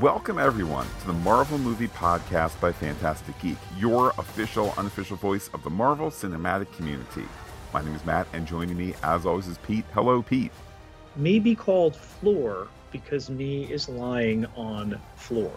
Welcome, 0.00 0.38
everyone, 0.38 0.86
to 1.00 1.06
the 1.08 1.12
Marvel 1.12 1.58
Movie 1.58 1.88
Podcast 1.88 2.60
by 2.60 2.70
Phantastic 2.70 3.36
Geek, 3.40 3.56
your 3.78 4.10
official, 4.16 4.72
unofficial 4.76 5.16
voice 5.16 5.50
of 5.52 5.64
the 5.64 5.70
Marvel 5.70 6.08
cinematic 6.08 6.70
community. 6.76 7.24
My 7.72 7.82
name 7.82 7.96
is 7.96 8.04
Matt, 8.04 8.28
and 8.32 8.46
joining 8.46 8.76
me, 8.76 8.94
as 9.02 9.26
always, 9.26 9.48
is 9.48 9.58
Pete. 9.58 9.84
Hello, 9.94 10.22
Pete. 10.22 10.52
May 11.16 11.40
be 11.40 11.56
called 11.56 11.96
floor 11.96 12.68
because 12.92 13.28
me 13.28 13.64
is 13.64 13.88
lying 13.88 14.46
on 14.54 15.00
floor. 15.16 15.50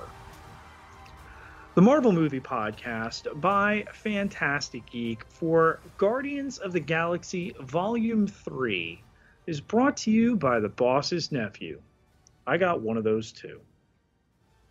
The 1.76 1.82
Marvel 1.84 2.12
Movie 2.12 2.40
Podcast 2.40 3.40
by 3.40 3.86
Phantastic 3.94 4.90
Geek 4.90 5.24
for 5.30 5.82
Guardians 6.00 6.58
of 6.58 6.72
the 6.72 6.80
Galaxy 6.80 7.54
Volume 7.60 8.26
3 8.26 9.04
is 9.46 9.62
brought 9.62 9.98
to 9.98 10.10
you 10.10 10.36
by 10.36 10.60
the 10.60 10.70
boss's 10.70 11.32
nephew. 11.32 11.80
I 12.48 12.58
got 12.58 12.82
one 12.82 12.98
of 12.98 13.04
those 13.04 13.32
too. 13.32 13.62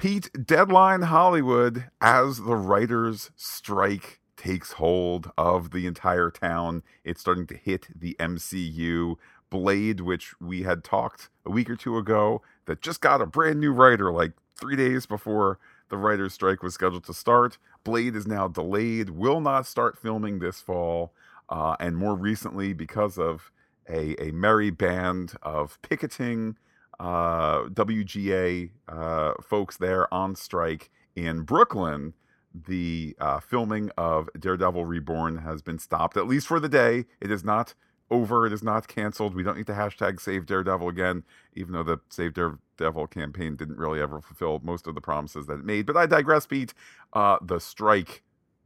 Pete, 0.00 0.30
Deadline 0.46 1.02
Hollywood, 1.02 1.90
as 2.00 2.38
the 2.38 2.56
writers' 2.56 3.32
strike 3.36 4.18
takes 4.34 4.73
hold 4.73 5.30
of 5.36 5.73
the 5.73 5.86
entire 5.86 6.30
town, 6.30 6.82
it's 7.04 7.20
starting 7.20 7.46
to 7.48 7.54
hit 7.54 7.88
the 7.95 8.16
MCU. 8.18 9.16
Blade, 9.50 10.00
which 10.00 10.32
we 10.40 10.62
had 10.62 10.84
talked 10.84 11.28
a 11.45 11.50
week 11.50 11.68
or 11.68 11.76
two 11.76 11.98
ago, 11.98 12.40
that 12.64 12.80
just 12.80 13.02
got 13.02 13.20
a 13.20 13.26
brand 13.26 13.60
new 13.60 13.73
writer 13.73 14.10
like 14.10 14.32
three 14.59 14.74
days 14.74 15.04
before 15.04 15.59
the 15.90 15.98
writer's 15.98 16.32
strike 16.32 16.62
was 16.62 16.73
scheduled 16.73 17.04
to 17.04 17.12
start. 17.12 17.59
Blade 17.84 18.16
is 18.16 18.26
now 18.26 18.48
delayed, 18.48 19.10
will 19.10 19.42
not 19.42 19.66
start 19.66 19.98
filming 19.98 20.38
this 20.38 20.62
fall. 20.62 21.12
Uh, 21.51 21.76
and 21.78 21.98
more 21.98 22.14
recently, 22.14 22.73
because 22.73 23.18
of 23.18 23.52
a, 23.87 24.15
a 24.18 24.32
merry 24.32 24.71
band 24.71 25.34
of 25.43 25.78
picketing 25.82 26.56
uh, 27.01 27.65
WGA 27.70 28.70
uh, 28.88 29.32
folks 29.43 29.76
there 29.79 30.12
on 30.12 30.37
strike 30.37 30.90
in 31.16 31.43
Brooklyn, 31.43 32.15
the 32.54 33.16
uh, 33.18 33.40
filming 33.40 33.90
of 33.96 34.29
Daredevil 34.38 34.84
Reborn 34.84 35.38
has 35.38 35.62
been 35.62 35.78
stopped, 35.78 36.16
at 36.16 36.28
least 36.28 36.46
for 36.46 36.60
the 36.60 36.68
day. 36.68 37.06
It 37.21 37.30
is 37.30 37.43
not 37.43 37.74
over. 38.10 38.46
It 38.46 38.52
is 38.52 38.62
not 38.62 38.87
canceled. 38.87 39.34
We 39.34 39.43
don't 39.43 39.56
need 39.56 39.68
to 39.68 39.73
hashtag 39.73 40.21
Save 40.21 40.46
Daredevil 40.46 40.88
again, 40.88 41.24
even 41.54 41.73
though 41.73 41.82
the 41.82 41.98
Save 42.10 42.34
Daredevil 42.34 43.06
campaign 43.06 43.56
didn't 43.56 43.78
really 43.78 44.01
ever 44.01 44.21
fulfill 44.21 44.60
most 44.62 44.87
of 44.87 44.95
the 44.95 45.01
promises 45.01 45.46
that 45.46 45.60
it 45.60 45.65
made. 45.65 45.87
But 45.87 45.96
I 45.96 46.06
digress, 46.06 46.46
Pete. 46.46 46.74
Uh, 47.12 47.38
the 47.40 47.60
strike 47.60 48.23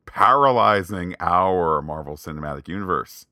paralyzing 0.06 1.14
our 1.20 1.80
Marvel 1.82 2.16
Cinematic 2.16 2.68
Universe. 2.68 3.26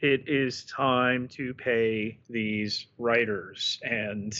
It 0.00 0.28
is 0.28 0.64
time 0.64 1.26
to 1.28 1.54
pay 1.54 2.20
these 2.30 2.86
writers, 2.98 3.80
and 3.82 4.32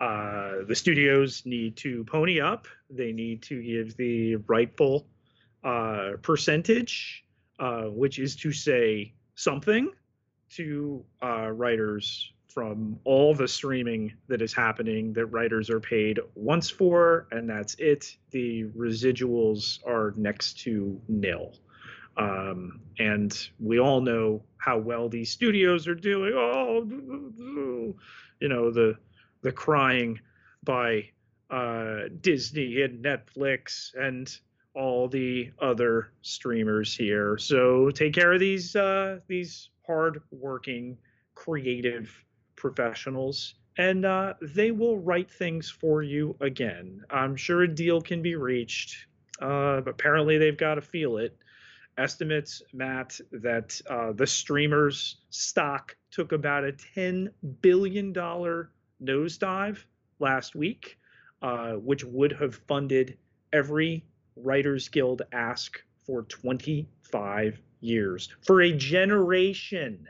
uh, 0.00 0.64
the 0.66 0.74
studios 0.74 1.42
need 1.44 1.76
to 1.78 2.04
pony 2.04 2.40
up. 2.40 2.66
They 2.88 3.12
need 3.12 3.42
to 3.42 3.62
give 3.62 3.96
the 3.98 4.36
rightful 4.36 5.06
uh, 5.62 6.12
percentage, 6.22 7.24
uh, 7.58 7.82
which 7.82 8.18
is 8.18 8.34
to 8.36 8.52
say 8.52 9.12
something 9.34 9.90
to 10.56 11.04
uh, 11.22 11.50
writers 11.50 12.32
from 12.48 12.98
all 13.04 13.34
the 13.34 13.48
streaming 13.48 14.12
that 14.28 14.40
is 14.40 14.54
happening 14.54 15.12
that 15.12 15.26
writers 15.26 15.68
are 15.68 15.80
paid 15.80 16.20
once 16.34 16.70
for, 16.70 17.26
and 17.30 17.50
that's 17.50 17.74
it. 17.74 18.16
The 18.30 18.64
residuals 18.76 19.80
are 19.86 20.14
next 20.16 20.60
to 20.60 21.00
nil. 21.08 21.58
Um, 22.16 22.80
and 22.98 23.36
we 23.58 23.80
all 23.80 24.00
know 24.00 24.42
how 24.58 24.78
well 24.78 25.08
these 25.08 25.30
studios 25.30 25.88
are 25.88 25.94
doing. 25.94 26.32
Oh, 26.34 27.94
you 28.40 28.48
know 28.48 28.70
the 28.70 28.96
the 29.42 29.52
crying 29.52 30.20
by 30.62 31.10
uh, 31.50 32.04
Disney 32.20 32.82
and 32.82 33.04
Netflix 33.04 33.94
and 33.94 34.36
all 34.74 35.08
the 35.08 35.50
other 35.60 36.08
streamers 36.22 36.96
here. 36.96 37.38
So 37.38 37.90
take 37.90 38.14
care 38.14 38.32
of 38.32 38.40
these 38.40 38.74
uh, 38.74 39.20
these 39.28 39.70
hard-working, 39.86 40.96
creative 41.34 42.24
professionals, 42.56 43.54
and 43.76 44.04
uh, 44.04 44.34
they 44.40 44.70
will 44.70 44.98
write 44.98 45.30
things 45.30 45.70
for 45.70 46.02
you 46.02 46.36
again. 46.40 47.02
I'm 47.10 47.36
sure 47.36 47.62
a 47.62 47.68
deal 47.68 48.00
can 48.00 48.22
be 48.22 48.34
reached, 48.34 49.06
uh, 49.42 49.82
apparently 49.86 50.38
they've 50.38 50.56
got 50.56 50.76
to 50.76 50.80
feel 50.80 51.18
it. 51.18 51.36
Estimates, 51.98 52.62
Matt, 52.72 53.20
that 53.32 53.80
uh, 53.88 54.12
the 54.12 54.26
streamers' 54.26 55.16
stock 55.30 55.96
took 56.10 56.32
about 56.32 56.64
a 56.64 56.72
$10 56.72 57.28
billion 57.62 58.12
nosedive 58.12 59.84
last 60.18 60.54
week, 60.54 60.98
uh, 61.42 61.72
which 61.72 62.04
would 62.04 62.32
have 62.32 62.56
funded 62.66 63.16
every 63.52 64.04
Writers 64.36 64.88
Guild 64.88 65.22
ask 65.32 65.80
for 66.06 66.22
25 66.22 67.60
years, 67.80 68.28
for 68.42 68.62
a 68.62 68.72
generation. 68.72 70.06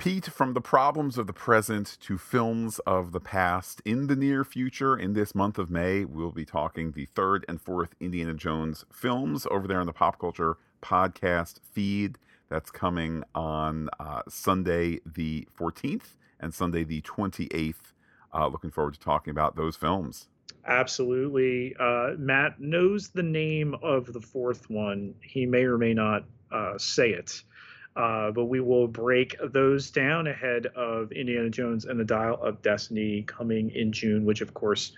Pete, 0.00 0.24
from 0.24 0.54
the 0.54 0.62
problems 0.62 1.18
of 1.18 1.26
the 1.26 1.32
present 1.34 1.98
to 2.00 2.16
films 2.16 2.78
of 2.86 3.12
the 3.12 3.20
past, 3.20 3.82
in 3.84 4.06
the 4.06 4.16
near 4.16 4.44
future, 4.44 4.96
in 4.96 5.12
this 5.12 5.34
month 5.34 5.58
of 5.58 5.68
May, 5.68 6.06
we'll 6.06 6.32
be 6.32 6.46
talking 6.46 6.92
the 6.92 7.04
third 7.04 7.44
and 7.46 7.60
fourth 7.60 7.94
Indiana 8.00 8.32
Jones 8.32 8.86
films 8.90 9.46
over 9.50 9.68
there 9.68 9.78
on 9.78 9.84
the 9.84 9.92
Pop 9.92 10.18
Culture 10.18 10.56
Podcast 10.80 11.60
feed. 11.74 12.16
That's 12.48 12.70
coming 12.70 13.24
on 13.34 13.90
uh, 14.00 14.22
Sunday 14.26 15.00
the 15.04 15.46
14th 15.54 16.16
and 16.40 16.54
Sunday 16.54 16.82
the 16.82 17.02
28th. 17.02 17.92
Uh, 18.32 18.46
looking 18.46 18.70
forward 18.70 18.94
to 18.94 19.00
talking 19.00 19.32
about 19.32 19.54
those 19.54 19.76
films. 19.76 20.28
Absolutely. 20.66 21.76
Uh, 21.78 22.12
Matt 22.16 22.58
knows 22.58 23.10
the 23.10 23.22
name 23.22 23.74
of 23.82 24.10
the 24.14 24.22
fourth 24.22 24.70
one. 24.70 25.14
He 25.20 25.44
may 25.44 25.64
or 25.64 25.76
may 25.76 25.92
not 25.92 26.24
uh, 26.50 26.78
say 26.78 27.10
it. 27.10 27.42
Uh, 27.96 28.30
but 28.30 28.44
we 28.44 28.60
will 28.60 28.86
break 28.86 29.36
those 29.52 29.90
down 29.90 30.26
ahead 30.28 30.66
of 30.76 31.10
Indiana 31.12 31.50
Jones 31.50 31.84
and 31.84 31.98
the 31.98 32.04
Dial 32.04 32.40
of 32.40 32.62
Destiny 32.62 33.22
coming 33.22 33.70
in 33.70 33.92
June, 33.92 34.24
which, 34.24 34.40
of 34.40 34.54
course, 34.54 34.92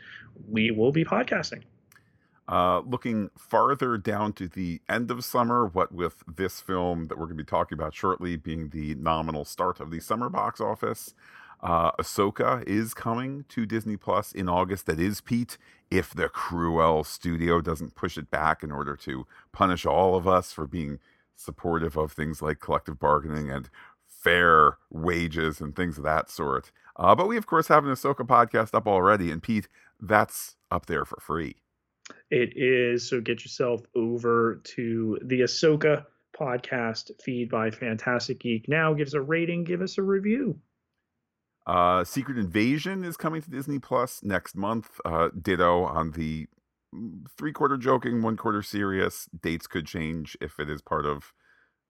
we 0.48 0.70
will 0.70 0.92
be 0.92 1.04
podcasting. 1.04 1.62
Uh, 2.48 2.80
looking 2.80 3.30
farther 3.38 3.96
down 3.96 4.32
to 4.34 4.48
the 4.48 4.80
end 4.88 5.10
of 5.10 5.24
summer, 5.24 5.66
what 5.66 5.92
with 5.92 6.22
this 6.26 6.60
film 6.60 7.06
that 7.06 7.16
we're 7.16 7.26
going 7.26 7.38
to 7.38 7.44
be 7.44 7.48
talking 7.48 7.78
about 7.78 7.94
shortly 7.94 8.36
being 8.36 8.68
the 8.70 8.94
nominal 8.96 9.44
start 9.44 9.80
of 9.80 9.90
the 9.90 10.00
summer 10.00 10.28
box 10.28 10.60
office, 10.60 11.14
uh, 11.62 11.92
Ahsoka 11.92 12.62
is 12.66 12.92
coming 12.92 13.44
to 13.48 13.64
Disney 13.64 13.96
Plus 13.96 14.32
in 14.32 14.48
August. 14.48 14.86
That 14.86 14.98
is, 14.98 15.20
Pete, 15.20 15.56
if 15.90 16.12
the 16.12 16.28
Cruel 16.28 17.04
studio 17.04 17.60
doesn't 17.60 17.94
push 17.94 18.18
it 18.18 18.30
back 18.30 18.64
in 18.64 18.72
order 18.72 18.96
to 18.96 19.26
punish 19.52 19.86
all 19.86 20.16
of 20.16 20.26
us 20.26 20.52
for 20.52 20.66
being 20.66 20.98
supportive 21.36 21.96
of 21.96 22.12
things 22.12 22.42
like 22.42 22.60
collective 22.60 22.98
bargaining 22.98 23.50
and 23.50 23.68
fair 24.06 24.78
wages 24.90 25.60
and 25.60 25.74
things 25.74 25.98
of 25.98 26.04
that 26.04 26.30
sort. 26.30 26.70
Uh, 26.96 27.14
but 27.14 27.28
we, 27.28 27.36
of 27.36 27.46
course, 27.46 27.68
have 27.68 27.84
an 27.84 27.90
Ahsoka 27.90 28.26
podcast 28.26 28.74
up 28.74 28.86
already. 28.86 29.30
And 29.30 29.42
Pete, 29.42 29.68
that's 30.00 30.56
up 30.70 30.86
there 30.86 31.04
for 31.04 31.18
free. 31.20 31.56
It 32.30 32.52
is. 32.56 33.08
So 33.08 33.20
get 33.20 33.44
yourself 33.44 33.82
over 33.94 34.60
to 34.76 35.18
the 35.22 35.40
Ahsoka 35.40 36.06
podcast 36.38 37.10
feed 37.22 37.50
by 37.50 37.70
Phantastic 37.70 38.40
Geek 38.40 38.68
now. 38.68 38.94
Give 38.94 39.06
us 39.06 39.14
a 39.14 39.20
rating, 39.20 39.64
give 39.64 39.82
us 39.82 39.98
a 39.98 40.02
review. 40.02 40.58
Uh, 41.66 42.02
Secret 42.04 42.38
Invasion 42.38 43.04
is 43.04 43.16
coming 43.16 43.40
to 43.40 43.50
Disney 43.50 43.78
Plus 43.78 44.22
next 44.22 44.56
month. 44.56 45.00
Uh, 45.04 45.28
ditto 45.40 45.84
on 45.84 46.12
the 46.12 46.48
three 47.36 47.52
quarter 47.52 47.76
joking, 47.76 48.22
one 48.22 48.36
quarter 48.36 48.62
serious. 48.62 49.28
Dates 49.40 49.66
could 49.66 49.86
change 49.86 50.36
if 50.40 50.58
it 50.58 50.68
is 50.68 50.82
part 50.82 51.06
of 51.06 51.32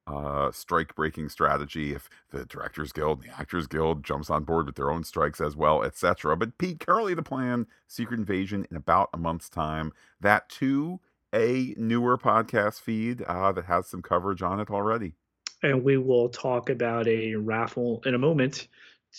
uh, 0.07 0.51
strike 0.51 0.95
breaking 0.95 1.29
strategy, 1.29 1.95
if 1.95 2.09
the 2.31 2.45
Directors 2.45 2.93
Guild 2.93 3.23
and 3.23 3.31
the 3.31 3.39
Actors 3.39 3.67
Guild 3.67 4.05
jumps 4.05 4.31
on 4.31 4.45
board 4.45 4.67
with 4.67 4.75
their 4.75 4.91
own 4.91 5.05
strikes 5.05 5.41
as 5.41 5.57
well, 5.57 5.83
etc. 5.83 6.37
But 6.37 6.59
Pete, 6.59 6.81
currently 6.81 7.15
the 7.15 7.23
plan 7.23 7.67
Secret 7.87 8.19
Invasion 8.19 8.67
in 8.71 8.77
about 8.77 9.11
a 9.13 9.19
month's 9.19 9.49
time. 9.49 9.93
That 10.21 10.49
too, 10.49 11.01
a 11.35 11.75
newer 11.77 12.19
podcast 12.19 12.81
feed 12.81 13.23
uh, 13.23 13.53
that 13.53 13.65
has 13.67 13.87
some 13.87 14.03
coverage 14.03 14.43
on 14.43 14.61
it 14.61 14.71
already. 14.71 15.15
And 15.63 15.85
we 15.85 15.97
will 15.97 16.29
talk 16.29 16.71
about 16.71 17.07
a 17.07 17.37
raffle 17.37 18.03
in 18.05 18.15
a 18.15 18.19
moment 18.19 18.69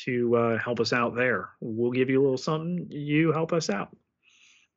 to 0.01 0.35
uh, 0.35 0.57
help 0.57 0.79
us 0.79 0.91
out 0.91 1.15
there. 1.15 1.49
We'll 1.61 1.91
give 1.91 2.09
you 2.09 2.19
a 2.19 2.23
little 2.23 2.37
something. 2.37 2.87
You 2.89 3.31
help 3.31 3.53
us 3.53 3.69
out. 3.69 3.95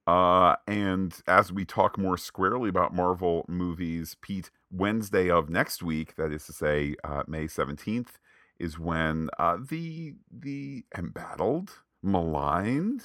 Uh, 0.06 0.56
and 0.66 1.14
as 1.26 1.52
we 1.52 1.64
talk 1.64 1.98
more 1.98 2.16
squarely 2.16 2.68
about 2.68 2.94
Marvel 2.94 3.44
movies, 3.48 4.16
Pete, 4.20 4.50
Wednesday 4.70 5.28
of 5.30 5.50
next 5.50 5.82
week, 5.82 6.14
that 6.16 6.32
is 6.32 6.46
to 6.46 6.52
say, 6.52 6.94
uh, 7.04 7.24
May 7.26 7.46
seventeenth, 7.48 8.18
is 8.58 8.78
when 8.78 9.28
uh, 9.38 9.58
the 9.68 10.14
the 10.30 10.84
embattled, 10.96 11.70
maligned, 12.02 13.02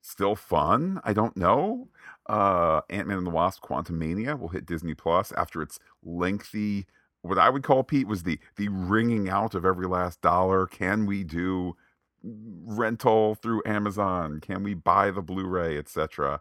still 0.00 0.34
fun. 0.34 1.00
I 1.04 1.12
don't 1.12 1.36
know. 1.36 1.88
Uh, 2.28 2.80
Ant 2.90 3.06
Man 3.08 3.18
and 3.18 3.26
the 3.26 3.30
Wasp: 3.30 3.62
Quantumania 3.62 4.38
will 4.38 4.48
hit 4.48 4.66
Disney 4.66 4.94
Plus 4.94 5.32
after 5.32 5.62
its 5.62 5.78
lengthy 6.02 6.86
what 7.22 7.38
I 7.38 7.50
would 7.50 7.62
call 7.62 7.84
Pete 7.84 8.08
was 8.08 8.24
the 8.24 8.38
the 8.56 8.68
wringing 8.68 9.28
out 9.28 9.54
of 9.54 9.64
every 9.64 9.86
last 9.86 10.20
dollar. 10.20 10.66
Can 10.66 11.06
we 11.06 11.24
do 11.24 11.76
rental 12.22 13.34
through 13.36 13.62
Amazon? 13.66 14.40
Can 14.40 14.62
we 14.62 14.74
buy 14.74 15.10
the 15.10 15.22
Blu-ray, 15.22 15.78
etc.? 15.78 16.40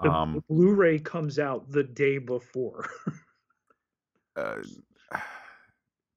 Um, 0.00 0.34
the 0.34 0.54
Blu-ray 0.54 0.98
comes 0.98 1.38
out 1.38 1.70
the 1.70 1.84
day 1.84 2.18
before. 2.18 2.88
uh, 4.36 4.56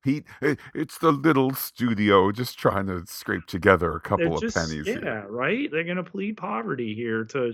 Pete, 0.03 0.25
it, 0.41 0.59
it's 0.73 0.97
the 0.99 1.11
little 1.11 1.53
studio 1.53 2.31
just 2.31 2.59
trying 2.59 2.87
to 2.87 3.03
scrape 3.07 3.47
together 3.47 3.89
a 3.89 3.91
They're 3.93 3.99
couple 4.01 4.37
of 4.37 4.53
pennies 4.53 4.85
yeah, 4.87 4.99
here. 4.99 5.25
right? 5.29 5.69
They're 5.71 5.83
gonna 5.83 6.03
plead 6.03 6.37
poverty 6.37 6.93
here 6.93 7.25
to 7.25 7.53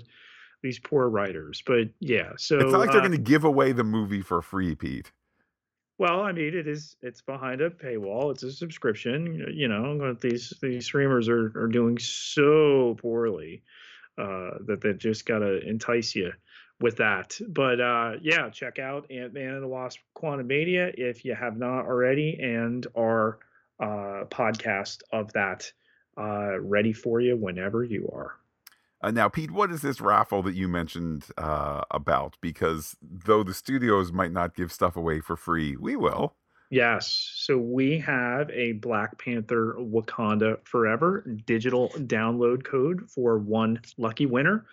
these 0.62 0.80
poor 0.80 1.10
writers. 1.10 1.64
But 1.66 1.90
yeah, 2.00 2.32
So 2.38 2.60
It's 2.60 2.72
not 2.72 2.80
like 2.80 2.92
they're 2.92 3.00
uh, 3.00 3.08
going 3.08 3.18
to 3.18 3.18
give 3.18 3.44
away 3.44 3.72
the 3.72 3.84
movie 3.84 4.22
for 4.22 4.42
free, 4.42 4.76
Pete. 4.76 5.12
Well, 5.98 6.22
I 6.22 6.32
mean, 6.32 6.56
it 6.56 6.68
is 6.68 6.96
it's 7.02 7.22
behind 7.22 7.62
a 7.62 7.70
paywall. 7.70 8.32
It's 8.32 8.44
a 8.44 8.52
subscription. 8.52 9.54
You 9.54 9.68
know, 9.68 10.14
these 10.14 10.54
these 10.62 10.86
streamers 10.86 11.30
are 11.30 11.52
are 11.56 11.68
doing 11.68 12.00
so 12.00 12.96
poorly 13.00 13.62
uh, 14.18 14.52
that 14.66 14.80
they 14.82 14.94
just 14.94 15.26
gotta 15.26 15.60
entice 15.68 16.16
you 16.16 16.32
with 16.80 16.98
that. 16.98 17.40
But 17.48 17.80
uh, 17.80 18.14
yeah, 18.22 18.50
check 18.50 18.80
out 18.80 19.12
Ant 19.12 19.34
Man 19.34 19.54
and 19.54 19.64
the 19.64 19.68
Wasp: 19.68 20.00
Quantumania 20.18 20.94
if 20.98 21.24
you 21.24 21.36
have 21.36 21.58
not 21.58 21.86
already, 21.86 22.40
and 22.42 22.86
our 22.98 23.40
uh, 23.80 24.26
podcast 24.26 25.02
of 25.12 25.32
that 25.34 25.72
uh, 26.18 26.60
ready 26.60 26.94
for 26.94 27.22
you 27.22 27.38
whenever 27.38 27.84
you 27.84 28.10
are. 28.14 28.41
Uh, 29.04 29.12
now, 29.12 29.28
Pete, 29.28 29.52
what 29.52 29.72
is 29.72 29.82
this 29.82 30.00
raffle 30.00 30.44
that 30.44 30.54
you 30.54 30.68
mentioned 30.68 31.26
uh, 31.38 31.82
about? 31.90 32.38
Because 32.42 32.96
though 33.02 33.44
the 33.44 33.54
studios 33.54 34.12
might 34.12 34.32
not 34.32 34.56
give 34.56 34.72
stuff 34.72 34.96
away 34.96 35.20
for 35.22 35.36
free, 35.36 35.76
we 35.76 35.96
will. 35.96 36.36
Yes. 36.70 37.34
So 37.36 37.58
we 37.58 38.00
have 38.00 38.50
a 38.52 38.74
Black 38.74 39.18
Panther 39.18 39.76
Wakanda 39.78 40.66
Forever 40.66 41.26
digital 41.46 41.90
download 41.90 42.64
code 42.64 43.10
for 43.10 43.38
one 43.38 43.82
lucky 43.98 44.26
winner. 44.26 44.66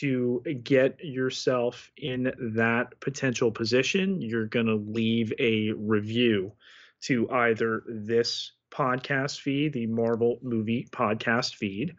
To 0.00 0.42
get 0.62 1.02
yourself 1.02 1.90
in 1.96 2.30
that 2.54 3.00
potential 3.00 3.50
position, 3.50 4.20
you're 4.20 4.44
going 4.44 4.66
to 4.66 4.74
leave 4.74 5.32
a 5.38 5.70
review 5.72 6.52
to 7.02 7.30
either 7.30 7.84
this 7.88 8.52
podcast 8.70 9.40
feed, 9.40 9.72
the 9.72 9.86
Marvel 9.86 10.40
movie 10.42 10.88
podcast 10.92 11.54
feed, 11.54 11.96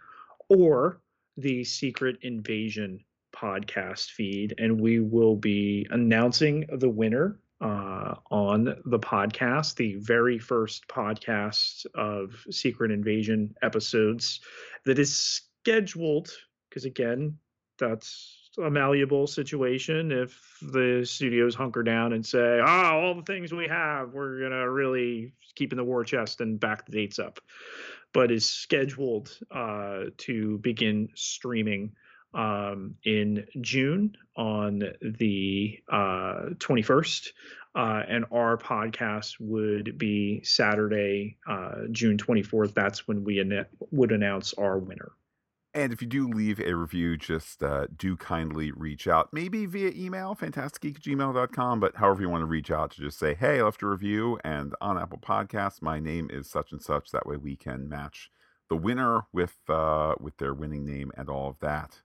or 0.50 1.01
the 1.39 1.63
Secret 1.63 2.18
Invasion 2.21 3.03
podcast 3.36 4.09
feed. 4.12 4.56
And 4.57 4.81
we 4.81 5.00
will 5.00 5.36
be 5.36 5.88
announcing 5.89 6.68
the 6.71 6.89
winner 6.89 7.39
uh, 7.62 8.15
on 8.31 8.75
the 8.86 9.00
podcast, 9.00 9.75
the 9.75 9.95
very 9.95 10.39
first 10.39 10.88
podcast 10.88 11.86
of 11.95 12.45
Secret 12.51 12.91
Invasion 12.91 13.56
episodes 13.62 14.39
that 14.86 15.00
is 15.00 15.15
scheduled, 15.15 16.30
because 16.69 16.86
again, 16.86 17.38
that's 17.77 18.36
a 18.57 18.69
malleable 18.69 19.27
situation. 19.27 20.12
If 20.12 20.57
the 20.62 21.03
studios 21.06 21.56
hunker 21.56 21.83
down 21.83 22.13
and 22.13 22.25
say, 22.25 22.59
oh, 22.59 22.65
all 22.65 23.15
the 23.15 23.24
things 23.24 23.53
we 23.53 23.68
have, 23.68 24.13
we're 24.13 24.39
going 24.39 24.51
to 24.51 24.69
really 24.69 25.33
keep 25.56 25.71
in 25.71 25.77
the 25.77 25.83
war 25.83 26.03
chest 26.03 26.41
and 26.41 26.59
back 26.59 26.86
the 26.86 26.91
dates 26.91 27.19
up, 27.19 27.39
but 28.14 28.32
is 28.32 28.48
scheduled 28.48 29.38
uh, 29.52 30.06
to 30.18 30.58
begin 30.60 31.10
streaming 31.16 31.92
um, 32.34 32.96
in 33.04 33.46
June 33.62 34.16
on 34.36 34.84
the 35.02 35.80
uh, 35.92 36.50
21st. 36.58 37.30
Uh, 37.76 38.04
and 38.08 38.26
our 38.32 38.58
podcast 38.58 39.36
would 39.40 39.98
be 39.98 40.42
Saturday, 40.44 41.38
uh, 41.48 41.76
June 41.92 42.18
24th. 42.18 42.74
That's 42.74 43.08
when 43.08 43.24
we 43.24 43.40
anna- 43.40 43.68
would 43.92 44.12
announce 44.12 44.54
our 44.54 44.80
winner. 44.80 45.12
And 45.74 45.94
if 45.94 46.01
you 46.01 46.07
do 46.07 46.27
leave 46.27 46.60
a 46.60 46.74
review, 46.74 47.16
just 47.16 47.62
uh, 47.62 47.86
do 47.95 48.18
kindly 48.18 48.71
reach 48.71 49.07
out, 49.07 49.30
maybe 49.31 49.68
via 49.68 49.92
email, 49.95 50.36
phantasticgeek@gmail.com, 50.36 51.80
but 51.80 51.95
however 51.98 52.24
you 52.24 52.30
want 52.30 52.42
to 52.42 52.48
reach 52.48 52.71
out 52.71 52.89
to 52.92 53.01
just 53.01 53.19
say, 53.19 53.36
hey, 53.36 53.60
I 53.60 53.63
left 53.63 53.83
a 53.83 53.88
review, 53.88 54.39
and 54.44 54.74
on 54.81 54.98
Apple 54.98 55.19
Podcasts, 55.19 55.80
my 55.80 56.00
name 56.00 56.27
is 56.31 56.50
such 56.50 56.71
and 56.71 56.81
such. 56.81 57.12
That 57.12 57.27
way 57.27 57.38
we 57.38 57.56
can 57.56 57.88
match 57.88 58.31
the 58.68 58.77
winner 58.77 59.27
with 59.31 59.57
uh, 59.68 60.16
with 60.19 60.38
their 60.38 60.56
winning 60.56 60.86
name 60.86 61.12
and 61.16 61.30
all 61.30 61.50
of 61.50 61.60
that. 61.60 62.01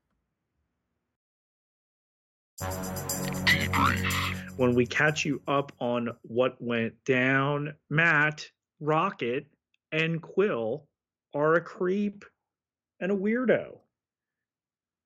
When 4.57 4.75
we 4.75 4.87
catch 4.87 5.25
you 5.25 5.41
up 5.49 5.73
on 5.81 6.11
what 6.23 6.61
went 6.61 7.03
down, 7.05 7.75
Matt, 7.91 8.51
Rocket, 8.79 9.47
and 9.91 10.21
Quill 10.21 10.87
are 11.35 11.55
a 11.55 11.61
creep 11.61 12.25
and 13.05 13.13
a 13.13 13.17
weirdo. 13.17 13.81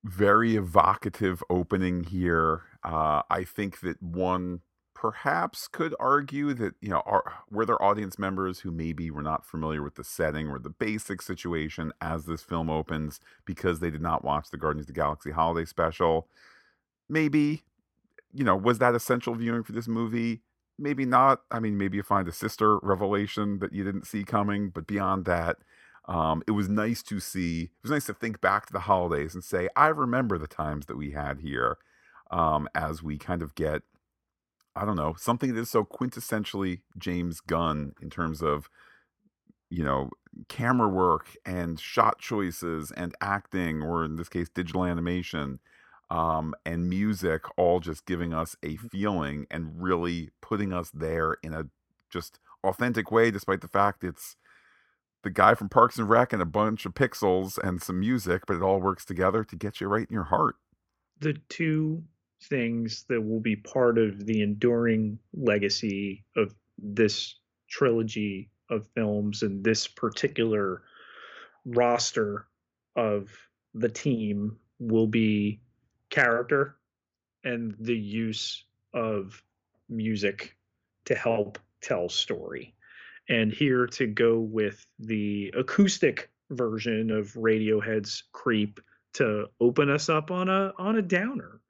Very 0.04 0.54
evocative 0.54 1.42
opening 1.50 2.04
here. 2.04 2.62
Uh, 2.84 3.22
I 3.28 3.42
think 3.42 3.80
that 3.80 4.00
one 4.00 4.60
perhaps 4.94 5.66
could 5.66 5.96
argue 5.98 6.54
that 6.54 6.74
you 6.80 6.90
know 6.90 7.02
are, 7.04 7.34
were 7.50 7.66
there 7.66 7.82
audience 7.82 8.16
members 8.16 8.60
who 8.60 8.70
maybe 8.70 9.10
were 9.10 9.22
not 9.22 9.44
familiar 9.44 9.82
with 9.82 9.96
the 9.96 10.04
setting 10.04 10.48
or 10.48 10.60
the 10.60 10.70
basic 10.70 11.20
situation 11.20 11.92
as 12.00 12.26
this 12.26 12.42
film 12.42 12.70
opens 12.70 13.18
because 13.44 13.80
they 13.80 13.90
did 13.90 14.00
not 14.00 14.24
watch 14.24 14.50
the 14.50 14.56
Guardians 14.56 14.84
of 14.88 14.94
the 14.94 15.00
Galaxy 15.00 15.32
holiday 15.32 15.64
special. 15.64 16.28
Maybe 17.08 17.64
you 18.32 18.44
know 18.44 18.54
was 18.54 18.78
that 18.78 18.94
essential 18.94 19.34
viewing 19.34 19.64
for 19.64 19.72
this 19.72 19.88
movie? 19.88 20.42
Maybe 20.78 21.04
not. 21.04 21.40
I 21.50 21.58
mean, 21.58 21.76
maybe 21.76 21.96
you 21.96 22.04
find 22.04 22.28
a 22.28 22.32
sister 22.32 22.78
revelation 22.78 23.58
that 23.58 23.72
you 23.72 23.82
didn't 23.82 24.06
see 24.06 24.22
coming, 24.22 24.70
but 24.70 24.86
beyond 24.86 25.24
that, 25.24 25.56
um, 26.08 26.42
it 26.46 26.52
was 26.52 26.68
nice 26.68 27.02
to 27.04 27.20
see. 27.20 27.64
It 27.64 27.82
was 27.82 27.92
nice 27.92 28.06
to 28.06 28.14
think 28.14 28.40
back 28.40 28.66
to 28.66 28.72
the 28.72 28.80
holidays 28.80 29.34
and 29.34 29.44
say, 29.44 29.68
I 29.76 29.88
remember 29.88 30.38
the 30.38 30.48
times 30.48 30.86
that 30.86 30.96
we 30.96 31.12
had 31.12 31.40
here. 31.40 31.76
Um, 32.30 32.68
as 32.74 33.02
we 33.02 33.16
kind 33.16 33.40
of 33.40 33.54
get, 33.54 33.82
I 34.76 34.84
don't 34.84 34.96
know, 34.96 35.14
something 35.16 35.54
that 35.54 35.60
is 35.60 35.70
so 35.70 35.84
quintessentially 35.84 36.80
James 36.98 37.40
Gunn 37.40 37.94
in 38.02 38.10
terms 38.10 38.42
of, 38.42 38.68
you 39.70 39.82
know, 39.82 40.10
camera 40.48 40.88
work 40.88 41.36
and 41.46 41.80
shot 41.80 42.18
choices 42.18 42.90
and 42.90 43.14
acting, 43.22 43.82
or 43.82 44.04
in 44.04 44.16
this 44.16 44.28
case, 44.28 44.48
digital 44.50 44.84
animation. 44.84 45.60
Um, 46.10 46.54
and 46.64 46.88
music 46.88 47.42
all 47.58 47.80
just 47.80 48.06
giving 48.06 48.32
us 48.32 48.56
a 48.62 48.76
feeling 48.76 49.46
and 49.50 49.82
really 49.82 50.30
putting 50.40 50.72
us 50.72 50.90
there 50.90 51.36
in 51.42 51.52
a 51.52 51.64
just 52.10 52.40
authentic 52.64 53.10
way, 53.10 53.30
despite 53.30 53.60
the 53.60 53.68
fact 53.68 54.04
it's 54.04 54.36
the 55.22 55.30
guy 55.30 55.54
from 55.54 55.68
Parks 55.68 55.98
and 55.98 56.08
Rec 56.08 56.32
and 56.32 56.42
a 56.42 56.46
bunch 56.46 56.86
of 56.86 56.94
pixels 56.94 57.58
and 57.58 57.82
some 57.82 58.00
music, 58.00 58.42
but 58.46 58.56
it 58.56 58.62
all 58.62 58.80
works 58.80 59.04
together 59.04 59.44
to 59.44 59.56
get 59.56 59.80
you 59.80 59.88
right 59.88 60.06
in 60.08 60.14
your 60.14 60.24
heart. 60.24 60.56
The 61.20 61.34
two 61.48 62.02
things 62.42 63.04
that 63.08 63.20
will 63.20 63.40
be 63.40 63.56
part 63.56 63.98
of 63.98 64.26
the 64.26 64.42
enduring 64.42 65.18
legacy 65.34 66.24
of 66.36 66.54
this 66.78 67.36
trilogy 67.68 68.48
of 68.70 68.86
films 68.94 69.42
and 69.42 69.64
this 69.64 69.88
particular 69.88 70.82
roster 71.64 72.46
of 72.96 73.30
the 73.74 73.88
team 73.88 74.56
will 74.78 75.06
be 75.06 75.60
character 76.10 76.76
and 77.44 77.74
the 77.80 77.96
use 77.96 78.64
of 78.94 79.42
music 79.88 80.56
to 81.04 81.14
help 81.14 81.58
tell 81.80 82.08
story. 82.08 82.74
And 83.28 83.52
here 83.52 83.86
to 83.88 84.06
go 84.06 84.38
with 84.38 84.86
the 84.98 85.52
acoustic 85.56 86.30
version 86.50 87.10
of 87.10 87.34
Radiohead's 87.34 88.24
Creep 88.32 88.80
to 89.14 89.46
open 89.60 89.90
us 89.90 90.08
up 90.08 90.30
on 90.30 90.48
a 90.48 90.72
on 90.78 90.96
a 90.96 91.02
downer. 91.02 91.60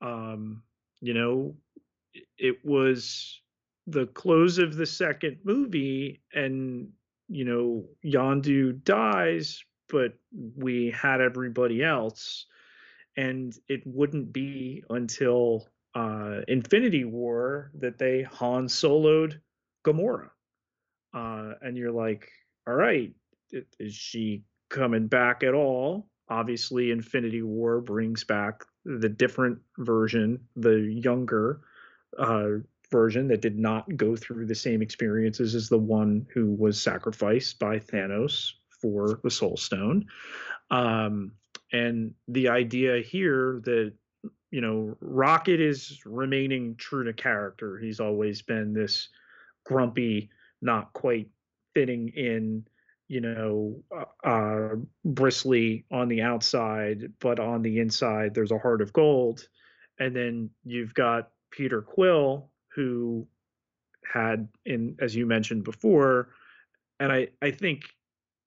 Um, 0.00 0.62
you 1.00 1.14
know, 1.14 1.54
it 2.38 2.64
was 2.64 3.40
the 3.86 4.06
close 4.06 4.58
of 4.58 4.76
the 4.76 4.86
second 4.86 5.38
movie 5.44 6.22
and 6.34 6.88
you 7.28 7.44
know, 7.44 7.84
Yondu 8.04 8.84
dies, 8.84 9.64
but 9.88 10.14
we 10.56 10.90
had 10.90 11.20
everybody 11.20 11.82
else 11.82 12.46
and 13.16 13.56
it 13.68 13.82
wouldn't 13.86 14.32
be 14.32 14.84
until 14.90 15.68
uh, 15.94 16.40
Infinity 16.48 17.04
War 17.04 17.70
that 17.74 17.98
they 17.98 18.22
Han 18.22 18.66
Soloed 18.66 19.40
Gamora, 19.84 20.30
uh, 21.14 21.52
and 21.60 21.76
you're 21.76 21.92
like, 21.92 22.28
all 22.66 22.74
right, 22.74 23.12
is 23.78 23.94
she 23.94 24.42
coming 24.70 25.06
back 25.06 25.42
at 25.42 25.54
all? 25.54 26.08
Obviously, 26.28 26.90
Infinity 26.90 27.42
War 27.42 27.80
brings 27.80 28.24
back 28.24 28.64
the 28.84 29.08
different 29.08 29.58
version, 29.78 30.40
the 30.56 30.78
younger 30.80 31.60
uh, 32.18 32.48
version 32.90 33.28
that 33.28 33.40
did 33.40 33.58
not 33.58 33.96
go 33.96 34.16
through 34.16 34.46
the 34.46 34.54
same 34.54 34.82
experiences 34.82 35.54
as 35.54 35.68
the 35.68 35.78
one 35.78 36.26
who 36.32 36.52
was 36.52 36.80
sacrificed 36.80 37.58
by 37.58 37.78
Thanos 37.78 38.52
for 38.80 39.20
the 39.22 39.30
Soul 39.30 39.56
Stone. 39.56 40.06
Um, 40.70 41.32
and 41.72 42.14
the 42.28 42.48
idea 42.48 43.00
here 43.00 43.60
that 43.64 43.92
you 44.50 44.60
know 44.60 44.96
rocket 45.00 45.60
is 45.60 46.00
remaining 46.04 46.76
true 46.76 47.04
to 47.04 47.12
character 47.12 47.78
he's 47.78 47.98
always 47.98 48.42
been 48.42 48.72
this 48.72 49.08
grumpy 49.64 50.30
not 50.62 50.92
quite 50.92 51.28
fitting 51.74 52.08
in 52.08 52.64
you 53.12 53.20
know, 53.20 53.82
uh, 53.94 54.26
uh, 54.26 54.74
bristly 55.04 55.84
on 55.90 56.08
the 56.08 56.22
outside, 56.22 57.12
but 57.20 57.38
on 57.38 57.60
the 57.60 57.78
inside 57.78 58.32
there's 58.32 58.52
a 58.52 58.58
heart 58.58 58.80
of 58.80 58.90
gold. 58.94 59.46
And 59.98 60.16
then 60.16 60.48
you've 60.64 60.94
got 60.94 61.28
Peter 61.50 61.82
Quill, 61.82 62.48
who 62.74 63.28
had 64.10 64.48
in 64.64 64.96
as 64.98 65.14
you 65.14 65.26
mentioned 65.26 65.64
before, 65.64 66.30
and 67.00 67.12
I 67.12 67.28
I 67.42 67.50
think 67.50 67.82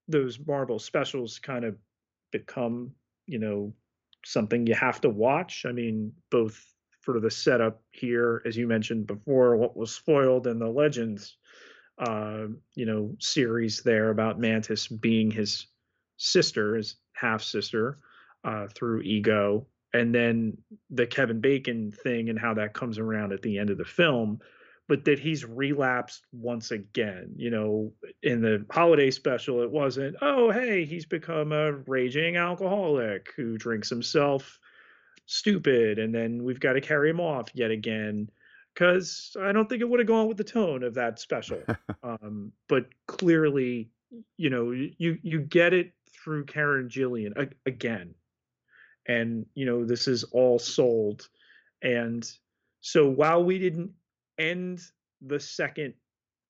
those 0.08 0.40
Marvel 0.40 0.80
specials 0.80 1.38
kind 1.38 1.64
of 1.64 1.78
become 2.32 2.92
you 3.28 3.38
know 3.38 3.72
something 4.26 4.66
you 4.66 4.74
have 4.74 5.00
to 5.02 5.10
watch. 5.10 5.68
I 5.68 5.74
mean, 5.74 6.12
both 6.32 6.60
for 7.02 7.20
the 7.20 7.30
setup 7.30 7.84
here, 7.92 8.42
as 8.48 8.58
you 8.58 8.68
mentioned 8.68 9.06
before, 9.06 9.58
what 9.58 9.78
was 9.78 9.94
spoiled 9.94 10.48
in 10.48 10.58
the 10.58 10.68
Legends 10.68 11.38
uh, 11.98 12.48
you 12.76 12.86
know, 12.86 13.16
series 13.20 13.82
there 13.82 14.10
about 14.10 14.40
Mantis 14.40 14.88
being 14.88 15.32
his 15.32 15.68
sister, 16.18 16.76
his 16.76 16.96
half 17.14 17.42
sister, 17.42 18.00
uh, 18.44 18.68
through 18.68 19.02
ego, 19.02 19.66
and 19.94 20.14
then 20.14 20.58
the 20.90 21.08
Kevin 21.08 21.40
Bacon 21.40 21.92
thing 21.92 22.30
and 22.30 22.40
how 22.40 22.54
that 22.56 22.74
comes 22.74 23.00
around 23.00 23.32
at 23.32 23.42
the 23.42 23.58
end 23.58 23.70
of 23.70 23.78
the 23.78 23.86
film. 23.86 24.40
But 24.88 25.06
that 25.06 25.18
he's 25.18 25.44
relapsed 25.44 26.26
once 26.32 26.70
again. 26.70 27.34
You 27.36 27.50
know, 27.50 27.92
in 28.22 28.42
the 28.42 28.64
holiday 28.70 29.10
special, 29.10 29.64
it 29.64 29.72
wasn't, 29.72 30.16
oh, 30.22 30.52
hey, 30.52 30.86
he's 30.86 31.08
become 31.08 31.52
a 31.52 31.72
raging 31.72 32.36
alcoholic 32.36 33.34
who 33.36 33.58
drinks 33.58 33.90
himself 33.90 34.60
stupid, 35.26 35.98
and 35.98 36.14
then 36.14 36.44
we've 36.44 36.60
got 36.60 36.74
to 36.74 36.82
carry 36.82 37.10
him 37.10 37.20
off 37.20 37.50
yet 37.56 37.72
again 37.72 38.30
because 38.76 39.36
I 39.42 39.54
don't 39.54 39.70
think 39.70 39.82
it 39.82 39.90
would 39.90 40.00
have 40.00 40.08
gone 40.08 40.28
with 40.28 40.38
the 40.38 40.44
tone 40.44 40.84
of 40.84 40.94
that 40.96 41.20
special. 41.20 41.62
um, 42.04 42.52
but 42.68 42.88
clearly, 43.08 43.90
you 44.38 44.50
know, 44.50 44.72
you 44.72 45.18
you 45.22 45.40
get 45.40 45.74
it 45.74 45.94
through 46.12 46.46
Karen 46.46 46.90
Gillan 46.90 47.36
a- 47.38 47.70
again, 47.70 48.14
and 49.08 49.46
you 49.56 49.66
know 49.66 49.86
this 49.86 50.08
is 50.08 50.24
all 50.26 50.60
sold, 50.60 51.28
and 51.82 52.30
so 52.82 53.10
while 53.10 53.44
we 53.44 53.58
didn't 53.58 53.92
end 54.38 54.82
the 55.22 55.40
second 55.40 55.94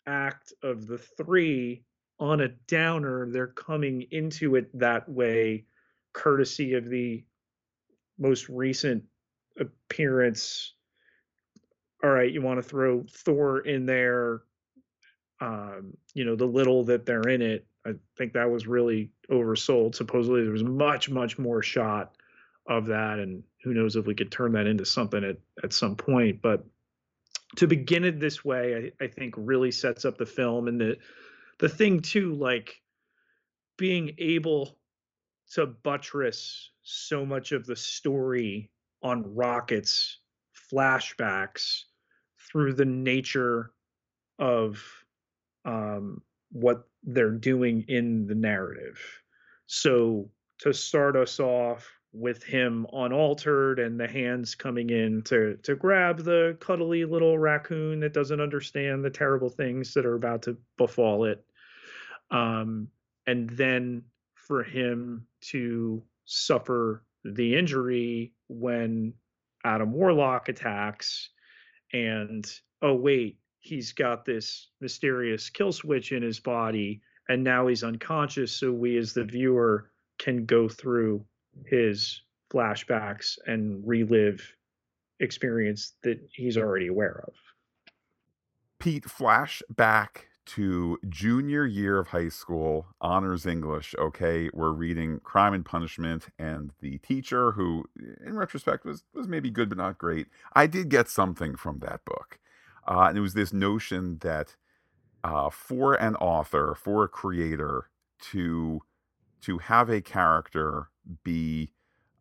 act 0.07 0.51
of 0.63 0.87
the 0.87 0.97
three 0.97 1.83
on 2.19 2.41
a 2.41 2.49
downer, 2.67 3.29
they're 3.29 3.47
coming 3.47 4.05
into 4.11 4.55
it 4.55 4.77
that 4.77 5.07
way, 5.07 5.65
courtesy 6.13 6.73
of 6.73 6.89
the 6.89 7.23
most 8.17 8.47
recent 8.49 9.03
appearance 9.59 10.73
all 12.03 12.09
right, 12.09 12.31
you 12.31 12.41
want 12.41 12.57
to 12.57 12.67
throw 12.67 13.03
Thor 13.09 13.59
in 13.59 13.85
there, 13.85 14.41
um, 15.41 15.93
you 16.13 16.25
know, 16.25 16.35
the 16.35 16.45
little 16.45 16.83
that 16.85 17.05
they're 17.05 17.27
in 17.29 17.41
it. 17.41 17.65
I 17.85 17.91
think 18.17 18.33
that 18.33 18.49
was 18.49 18.67
really 18.67 19.11
oversold. 19.29 19.95
Supposedly 19.95 20.43
there 20.43 20.51
was 20.51 20.63
much, 20.63 21.09
much 21.09 21.37
more 21.37 21.61
shot 21.61 22.15
of 22.67 22.87
that, 22.87 23.19
and 23.19 23.43
who 23.63 23.73
knows 23.73 23.95
if 23.95 24.05
we 24.05 24.15
could 24.15 24.31
turn 24.31 24.53
that 24.53 24.67
into 24.67 24.85
something 24.85 25.23
at, 25.23 25.37
at 25.63 25.73
some 25.73 25.95
point. 25.95 26.41
But 26.41 26.65
to 27.57 27.67
begin 27.67 28.03
it 28.03 28.19
this 28.19 28.43
way, 28.43 28.91
I, 28.99 29.05
I 29.05 29.07
think 29.07 29.35
really 29.37 29.71
sets 29.71 30.05
up 30.05 30.17
the 30.17 30.25
film 30.25 30.67
and 30.67 30.79
the 30.79 30.97
the 31.59 31.69
thing 31.69 32.01
too, 32.01 32.33
like 32.33 32.81
being 33.77 34.15
able 34.17 34.77
to 35.53 35.65
buttress 35.65 36.71
so 36.83 37.25
much 37.25 37.51
of 37.51 37.65
the 37.65 37.75
story 37.75 38.71
on 39.01 39.35
rockets 39.35 40.19
flashbacks 40.75 41.83
through 42.51 42.73
the 42.73 42.85
nature 42.85 43.71
of 44.39 44.83
um, 45.63 46.21
what 46.51 46.87
they're 47.03 47.31
doing 47.31 47.85
in 47.87 48.27
the 48.27 48.35
narrative. 48.35 48.99
So 49.67 50.29
to 50.59 50.73
start 50.73 51.15
us 51.15 51.39
off 51.39 51.89
with 52.13 52.43
him 52.43 52.87
unaltered 52.93 53.79
and 53.79 53.99
the 53.99 54.07
hands 54.07 54.55
coming 54.55 54.89
in 54.89 55.21
to 55.21 55.57
to 55.63 55.75
grab 55.75 56.19
the 56.19 56.55
cuddly 56.61 57.03
little 57.03 57.37
raccoon 57.37 57.99
that 57.99 58.13
doesn't 58.13 58.39
understand 58.39 59.03
the 59.03 59.09
terrible 59.09 59.49
things 59.49 59.93
that 59.93 60.05
are 60.05 60.15
about 60.15 60.41
to 60.41 60.57
befall 60.77 61.25
it 61.25 61.43
um, 62.31 62.87
and 63.27 63.49
then 63.49 64.01
for 64.33 64.63
him 64.63 65.27
to 65.41 66.01
suffer 66.23 67.03
the 67.25 67.53
injury 67.53 68.31
when 68.47 69.13
Adam 69.65 69.91
Warlock 69.91 70.47
attacks 70.47 71.29
and 71.91 72.45
oh 72.81 72.93
wait 72.93 73.39
he's 73.59 73.91
got 73.91 74.23
this 74.23 74.69
mysterious 74.79 75.49
kill 75.49 75.71
switch 75.71 76.11
in 76.11 76.21
his 76.21 76.39
body 76.39 77.01
and 77.29 77.43
now 77.43 77.67
he's 77.67 77.83
unconscious 77.83 78.51
so 78.51 78.71
we 78.71 78.97
as 78.97 79.13
the 79.13 79.23
viewer 79.23 79.91
can 80.19 80.45
go 80.45 80.69
through 80.69 81.25
his 81.65 82.21
flashbacks 82.53 83.37
and 83.47 83.81
relive 83.85 84.55
experience 85.19 85.93
that 86.03 86.19
he's 86.31 86.57
already 86.57 86.87
aware 86.87 87.23
of. 87.27 87.33
Pete 88.79 89.05
flashback 89.05 90.27
to 90.45 90.99
junior 91.09 91.65
year 91.65 91.97
of 91.97 92.09
high 92.09 92.29
school 92.29 92.87
honors 93.01 93.45
english 93.45 93.95
okay? 93.97 94.49
We're 94.53 94.71
reading 94.71 95.19
crime 95.23 95.53
and 95.53 95.65
punishment 95.65 96.27
and 96.37 96.71
the 96.81 96.99
teacher 96.99 97.51
who 97.53 97.85
in 98.25 98.35
retrospect 98.35 98.85
was 98.85 99.03
was 99.13 99.27
maybe 99.27 99.49
good 99.49 99.69
but 99.69 99.77
not 99.77 99.97
great. 99.97 100.27
I 100.53 100.67
did 100.67 100.89
get 100.89 101.09
something 101.09 101.55
from 101.55 101.79
that 101.79 102.05
book. 102.05 102.39
Uh, 102.87 103.07
and 103.09 103.17
it 103.17 103.21
was 103.21 103.33
this 103.33 103.51
notion 103.51 104.19
that 104.19 104.55
uh, 105.23 105.49
for 105.49 105.95
an 105.95 106.15
author 106.17 106.75
for 106.75 107.03
a 107.03 107.07
creator 107.07 107.89
to 108.31 108.81
to 109.41 109.57
have 109.57 109.89
a 109.89 110.01
character 110.01 110.89
be 111.23 111.71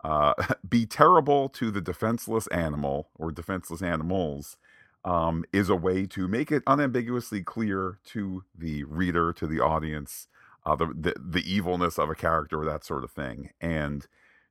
uh, 0.03 0.35
be 0.69 0.87
terrible 0.87 1.49
to 1.51 1.71
the 1.71 1.81
defenseless 1.81 2.47
animal 2.49 3.11
or 3.15 3.31
defenseless 3.31 3.83
animals 3.83 4.57
um, 5.05 5.45
is 5.53 5.69
a 5.69 5.77
way 5.77 6.07
to 6.07 6.27
make 6.27 6.51
it 6.51 6.63
unambiguously 6.67 7.43
clear 7.43 7.99
to 8.07 8.45
the 8.57 8.85
reader, 8.85 9.33
to 9.35 9.47
the 9.47 9.61
audience, 9.61 10.29
uh, 10.65 10.75
the, 10.75 10.87
the, 10.87 11.15
the 11.19 11.53
evilness 11.53 11.99
of 11.99 12.09
a 12.09 12.15
character 12.15 12.61
or 12.61 12.65
that 12.65 12.85
sort 12.85 13.05
of 13.05 13.11
thing. 13.11 13.51
And 13.61 14.07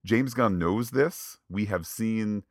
James 0.06 0.34
Gunn 0.34 0.60
knows 0.60 0.92
this. 0.92 1.38
We 1.50 1.66
have 1.66 1.88
seen 1.88 2.44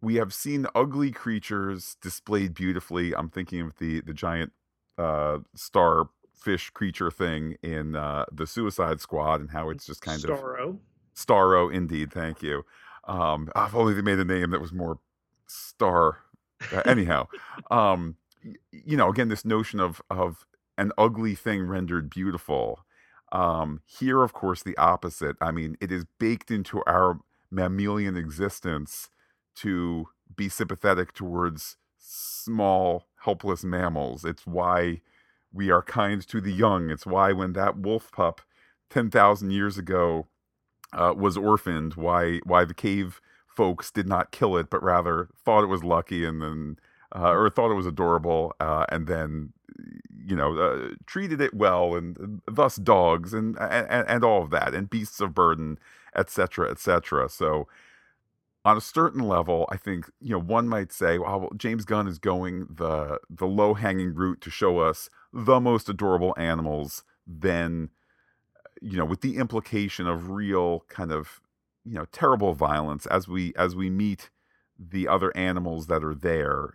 we 0.00 0.16
have 0.16 0.34
seen 0.34 0.66
ugly 0.74 1.12
creatures 1.12 1.96
displayed 2.02 2.54
beautifully. 2.54 3.14
I'm 3.14 3.30
thinking 3.30 3.60
of 3.60 3.78
the 3.78 4.00
the 4.00 4.12
giant 4.12 4.52
uh, 4.98 5.38
starfish 5.54 6.70
creature 6.70 7.10
thing 7.10 7.56
in 7.62 7.96
uh, 7.96 8.26
the 8.32 8.46
Suicide 8.46 9.00
Squad 9.00 9.40
and 9.40 9.50
how 9.50 9.70
it's 9.70 9.86
just 9.86 10.02
kind 10.02 10.20
Starro. 10.20 10.68
of 10.70 10.76
Starro. 11.16 11.72
Indeed, 11.72 12.12
thank 12.12 12.42
you. 12.42 12.64
Um, 13.04 13.50
if 13.56 13.74
only 13.74 13.94
they 13.94 14.02
made 14.02 14.18
a 14.18 14.24
name 14.24 14.50
that 14.50 14.60
was 14.60 14.72
more 14.72 14.98
star 15.46 16.18
uh, 16.72 16.82
anyhow, 16.84 17.26
um, 17.70 18.16
you 18.70 18.96
know, 18.96 19.08
again, 19.08 19.28
this 19.28 19.44
notion 19.44 19.80
of 19.80 20.02
of 20.10 20.46
an 20.78 20.92
ugly 20.98 21.34
thing 21.34 21.62
rendered 21.62 22.10
beautiful. 22.10 22.84
Um, 23.30 23.80
here, 23.86 24.22
of 24.22 24.32
course, 24.32 24.62
the 24.62 24.76
opposite. 24.76 25.36
I 25.40 25.52
mean, 25.52 25.76
it 25.80 25.90
is 25.90 26.04
baked 26.18 26.50
into 26.50 26.82
our 26.86 27.18
mammalian 27.50 28.16
existence 28.16 29.08
to 29.56 30.08
be 30.34 30.48
sympathetic 30.48 31.12
towards 31.12 31.76
small, 31.98 33.06
helpless 33.24 33.64
mammals. 33.64 34.24
It's 34.24 34.46
why 34.46 35.00
we 35.52 35.70
are 35.70 35.82
kind 35.82 36.26
to 36.28 36.40
the 36.40 36.52
young. 36.52 36.90
It's 36.90 37.06
why 37.06 37.32
when 37.32 37.52
that 37.54 37.78
wolf 37.78 38.10
pup, 38.12 38.40
ten 38.90 39.10
thousand 39.10 39.52
years 39.52 39.78
ago, 39.78 40.28
uh, 40.92 41.14
was 41.16 41.36
orphaned, 41.36 41.94
why 41.94 42.40
why 42.44 42.64
the 42.64 42.74
cave 42.74 43.20
folks 43.54 43.90
did 43.90 44.06
not 44.06 44.32
kill 44.32 44.56
it, 44.56 44.70
but 44.70 44.82
rather 44.82 45.28
thought 45.44 45.64
it 45.64 45.68
was 45.68 45.84
lucky 45.84 46.24
and 46.24 46.42
then, 46.42 46.78
uh, 47.14 47.30
or 47.30 47.50
thought 47.50 47.70
it 47.70 47.76
was 47.76 47.86
adorable, 47.86 48.54
uh, 48.60 48.86
and 48.88 49.06
then, 49.06 49.52
you 50.24 50.36
know, 50.36 50.56
uh, 50.56 50.94
treated 51.06 51.40
it 51.40 51.54
well, 51.54 51.94
and 51.94 52.40
thus 52.46 52.76
dogs 52.76 53.34
and, 53.34 53.58
and 53.58 54.08
and 54.08 54.24
all 54.24 54.42
of 54.42 54.50
that, 54.50 54.74
and 54.74 54.90
beasts 54.90 55.20
of 55.20 55.34
burden, 55.34 55.78
etc., 56.16 56.70
etc. 56.70 57.28
So, 57.28 57.68
on 58.64 58.76
a 58.76 58.80
certain 58.80 59.20
level, 59.20 59.66
I 59.70 59.76
think 59.76 60.10
you 60.20 60.30
know 60.30 60.40
one 60.40 60.68
might 60.68 60.92
say, 60.92 61.18
well, 61.18 61.50
James 61.56 61.84
Gunn 61.84 62.06
is 62.06 62.18
going 62.18 62.66
the 62.70 63.18
the 63.28 63.46
low 63.46 63.74
hanging 63.74 64.14
route 64.14 64.40
to 64.42 64.50
show 64.50 64.78
us 64.78 65.10
the 65.32 65.60
most 65.60 65.88
adorable 65.88 66.34
animals, 66.38 67.04
then 67.26 67.90
you 68.82 68.96
know, 68.96 69.04
with 69.04 69.20
the 69.20 69.36
implication 69.36 70.06
of 70.06 70.30
real 70.30 70.84
kind 70.88 71.12
of 71.12 71.40
you 71.84 71.94
know 71.94 72.06
terrible 72.12 72.54
violence 72.54 73.06
as 73.06 73.28
we 73.28 73.52
as 73.56 73.74
we 73.74 73.90
meet 73.90 74.30
the 74.78 75.08
other 75.08 75.36
animals 75.36 75.86
that 75.86 76.04
are 76.04 76.14
there. 76.14 76.74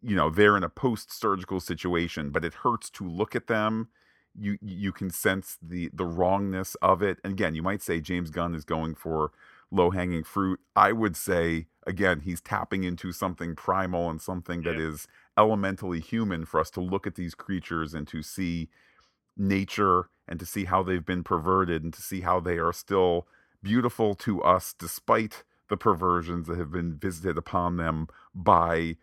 You 0.00 0.16
know 0.16 0.30
they're 0.30 0.56
in 0.56 0.62
a 0.62 0.68
post 0.68 1.12
surgical 1.12 1.60
situation 1.60 2.30
but 2.30 2.44
it 2.44 2.54
hurts 2.54 2.90
to 2.90 3.08
look 3.08 3.34
at 3.34 3.46
them. 3.46 3.88
You 4.38 4.58
you 4.60 4.92
can 4.92 5.10
sense 5.10 5.58
the 5.62 5.90
the 5.92 6.04
wrongness 6.04 6.74
of 6.76 7.02
it. 7.02 7.18
And 7.24 7.32
again 7.32 7.54
you 7.54 7.62
might 7.62 7.82
say 7.82 8.00
James 8.00 8.30
Gunn 8.30 8.54
is 8.54 8.64
going 8.64 8.94
for 8.94 9.32
low 9.70 9.90
hanging 9.90 10.24
fruit. 10.24 10.60
I 10.76 10.92
would 10.92 11.16
say 11.16 11.66
again 11.86 12.20
he's 12.20 12.40
tapping 12.40 12.84
into 12.84 13.12
something 13.12 13.56
primal 13.56 14.10
and 14.10 14.20
something 14.20 14.62
that 14.62 14.76
yeah. 14.76 14.88
is 14.88 15.08
elementally 15.36 16.00
human 16.00 16.44
for 16.44 16.60
us 16.60 16.70
to 16.70 16.80
look 16.80 17.06
at 17.06 17.14
these 17.14 17.34
creatures 17.34 17.94
and 17.94 18.06
to 18.08 18.22
see 18.22 18.68
nature 19.36 20.10
and 20.26 20.38
to 20.40 20.46
see 20.46 20.64
how 20.64 20.82
they've 20.82 21.06
been 21.06 21.24
perverted 21.24 21.82
and 21.82 21.94
to 21.94 22.02
see 22.02 22.20
how 22.20 22.40
they 22.40 22.58
are 22.58 22.72
still 22.72 23.26
beautiful 23.62 24.14
to 24.14 24.42
us 24.42 24.74
despite 24.78 25.44
the 25.68 25.76
perversions 25.76 26.46
that 26.46 26.58
have 26.58 26.70
been 26.70 26.96
visited 26.96 27.36
upon 27.36 27.76
them 27.76 28.08
by 28.34 28.96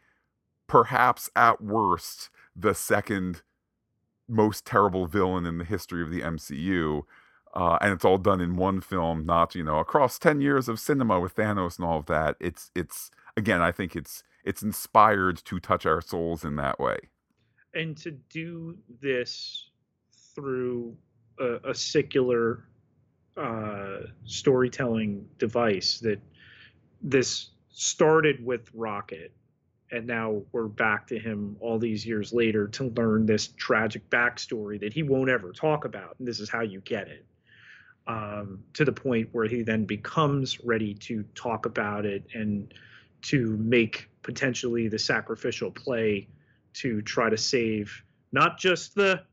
perhaps 0.68 1.30
at 1.36 1.62
worst 1.62 2.30
the 2.56 2.74
second 2.74 3.42
most 4.28 4.66
terrible 4.66 5.06
villain 5.06 5.46
in 5.46 5.58
the 5.58 5.66
history 5.66 6.02
of 6.02 6.10
the 6.10 6.22
MCU. 6.22 7.04
Uh, 7.54 7.78
and 7.80 7.94
it's 7.94 8.04
all 8.04 8.18
done 8.18 8.42
in 8.42 8.56
one 8.56 8.82
film, 8.82 9.26
not 9.26 9.56
you 9.56 9.64
know 9.64 9.80
across 9.80 10.20
ten 10.20 10.42
years 10.42 10.68
of 10.68 10.80
cinema 10.80 11.20
with 11.20 11.36
Thanos 11.36 11.78
and 11.78 11.86
all 11.86 12.00
of 12.00 12.06
that. 12.08 12.36
It's 12.40 12.70
it's 12.76 13.12
again, 13.38 13.62
I 13.62 13.72
think 13.72 13.96
it's 13.96 14.24
it's 14.44 14.62
inspired 14.62 15.38
to 15.46 15.60
touch 15.60 15.86
our 15.86 16.02
souls 16.02 16.44
in 16.44 16.58
that 16.58 16.80
way. 16.80 16.98
And 17.74 17.96
to 17.98 18.12
do 18.12 18.78
this 19.02 19.70
through 20.34 20.98
a, 21.40 21.70
a 21.70 21.74
secular 21.74 22.66
uh, 23.38 23.98
storytelling 24.26 25.28
device 25.38 26.00
that 26.00 26.20
this 27.02 27.52
started 27.70 28.44
with 28.44 28.70
Rocket 28.74 29.32
and 29.92 30.08
now 30.08 30.42
we're 30.52 30.68
back 30.68 31.08
to 31.08 31.20
him 31.20 31.56
all 31.60 31.78
these 31.78 32.06
years 32.06 32.34
later 32.34 32.68
to 32.68 32.86
learn 32.96 33.26
this 33.26 33.50
tragic 33.50 34.10
backstory 34.10 34.80
that 34.80 34.94
he 34.94 35.04
won't 35.04 35.30
ever 35.30 35.52
talk 35.52 35.86
about 35.86 36.16
and 36.20 36.28
this 36.28 36.40
is 36.40 36.50
how 36.50 36.62
you 36.62 36.82
get 36.82 37.08
it. 37.08 37.26
Um, 38.08 38.64
to 38.74 38.86
the 38.86 38.92
point 38.92 39.30
where 39.32 39.48
he 39.48 39.64
then 39.64 39.86
becomes 39.86 40.64
ready 40.64 40.94
to 40.94 41.24
talk 41.34 41.66
about 41.66 42.06
it 42.06 42.24
and 42.36 42.72
to 43.24 43.58
make 43.58 44.10
potentially 44.22 44.88
the 44.88 45.00
sacrificial 45.00 45.72
play 45.72 46.28
to 46.74 47.02
try 47.02 47.32
to 47.32 47.38
save 47.38 48.04
not 48.32 48.60
just 48.60 48.94
the 48.94 49.24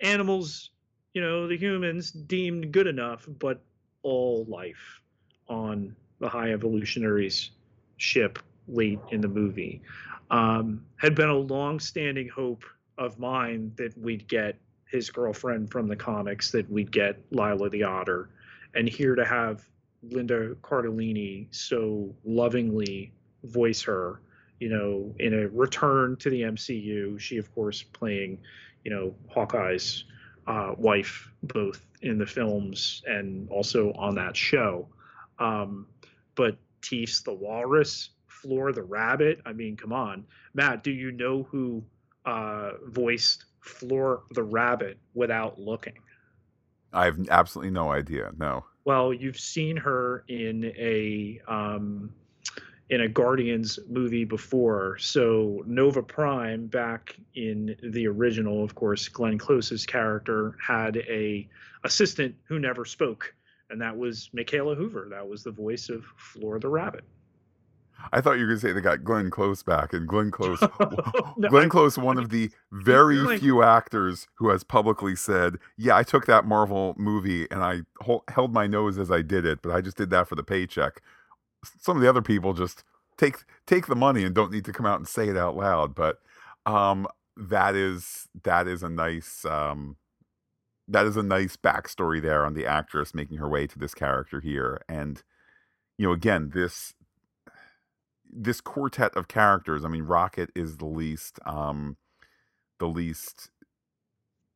animals 0.00 0.71
you 1.14 1.20
know 1.20 1.46
the 1.46 1.56
humans 1.56 2.10
deemed 2.10 2.72
good 2.72 2.86
enough 2.86 3.26
but 3.38 3.60
all 4.02 4.44
life 4.48 5.00
on 5.48 5.94
the 6.20 6.28
high 6.28 6.52
evolutionaries 6.52 7.50
ship 7.96 8.38
late 8.68 9.00
in 9.10 9.20
the 9.20 9.28
movie. 9.28 9.82
Um, 10.30 10.84
had 10.96 11.14
been 11.14 11.28
a 11.28 11.36
long-standing 11.36 12.28
hope 12.28 12.64
of 12.98 13.18
mine 13.18 13.72
that 13.76 13.96
we'd 13.98 14.26
get 14.28 14.56
his 14.86 15.10
girlfriend 15.10 15.70
from 15.70 15.88
the 15.88 15.96
comics, 15.96 16.50
that 16.52 16.70
we'd 16.70 16.90
get 16.90 17.18
Lylla 17.30 17.70
the 17.70 17.82
Otter, 17.82 18.30
and 18.74 18.88
here 18.88 19.14
to 19.14 19.24
have 19.24 19.68
Linda 20.10 20.54
Cardellini 20.62 21.46
so 21.50 22.14
lovingly 22.24 23.12
voice 23.44 23.82
her, 23.82 24.20
you 24.60 24.68
know, 24.68 25.14
in 25.18 25.34
a 25.34 25.48
return 25.48 26.16
to 26.16 26.30
the 26.30 26.42
MCU. 26.42 27.18
She, 27.18 27.36
of 27.36 27.52
course, 27.54 27.82
playing, 27.82 28.38
you 28.84 28.90
know, 28.90 29.14
Hawkeye's 29.28 30.04
uh, 30.46 30.74
wife, 30.76 31.30
both 31.42 31.84
in 32.02 32.18
the 32.18 32.26
films 32.26 33.02
and 33.06 33.48
also 33.50 33.92
on 33.92 34.14
that 34.16 34.36
show. 34.36 34.88
Um, 35.38 35.86
but 36.34 36.56
Teefs 36.80 37.22
the 37.22 37.32
Walrus 37.32 38.10
Floor 38.26 38.72
the 38.72 38.82
Rabbit. 38.82 39.40
I 39.46 39.52
mean, 39.52 39.76
come 39.76 39.92
on, 39.92 40.26
Matt. 40.54 40.82
Do 40.82 40.90
you 40.90 41.12
know 41.12 41.44
who 41.44 41.84
uh, 42.26 42.72
voiced 42.86 43.44
Floor 43.60 44.24
the 44.32 44.42
Rabbit 44.42 44.98
without 45.14 45.60
looking? 45.60 45.98
I 46.92 47.04
have 47.04 47.18
absolutely 47.30 47.70
no 47.70 47.92
idea. 47.92 48.32
No. 48.36 48.64
Well, 48.84 49.12
you've 49.12 49.38
seen 49.38 49.76
her 49.76 50.24
in 50.28 50.64
a 50.76 51.40
um, 51.46 52.12
in 52.90 53.00
a 53.00 53.08
Guardians 53.08 53.78
movie 53.88 54.24
before. 54.24 54.98
So 54.98 55.62
Nova 55.66 56.02
Prime, 56.02 56.66
back 56.66 57.16
in 57.34 57.76
the 57.82 58.06
original, 58.06 58.62
of 58.62 58.74
course, 58.74 59.08
Glenn 59.08 59.38
Close's 59.38 59.86
character 59.86 60.56
had 60.64 60.98
a 60.98 61.48
assistant 61.84 62.34
who 62.44 62.58
never 62.58 62.84
spoke, 62.84 63.34
and 63.70 63.80
that 63.80 63.96
was 63.96 64.30
Mikaela 64.36 64.76
Hoover. 64.76 65.08
That 65.10 65.26
was 65.26 65.42
the 65.42 65.50
voice 65.50 65.88
of 65.88 66.04
Flora 66.16 66.60
the 66.60 66.68
Rabbit. 66.68 67.04
I 68.12 68.20
thought 68.20 68.32
you 68.32 68.40
were 68.40 68.48
going 68.48 68.60
to 68.60 68.66
say 68.66 68.72
they 68.72 68.80
got 68.80 69.04
Glenn 69.04 69.30
Close 69.30 69.62
back, 69.62 69.92
and 69.92 70.08
Glenn 70.08 70.30
Close, 70.32 70.60
no, 71.36 71.48
Glenn 71.48 71.68
Close, 71.68 71.96
one 71.96 72.18
of 72.18 72.30
the 72.30 72.50
very 72.72 73.38
few 73.38 73.62
actors 73.62 74.26
who 74.34 74.48
has 74.48 74.64
publicly 74.64 75.14
said, 75.14 75.58
"Yeah, 75.76 75.96
I 75.96 76.02
took 76.02 76.26
that 76.26 76.44
Marvel 76.44 76.94
movie 76.98 77.46
and 77.50 77.62
I 77.62 77.82
hold, 78.00 78.22
held 78.28 78.52
my 78.52 78.66
nose 78.66 78.98
as 78.98 79.10
I 79.10 79.22
did 79.22 79.46
it, 79.46 79.62
but 79.62 79.72
I 79.72 79.80
just 79.80 79.96
did 79.96 80.10
that 80.10 80.28
for 80.28 80.34
the 80.34 80.42
paycheck." 80.42 81.00
Some 81.80 81.96
of 81.96 82.02
the 82.02 82.08
other 82.08 82.22
people 82.22 82.52
just 82.52 82.84
take 83.16 83.44
take 83.66 83.86
the 83.86 83.96
money 83.96 84.24
and 84.24 84.34
don't 84.34 84.52
need 84.52 84.64
to 84.64 84.72
come 84.72 84.86
out 84.86 84.98
and 84.98 85.08
say 85.08 85.28
it 85.28 85.36
out 85.36 85.56
loud. 85.56 85.94
But 85.94 86.18
um, 86.66 87.06
that 87.36 87.74
is 87.74 88.28
that 88.44 88.66
is 88.66 88.82
a 88.82 88.88
nice 88.88 89.44
um, 89.44 89.96
that 90.88 91.06
is 91.06 91.16
a 91.16 91.22
nice 91.22 91.56
backstory 91.56 92.20
there 92.20 92.44
on 92.44 92.54
the 92.54 92.66
actress 92.66 93.14
making 93.14 93.38
her 93.38 93.48
way 93.48 93.66
to 93.66 93.78
this 93.78 93.94
character 93.94 94.40
here, 94.40 94.82
and 94.88 95.22
you 95.98 96.06
know, 96.06 96.12
again, 96.12 96.50
this 96.54 96.94
this 98.28 98.60
quartet 98.60 99.14
of 99.14 99.28
characters. 99.28 99.84
I 99.84 99.88
mean, 99.88 100.04
Rocket 100.04 100.50
is 100.54 100.78
the 100.78 100.86
least, 100.86 101.38
um, 101.44 101.96
the 102.78 102.88
least 102.88 103.50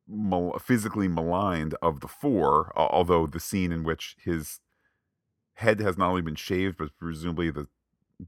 mal- 0.07 0.57
physically 0.59 1.07
maligned 1.07 1.75
of 1.81 1.99
the 1.99 2.07
four. 2.07 2.73
Although 2.75 3.27
the 3.27 3.39
scene 3.39 3.71
in 3.71 3.83
which 3.83 4.15
his 4.19 4.59
head 5.57 5.79
has 5.79 5.97
not 5.97 6.09
only 6.09 6.21
been 6.21 6.35
shaved, 6.35 6.77
but 6.77 6.89
presumably 6.97 7.49
the 7.51 7.67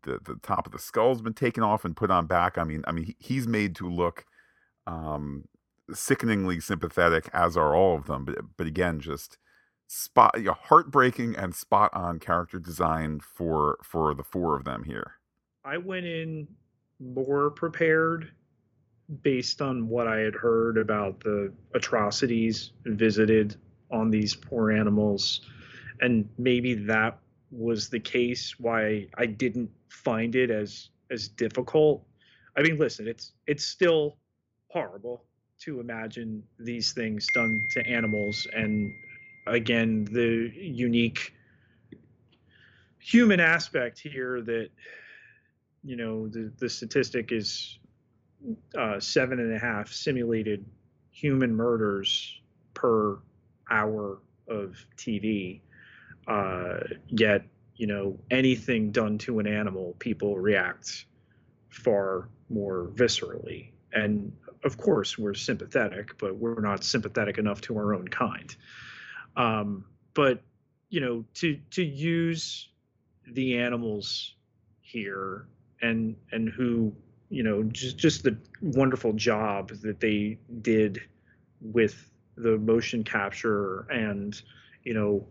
the, 0.03 0.19
the 0.23 0.35
top 0.43 0.67
of 0.67 0.71
the 0.71 0.77
skull's 0.77 1.21
been 1.21 1.33
taken 1.33 1.63
off 1.63 1.83
and 1.83 1.95
put 1.95 2.11
on 2.11 2.27
back. 2.27 2.59
I 2.59 2.63
mean, 2.63 2.83
I 2.85 2.91
mean, 2.91 3.15
he's 3.17 3.47
made 3.47 3.75
to 3.77 3.89
look 3.89 4.25
um, 4.85 5.45
sickeningly 5.91 6.59
sympathetic, 6.59 7.27
as 7.33 7.57
are 7.57 7.75
all 7.75 7.95
of 7.95 8.05
them. 8.05 8.25
But 8.25 8.35
but 8.57 8.67
again, 8.67 8.99
just 8.99 9.37
spot 9.87 10.35
you 10.37 10.43
know, 10.43 10.53
heartbreaking 10.53 11.35
and 11.35 11.55
spot 11.55 11.91
on 11.93 12.19
character 12.19 12.59
design 12.59 13.19
for 13.19 13.77
for 13.83 14.13
the 14.13 14.23
four 14.23 14.55
of 14.55 14.63
them 14.63 14.83
here. 14.83 15.13
I 15.63 15.77
went 15.77 16.05
in 16.05 16.47
more 16.99 17.49
prepared 17.51 18.31
based 19.23 19.61
on 19.61 19.87
what 19.87 20.07
I 20.07 20.19
had 20.19 20.35
heard 20.35 20.77
about 20.77 21.19
the 21.21 21.51
atrocities 21.73 22.71
visited 22.85 23.55
on 23.91 24.11
these 24.11 24.35
poor 24.35 24.71
animals. 24.71 25.41
And 26.01 26.29
maybe 26.37 26.73
that 26.73 27.19
was 27.51 27.89
the 27.89 27.99
case 27.99 28.55
why 28.59 29.07
I 29.17 29.25
didn't 29.25 29.69
find 29.89 30.35
it 30.35 30.51
as 30.51 30.89
as 31.11 31.27
difficult. 31.27 32.03
I 32.55 32.61
mean, 32.61 32.77
listen, 32.77 33.07
it's 33.07 33.33
it's 33.47 33.65
still 33.65 34.17
horrible 34.67 35.23
to 35.61 35.79
imagine 35.79 36.43
these 36.59 36.93
things 36.93 37.27
done 37.33 37.67
to 37.71 37.85
animals 37.85 38.47
and 38.55 38.93
again 39.47 40.05
the 40.05 40.51
unique 40.55 41.33
human 42.99 43.39
aspect 43.39 43.99
here 43.99 44.41
that 44.41 44.69
you 45.83 45.95
know 45.95 46.27
the, 46.27 46.51
the 46.59 46.69
statistic 46.69 47.31
is 47.31 47.79
uh, 48.77 48.99
seven 48.99 49.39
and 49.39 49.53
a 49.53 49.59
half 49.59 49.91
simulated 49.91 50.65
human 51.11 51.53
murders 51.53 52.41
per 52.73 53.19
hour 53.69 54.19
of 54.47 54.75
TV. 54.97 55.61
Uh, 56.29 56.79
yet, 57.07 57.43
you 57.75 57.87
know, 57.87 58.19
anything 58.29 58.91
done 58.91 59.17
to 59.17 59.39
an 59.39 59.47
animal, 59.47 59.95
people 59.99 60.37
react 60.37 61.05
far 61.69 62.29
more 62.49 62.91
viscerally. 62.93 63.71
And 63.93 64.31
of 64.63 64.77
course, 64.77 65.17
we're 65.17 65.33
sympathetic, 65.33 66.17
but 66.17 66.35
we're 66.35 66.61
not 66.61 66.83
sympathetic 66.83 67.37
enough 67.37 67.61
to 67.61 67.77
our 67.77 67.93
own 67.95 68.07
kind. 68.07 68.55
Um, 69.35 69.85
but 70.13 70.41
you 70.89 71.01
know, 71.01 71.25
to 71.35 71.59
to 71.71 71.83
use 71.83 72.69
the 73.27 73.57
animals 73.57 74.35
here 74.81 75.47
and 75.81 76.15
and 76.31 76.49
who 76.49 76.93
you 77.29 77.43
know 77.43 77.63
just 77.63 77.97
just 77.97 78.23
the 78.23 78.37
wonderful 78.61 79.13
job 79.13 79.69
that 79.81 79.99
they 79.99 80.37
did 80.61 81.01
with 81.61 82.11
the 82.37 82.57
motion 82.57 83.03
capture 83.03 83.81
and 83.91 84.41
you 84.83 84.93
know 84.93 85.25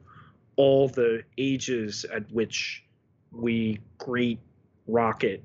all 0.58 0.88
the 0.88 1.22
ages 1.38 2.04
at 2.12 2.30
which 2.30 2.84
we 3.32 3.78
greet 3.96 4.38
rocket 4.86 5.42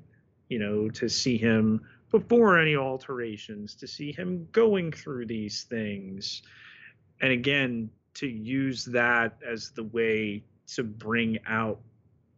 you 0.48 0.58
know 0.58 0.88
to 0.90 1.08
see 1.08 1.38
him 1.38 1.80
before 2.14 2.60
any 2.60 2.76
alterations 2.76 3.74
to 3.74 3.88
see 3.88 4.12
him 4.12 4.46
going 4.52 4.92
through 4.92 5.26
these 5.26 5.64
things. 5.64 6.42
And 7.20 7.32
again 7.32 7.90
to 8.14 8.28
use 8.28 8.84
that 8.84 9.36
as 9.44 9.70
the 9.70 9.82
way 9.82 10.44
to 10.68 10.84
bring 10.84 11.40
out 11.48 11.80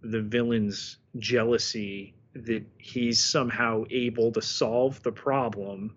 the 0.01 0.23
villain's 0.23 0.97
jealousy 1.19 2.15
that 2.33 2.65
he's 2.79 3.23
somehow 3.23 3.85
able 3.91 4.33
to 4.33 4.41
solve 4.41 5.03
the 5.03 5.13
problem 5.13 5.95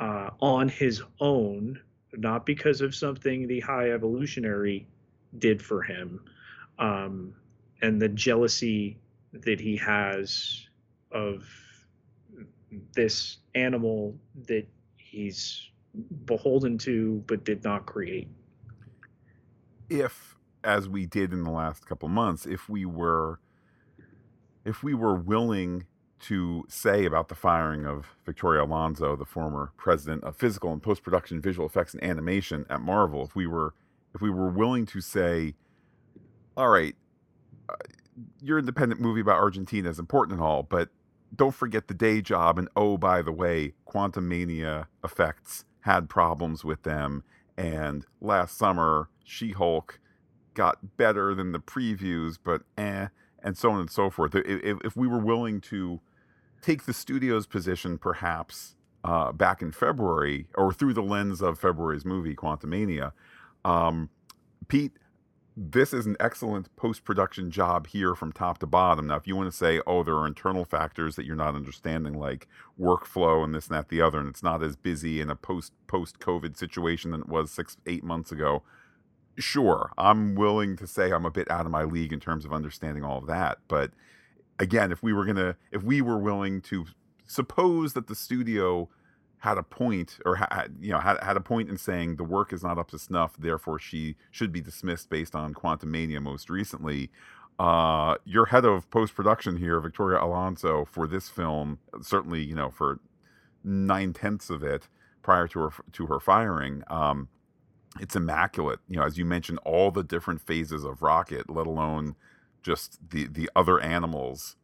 uh, 0.00 0.30
on 0.40 0.68
his 0.68 1.00
own, 1.20 1.80
not 2.14 2.44
because 2.44 2.80
of 2.80 2.96
something 2.96 3.46
the 3.46 3.60
high 3.60 3.92
evolutionary 3.92 4.88
did 5.38 5.62
for 5.62 5.82
him, 5.82 6.20
um, 6.78 7.34
and 7.82 8.00
the 8.00 8.08
jealousy 8.08 8.98
that 9.32 9.60
he 9.60 9.76
has 9.76 10.66
of 11.12 11.46
this 12.94 13.38
animal 13.54 14.14
that 14.46 14.66
he's 14.96 15.70
beholden 16.24 16.78
to 16.78 17.22
but 17.26 17.44
did 17.44 17.64
not 17.64 17.86
create. 17.86 18.28
If, 19.90 20.36
as 20.64 20.88
we 20.88 21.06
did 21.06 21.32
in 21.32 21.44
the 21.44 21.50
last 21.50 21.86
couple 21.86 22.08
months, 22.08 22.46
if 22.46 22.68
we 22.68 22.84
were 22.84 23.40
if 24.64 24.82
we 24.82 24.92
were 24.92 25.14
willing 25.14 25.86
to 26.20 26.64
say 26.68 27.04
about 27.06 27.28
the 27.28 27.34
firing 27.34 27.86
of 27.86 28.16
Victoria 28.26 28.64
Alonso, 28.64 29.16
the 29.16 29.24
former 29.24 29.72
president 29.76 30.24
of 30.24 30.36
physical 30.36 30.72
and 30.72 30.82
post 30.82 31.02
production 31.02 31.40
visual 31.40 31.66
effects 31.66 31.94
and 31.94 32.02
animation 32.02 32.66
at 32.68 32.80
Marvel, 32.80 33.24
if 33.24 33.34
we 33.34 33.46
were 33.46 33.72
if 34.14 34.20
we 34.20 34.30
were 34.30 34.48
willing 34.48 34.86
to 34.86 35.00
say, 35.00 35.54
all 36.56 36.68
right, 36.68 36.94
uh, 37.68 37.74
your 38.42 38.58
independent 38.58 39.00
movie 39.00 39.20
about 39.20 39.36
Argentina 39.36 39.88
is 39.88 39.98
important 39.98 40.38
and 40.38 40.42
all, 40.42 40.62
but 40.62 40.88
don't 41.34 41.54
forget 41.54 41.88
the 41.88 41.94
day 41.94 42.20
job. 42.20 42.58
And 42.58 42.68
oh, 42.74 42.96
by 42.96 43.22
the 43.22 43.32
way, 43.32 43.74
Quantumania 43.86 44.86
effects 45.04 45.64
had 45.80 46.08
problems 46.08 46.64
with 46.64 46.82
them. 46.82 47.22
And 47.56 48.04
last 48.20 48.56
summer, 48.56 49.08
She 49.24 49.50
Hulk 49.50 50.00
got 50.54 50.96
better 50.96 51.34
than 51.34 51.52
the 51.52 51.60
previews, 51.60 52.38
but 52.42 52.62
eh, 52.76 53.08
and 53.42 53.56
so 53.56 53.70
on 53.70 53.80
and 53.80 53.90
so 53.90 54.10
forth. 54.10 54.34
If, 54.34 54.78
if 54.84 54.96
we 54.96 55.06
were 55.06 55.18
willing 55.18 55.60
to 55.62 56.00
take 56.62 56.84
the 56.84 56.92
studio's 56.92 57.46
position, 57.46 57.98
perhaps 57.98 58.76
uh, 59.04 59.32
back 59.32 59.62
in 59.62 59.70
February, 59.72 60.48
or 60.56 60.72
through 60.72 60.94
the 60.94 61.02
lens 61.02 61.40
of 61.40 61.58
February's 61.58 62.04
movie, 62.04 62.34
Quantumania, 62.34 63.12
um, 63.64 64.10
Pete, 64.68 64.92
this 65.60 65.92
is 65.92 66.06
an 66.06 66.16
excellent 66.20 66.74
post 66.76 67.04
production 67.04 67.50
job 67.50 67.88
here 67.88 68.14
from 68.14 68.30
top 68.30 68.58
to 68.58 68.66
bottom. 68.66 69.08
Now, 69.08 69.16
if 69.16 69.26
you 69.26 69.34
want 69.34 69.50
to 69.50 69.56
say, 69.56 69.80
oh, 69.86 70.04
there 70.04 70.14
are 70.14 70.26
internal 70.26 70.64
factors 70.64 71.16
that 71.16 71.26
you're 71.26 71.34
not 71.34 71.56
understanding, 71.56 72.14
like 72.14 72.46
workflow 72.78 73.42
and 73.42 73.52
this 73.52 73.66
and 73.66 73.76
that, 73.76 73.88
the 73.88 74.00
other, 74.00 74.20
and 74.20 74.28
it's 74.28 74.42
not 74.42 74.62
as 74.62 74.76
busy 74.76 75.20
in 75.20 75.30
a 75.30 75.36
post 75.36 75.72
post 75.88 76.20
COVID 76.20 76.56
situation 76.56 77.10
than 77.10 77.22
it 77.22 77.28
was 77.28 77.50
six, 77.50 77.76
eight 77.86 78.04
months 78.04 78.30
ago, 78.30 78.62
sure, 79.36 79.92
I'm 79.98 80.36
willing 80.36 80.76
to 80.76 80.86
say 80.86 81.10
I'm 81.10 81.26
a 81.26 81.30
bit 81.30 81.50
out 81.50 81.66
of 81.66 81.72
my 81.72 81.82
league 81.82 82.12
in 82.12 82.20
terms 82.20 82.44
of 82.44 82.52
understanding 82.52 83.04
all 83.04 83.18
of 83.18 83.26
that. 83.26 83.58
But 83.66 83.90
again, 84.60 84.92
if 84.92 85.02
we 85.02 85.12
were 85.12 85.24
gonna, 85.24 85.56
if 85.72 85.82
we 85.82 86.00
were 86.00 86.18
willing 86.18 86.60
to 86.62 86.86
suppose 87.26 87.94
that 87.94 88.06
the 88.06 88.14
studio 88.14 88.88
had 89.40 89.58
a 89.58 89.62
point 89.62 90.18
or 90.24 90.36
had 90.36 90.76
you 90.80 90.90
know 90.92 90.98
had, 91.00 91.22
had 91.22 91.36
a 91.36 91.40
point 91.40 91.68
in 91.68 91.78
saying 91.78 92.16
the 92.16 92.24
work 92.24 92.52
is 92.52 92.62
not 92.62 92.78
up 92.78 92.90
to 92.90 92.98
snuff 92.98 93.36
therefore 93.38 93.78
she 93.78 94.16
should 94.30 94.52
be 94.52 94.60
dismissed 94.60 95.10
based 95.10 95.34
on 95.34 95.54
Quantumania 95.54 96.20
most 96.22 96.50
recently. 96.50 97.10
Uh 97.58 98.16
your 98.24 98.46
head 98.46 98.64
of 98.64 98.88
post-production 98.90 99.56
here 99.58 99.80
victoria 99.80 100.22
alonso 100.22 100.84
for 100.84 101.06
this 101.06 101.28
film 101.28 101.78
certainly 102.02 102.42
you 102.42 102.54
know 102.54 102.70
for 102.70 103.00
nine 103.64 104.12
tenths 104.12 104.50
of 104.50 104.62
it 104.62 104.88
prior 105.22 105.48
to 105.48 105.60
her 105.60 105.70
to 105.92 106.06
her 106.06 106.20
firing 106.20 106.82
um 106.88 107.28
it's 108.00 108.16
immaculate. 108.16 108.80
You 108.88 108.96
know 108.98 109.04
as 109.04 109.18
you 109.18 109.24
mentioned 109.24 109.58
all 109.64 109.90
the 109.90 110.04
different 110.04 110.40
phases 110.40 110.84
of 110.84 111.02
rocket 111.02 111.50
let 111.50 111.66
alone 111.66 112.16
just 112.62 112.98
the 113.10 113.26
the 113.28 113.50
other 113.56 113.80
animals 113.80 114.56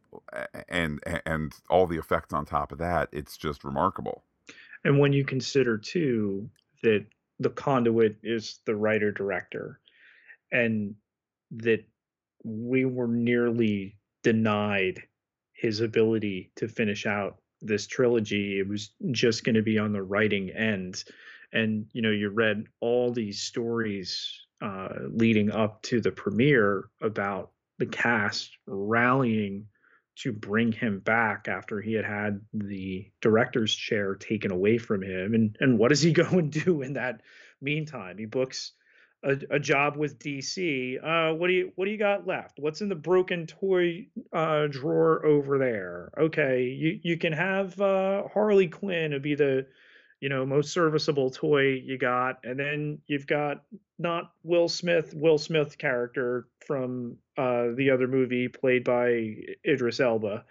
and 0.69 1.01
and 1.25 1.53
all 1.69 1.87
the 1.87 1.97
effects 1.97 2.33
on 2.33 2.45
top 2.45 2.71
of 2.71 2.77
that 2.79 3.09
it's 3.11 3.37
just 3.37 3.63
remarkable 3.63 4.23
and 4.85 4.99
when 4.99 5.11
you 5.11 5.25
consider 5.25 5.77
too 5.77 6.49
that 6.83 7.05
the 7.39 7.49
conduit 7.49 8.15
is 8.23 8.59
the 8.65 8.75
writer 8.75 9.11
director 9.11 9.81
and 10.51 10.95
that 11.51 11.83
we 12.45 12.85
were 12.85 13.07
nearly 13.07 13.97
denied 14.23 15.01
his 15.53 15.81
ability 15.81 16.51
to 16.55 16.67
finish 16.67 17.05
out 17.05 17.37
this 17.61 17.87
trilogy 17.87 18.59
it 18.59 18.67
was 18.67 18.91
just 19.11 19.43
going 19.43 19.55
to 19.55 19.61
be 19.61 19.79
on 19.79 19.91
the 19.91 20.03
writing 20.03 20.49
end. 20.51 21.03
And 21.51 21.87
you 21.93 22.01
know 22.01 22.11
you 22.11 22.29
read 22.29 22.65
all 22.79 23.11
these 23.11 23.41
stories 23.41 24.31
uh, 24.61 24.89
leading 25.09 25.51
up 25.51 25.81
to 25.83 25.99
the 25.99 26.11
premiere 26.11 26.85
about 27.01 27.51
the 27.79 27.85
cast 27.85 28.51
rallying 28.67 29.65
to 30.15 30.31
bring 30.31 30.71
him 30.71 30.99
back 30.99 31.47
after 31.47 31.81
he 31.81 31.93
had 31.93 32.05
had 32.05 32.41
the 32.53 33.05
director's 33.21 33.75
chair 33.75 34.15
taken 34.15 34.51
away 34.51 34.77
from 34.77 35.03
him. 35.03 35.33
And 35.33 35.57
and 35.59 35.77
what 35.77 35.89
does 35.89 36.01
he 36.01 36.13
go 36.23 36.27
and 36.29 36.51
do 36.51 36.81
in 36.81 36.93
that 36.93 37.21
meantime? 37.61 38.17
He 38.17 38.25
books 38.25 38.71
a, 39.23 39.37
a 39.51 39.59
job 39.59 39.97
with 39.97 40.19
DC. 40.19 40.97
Uh, 41.03 41.35
what 41.35 41.47
do 41.47 41.53
you 41.53 41.71
what 41.75 41.85
do 41.85 41.91
you 41.91 41.97
got 41.97 42.27
left? 42.27 42.59
What's 42.59 42.81
in 42.81 42.89
the 42.89 42.95
broken 42.95 43.47
toy 43.47 44.07
uh, 44.31 44.67
drawer 44.67 45.25
over 45.25 45.57
there? 45.57 46.11
Okay, 46.17 46.63
you 46.63 46.99
you 47.03 47.17
can 47.17 47.33
have 47.33 47.79
uh, 47.81 48.23
Harley 48.33 48.67
Quinn 48.67 49.11
to 49.11 49.19
be 49.19 49.35
the 49.35 49.67
you 50.19 50.29
know 50.29 50.45
most 50.45 50.71
serviceable 50.71 51.29
toy 51.29 51.73
you 51.73 51.97
got, 51.97 52.39
and 52.43 52.59
then 52.59 52.99
you've 53.07 53.27
got 53.27 53.63
not 53.99 54.31
Will 54.43 54.67
Smith, 54.67 55.13
Will 55.13 55.37
Smith 55.37 55.77
character 55.77 56.47
from 56.65 57.17
uh, 57.37 57.67
the 57.75 57.89
other 57.91 58.07
movie 58.07 58.47
played 58.47 58.83
by 58.83 59.35
Idris 59.65 59.99
Elba. 59.99 60.45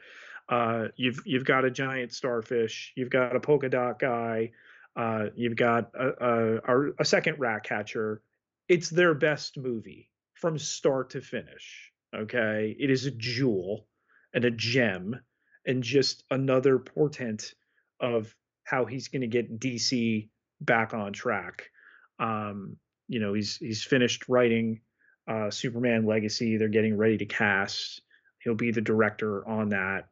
Uh, 0.48 0.88
you've 0.96 1.22
you've 1.24 1.44
got 1.44 1.64
a 1.64 1.70
giant 1.70 2.12
starfish. 2.12 2.92
You've 2.94 3.11
got 3.11 3.37
a 3.37 3.40
polka 3.40 3.68
dot 3.68 3.98
guy. 3.98 4.53
Uh, 4.96 5.27
you've 5.35 5.57
got 5.57 5.90
a, 5.94 6.61
a, 6.66 6.90
a 7.00 7.05
second 7.05 7.40
rat 7.40 7.64
catcher. 7.64 8.22
It's 8.68 8.90
their 8.90 9.14
best 9.14 9.59
movie 9.59 10.11
from 10.35 10.59
start 10.59 11.11
to 11.11 11.20
finish. 11.20 11.90
Okay, 12.14 12.77
it 12.79 12.90
is 12.90 13.07
a 13.07 13.11
jewel 13.11 13.87
and 14.33 14.44
a 14.44 14.50
gem, 14.50 15.20
and 15.66 15.83
just 15.83 16.24
another 16.31 16.79
portent 16.79 17.55
of 17.98 18.35
how 18.64 18.85
he's 18.85 19.09
going 19.09 19.22
to 19.22 19.29
get 19.29 19.61
DC 19.61 20.29
back 20.61 20.94
on 20.94 21.12
track. 21.12 21.70
Um, 22.18 22.77
you 23.09 23.20
know 23.20 23.35
he's 23.35 23.57
he's 23.57 23.83
finished 23.83 24.29
writing 24.29 24.81
uh, 25.29 25.50
Superman 25.50 26.07
Legacy. 26.07 26.57
They're 26.57 26.68
getting 26.68 26.96
ready 26.96 27.18
to 27.18 27.27
cast. 27.27 28.03
He'll 28.40 28.55
be 28.55 28.70
the 28.70 28.81
director 28.81 29.46
on 29.46 29.70
that. 29.70 30.09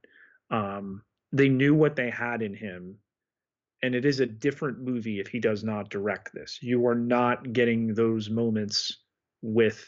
Um, 0.51 1.03
they 1.33 1.49
knew 1.49 1.75
what 1.75 1.97
they 1.97 2.11
had 2.11 2.43
in 2.43 2.55
him, 2.55 2.97
and 3.83 3.95
it 3.95 4.05
is 4.05 4.21
a 4.21 4.27
different 4.27 4.81
movie 4.81 5.21
if 5.21 5.29
he 5.29 5.41
does 5.41 5.65
not 5.65 5.91
direct 5.91 6.33
this. 6.35 6.59
You 6.63 6.87
are 6.87 6.95
not 6.95 7.53
getting 7.53 7.95
those 7.95 8.29
moments 8.29 8.99
with 9.41 9.85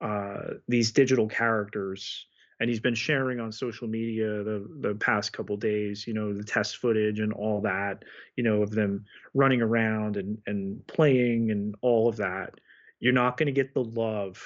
uh, 0.00 0.54
these 0.68 0.92
digital 0.92 1.28
characters 1.28 2.26
and 2.60 2.70
he's 2.70 2.80
been 2.80 2.94
sharing 2.94 3.40
on 3.40 3.52
social 3.52 3.88
media 3.88 4.42
the 4.42 4.66
the 4.80 4.94
past 4.94 5.32
couple 5.32 5.56
days 5.56 6.06
you 6.06 6.14
know 6.14 6.32
the 6.32 6.44
test 6.44 6.78
footage 6.78 7.20
and 7.20 7.32
all 7.32 7.60
that 7.60 8.02
you 8.36 8.44
know 8.44 8.62
of 8.62 8.70
them 8.70 9.04
running 9.34 9.62
around 9.62 10.16
and 10.16 10.38
and 10.46 10.86
playing 10.86 11.50
and 11.50 11.74
all 11.82 12.08
of 12.08 12.16
that. 12.16 12.54
You're 12.98 13.12
not 13.12 13.36
going 13.36 13.46
to 13.46 13.52
get 13.52 13.74
the 13.74 13.84
love 13.84 14.42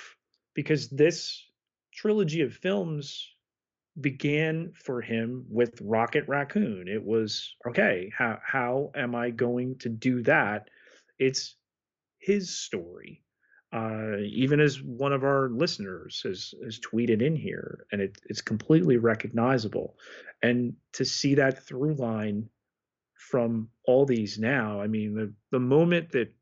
because 0.54 0.88
this 0.88 1.44
trilogy 1.94 2.42
of 2.42 2.52
films 2.52 3.28
began 4.00 4.72
for 4.74 5.00
him 5.00 5.44
with 5.48 5.80
Rocket 5.80 6.26
Raccoon. 6.26 6.88
It 6.88 7.04
was 7.04 7.54
okay 7.68 8.10
how 8.16 8.38
how 8.44 8.90
am 8.94 9.14
i 9.14 9.30
going 9.30 9.78
to 9.78 9.88
do 9.88 10.22
that? 10.24 10.68
It's 11.18 11.54
his 12.18 12.50
story 12.58 13.22
uh, 13.72 14.16
even 14.18 14.60
as 14.60 14.82
one 14.82 15.12
of 15.12 15.22
our 15.22 15.48
listeners 15.50 16.22
has, 16.24 16.54
has 16.64 16.80
tweeted 16.80 17.22
in 17.22 17.36
here, 17.36 17.86
and 17.92 18.00
it, 18.00 18.18
it's 18.24 18.40
completely 18.40 18.96
recognizable. 18.96 19.96
And 20.42 20.74
to 20.94 21.04
see 21.04 21.36
that 21.36 21.64
through 21.64 21.94
line 21.94 22.48
from 23.14 23.68
all 23.86 24.06
these 24.06 24.38
now, 24.38 24.80
I 24.80 24.86
mean, 24.86 25.14
the, 25.14 25.32
the 25.50 25.60
moment 25.60 26.10
that 26.12 26.32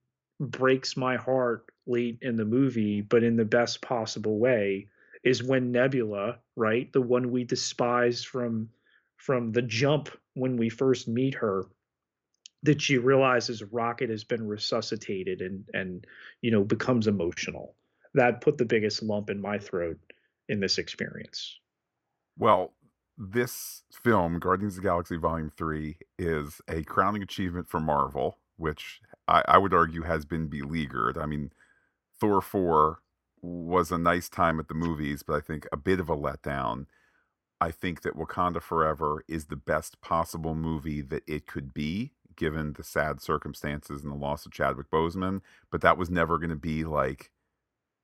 breaks 0.41 0.97
my 0.97 1.17
heart 1.17 1.67
late 1.87 2.19
in 2.23 2.37
the 2.37 2.45
movie, 2.45 3.03
but 3.03 3.23
in 3.23 3.37
the 3.37 3.45
best 3.45 3.83
possible 3.83 4.38
way, 4.38 4.88
is 5.25 5.43
when 5.43 5.73
Nebula, 5.73 6.38
right, 6.57 6.91
the 6.93 7.03
one 7.03 7.31
we 7.31 7.45
despise 7.45 8.25
from 8.25 8.71
from 9.17 9.51
the 9.51 9.62
jump 9.62 10.09
when 10.35 10.57
we 10.57 10.69
first 10.69 11.09
meet 11.09 11.35
her, 11.35 11.64
that 12.62 12.83
she 12.83 12.99
realizes 12.99 13.62
Rocket 13.62 14.11
has 14.11 14.25
been 14.25 14.47
resuscitated 14.47 15.40
and 15.40 15.64
and 15.73 16.07
you 16.42 16.51
know 16.51 16.64
becomes 16.64 17.07
emotional. 17.07 17.75
That 18.14 18.40
put 18.40 18.59
the 18.59 18.64
biggest 18.64 19.03
lump 19.03 19.31
in 19.31 19.40
my 19.40 19.59
throat 19.59 19.99
in 20.49 20.61
this 20.61 20.79
experience. 20.79 21.59
Well, 22.37 22.73
this 23.16 23.83
film, 23.92 24.38
Guardians 24.38 24.77
of 24.77 24.83
the 24.83 24.88
Galaxy 24.88 25.16
Volume 25.16 25.51
Three, 25.51 25.99
is 26.18 26.61
a 26.68 26.83
crowning 26.85 27.23
achievement 27.23 27.68
for 27.68 27.81
Marvel, 27.81 28.38
which 28.57 29.01
I, 29.27 29.42
I 29.47 29.59
would 29.59 29.75
argue 29.75 30.03
has 30.03 30.25
been 30.25 30.49
beleaguered. 30.49 31.18
I 31.18 31.27
mean, 31.27 31.53
Thor 32.21 32.40
four 32.40 33.01
was 33.40 33.92
a 33.92 33.99
nice 33.99 34.29
time 34.29 34.59
at 34.59 34.68
the 34.68 34.75
movies, 34.75 35.23
but 35.23 35.35
I 35.35 35.40
think 35.40 35.66
a 35.73 35.77
bit 35.77 36.01
of 36.01 36.09
a 36.09 36.16
letdown. 36.16 36.87
I 37.61 37.73
think 37.73 38.03
that 38.03 38.16
Wakanda 38.16 38.62
Forever 38.62 39.25
is 39.27 39.47
the 39.47 39.57
best 39.57 40.01
possible 40.01 40.55
movie 40.55 41.03
that 41.03 41.25
it 41.27 41.47
could 41.47 41.75
be 41.75 42.12
given 42.38 42.72
the 42.74 42.85
sad 42.85 43.20
circumstances 43.20 44.03
and 44.03 44.11
the 44.11 44.16
loss 44.16 44.46
of 44.46 44.53
Chadwick 44.53 44.90
Boseman, 44.90 45.42
but 45.70 45.83
that 45.83 45.98
was 45.98 46.09
never 46.09 46.38
going 46.38 46.51
to 46.51 46.57
be 46.57 46.85
like 46.85 47.31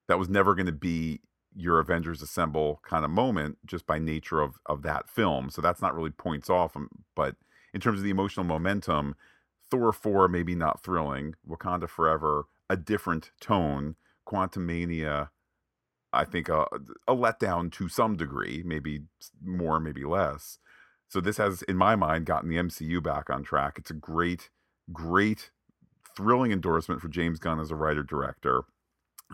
that 0.09 0.19
was 0.19 0.29
never 0.29 0.55
going 0.55 0.67
to 0.67 0.73
be 0.73 1.21
your 1.57 1.79
Avengers 1.79 2.21
Assemble 2.21 2.81
kind 2.83 3.05
of 3.05 3.11
moment 3.11 3.59
just 3.65 3.87
by 3.87 3.99
nature 3.99 4.41
of 4.41 4.59
of 4.67 4.83
that 4.83 5.09
film. 5.09 5.49
So 5.49 5.63
that's 5.63 5.81
not 5.81 5.95
really 5.95 6.11
points 6.11 6.51
off. 6.51 6.77
Um, 6.77 6.91
but 7.15 7.37
in 7.73 7.81
terms 7.81 8.01
of 8.01 8.05
the 8.05 8.11
emotional 8.11 8.45
momentum, 8.45 9.15
Thor 9.71 9.93
4, 9.93 10.29
maybe 10.29 10.55
not 10.55 10.83
thrilling. 10.83 11.35
Wakanda 11.49 11.89
Forever, 11.89 12.47
a 12.69 12.77
different 12.77 13.31
tone. 13.41 13.97
Quantumania, 14.27 15.29
I 16.13 16.25
think 16.25 16.49
a, 16.49 16.67
a 17.07 17.15
letdown 17.15 17.71
to 17.73 17.89
some 17.89 18.17
degree, 18.17 18.63
maybe 18.65 19.03
more, 19.43 19.81
maybe 19.81 20.05
less. 20.05 20.59
So 21.15 21.21
this 21.21 21.37
has, 21.37 21.63
in 21.63 21.77
my 21.77 21.95
mind, 21.95 22.27
gotten 22.27 22.49
the 22.49 22.57
MCU 22.57 23.01
back 23.01 23.31
on 23.31 23.45
track. 23.45 23.79
It's 23.79 23.93
a 23.93 23.95
great, 23.95 24.51
great, 24.93 25.53
thrilling 26.17 26.51
endorsement 26.51 27.01
for 27.01 27.07
James 27.07 27.39
Gunn 27.39 27.61
as 27.61 27.71
a 27.71 27.77
writer 27.77 28.03
director. 28.03 28.65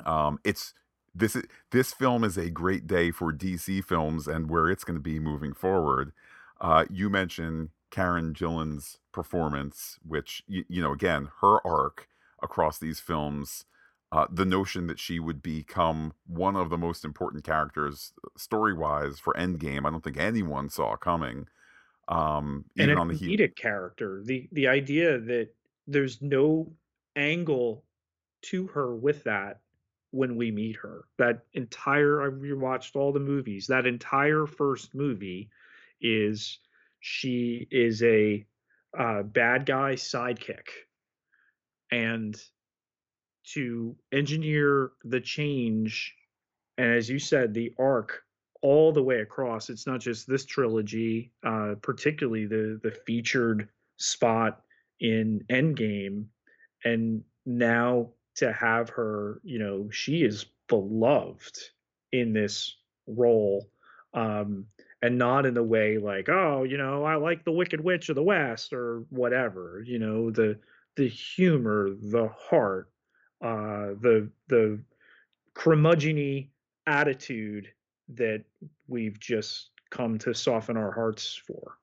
Um, 0.05 0.41
it's 0.45 0.75
this 1.15 1.39
this 1.71 1.95
film 1.95 2.23
is 2.23 2.37
a 2.37 2.51
great 2.51 2.87
day 2.87 3.11
for 3.11 3.33
DC 3.33 3.83
films 3.83 4.29
and 4.29 4.51
where 4.51 4.69
it's 4.69 4.85
going 4.85 4.97
to 4.97 5.01
be 5.03 5.19
moving 5.19 5.55
forward. 5.55 6.13
Uh, 6.61 6.85
you 6.91 7.09
mentioned 7.09 7.71
Karen 7.91 8.35
Gillan's 8.35 8.99
performance, 9.11 9.99
which 10.07 10.43
you, 10.47 10.67
you 10.69 10.83
know, 10.83 10.93
again, 10.93 11.31
her 11.41 11.67
arc 11.67 12.09
across 12.43 12.79
these 12.79 13.01
films, 13.01 13.65
uh, 14.13 14.27
the 14.31 14.45
notion 14.45 14.87
that 14.89 14.99
she 14.99 15.19
would 15.19 15.43
become 15.43 16.13
one 16.27 16.57
of 16.57 16.69
the 16.69 16.77
most 16.77 17.07
important 17.07 17.43
characters 17.43 18.13
story 18.37 18.75
wise 18.75 19.19
for 19.19 19.33
Endgame, 19.33 19.87
I 19.87 19.91
don't 19.91 20.05
think 20.05 20.19
anyone 20.19 20.69
saw 20.69 20.95
coming. 20.97 21.47
Um, 22.11 22.65
even 22.77 22.99
on 22.99 23.07
the 23.07 23.15
comedic 23.15 23.55
character, 23.55 24.23
the 24.25 24.49
the 24.53 24.67
idea 24.67 25.19
that 25.19 25.49
there's 25.87 26.21
no 26.21 26.73
angle 27.15 27.85
to 28.43 28.67
her 28.69 28.95
with 28.95 29.25
that 29.25 29.61
when 30.11 30.35
we 30.35 30.51
meet 30.51 30.77
her. 30.77 31.05
That 31.19 31.45
entire 31.53 32.23
I 32.23 32.27
rewatched 32.27 32.97
all 32.97 33.13
the 33.13 33.21
movies. 33.21 33.69
That 33.69 33.87
entire 33.87 34.47
first 34.47 34.93
movie 34.93 35.51
is 36.01 36.59
she 36.99 37.69
is 37.71 38.03
a 38.03 38.45
uh, 38.99 39.23
bad 39.23 39.67
guy 39.67 39.95
sidekick, 39.95 40.67
and 41.93 42.37
to 43.53 43.95
engineer 44.11 44.91
the 45.05 45.21
change, 45.21 46.15
and 46.77 46.93
as 46.93 47.09
you 47.09 47.21
said, 47.21 47.55
the 47.55 47.73
arc 47.79 48.25
all 48.63 48.93
the 48.93 49.03
way 49.03 49.21
across. 49.21 49.71
It's 49.71 49.87
not 49.87 50.01
just 50.01 50.27
this 50.27 50.45
trilogy, 50.45 51.33
uh, 51.45 51.75
particularly 51.83 52.47
the 52.47 52.81
the 52.83 52.93
featured 53.07 53.69
spot 53.97 54.63
in 55.01 55.45
Endgame, 55.51 56.27
and 56.85 57.23
now 57.47 58.11
to 58.37 58.53
have 58.53 58.89
her, 58.91 59.41
you 59.43 59.59
know, 59.59 59.91
she 59.91 60.23
is 60.23 60.47
beloved 60.69 61.59
in 62.13 62.33
this 62.33 62.77
role. 63.07 63.69
Um, 64.13 64.67
and 65.03 65.17
not 65.17 65.47
in 65.47 65.55
the 65.55 65.63
way 65.63 65.99
like, 65.99 66.29
oh, 66.29 66.65
you 66.65 66.77
know, 66.77 67.05
I 67.05 67.15
like 67.15 67.45
the 67.45 67.53
Wicked 67.53 67.83
Witch 67.83 68.09
of 68.09 68.17
the 68.17 68.23
West 68.23 68.73
or 68.73 69.05
whatever. 69.11 69.83
You 69.87 69.99
know, 69.99 70.31
the 70.31 70.59
the 70.97 71.09
humor, 71.09 71.91
the 71.91 72.29
heart, 72.29 72.91
uh, 73.43 73.95
the 74.01 74.31
the 74.49 74.81
curmudgeony 75.55 76.49
attitude 76.87 77.69
that 78.17 78.45
we've 78.89 79.19
just 79.19 79.71
come 79.91 80.19
to 80.19 80.35
soften 80.35 80.77
our 80.77 80.93
hearts 80.93 81.41
for. 81.47 81.77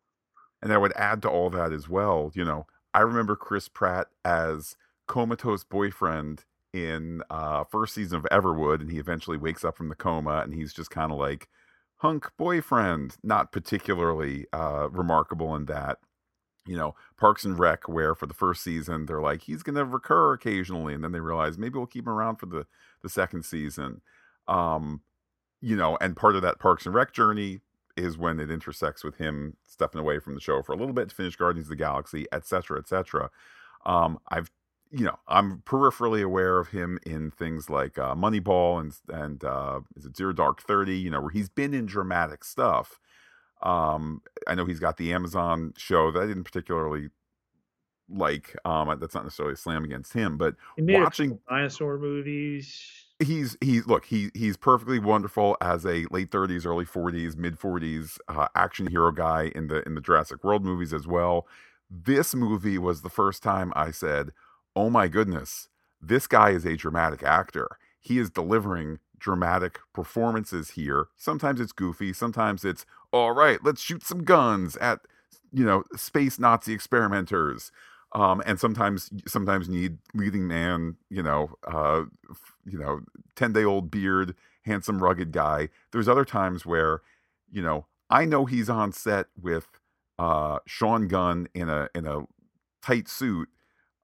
And 0.62 0.74
I 0.74 0.78
would 0.78 0.94
add 0.96 1.22
to 1.22 1.30
all 1.30 1.50
that 1.52 1.72
as 1.72 1.88
well, 1.88 2.32
you 2.34 2.44
know, 2.44 2.66
I 2.94 3.02
remember 3.02 3.36
Chris 3.36 3.68
Pratt 3.68 4.08
as 4.26 4.76
comatose 5.08 5.63
boyfriend 5.63 6.44
in 6.74 7.22
uh 7.30 7.63
first 7.63 7.94
season 7.96 8.18
of 8.18 8.26
Everwood 8.26 8.82
and 8.82 8.92
he 8.92 9.00
eventually 9.00 9.38
wakes 9.38 9.63
up 9.63 9.78
from 9.78 9.88
the 9.90 9.96
coma 9.96 10.42
and 10.44 10.54
he's 10.54 10.74
just 10.74 10.92
kind 10.92 11.12
of 11.12 11.18
like 11.18 11.48
hunk 11.98 12.30
boyfriend 12.38 13.16
not 13.24 13.52
particularly 13.54 14.46
uh 14.52 14.90
remarkable 14.92 15.56
in 15.56 15.66
that 15.66 16.00
you 16.68 16.76
know 16.76 16.94
Parks 17.18 17.46
and 17.46 17.58
Rec 17.58 17.88
where 17.88 18.13
for 18.13 18.26
the 18.26 18.34
first 18.34 18.63
season 18.63 19.06
they're 19.06 19.22
like 19.22 19.44
he's 19.44 19.63
going 19.63 19.76
to 19.78 19.86
recur 19.86 20.34
occasionally 20.34 20.94
and 20.94 21.04
then 21.04 21.13
they 21.13 21.22
realize 21.22 21.58
maybe 21.58 21.78
we'll 21.78 21.88
keep 21.88 22.06
him 22.06 22.13
around 22.13 22.36
for 22.36 22.48
the 22.48 22.68
the 23.02 23.10
second 23.10 23.44
season 23.44 24.02
um 24.50 25.02
you 25.62 25.76
know 25.76 25.98
and 26.02 26.15
part 26.15 26.36
of 26.36 26.41
that 26.41 26.60
Parks 26.60 26.86
and 26.86 26.96
Rec 26.96 27.13
journey 27.13 27.60
is 27.96 28.17
when 28.17 28.39
it 28.39 28.52
intersects 28.52 29.04
with 29.04 29.17
him 29.17 29.58
stepping 29.65 30.00
away 30.00 30.20
from 30.20 30.36
the 30.36 30.41
show 30.41 30.62
for 30.62 30.74
a 30.74 30.76
little 30.76 30.93
bit 30.93 31.10
to 31.10 31.15
finish 31.15 31.36
Guardians 31.36 31.67
of 31.67 31.70
the 31.70 31.76
Galaxy 31.76 32.26
etc 32.32 32.80
etc 32.80 33.30
um 33.86 34.20
I've 34.30 34.52
you 34.91 35.06
know, 35.06 35.17
I'm 35.28 35.60
peripherally 35.65 36.24
aware 36.24 36.60
of 36.60 36.70
him 36.70 37.00
in 37.06 37.32
things 37.32 37.70
like 37.70 37.98
uh, 37.98 38.15
Moneyball 38.15 38.80
and 38.80 38.93
and 39.10 39.43
uh, 39.43 39.82
is 39.96 40.06
it 40.06 40.15
Zero 40.15 40.34
Dark 40.34 40.62
Thirty? 40.62 40.98
You 40.98 41.10
know, 41.12 41.22
where 41.22 41.30
he's 41.30 41.50
been 41.50 41.74
in 41.74 41.86
dramatic 41.86 42.43
stuff. 42.43 43.00
Um, 43.62 44.22
I 44.48 44.56
know 44.56 44.65
he's 44.65 44.80
got 44.80 44.98
the 44.98 45.13
Amazon 45.13 45.74
show 45.78 46.12
that 46.12 46.22
I 46.22 46.28
didn't 46.28 46.43
particularly 46.43 47.10
like. 48.10 48.56
Um, 48.65 48.98
that's 49.00 49.15
not 49.15 49.26
necessarily 49.26 49.54
a 49.54 49.58
slam 49.58 49.84
against 49.84 50.13
him, 50.13 50.38
but 50.38 50.56
watching 51.04 51.39
dinosaur 51.50 51.98
movies. 51.98 53.07
He's 53.19 53.58
he's 53.62 53.88
look 53.88 54.06
he 54.06 54.30
he's 54.36 54.58
perfectly 54.58 54.99
wonderful 54.99 55.58
as 55.60 55.86
a 55.86 56.06
late 56.12 56.30
30s, 56.30 56.67
early 56.67 56.86
40s, 56.86 57.36
mid 57.36 57.58
40s 57.60 58.19
uh, 58.27 58.47
action 58.53 58.86
hero 58.88 59.12
guy 59.12 59.51
in 59.56 59.67
the 59.69 59.82
in 59.88 59.95
the 59.95 60.01
Jurassic 60.01 60.43
World 60.43 60.63
movies 60.63 60.93
as 60.93 61.08
well. 61.08 61.47
This 61.89 62.36
movie 62.36 62.77
was 62.77 63.01
the 63.01 63.10
first 63.10 63.41
time 63.41 63.73
I 63.75 63.91
said 63.91 64.32
oh 64.75 64.91
my 64.91 65.08
goodness, 65.08 65.69
this 65.99 66.27
guy 66.27 66.51
is 66.51 66.63
a 66.63 66.75
dramatic 66.75 67.23
actor. 67.23 67.77
He 67.99 68.19
is 68.19 68.30
delivering 68.30 68.99
dramatic 69.17 69.80
performances 69.93 70.71
here. 70.71 71.08
Sometimes 71.15 71.60
it's 71.60 71.71
goofy, 71.71 72.13
sometimes 72.13 72.63
it's 72.63 72.86
all 73.12 73.32
right, 73.32 73.58
let's 73.63 73.82
shoot 73.82 74.03
some 74.03 74.23
guns 74.23 74.77
at 74.77 74.99
you 75.51 75.65
know, 75.65 75.84
space 75.95 76.38
Nazi 76.38 76.73
experimenters. 76.73 77.71
Um, 78.13 78.41
and 78.46 78.60
sometimes 78.60 79.10
sometimes 79.28 79.67
need 79.70 79.98
leading 80.13 80.48
man, 80.48 80.96
you 81.10 81.22
know, 81.22 81.52
uh, 81.67 82.04
you 82.65 82.80
know, 82.80 83.02
10-day-old 83.36 83.91
beard, 83.91 84.34
handsome 84.63 85.04
rugged 85.04 85.32
guy. 85.32 85.70
There's 85.91 86.08
other 86.08 86.26
times 86.26 86.65
where, 86.65 87.02
you 87.52 87.62
know, 87.62 87.86
I 88.10 88.26
know 88.26 88.46
he's 88.46 88.70
on 88.70 88.91
set 88.93 89.28
with 89.39 89.67
uh 90.20 90.60
Sean 90.65 91.08
Gunn 91.08 91.48
in 91.54 91.70
a 91.70 91.89
in 91.93 92.08
a 92.08 92.22
tight 92.82 93.08
suit 93.08 93.50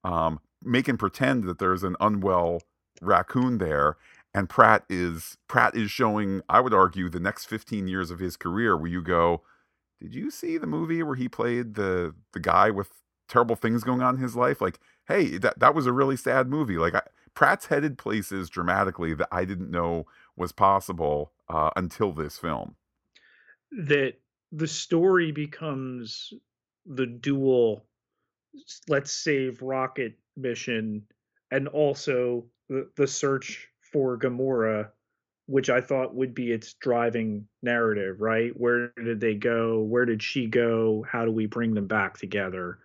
um, 0.04 0.40
making 0.64 0.98
pretend 0.98 1.46
that 1.46 1.60
there's 1.60 1.84
an 1.84 1.96
unwell 2.00 2.62
raccoon 3.02 3.58
there 3.58 3.98
and 4.34 4.50
Pratt 4.50 4.84
is 4.90 5.38
Pratt 5.48 5.76
is 5.76 5.92
showing 5.92 6.42
I 6.50 6.62
would 6.62 6.74
argue 6.74 7.10
the 7.10 7.20
next 7.20 7.46
15 7.46 7.88
years 7.88 8.12
of 8.12 8.20
his 8.20 8.38
career 8.38 8.78
where 8.78 8.90
you 8.90 9.02
go 9.02 9.42
did 10.02 10.14
you 10.16 10.32
see 10.32 10.58
the 10.58 10.68
movie 10.68 11.04
where 11.04 11.16
he 11.16 11.28
played 11.28 11.76
the 11.76 12.16
the 12.34 12.40
guy 12.40 12.70
with 12.70 12.90
terrible 13.28 13.56
things 13.56 13.84
going 13.84 14.02
on 14.02 14.16
in 14.16 14.22
his 14.22 14.36
life 14.36 14.62
like 14.62 14.80
hey 15.08 15.38
that 15.38 15.58
that 15.60 15.74
was 15.76 15.86
a 15.86 15.94
really 15.94 16.18
sad 16.18 16.48
movie 16.48 16.78
like 16.78 16.96
I, 16.96 17.02
Pratt's 17.34 17.68
headed 17.68 17.98
places 17.98 18.50
dramatically 18.50 19.14
that 19.16 19.30
I 19.32 19.46
didn't 19.46 19.72
know 19.72 20.06
was 20.36 20.52
possible 20.52 21.32
uh, 21.50 21.72
until 21.76 22.12
this 22.12 22.38
film 22.38 22.76
that 23.72 24.14
the 24.52 24.68
story 24.68 25.32
becomes 25.32 26.34
the 26.86 27.08
dual 27.08 27.86
let's 28.88 29.12
save 29.12 29.62
rocket 29.62 30.14
mission 30.38 31.04
and 31.52 31.68
also 31.68 32.46
the, 32.70 32.90
the 32.96 33.08
search 33.08 33.70
for 33.92 34.18
Gamora, 34.18 34.90
which 35.46 35.70
I 35.70 35.82
thought 35.82 36.16
would 36.16 36.34
be 36.34 36.52
its 36.52 36.74
driving 36.74 37.48
narrative, 37.62 38.22
right? 38.22 38.52
Where 38.60 38.92
did 39.04 39.20
they 39.20 39.36
go? 39.36 39.82
Where 39.82 40.06
did 40.06 40.24
she 40.24 40.48
go? 40.48 41.06
How 41.10 41.26
do 41.26 41.32
we 41.32 41.46
bring 41.46 41.74
them 41.74 41.88
back 41.88 42.18
together? 42.18 42.80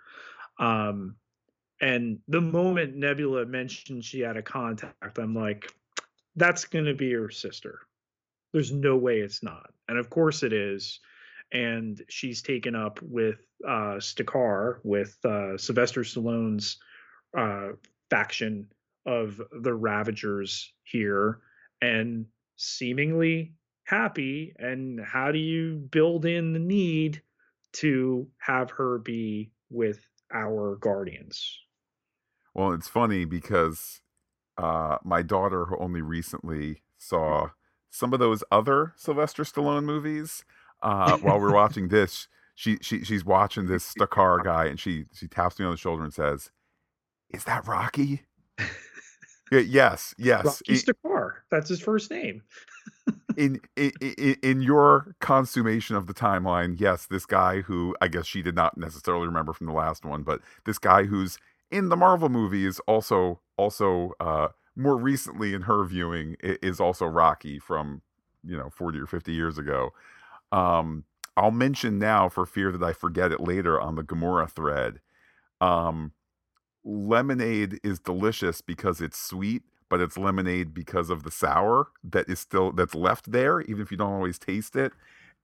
Um, 0.59 1.17
and 1.81 2.19
the 2.27 2.41
moment 2.41 2.97
Nebula 2.97 3.47
mentioned 3.47 4.05
she 4.05 4.21
had 4.21 4.37
a 4.37 4.43
contact, 4.43 5.19
I'm 5.19 5.35
like, 5.35 5.73
that's 6.37 6.65
going 6.65 6.87
to 6.87 6.95
be 6.95 7.13
her 7.13 7.31
sister. 7.31 7.81
There's 8.53 8.73
no 8.73 8.97
way 8.97 9.21
it's 9.21 9.43
not. 9.43 9.71
And 9.89 9.99
of 9.99 10.11
course 10.11 10.43
it 10.43 10.53
is. 10.53 11.01
And 11.53 12.03
she's 12.09 12.43
taken 12.43 12.75
up 12.75 13.01
with 13.03 13.41
uh, 13.67 13.99
Stakar, 14.01 14.81
with 14.83 15.17
uh, 15.25 15.57
Sylvester 15.57 16.03
Stallone's 16.03 16.79
uh, 17.37 17.71
faction 18.11 18.69
of 19.07 19.41
the 19.63 19.73
Ravagers 19.73 20.73
here 20.85 21.41
and 21.81 22.27
seemingly 22.57 23.55
happy. 23.85 24.55
And 24.59 25.01
how 25.01 25.33
do 25.33 25.39
you 25.39 25.77
build 25.77 26.27
in 26.27 26.53
the 26.53 26.59
need 26.59 27.23
to 27.75 28.29
have 28.39 28.71
her 28.73 28.99
be 28.99 29.51
with 29.71 30.08
our 30.33 30.77
guardians? 30.77 31.59
Well, 32.55 32.73
it's 32.73 32.89
funny 32.89 33.25
because 33.25 34.01
uh, 34.57 34.99
my 35.05 35.23
daughter, 35.23 35.67
who 35.67 35.79
only 35.79 36.03
recently 36.03 36.83
saw 36.99 37.51
some 37.91 38.13
of 38.13 38.19
those 38.19 38.43
other 38.51 38.95
Sylvester 38.97 39.45
Stallone 39.45 39.85
movies, 39.85 40.45
uh, 40.83 41.17
while 41.19 41.41
we're 41.41 41.55
watching 41.55 41.89
this, 41.89 42.29
she, 42.55 42.79
she 42.81 43.05
she's 43.05 43.25
watching 43.25 43.67
this 43.67 43.95
Stakar 43.99 44.43
guy, 44.43 44.67
and 44.67 44.81
she 44.81 45.05
she 45.13 45.29
taps 45.29 45.59
me 45.59 45.65
on 45.65 45.71
the 45.71 45.77
shoulder 45.77 46.03
and 46.03 46.13
says, 46.13 46.51
is 47.31 47.45
that 47.45 47.67
Rocky? 47.67 48.23
yes, 49.53 50.15
yes. 50.19 50.45
Rocky 50.45 50.75
Stakar. 50.75 51.33
That's 51.51 51.69
his 51.69 51.81
first 51.81 52.11
name. 52.11 52.43
In, 53.37 53.61
in 53.77 53.93
in 54.43 54.63
your 54.63 55.15
consummation 55.21 55.97
of 55.97 56.07
the 56.07 56.15
timeline, 56.15 56.79
yes, 56.79 57.07
this 57.07 57.27
guy 57.27 57.61
who 57.63 57.95
I 58.01 58.09
guess 58.09 58.27
she 58.27 58.43
did 58.43 58.55
not 58.55 58.77
necessarily 58.77 59.27
remember 59.27 59.53
from 59.53 59.67
the 59.67 59.73
last 59.73 60.05
one, 60.05 60.23
but 60.23 60.41
this 60.65 60.79
guy 60.79 61.05
who's 61.05 61.39
in 61.71 61.89
the 61.89 61.97
Marvel 61.97 62.29
movies, 62.29 62.81
also 62.87 63.41
also 63.57 64.13
uh, 64.21 64.49
more 64.77 64.97
recently 64.97 65.55
in 65.55 65.63
her 65.63 65.85
viewing 65.85 66.37
is 66.41 66.81
also 66.81 67.07
Rocky 67.07 67.59
from 67.59 68.03
you 68.45 68.57
know 68.57 68.71
40 68.71 69.01
or 69.01 69.07
50 69.07 69.33
years 69.33 69.59
ago. 69.59 69.91
Um, 70.53 71.05
I'll 71.37 71.51
mention 71.51 71.99
now 71.99 72.29
for 72.29 72.47
fear 72.47 72.73
that 72.73 72.83
I 72.83 72.93
forget 72.93 73.31
it 73.31 73.41
later 73.41 73.81
on 73.81 73.95
the 73.95 74.03
Gamora 74.03 74.51
thread. 74.51 75.01
Um, 75.61 76.13
lemonade 76.85 77.79
is 77.85 78.01
delicious 78.01 78.61
because 78.61 79.01
it's 79.01 79.21
sweet, 79.21 79.63
but 79.89 80.01
it's 80.01 80.19
lemonade 80.19 80.75
because 80.75 81.11
of 81.11 81.23
the 81.23 81.31
sour 81.31 81.89
that 82.05 82.29
is 82.29 82.39
still 82.39 82.73
that's 82.73 82.95
left 82.95 83.31
there, 83.33 83.61
even 83.63 83.81
if 83.81 83.91
you 83.91 83.97
don't 83.97 84.13
always 84.13 84.39
taste 84.39 84.77
it. 84.77 84.93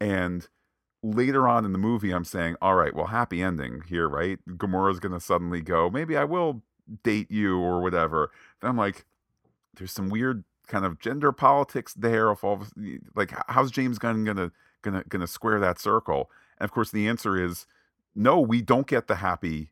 And 0.01 0.49
later 1.03 1.47
on 1.49 1.65
in 1.65 1.73
the 1.73 1.79
movie, 1.79 2.13
I'm 2.13 2.25
saying, 2.25 2.57
all 2.61 2.75
right, 2.75 2.95
well, 2.95 3.07
happy 3.07 3.43
ending 3.43 3.83
here, 3.87 4.09
right? 4.09 4.39
Gamora's 4.49 5.01
gonna 5.01 5.21
suddenly 5.21 5.61
go, 5.61 5.91
maybe 5.91 6.17
I 6.17 6.25
will 6.25 6.63
date 7.03 7.31
you 7.31 7.59
or 7.59 7.81
whatever. 7.81 8.31
Then 8.61 8.71
I'm 8.71 8.77
like, 8.77 9.05
there's 9.77 9.93
some 9.93 10.09
weird 10.09 10.45
kind 10.67 10.85
of 10.85 10.99
gender 10.99 11.31
politics 11.31 11.93
there 11.95 12.31
of 12.31 12.43
all 12.43 12.67
like 13.15 13.35
how's 13.49 13.71
James 13.71 13.99
Gunn 13.99 14.25
gonna 14.25 14.51
gonna 14.83 15.05
gonna 15.09 15.27
square 15.27 15.61
that 15.61 15.79
circle? 15.79 16.31
And 16.59 16.65
of 16.65 16.73
course, 16.73 16.91
the 16.91 17.09
answer 17.09 17.43
is 17.43 17.67
no. 18.15 18.41
We 18.41 18.63
don't 18.63 18.87
get 18.87 19.07
the 19.07 19.17
happy 19.17 19.71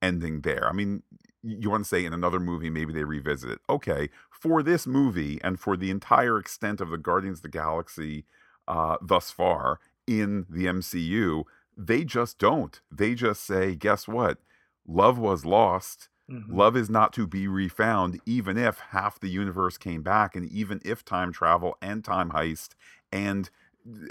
ending 0.00 0.40
there. 0.40 0.68
I 0.68 0.72
mean, 0.72 1.02
you 1.42 1.70
want 1.70 1.84
to 1.84 1.88
say 1.88 2.04
in 2.04 2.12
another 2.12 2.40
movie 2.40 2.70
maybe 2.70 2.92
they 2.92 3.04
revisit 3.04 3.50
it. 3.50 3.58
Okay, 3.68 4.10
for 4.30 4.62
this 4.62 4.86
movie 4.86 5.40
and 5.42 5.58
for 5.58 5.76
the 5.76 5.90
entire 5.90 6.38
extent 6.38 6.80
of 6.80 6.90
the 6.90 6.98
Guardians 6.98 7.38
of 7.38 7.42
the 7.42 7.48
Galaxy 7.48 8.24
uh, 8.68 8.96
thus 9.00 9.30
far 9.30 9.80
in 10.06 10.46
the 10.48 10.66
MCU, 10.66 11.44
they 11.76 12.04
just 12.04 12.38
don't. 12.38 12.80
They 12.90 13.14
just 13.14 13.44
say, 13.44 13.74
guess 13.74 14.06
what? 14.06 14.38
Love 14.86 15.18
was 15.18 15.44
lost. 15.44 16.08
Mm-hmm. 16.30 16.56
Love 16.56 16.76
is 16.76 16.88
not 16.88 17.12
to 17.14 17.26
be 17.26 17.48
refound, 17.48 18.20
even 18.26 18.56
if 18.56 18.78
half 18.90 19.18
the 19.18 19.28
universe 19.28 19.76
came 19.76 20.02
back, 20.02 20.36
and 20.36 20.50
even 20.50 20.80
if 20.84 21.04
time 21.04 21.32
travel 21.32 21.76
and 21.82 22.04
time 22.04 22.30
heist 22.30 22.70
and 23.12 23.50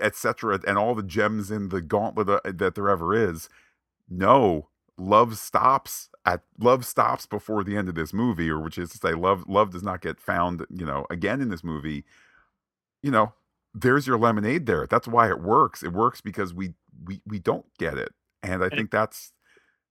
etc. 0.01 0.59
and 0.67 0.77
all 0.77 0.95
the 0.95 1.03
gems 1.03 1.49
in 1.49 1.69
the 1.69 1.81
gauntlet 1.81 2.29
uh, 2.29 2.39
that 2.43 2.75
there 2.75 2.89
ever 2.89 3.15
is. 3.15 3.49
No, 4.09 4.67
love 4.97 5.37
stops 5.37 6.09
at 6.25 6.41
love 6.59 6.85
stops 6.85 7.25
before 7.25 7.63
the 7.63 7.75
end 7.75 7.89
of 7.89 7.95
this 7.95 8.13
movie, 8.13 8.49
or 8.49 8.59
which 8.59 8.77
is 8.77 8.91
to 8.91 8.97
say, 8.97 9.13
love 9.13 9.43
love 9.47 9.71
does 9.71 9.83
not 9.83 10.01
get 10.01 10.19
found, 10.19 10.65
you 10.69 10.85
know, 10.85 11.05
again 11.09 11.41
in 11.41 11.49
this 11.49 11.63
movie. 11.63 12.05
You 13.01 13.11
know, 13.11 13.33
there's 13.73 14.05
your 14.05 14.17
lemonade 14.17 14.65
there. 14.65 14.85
That's 14.87 15.07
why 15.07 15.29
it 15.29 15.41
works. 15.41 15.83
It 15.83 15.93
works 15.93 16.21
because 16.21 16.53
we 16.53 16.73
we 17.05 17.21
we 17.25 17.39
don't 17.39 17.65
get 17.77 17.97
it, 17.97 18.13
and 18.43 18.61
I 18.61 18.67
and 18.67 18.73
think 18.73 18.91
that's 18.91 19.31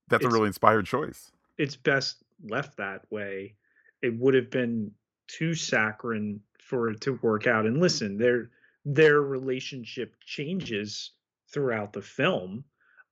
that's 0.07 0.25
a 0.25 0.29
really 0.29 0.47
inspired 0.47 0.85
choice. 0.85 1.31
It's 1.57 1.75
best 1.75 2.23
left 2.43 2.77
that 2.77 3.09
way. 3.11 3.55
It 4.01 4.17
would 4.17 4.33
have 4.33 4.49
been 4.49 4.91
too 5.27 5.53
saccharine 5.53 6.39
for 6.59 6.89
it 6.89 7.01
to 7.01 7.19
work 7.21 7.47
out. 7.47 7.65
And 7.65 7.79
listen, 7.79 8.17
their 8.17 8.49
their 8.85 9.21
relationship 9.21 10.15
changes 10.25 11.11
throughout 11.51 11.91
the 11.91 12.01
film 12.01 12.63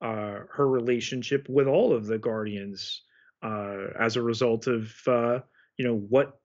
uh, 0.01 0.39
her 0.51 0.67
relationship 0.67 1.47
with 1.49 1.67
all 1.67 1.93
of 1.93 2.05
the 2.05 2.17
Guardians 2.17 3.01
uh, 3.41 3.87
as 3.99 4.15
a 4.15 4.21
result 4.21 4.67
of 4.67 4.93
uh, 5.07 5.39
you 5.77 5.85
know 5.85 5.95
what 5.95 6.39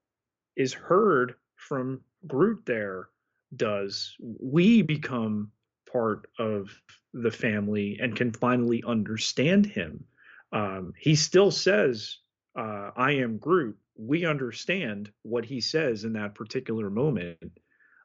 is 0.56 0.72
heard 0.72 1.34
from 1.56 2.00
Groot 2.26 2.62
there 2.66 3.08
does. 3.56 4.16
We 4.20 4.82
become 4.82 5.50
part 5.90 6.28
of 6.38 6.70
the 7.12 7.30
family 7.30 7.98
and 8.00 8.16
can 8.16 8.32
finally 8.32 8.82
understand 8.86 9.66
him. 9.66 10.04
Um, 10.52 10.92
he 10.98 11.14
still 11.14 11.50
says, 11.50 12.18
uh, 12.56 12.90
"I 12.96 13.12
am 13.12 13.38
Groot." 13.38 13.76
We 13.96 14.24
understand 14.24 15.12
what 15.22 15.44
he 15.44 15.60
says 15.60 16.04
in 16.04 16.14
that 16.14 16.34
particular 16.34 16.90
moment 16.90 17.58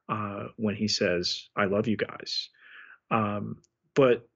uh, 0.07 0.47
when 0.55 0.75
he 0.75 0.87
says, 0.87 1.49
"I 1.55 1.65
love 1.65 1.87
you 1.87 1.97
guys." 1.97 2.49
Um, 3.11 3.57
but 3.95 4.27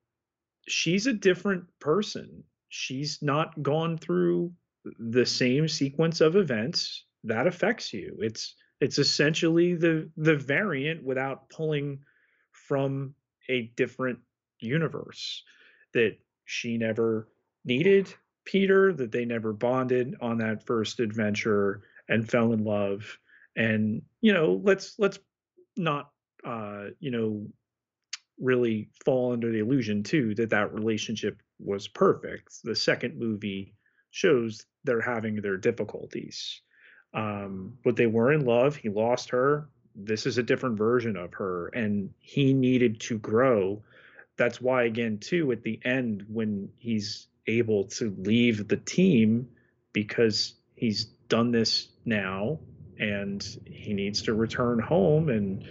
she's 0.67 1.07
a 1.07 1.13
different 1.13 1.65
person. 1.79 2.43
She's 2.75 3.21
not 3.21 3.61
gone 3.61 3.99
through 3.99 4.51
the 4.97 5.27
same 5.27 5.67
sequence 5.67 6.21
of 6.21 6.35
events 6.35 7.05
that 7.23 7.45
affects 7.45 7.93
you. 7.93 8.17
It's 8.19 8.55
it's 8.81 8.97
essentially 8.97 9.75
the 9.75 10.09
the 10.17 10.35
variant 10.35 11.03
without 11.03 11.49
pulling 11.49 11.99
from 12.51 13.13
a 13.47 13.71
different 13.75 14.17
universe 14.59 15.43
that 15.93 16.17
she 16.45 16.79
never 16.79 17.29
needed 17.63 18.11
Peter, 18.43 18.91
that 18.93 19.11
they 19.11 19.23
never 19.23 19.53
bonded 19.53 20.15
on 20.19 20.39
that 20.39 20.65
first 20.65 20.99
adventure 20.99 21.83
and 22.09 22.27
fell 22.27 22.53
in 22.53 22.63
love. 22.63 23.19
And 23.55 24.01
you 24.21 24.33
know, 24.33 24.59
let's 24.63 24.95
let's 24.97 25.19
not 25.77 26.09
uh, 26.43 26.85
you 26.99 27.11
know 27.11 27.45
really 28.39 28.89
fall 29.05 29.33
under 29.33 29.51
the 29.51 29.59
illusion 29.59 30.03
too 30.03 30.35
that 30.35 30.49
that 30.49 30.73
relationship 30.73 31.41
was 31.59 31.87
perfect. 31.87 32.63
The 32.63 32.75
second 32.75 33.17
movie 33.17 33.75
shows 34.11 34.65
they're 34.83 35.01
having 35.01 35.35
their 35.35 35.57
difficulties. 35.57 36.61
Um, 37.13 37.77
but 37.83 37.95
they 37.95 38.07
were 38.07 38.33
in 38.33 38.45
love. 38.45 38.75
He 38.75 38.89
lost 38.89 39.29
her. 39.29 39.69
This 39.95 40.25
is 40.25 40.37
a 40.37 40.43
different 40.43 40.77
version 40.77 41.15
of 41.15 41.33
her, 41.35 41.67
and 41.67 42.09
he 42.17 42.53
needed 42.53 42.99
to 43.01 43.19
grow. 43.19 43.83
That's 44.37 44.59
why, 44.59 44.83
again, 44.85 45.19
too, 45.19 45.51
at 45.51 45.61
the 45.61 45.79
end, 45.85 46.25
when 46.27 46.69
he's 46.79 47.27
able 47.45 47.85
to 47.85 48.15
leave 48.17 48.67
the 48.67 48.77
team 48.77 49.49
because 49.91 50.55
he's 50.75 51.05
done 51.29 51.51
this 51.51 51.89
now 52.05 52.59
and 52.99 53.43
he 53.65 53.93
needs 53.93 54.23
to 54.23 54.33
return 54.33 54.79
home 54.79 55.29
and 55.29 55.63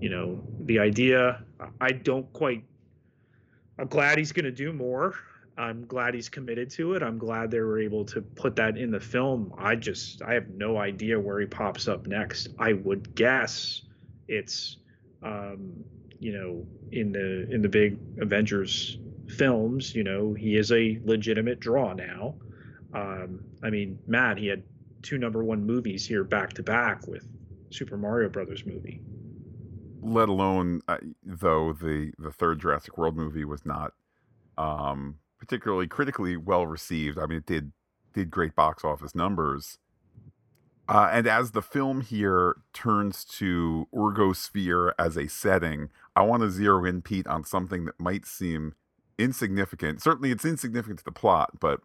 you 0.00 0.10
know 0.10 0.42
the 0.68 0.78
idea. 0.78 1.42
I 1.80 1.90
don't 1.92 2.32
quite 2.32 2.62
i'm 3.78 3.88
glad 3.88 4.18
he's 4.18 4.32
going 4.32 4.44
to 4.44 4.52
do 4.52 4.72
more. 4.72 5.14
I'm 5.56 5.86
glad 5.86 6.14
he's 6.14 6.28
committed 6.28 6.70
to 6.72 6.94
it. 6.94 7.02
I'm 7.02 7.18
glad 7.18 7.50
they 7.50 7.58
were 7.60 7.80
able 7.80 8.04
to 8.06 8.20
put 8.20 8.54
that 8.56 8.76
in 8.76 8.92
the 8.92 9.00
film. 9.00 9.52
I 9.58 9.74
just 9.74 10.22
i 10.22 10.34
have 10.34 10.48
no 10.50 10.76
idea 10.76 11.18
where 11.18 11.40
he 11.40 11.46
pops 11.46 11.88
up 11.88 12.06
next. 12.06 12.48
I 12.58 12.74
would 12.74 13.14
guess 13.14 13.82
it's 14.28 14.76
um 15.22 15.72
you 16.20 16.32
know 16.32 16.66
in 16.92 17.12
the 17.12 17.50
in 17.50 17.62
the 17.62 17.68
big 17.68 17.98
avengers 18.20 18.98
films 19.28 19.94
you 19.94 20.04
know 20.04 20.32
he 20.34 20.56
is 20.56 20.70
a 20.70 21.00
legitimate 21.04 21.60
draw 21.60 21.94
now. 21.94 22.34
Um 22.94 23.40
i 23.62 23.70
mean 23.70 23.98
matt 24.06 24.36
he 24.38 24.46
had 24.48 24.62
two 25.02 25.16
number 25.16 25.42
one 25.42 25.64
movies 25.64 26.06
here 26.06 26.24
back 26.24 26.52
to 26.54 26.62
back 26.62 27.06
with 27.06 27.26
super 27.70 27.96
mario 27.96 28.28
brothers 28.28 28.66
movie 28.66 29.00
let 30.12 30.28
alone 30.28 30.80
uh, 30.88 30.98
though 31.22 31.72
the 31.72 32.12
the 32.18 32.30
third 32.30 32.60
Jurassic 32.60 32.98
World 32.98 33.16
movie 33.16 33.44
was 33.44 33.64
not 33.64 33.92
um, 34.56 35.18
particularly 35.38 35.86
critically 35.86 36.36
well 36.36 36.66
received. 36.66 37.18
I 37.18 37.26
mean, 37.26 37.38
it 37.38 37.46
did 37.46 37.72
did 38.12 38.30
great 38.30 38.54
box 38.54 38.84
office 38.84 39.14
numbers. 39.14 39.78
Uh, 40.88 41.10
and 41.12 41.26
as 41.26 41.50
the 41.50 41.60
film 41.60 42.00
here 42.00 42.56
turns 42.72 43.22
to 43.22 43.86
Orgosphere 43.94 44.92
as 44.98 45.18
a 45.18 45.28
setting, 45.28 45.90
I 46.16 46.22
want 46.22 46.42
to 46.42 46.50
zero 46.50 46.82
in, 46.86 47.02
Pete, 47.02 47.26
on 47.26 47.44
something 47.44 47.84
that 47.84 48.00
might 48.00 48.24
seem 48.24 48.74
insignificant. 49.18 50.00
Certainly, 50.02 50.30
it's 50.30 50.46
insignificant 50.46 51.00
to 51.00 51.04
the 51.04 51.12
plot, 51.12 51.60
but 51.60 51.80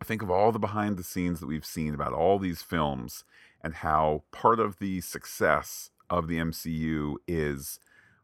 I 0.00 0.04
think 0.04 0.22
of 0.22 0.30
all 0.30 0.50
the 0.50 0.58
behind 0.58 0.96
the 0.96 1.02
scenes 1.02 1.40
that 1.40 1.46
we've 1.46 1.64
seen 1.64 1.92
about 1.92 2.14
all 2.14 2.38
these 2.38 2.62
films 2.62 3.24
and 3.62 3.74
how 3.74 4.22
part 4.30 4.60
of 4.60 4.78
the 4.78 5.02
success 5.02 5.90
of 6.10 6.28
the 6.28 6.38
MCU 6.38 7.16
is 7.26 7.80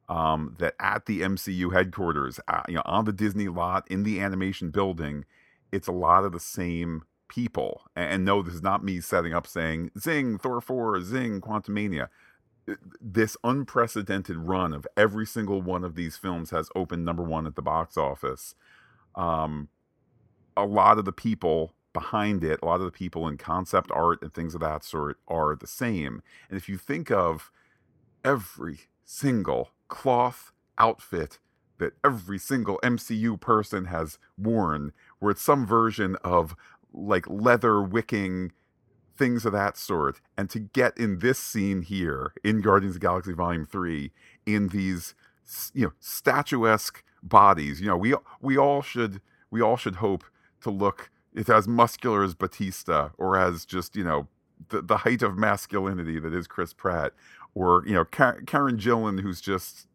um, 0.09 0.55
that 0.59 0.75
at 0.79 1.07
the 1.07 1.23
MCU 1.23 1.73
headquarters, 1.73 2.41
uh, 2.49 2.63
you 2.69 2.75
know, 2.75 2.83
on 2.85 3.05
the 3.05 3.13
Disney 3.13 3.49
lot 3.49 3.87
in 3.91 4.03
the 4.03 4.21
animation 4.21 4.71
building, 4.71 5.25
it's 5.73 5.89
a 5.89 5.93
lot 5.93 6.25
of 6.25 6.33
the 6.33 6.41
same 6.41 7.03
people. 7.29 7.83
And, 7.97 8.15
and 8.15 8.25
no, 8.25 8.43
this 8.43 8.55
is 8.55 8.63
not 8.63 8.85
me 8.85 9.01
setting 9.01 9.33
up 9.33 9.47
saying 9.47 9.91
"Zing 9.99 10.39
Thor 10.39 10.61
four, 10.61 11.01
Zing 11.01 11.41
Quantumania." 11.41 12.09
This 13.01 13.37
unprecedented 13.45 14.37
run 14.39 14.73
of 14.73 14.87
every 14.97 15.27
single 15.27 15.61
one 15.61 15.85
of 15.85 15.97
these 15.97 16.17
films 16.17 16.51
has 16.51 16.71
opened 16.75 17.05
number 17.05 17.23
one 17.23 17.47
at 17.47 17.57
the 17.57 17.63
box 17.63 17.99
office. 17.99 18.55
Um, 19.15 19.69
a 20.57 20.65
lot 20.65 20.99
of 20.99 21.05
the 21.05 21.13
people 21.13 21.75
behind 21.93 22.43
it, 22.45 22.59
a 22.63 22.67
lot 22.67 22.81
of 22.81 22.87
the 22.87 22.91
people 22.91 23.29
in 23.29 23.37
concept 23.39 23.91
art 23.93 24.21
and 24.23 24.33
things 24.35 24.55
of 24.55 24.61
that 24.61 24.85
sort 24.85 25.19
are 25.29 25.55
the 25.55 25.67
same. 25.67 26.23
And 26.49 26.57
if 26.57 26.69
you 26.69 26.77
think 26.79 27.11
of 27.11 27.51
every 28.25 28.81
single 29.05 29.71
cloth 29.89 30.53
outfit 30.79 31.39
that 31.79 31.93
every 32.05 32.39
single 32.39 32.79
MCU 32.83 33.41
person 33.41 33.87
has 33.87 34.19
worn, 34.39 34.93
where 35.19 35.33
it's 35.33 35.43
some 35.43 35.67
version 35.67 36.17
of 36.23 36.55
like 36.93 37.27
leather 37.29 37.83
wicking 37.83 38.53
things 39.17 39.45
of 39.45 39.53
that 39.53 39.77
sort. 39.77 40.21
And 40.37 40.49
to 40.51 40.59
get 40.61 40.97
in 40.97 41.19
this 41.19 41.39
scene 41.39 41.83
here 41.83 42.33
in 42.45 42.61
Guardians 42.61 42.97
of 42.97 43.03
Galaxy 43.03 43.33
Volume 43.33 43.67
3 43.67 44.13
in 44.47 44.69
these 44.69 45.15
you 45.75 45.87
know 45.87 45.93
statuesque 46.01 47.03
bodies, 47.23 47.81
you 47.81 47.87
know, 47.87 47.97
we 47.97 48.15
we 48.41 48.57
all 48.57 48.83
should 48.83 49.21
we 49.51 49.61
all 49.61 49.77
should 49.77 49.97
hope 49.97 50.25
to 50.63 50.71
look 50.71 51.11
it's 51.35 51.51
as 51.51 51.67
muscular 51.67 52.23
as 52.23 52.35
Bautista 52.35 53.13
or 53.19 53.37
as 53.37 53.65
just, 53.65 53.97
you 53.97 54.05
know, 54.05 54.29
the, 54.69 54.81
the 54.81 54.99
height 54.99 55.23
of 55.23 55.37
masculinity 55.37 56.19
that 56.21 56.33
is 56.33 56.47
Chris 56.47 56.73
Pratt 56.73 57.13
or, 57.55 57.85
you 57.87 57.95
know, 57.95 58.05
Karen 58.05 58.77
Gillan, 58.79 59.21
who's 59.21 59.41
just 59.41 59.87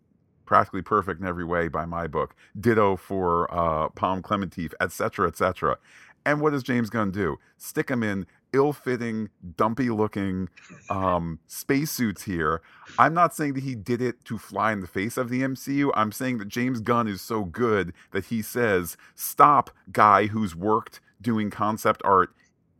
practically 0.45 0.81
perfect 0.81 1.21
in 1.21 1.27
every 1.27 1.45
way 1.45 1.67
by 1.67 1.85
my 1.85 2.07
book. 2.07 2.35
Ditto 2.59 2.95
for 2.95 3.53
uh, 3.53 3.89
Pom 3.89 4.23
Klementieff, 4.23 4.73
etc., 4.81 5.27
etc. 5.27 5.77
And 6.25 6.41
what 6.41 6.51
does 6.51 6.63
James 6.63 6.89
Gunn 6.89 7.11
do? 7.11 7.37
Stick 7.57 7.89
him 7.89 8.03
in 8.03 8.25
ill-fitting, 8.51 9.29
dumpy-looking 9.57 10.49
um, 10.89 11.39
spacesuits 11.47 12.23
here. 12.23 12.61
I'm 12.97 13.13
not 13.13 13.35
saying 13.35 13.53
that 13.53 13.63
he 13.63 13.75
did 13.75 14.01
it 14.01 14.25
to 14.25 14.37
fly 14.37 14.71
in 14.71 14.81
the 14.81 14.87
face 14.87 15.17
of 15.17 15.29
the 15.29 15.41
MCU. 15.41 15.91
I'm 15.93 16.11
saying 16.11 16.39
that 16.39 16.47
James 16.47 16.81
Gunn 16.81 17.07
is 17.07 17.21
so 17.21 17.43
good 17.43 17.93
that 18.11 18.25
he 18.25 18.41
says, 18.41 18.97
"Stop, 19.13 19.69
guy 19.91 20.27
who's 20.27 20.55
worked 20.55 20.99
doing 21.21 21.49
concept 21.49 22.01
art." 22.03 22.33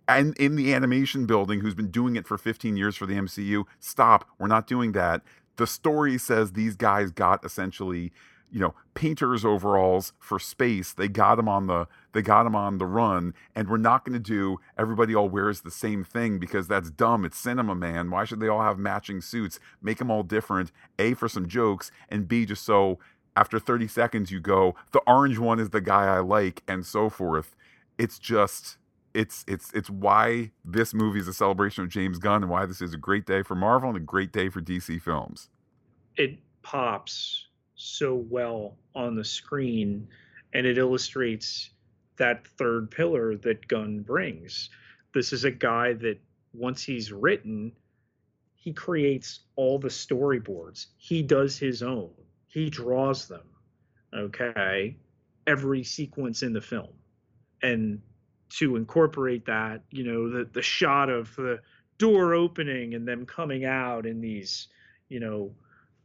And 0.10 0.36
in 0.38 0.56
the 0.56 0.74
animation 0.74 1.28
building, 1.28 1.60
who's 1.60 1.76
been 1.76 1.92
doing 1.92 2.16
it 2.16 2.26
for 2.26 2.36
15 2.36 2.76
years 2.76 2.96
for 2.96 3.06
the 3.06 3.14
MCU, 3.14 3.66
stop. 3.80 4.28
We're 4.40 4.48
not 4.48 4.66
doing 4.66 4.94
that. 4.94 5.22
The 5.58 5.68
story 5.68 6.18
says 6.18 6.54
these 6.54 6.76
guys 6.76 7.12
got 7.12 7.46
essentially 7.46 8.12
you 8.52 8.60
know 8.60 8.74
painters 8.96 9.46
overalls 9.46 10.14
for 10.18 10.40
space 10.40 10.92
they 10.94 11.08
got 11.08 11.36
them 11.36 11.48
on 11.48 11.68
the 11.68 11.88
they 12.14 12.22
got 12.24 12.46
them 12.46 12.56
on 12.56 12.80
the 12.80 12.86
run 12.88 13.32
and 13.56 13.70
we're 13.70 13.78
not 13.78 14.04
going 14.04 14.14
to 14.14 14.20
do 14.20 14.58
everybody 14.76 15.14
all 15.14 15.30
wears 15.30 15.62
the 15.62 15.70
same 15.70 16.04
thing 16.04 16.40
because 16.40 16.68
that's 16.68 16.90
dumb 16.90 17.24
it's 17.24 17.38
cinema 17.38 17.76
man 17.76 18.10
why 18.10 18.26
should 18.26 18.40
they 18.40 18.48
all 18.48 18.64
have 18.64 18.80
matching 18.80 19.22
suits 19.22 19.60
make 19.84 20.00
them 20.00 20.10
all 20.10 20.24
different 20.24 20.72
a 20.98 21.14
for 21.14 21.30
some 21.30 21.48
jokes 21.48 21.92
and 22.10 22.28
b 22.28 22.44
just 22.44 22.64
so 22.64 22.98
after 23.36 23.60
30 23.60 23.88
seconds 23.88 24.32
you 24.32 24.40
go 24.40 24.74
the 24.94 25.02
orange 25.06 25.38
one 25.38 25.60
is 25.60 25.70
the 25.70 25.80
guy 25.80 26.06
i 26.06 26.20
like 26.20 26.64
and 26.68 26.88
so 26.88 27.08
forth 27.08 27.56
it's 28.00 28.18
just 28.18 28.78
it's 29.14 29.44
it's 29.48 29.72
it's 29.74 29.90
why 29.90 30.52
this 30.64 30.94
movie 30.94 31.20
is 31.20 31.28
a 31.28 31.34
celebration 31.34 31.84
of 31.84 31.90
James 31.90 32.20
Gunn 32.20 32.44
and 32.44 32.52
why 32.52 32.66
this 32.66 32.82
is 32.82 32.94
a 32.94 32.98
great 32.98 33.26
day 33.26 33.42
for 33.44 33.56
Marvel 33.56 33.90
and 33.90 33.98
a 33.98 34.02
great 34.02 34.32
day 34.32 34.50
for 34.50 34.62
DC 34.62 35.02
films. 35.02 35.50
It 36.16 36.40
pops 36.62 37.48
so 37.76 38.16
well 38.30 38.78
on 38.96 39.16
the 39.16 39.24
screen 39.24 40.08
and 40.54 40.66
it 40.66 40.78
illustrates 40.78 41.72
that 42.18 42.48
third 42.48 42.92
pillar 42.92 43.36
that 43.38 43.68
Gunn 43.68 44.02
brings. 44.02 44.70
This 45.14 45.34
is 45.34 45.46
a 45.46 45.52
guy 45.52 45.94
that 45.94 46.20
once 46.54 46.84
he's 46.84 47.12
written, 47.12 47.72
he 48.56 48.74
creates 48.74 49.40
all 49.56 49.80
the 49.80 49.88
storyboards. 49.88 50.88
He 50.98 51.24
does 51.24 51.58
his 51.58 51.82
own. 51.82 52.12
He 52.48 52.70
draws 52.70 53.28
them. 53.28 53.48
Okay. 54.14 54.98
Every 55.48 55.84
sequence 55.84 56.44
in 56.44 56.54
the 56.54 56.62
film. 56.62 56.94
And 57.64 58.02
to 58.50 58.76
incorporate 58.76 59.46
that, 59.46 59.82
you 59.92 60.04
know, 60.04 60.30
the 60.30 60.50
the 60.52 60.62
shot 60.62 61.10
of 61.10 61.36
the 61.36 61.60
door 61.98 62.34
opening 62.34 62.94
and 62.96 63.08
them 63.08 63.26
coming 63.26 63.66
out 63.66 64.06
in 64.06 64.22
these, 64.22 64.68
you 65.10 65.20
know, 65.20 65.52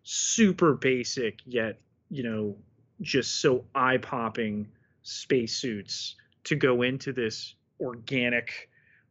super 0.04 0.74
basic 0.74 1.40
yet 1.46 1.80
you 2.10 2.22
know 2.22 2.54
just 3.00 3.40
so 3.40 3.64
eye 3.74 3.96
popping 3.96 4.68
spacesuits 5.02 6.16
to 6.44 6.54
go 6.54 6.82
into 6.82 7.12
this 7.12 7.54
organic 7.80 8.68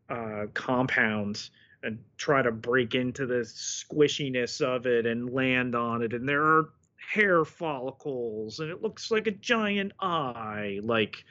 uh, 0.09 0.45
compound 0.53 1.49
and 1.81 1.99
try 2.17 2.41
to 2.41 2.51
break 2.51 2.95
into 2.95 3.25
the 3.25 3.41
squishiness 3.43 4.61
of 4.61 4.85
it 4.85 5.05
and 5.05 5.33
land 5.33 5.75
on 5.75 6.01
it. 6.01 6.13
And 6.13 6.27
there 6.27 6.43
are 6.43 6.69
hair 6.95 7.43
follicles 7.43 8.59
and 8.59 8.69
it 8.71 8.81
looks 8.81 9.11
like 9.11 9.27
a 9.27 9.31
giant 9.31 9.91
eye 9.99 10.79
like 10.81 11.25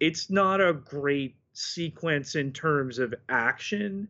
it's 0.00 0.30
not 0.30 0.60
a 0.60 0.72
great 0.72 1.36
sequence 1.52 2.34
in 2.34 2.52
terms 2.52 2.98
of 2.98 3.14
action 3.28 4.08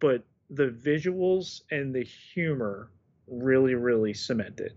but 0.00 0.22
the 0.50 0.68
visuals 0.68 1.62
and 1.70 1.94
the 1.94 2.04
humor 2.04 2.90
really, 3.26 3.74
really 3.74 4.12
cement 4.12 4.60
it. 4.60 4.76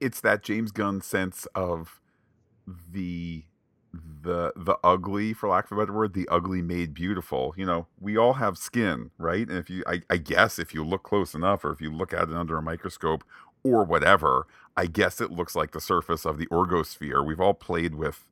It's 0.00 0.20
that 0.20 0.42
James 0.42 0.72
Gunn 0.72 1.00
sense 1.00 1.46
of 1.54 2.00
the 2.90 3.44
the 3.92 4.52
the 4.56 4.76
ugly, 4.82 5.34
for 5.34 5.50
lack 5.50 5.70
of 5.70 5.76
a 5.76 5.80
better 5.82 5.92
word, 5.92 6.14
the 6.14 6.28
ugly 6.30 6.62
made 6.62 6.94
beautiful. 6.94 7.54
You 7.56 7.66
know, 7.66 7.86
we 8.00 8.16
all 8.16 8.34
have 8.34 8.56
skin, 8.56 9.10
right? 9.18 9.46
And 9.46 9.58
if 9.58 9.68
you, 9.68 9.84
I, 9.86 10.02
I 10.08 10.16
guess, 10.16 10.58
if 10.58 10.72
you 10.74 10.84
look 10.84 11.02
close 11.02 11.34
enough, 11.34 11.64
or 11.64 11.72
if 11.72 11.80
you 11.80 11.92
look 11.92 12.12
at 12.14 12.28
it 12.30 12.34
under 12.34 12.56
a 12.56 12.62
microscope, 12.62 13.24
or 13.62 13.84
whatever, 13.84 14.46
I 14.76 14.86
guess 14.86 15.20
it 15.20 15.30
looks 15.30 15.54
like 15.54 15.72
the 15.72 15.80
surface 15.80 16.24
of 16.24 16.38
the 16.38 16.46
orgosphere. 16.46 17.24
We've 17.24 17.40
all 17.40 17.54
played 17.54 17.94
with 17.94 18.26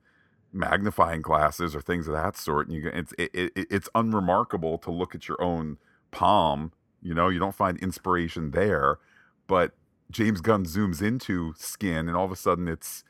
magnifying 0.53 1.23
glasses 1.23 1.75
or 1.77 1.81
things 1.81 2.09
of 2.09 2.15
that 2.15 2.37
sort, 2.37 2.69
and 2.69 2.77
you 2.77 2.91
it's 2.93 3.13
it, 3.19 3.31
it, 3.35 3.53
it's 3.57 3.89
unremarkable 3.95 4.79
to 4.79 4.91
look 4.91 5.15
at 5.15 5.29
your 5.29 5.41
own 5.43 5.79
palm. 6.11 6.73
You 7.03 7.15
know, 7.15 7.29
you 7.29 7.39
don't 7.39 7.55
find 7.55 7.79
inspiration 7.79 8.53
there 8.53 8.99
but 9.47 9.73
James 10.11 10.41
Gunn 10.41 10.65
zooms 10.65 11.03
into 11.03 11.55
skin, 11.59 12.09
and 12.09 12.17
all 12.17 12.25
of 12.25 12.33
a 12.33 12.37
sudden 12.37 12.69
it's 12.69 13.05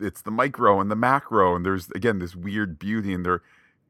it's 0.00 0.22
the 0.22 0.30
micro 0.30 0.80
and 0.80 0.90
the 0.90 0.96
macro, 0.96 1.56
and 1.56 1.66
there's 1.66 1.90
again 1.92 2.20
this 2.20 2.36
weird 2.36 2.78
beauty, 2.78 3.12
and 3.14 3.26
they're 3.26 3.42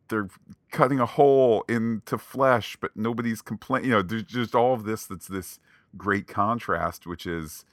they're 0.09 0.29
cutting 0.73 1.01
a 1.01 1.07
hole 1.07 1.65
into 1.69 2.19
flesh, 2.19 2.77
but 2.81 2.93
nobody's 2.97 3.43
complaining. 3.43 3.91
You 3.91 3.97
know, 3.97 4.03
there's 4.03 4.25
just 4.25 4.55
all 4.55 4.75
of 4.75 4.85
this 4.85 5.07
that's 5.07 5.29
this 5.29 5.61
great 5.97 6.29
contrast, 6.29 7.07
which 7.07 7.27
is 7.27 7.65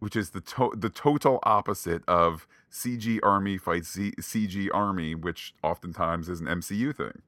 which 0.00 0.16
is 0.16 0.30
the 0.30 0.40
to- 0.42 0.74
the 0.76 0.90
total 0.90 1.40
opposite 1.44 2.02
of 2.08 2.46
CG 2.72 3.18
army 3.22 3.58
fights 3.58 3.96
CG 3.96 4.68
army, 4.72 5.14
which 5.14 5.54
oftentimes 5.62 6.28
is 6.28 6.40
an 6.40 6.46
MCU 6.46 6.96
thing. 6.96 7.22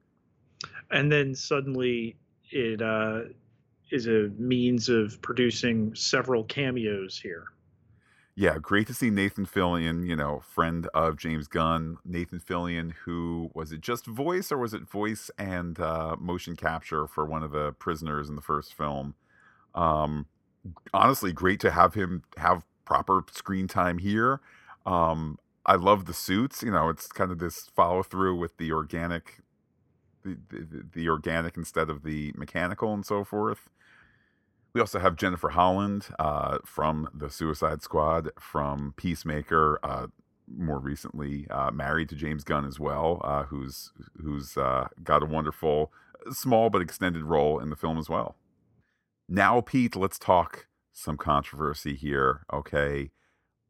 And 0.91 1.11
then 1.11 1.35
suddenly 1.35 2.15
it 2.51 2.81
uh, 2.81 3.21
is 3.91 4.07
a 4.07 4.29
means 4.37 4.89
of 4.89 5.21
producing 5.21 5.93
several 5.93 6.43
cameos 6.45 7.19
here. 7.19 7.45
Yeah, 8.37 8.57
great 8.61 8.85
to 8.87 8.93
see 8.93 9.09
Nathan 9.09 9.45
Fillion, 9.45 10.05
you 10.05 10.15
know, 10.15 10.41
friend 10.41 10.87
of 10.93 11.15
James 11.15 11.47
Gunn. 11.47 11.97
Nathan 12.03 12.39
Fillion, 12.39 12.91
who 13.05 13.49
was 13.53 13.71
it 13.71 13.79
just 13.79 14.05
voice 14.05 14.51
or 14.51 14.57
was 14.57 14.73
it 14.73 14.81
voice 14.81 15.31
and 15.37 15.79
uh, 15.79 16.17
motion 16.19 16.57
capture 16.57 17.07
for 17.07 17.25
one 17.25 17.43
of 17.43 17.51
the 17.51 17.71
prisoners 17.73 18.27
in 18.27 18.35
the 18.35 18.41
first 18.41 18.73
film? 18.73 19.15
Um, 19.73 20.25
honestly, 20.93 21.31
great 21.31 21.61
to 21.61 21.71
have 21.71 21.93
him 21.93 22.23
have 22.35 22.63
proper 22.83 23.23
screen 23.31 23.69
time 23.69 23.99
here. 23.99 24.41
Um, 24.85 25.37
I 25.65 25.75
love 25.75 26.05
the 26.05 26.13
suits. 26.13 26.61
You 26.61 26.71
know, 26.71 26.89
it's 26.89 27.07
kind 27.07 27.31
of 27.31 27.39
this 27.39 27.69
follow 27.75 28.03
through 28.03 28.37
with 28.37 28.57
the 28.57 28.71
organic, 28.71 29.39
the, 30.23 30.37
the, 30.49 30.85
the 30.93 31.09
organic 31.09 31.57
instead 31.57 31.89
of 31.89 32.03
the 32.03 32.33
mechanical 32.35 32.93
and 32.93 33.05
so 33.05 33.23
forth. 33.23 33.69
We 34.73 34.81
also 34.81 34.99
have 34.99 35.15
Jennifer 35.15 35.49
Holland 35.49 36.07
uh, 36.19 36.57
from 36.65 37.07
the 37.13 37.29
Suicide 37.29 37.81
Squad, 37.81 38.29
from 38.37 38.93
Peacemaker, 38.97 39.79
uh, 39.81 40.07
more 40.47 40.79
recently 40.79 41.47
uh, 41.49 41.71
married 41.71 42.09
to 42.09 42.15
James 42.15 42.43
Gunn 42.43 42.65
as 42.65 42.79
well, 42.79 43.21
uh, 43.23 43.43
who's 43.43 43.91
who's 44.21 44.57
uh, 44.57 44.89
got 45.03 45.23
a 45.23 45.25
wonderful, 45.25 45.91
small 46.29 46.69
but 46.69 46.81
extended 46.81 47.23
role 47.23 47.57
in 47.57 47.69
the 47.69 47.75
film 47.75 47.97
as 47.97 48.09
well. 48.09 48.35
Now, 49.27 49.61
Pete, 49.61 49.95
let's 49.95 50.19
talk 50.19 50.67
some 50.91 51.17
controversy 51.17 51.95
here. 51.95 52.45
Okay, 52.53 53.11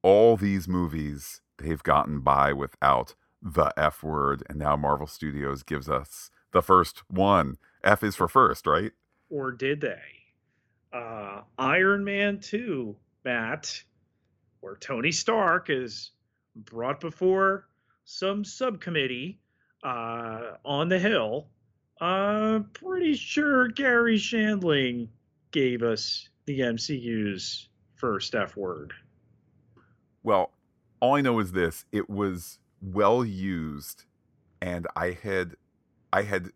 all 0.05 0.37
these 0.37 0.67
movies 0.67 1.41
they've 1.57 1.81
gotten 1.83 2.19
by 2.19 2.53
without 2.53 3.15
the 3.41 3.73
F 3.75 4.03
word, 4.03 4.43
and 4.47 4.59
now 4.59 4.75
Marvel 4.75 5.07
Studios 5.07 5.63
gives 5.63 5.89
us 5.89 6.29
the 6.51 6.61
first 6.61 7.03
one. 7.09 7.55
F 7.83 8.03
is 8.03 8.15
for 8.15 8.27
first, 8.27 8.67
right? 8.67 8.91
Or 9.29 9.51
did 9.51 9.81
they? 9.81 10.01
uh, 10.95 11.41
Iron 11.57 12.03
Man 12.03 12.39
2, 12.39 12.95
Matt, 13.25 13.83
where 14.61 14.77
Tony 14.77 15.11
Stark 15.11 15.69
is 15.69 16.11
brought 16.55 17.01
before 17.01 17.67
some 18.05 18.45
subcommittee 18.45 19.39
uh, 19.83 20.53
on 20.63 20.87
the 20.87 20.99
Hill. 20.99 21.47
I'm 21.99 22.65
pretty 22.71 23.15
sure 23.15 23.67
Garry 23.67 24.17
Shandling 24.17 25.09
gave 25.51 25.83
us 25.83 26.29
the 26.45 26.59
MCU's 26.61 27.67
first 27.95 28.35
F 28.35 28.55
word. 28.55 28.93
Well, 30.25 30.53
all 30.99 31.15
I 31.15 31.21
know 31.21 31.37
is 31.39 31.51
this 31.51 31.85
it 31.91 32.09
was 32.09 32.57
well 32.81 33.23
used, 33.23 34.05
and 34.59 34.87
I 34.95 35.11
had, 35.11 35.55
I 36.11 36.23
had 36.23 36.49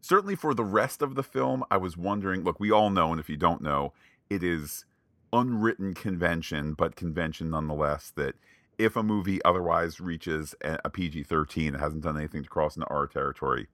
certainly 0.00 0.36
for 0.36 0.54
the 0.54 0.64
rest 0.64 1.02
of 1.02 1.16
the 1.16 1.24
film, 1.24 1.64
I 1.72 1.76
was 1.76 1.96
wondering. 1.96 2.44
Look, 2.44 2.60
we 2.60 2.70
all 2.70 2.88
know, 2.88 3.10
and 3.10 3.18
if 3.18 3.28
you 3.28 3.36
don't 3.36 3.60
know, 3.60 3.92
it 4.30 4.44
is 4.44 4.84
unwritten 5.32 5.92
convention, 5.92 6.74
but 6.74 6.94
convention 6.94 7.50
nonetheless, 7.50 8.12
that 8.14 8.36
if 8.78 8.94
a 8.94 9.02
movie 9.02 9.44
otherwise 9.44 9.98
reaches 10.00 10.54
a 10.62 10.88
PG 10.88 11.24
13, 11.24 11.74
it 11.74 11.80
hasn't 11.80 12.04
done 12.04 12.16
anything 12.16 12.44
to 12.44 12.48
cross 12.48 12.76
into 12.76 12.86
R 12.86 13.08
territory, 13.08 13.66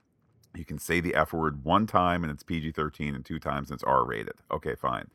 you 0.55 0.65
can 0.65 0.79
say 0.79 1.01
the 1.01 1.15
F 1.15 1.35
word 1.35 1.63
one 1.63 1.87
time 1.87 2.25
and 2.25 2.33
it's 2.33 2.43
PG 2.43 2.73
13 2.73 3.15
and 3.15 3.23
two 3.23 3.39
times 3.39 3.71
and 3.71 3.77
it's 3.77 3.85
R 3.85 4.03
rated. 4.03 4.37
Okay, 4.51 4.75
fine. 4.75 5.11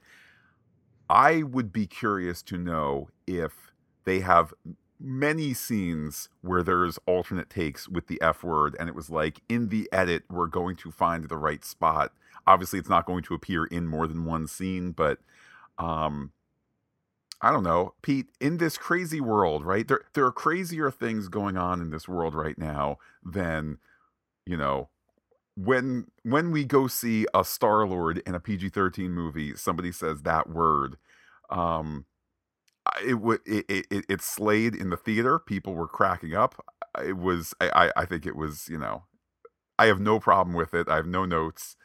I 1.12 1.44
would 1.44 1.74
be 1.74 1.88
curious 1.88 2.42
to 2.44 2.58
know 2.58 3.10
if 3.40 3.74
they 4.06 4.20
have 4.20 4.54
many 5.00 5.54
scenes 5.54 6.30
where 6.42 6.64
there's 6.64 7.00
alternate 7.06 7.50
takes 7.50 7.90
with 7.90 8.08
the 8.08 8.22
F 8.22 8.44
word, 8.44 8.76
and 8.80 8.88
it 8.88 8.96
was 8.96 9.10
like 9.10 9.42
in 9.50 9.70
the 9.70 9.90
edit, 9.92 10.24
we're 10.30 10.48
going 10.48 10.76
to 10.78 10.92
find 10.92 11.28
the 11.28 11.38
right 11.38 11.66
spot. 11.66 12.14
Obviously, 12.46 12.80
it's 12.80 12.90
not 12.90 13.06
going 13.06 13.24
to 13.24 13.34
appear 13.34 13.66
in 13.66 13.88
more 13.88 14.08
than 14.08 14.26
one 14.26 14.48
scene, 14.48 14.92
but 14.92 15.20
um, 15.78 16.32
I 17.42 17.52
don't 17.52 17.64
know, 17.64 17.94
Pete. 18.02 18.28
In 18.40 18.58
this 18.58 18.78
crazy 18.78 19.20
world, 19.20 19.66
right? 19.66 19.88
There 19.88 20.02
there 20.14 20.26
are 20.26 20.32
crazier 20.32 20.92
things 20.92 21.28
going 21.28 21.58
on 21.58 21.82
in 21.82 21.90
this 21.90 22.08
world 22.08 22.36
right 22.36 22.58
now 22.58 22.98
than 23.24 23.80
you 24.46 24.58
know 24.58 24.90
when 25.56 26.08
when 26.24 26.52
we 26.52 26.64
go 26.64 26.88
see 26.88 27.26
a 27.34 27.44
Star 27.44 27.88
Lord 27.88 28.22
in 28.28 28.36
a 28.36 28.40
PG 28.40 28.70
thirteen 28.70 29.12
movie. 29.12 29.56
Somebody 29.56 29.92
says 29.92 30.22
that 30.22 30.50
word. 30.50 30.98
Um, 31.50 32.06
it 33.06 33.16
would 33.16 33.42
it, 33.46 33.66
it 33.70 34.06
it 34.10 34.22
slayed 34.22 34.76
in 34.76 34.90
the 34.90 34.98
theater. 34.98 35.40
People 35.40 35.74
were 35.74 35.88
cracking 35.88 36.34
up. 36.34 36.64
It 37.04 37.18
was 37.18 37.54
I 37.60 37.92
I 37.96 38.06
think 38.06 38.26
it 38.26 38.36
was 38.36 38.68
you 38.70 38.78
know 38.78 39.04
I 39.78 39.88
have 39.88 40.00
no 40.00 40.20
problem 40.20 40.56
with 40.56 40.74
it. 40.74 40.88
I 40.90 40.96
have 40.98 41.08
no 41.08 41.26
notes. 41.26 41.76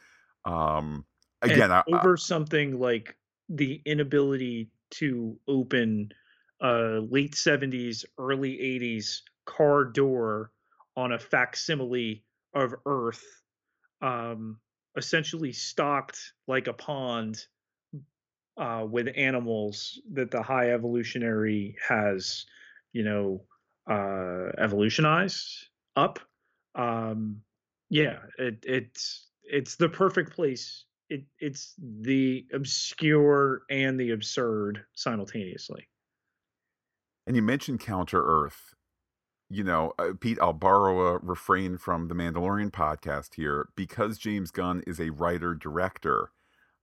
Um, 0.45 1.05
again, 1.41 1.71
I, 1.71 1.83
over 1.91 2.13
I, 2.13 2.19
something 2.19 2.79
like 2.79 3.17
the 3.49 3.81
inability 3.85 4.69
to 4.91 5.37
open 5.47 6.11
a 6.61 6.99
late 7.09 7.33
70s, 7.33 8.05
early 8.17 8.57
80s 8.57 9.21
car 9.45 9.85
door 9.85 10.51
on 10.95 11.11
a 11.11 11.19
facsimile 11.19 12.23
of 12.53 12.73
Earth, 12.85 13.23
um, 14.01 14.59
essentially 14.95 15.51
stocked 15.51 16.33
like 16.47 16.67
a 16.67 16.73
pond 16.73 17.45
uh, 18.57 18.85
with 18.89 19.07
animals 19.15 19.99
that 20.13 20.31
the 20.31 20.41
high 20.41 20.71
evolutionary 20.71 21.75
has, 21.87 22.45
you 22.93 23.03
know, 23.03 23.43
uh, 23.89 24.51
evolutionized 24.57 25.67
up. 25.95 26.19
Um, 26.75 27.41
yeah, 27.89 28.17
it, 28.37 28.57
it's 28.63 29.27
it's 29.43 29.75
the 29.75 29.89
perfect 29.89 30.33
place. 30.33 30.85
It 31.09 31.23
it's 31.39 31.73
the 31.79 32.45
obscure 32.53 33.61
and 33.69 33.99
the 33.99 34.11
absurd 34.11 34.83
simultaneously. 34.93 35.87
And 37.25 37.35
you 37.35 37.41
mentioned 37.41 37.79
Counter 37.79 38.23
Earth. 38.23 38.73
You 39.49 39.63
know, 39.63 39.93
uh, 39.97 40.09
Pete, 40.19 40.39
I'll 40.41 40.51
borrow 40.51 41.07
a 41.07 41.17
refrain 41.19 41.77
from 41.77 42.09
the 42.09 42.15
Mandalorian 42.15 42.71
podcast 42.71 43.35
here 43.35 43.69
because 43.77 44.17
James 44.17 44.51
Gunn 44.51 44.83
is 44.85 44.99
a 44.99 45.09
writer 45.11 45.55
director. 45.55 46.31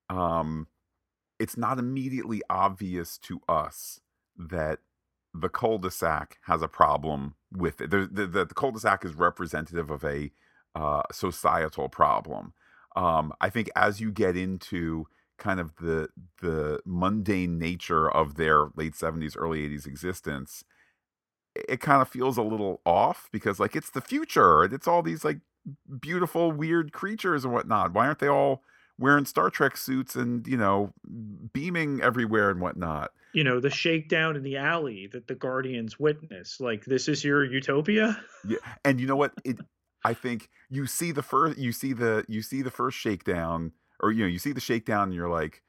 Um, 0.09 0.69
it's 1.39 1.57
not 1.57 1.79
immediately 1.79 2.43
obvious 2.49 3.19
to 3.19 3.41
us 3.49 4.01
that 4.37 4.81
the 5.33 5.49
cul-de-sac 5.49 6.39
has 6.43 6.63
a 6.63 6.69
problem 6.69 7.35
with 7.53 7.81
it. 7.81 7.91
The, 7.91 8.09
the, 8.11 8.27
the 8.27 8.55
cul-de-sac 8.55 9.05
is 9.05 9.15
representative 9.15 9.91
of 9.91 10.05
a 10.05 10.31
uh, 10.75 11.03
societal 11.13 11.89
problem. 11.89 12.53
Um, 12.97 13.33
I 13.41 13.51
think 13.51 13.71
as 13.75 14.01
you 14.01 14.13
get 14.13 14.37
into 14.37 15.07
kind 15.37 15.59
of 15.59 15.75
the 15.77 16.09
the 16.41 16.81
mundane 16.85 17.59
nature 17.59 18.09
of 18.09 18.37
their 18.37 18.69
late 18.77 18.95
70s 18.95 19.35
early 19.37 19.69
80s 19.69 19.87
existence 19.87 20.65
it 21.57 21.81
kind 21.81 22.01
of 22.01 22.09
feels 22.09 22.37
a 22.37 22.43
little 22.43 22.81
off 22.87 23.29
because 23.33 23.59
like 23.59 23.75
it's 23.75 23.91
the 23.91 24.01
future 24.01 24.65
it's 24.65 24.87
all 24.87 25.03
these 25.03 25.25
like 25.25 25.39
beautiful 26.01 26.53
weird 26.53 26.93
creatures 26.93 27.45
and 27.45 27.53
whatnot 27.53 27.93
why 27.93 28.07
aren't 28.07 28.21
they 28.21 28.29
all 28.29 28.63
wearing 28.99 29.25
Star 29.25 29.51
Trek 29.51 29.77
suits 29.77 30.15
and 30.15 30.47
you 30.47 30.57
know 30.57 30.93
beaming 31.53 32.01
everywhere 32.03 32.51
and 32.51 32.61
whatnot. 32.61 33.13
You 33.33 33.45
know 33.45 33.61
the 33.61 33.71
shakedown 33.71 34.37
in 34.37 34.43
the 34.43 34.57
alley 34.57 35.09
that 35.13 35.27
the 35.27 35.35
Guardians 35.35 35.99
witness. 35.99 36.61
Like 36.61 36.85
this 36.85 37.09
is 37.09 37.25
your 37.25 37.45
utopia. 37.45 38.21
Yeah, 38.47 38.59
and 38.85 39.01
you 39.01 39.07
know 39.07 39.17
what? 39.17 39.33
It, 39.45 39.59
I 40.05 40.13
think 40.13 40.51
you 40.69 40.87
see 40.87 41.13
the 41.13 41.23
first, 41.23 41.59
you 41.59 41.73
see 41.73 41.95
the, 41.95 42.25
you 42.29 42.43
see 42.43 42.61
the 42.61 42.71
first 42.71 42.99
shakedown, 42.99 43.73
or 44.01 44.13
you 44.13 44.23
know, 44.23 44.29
you 44.29 44.39
see 44.39 44.53
the 44.53 44.61
shakedown, 44.61 45.05
and 45.05 45.15
you're 45.15 45.31
like, 45.31 45.63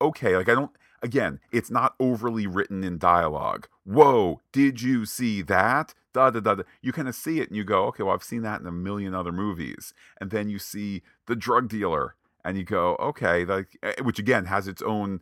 okay, 0.00 0.36
like 0.36 0.48
I 0.48 0.54
don't. 0.54 0.70
Again, 1.02 1.40
it's 1.50 1.70
not 1.70 1.94
overly 1.98 2.46
written 2.46 2.84
in 2.84 2.98
dialogue. 2.98 3.68
Whoa, 3.84 4.42
did 4.52 4.82
you 4.82 5.06
see 5.06 5.40
that? 5.42 5.94
Da 6.12 6.30
da 6.30 6.40
da. 6.40 6.56
da. 6.56 6.62
You 6.82 6.92
kind 6.92 7.08
of 7.08 7.14
see 7.14 7.40
it, 7.40 7.48
and 7.48 7.56
you 7.56 7.64
go, 7.64 7.84
okay, 7.86 8.02
well, 8.02 8.14
I've 8.14 8.22
seen 8.22 8.42
that 8.42 8.60
in 8.60 8.66
a 8.66 8.72
million 8.72 9.14
other 9.14 9.32
movies. 9.32 9.94
And 10.20 10.30
then 10.30 10.50
you 10.50 10.58
see 10.58 11.02
the 11.26 11.36
drug 11.36 11.68
dealer 11.68 12.16
and 12.44 12.56
you 12.56 12.64
go, 12.64 12.96
okay, 12.96 13.44
like 13.44 13.78
eh, 13.82 13.94
which 14.02 14.18
again 14.18 14.46
has 14.46 14.68
its 14.68 14.82
own 14.82 15.20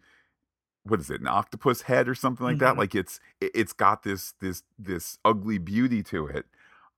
what 0.84 1.00
is 1.00 1.10
it, 1.10 1.20
an 1.20 1.26
octopus 1.26 1.82
head 1.82 2.08
or 2.08 2.14
something 2.14 2.44
like 2.44 2.56
mm-hmm. 2.56 2.64
that? 2.64 2.78
Like 2.78 2.94
it's 2.94 3.20
it's 3.40 3.72
got 3.72 4.02
this 4.02 4.34
this 4.40 4.62
this 4.78 5.18
ugly 5.24 5.58
beauty 5.58 6.02
to 6.04 6.26
it. 6.26 6.46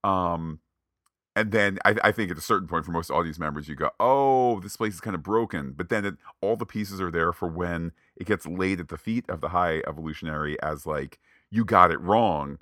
Um 0.04 0.60
and 1.36 1.52
then 1.52 1.78
I, 1.84 1.94
I, 2.04 2.12
think 2.12 2.30
at 2.30 2.38
a 2.38 2.42
certain 2.42 2.66
point 2.66 2.84
for 2.84 2.92
most 2.92 3.10
audience 3.10 3.38
members 3.38 3.68
you 3.68 3.74
go 3.74 3.90
oh 4.00 4.60
this 4.60 4.76
place 4.76 4.94
is 4.94 5.00
kind 5.00 5.14
of 5.14 5.22
broken 5.22 5.72
but 5.72 5.88
then 5.88 6.04
it, 6.04 6.14
all 6.40 6.56
the 6.56 6.66
pieces 6.66 7.00
are 7.00 7.10
there 7.10 7.32
for 7.32 7.48
when 7.48 7.92
it 8.16 8.26
gets 8.26 8.46
laid 8.46 8.80
at 8.80 8.88
the 8.88 8.98
feet 8.98 9.24
of 9.28 9.40
the 9.40 9.50
high 9.50 9.82
evolutionary 9.86 10.60
as 10.62 10.86
like 10.86 11.18
you 11.50 11.64
got 11.64 11.90
it 11.90 12.00
wrong 12.00 12.58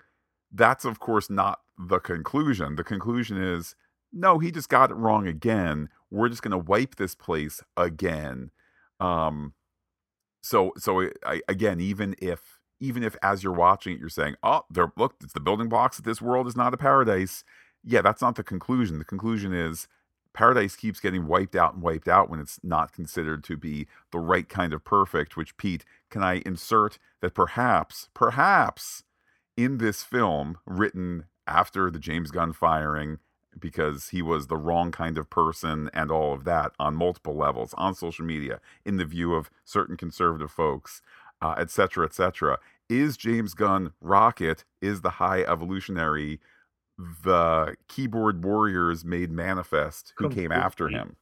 that's 0.52 0.84
of 0.84 1.00
course 1.00 1.30
not 1.30 1.60
the 1.78 1.98
conclusion 1.98 2.76
the 2.76 2.84
conclusion 2.84 3.40
is 3.42 3.74
no 4.12 4.38
he 4.38 4.50
just 4.50 4.68
got 4.68 4.90
it 4.90 4.96
wrong 4.96 5.26
again 5.26 5.88
we're 6.10 6.28
just 6.28 6.42
going 6.42 6.52
to 6.52 6.58
wipe 6.58 6.96
this 6.96 7.14
place 7.14 7.62
again 7.76 8.50
um 9.00 9.52
so 10.42 10.72
so 10.76 11.08
I, 11.26 11.40
again 11.48 11.80
even 11.80 12.14
if 12.20 12.60
even 12.80 13.02
if 13.02 13.16
as 13.22 13.42
you're 13.42 13.52
watching 13.52 13.94
it 13.94 14.00
you're 14.00 14.08
saying 14.08 14.36
oh 14.42 14.62
there 14.70 14.92
look 14.96 15.14
it's 15.22 15.32
the 15.32 15.40
building 15.40 15.68
blocks 15.68 15.96
that 15.96 16.04
this 16.04 16.22
world 16.22 16.46
is 16.46 16.56
not 16.56 16.74
a 16.74 16.76
paradise 16.78 17.44
yeah 17.84 18.02
that's 18.02 18.22
not 18.22 18.36
the 18.36 18.42
conclusion. 18.42 18.98
The 18.98 19.04
conclusion 19.04 19.52
is 19.52 19.88
paradise 20.32 20.76
keeps 20.76 21.00
getting 21.00 21.26
wiped 21.26 21.56
out 21.56 21.74
and 21.74 21.82
wiped 21.82 22.08
out 22.08 22.30
when 22.30 22.40
it's 22.40 22.60
not 22.62 22.92
considered 22.92 23.42
to 23.44 23.56
be 23.56 23.86
the 24.12 24.18
right 24.18 24.48
kind 24.48 24.72
of 24.72 24.84
perfect 24.84 25.36
which 25.36 25.56
pete 25.56 25.84
can 26.10 26.22
i 26.22 26.42
insert 26.46 26.98
that 27.20 27.34
perhaps 27.34 28.08
perhaps 28.14 29.02
in 29.56 29.78
this 29.78 30.02
film 30.02 30.58
written 30.66 31.24
after 31.46 31.90
the 31.90 31.98
james 31.98 32.30
gunn 32.30 32.52
firing 32.52 33.18
because 33.60 34.08
he 34.08 34.22
was 34.22 34.46
the 34.46 34.56
wrong 34.56 34.90
kind 34.90 35.18
of 35.18 35.30
person 35.30 35.90
and 35.92 36.10
all 36.10 36.32
of 36.32 36.44
that 36.44 36.72
on 36.78 36.94
multiple 36.94 37.36
levels 37.36 37.74
on 37.76 37.94
social 37.94 38.24
media 38.24 38.60
in 38.84 38.96
the 38.96 39.04
view 39.04 39.34
of 39.34 39.50
certain 39.64 39.96
conservative 39.96 40.50
folks 40.50 41.02
etc 41.42 42.04
uh, 42.04 42.06
etc 42.06 42.52
et 42.54 42.60
is 42.88 43.16
james 43.16 43.54
gunn 43.54 43.92
rocket? 44.00 44.64
Is 44.80 45.02
the 45.02 45.10
high 45.10 45.42
evolutionary 45.42 46.40
the 47.22 47.76
keyboard 47.86 48.44
warriors 48.44 49.04
made 49.04 49.30
manifest 49.30 50.14
who 50.16 50.24
Completely. 50.24 50.44
came 50.44 50.52
after 50.52 50.88
him? 50.88 51.16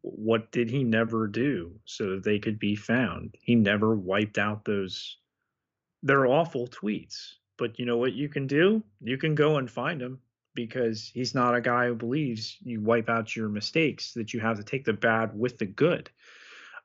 What 0.00 0.50
did 0.50 0.70
he 0.70 0.82
never 0.82 1.28
do 1.28 1.78
so 1.84 2.10
that 2.10 2.24
they 2.24 2.38
could 2.38 2.58
be 2.58 2.74
found? 2.74 3.36
He 3.40 3.54
never 3.54 3.94
wiped 3.94 4.38
out 4.38 4.64
those 4.64 5.18
they're 6.02 6.26
awful 6.26 6.66
tweets 6.66 7.34
but 7.62 7.78
you 7.78 7.86
know 7.86 7.96
what 7.96 8.12
you 8.12 8.28
can 8.28 8.48
do? 8.48 8.82
You 9.00 9.16
can 9.16 9.36
go 9.36 9.56
and 9.56 9.70
find 9.70 10.00
them 10.00 10.18
because 10.54 11.10
he's 11.12 11.34
not 11.34 11.54
a 11.54 11.60
guy 11.60 11.86
who 11.86 11.94
believes 11.94 12.56
you 12.62 12.80
wipe 12.80 13.08
out 13.08 13.34
your 13.34 13.48
mistakes 13.48 14.12
that 14.14 14.32
you 14.34 14.40
have 14.40 14.58
to 14.58 14.64
take 14.64 14.84
the 14.84 14.92
bad 14.92 15.38
with 15.38 15.58
the 15.58 15.66
good. 15.66 16.10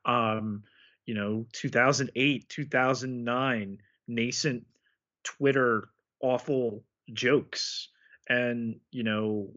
Um 0.04 0.62
you 1.06 1.14
know 1.14 1.46
2008 1.52 2.48
2009 2.48 3.78
nascent 4.06 4.66
twitter 5.24 5.88
awful 6.20 6.84
jokes. 7.12 7.88
And 8.28 8.80
you 8.90 9.04
know 9.04 9.50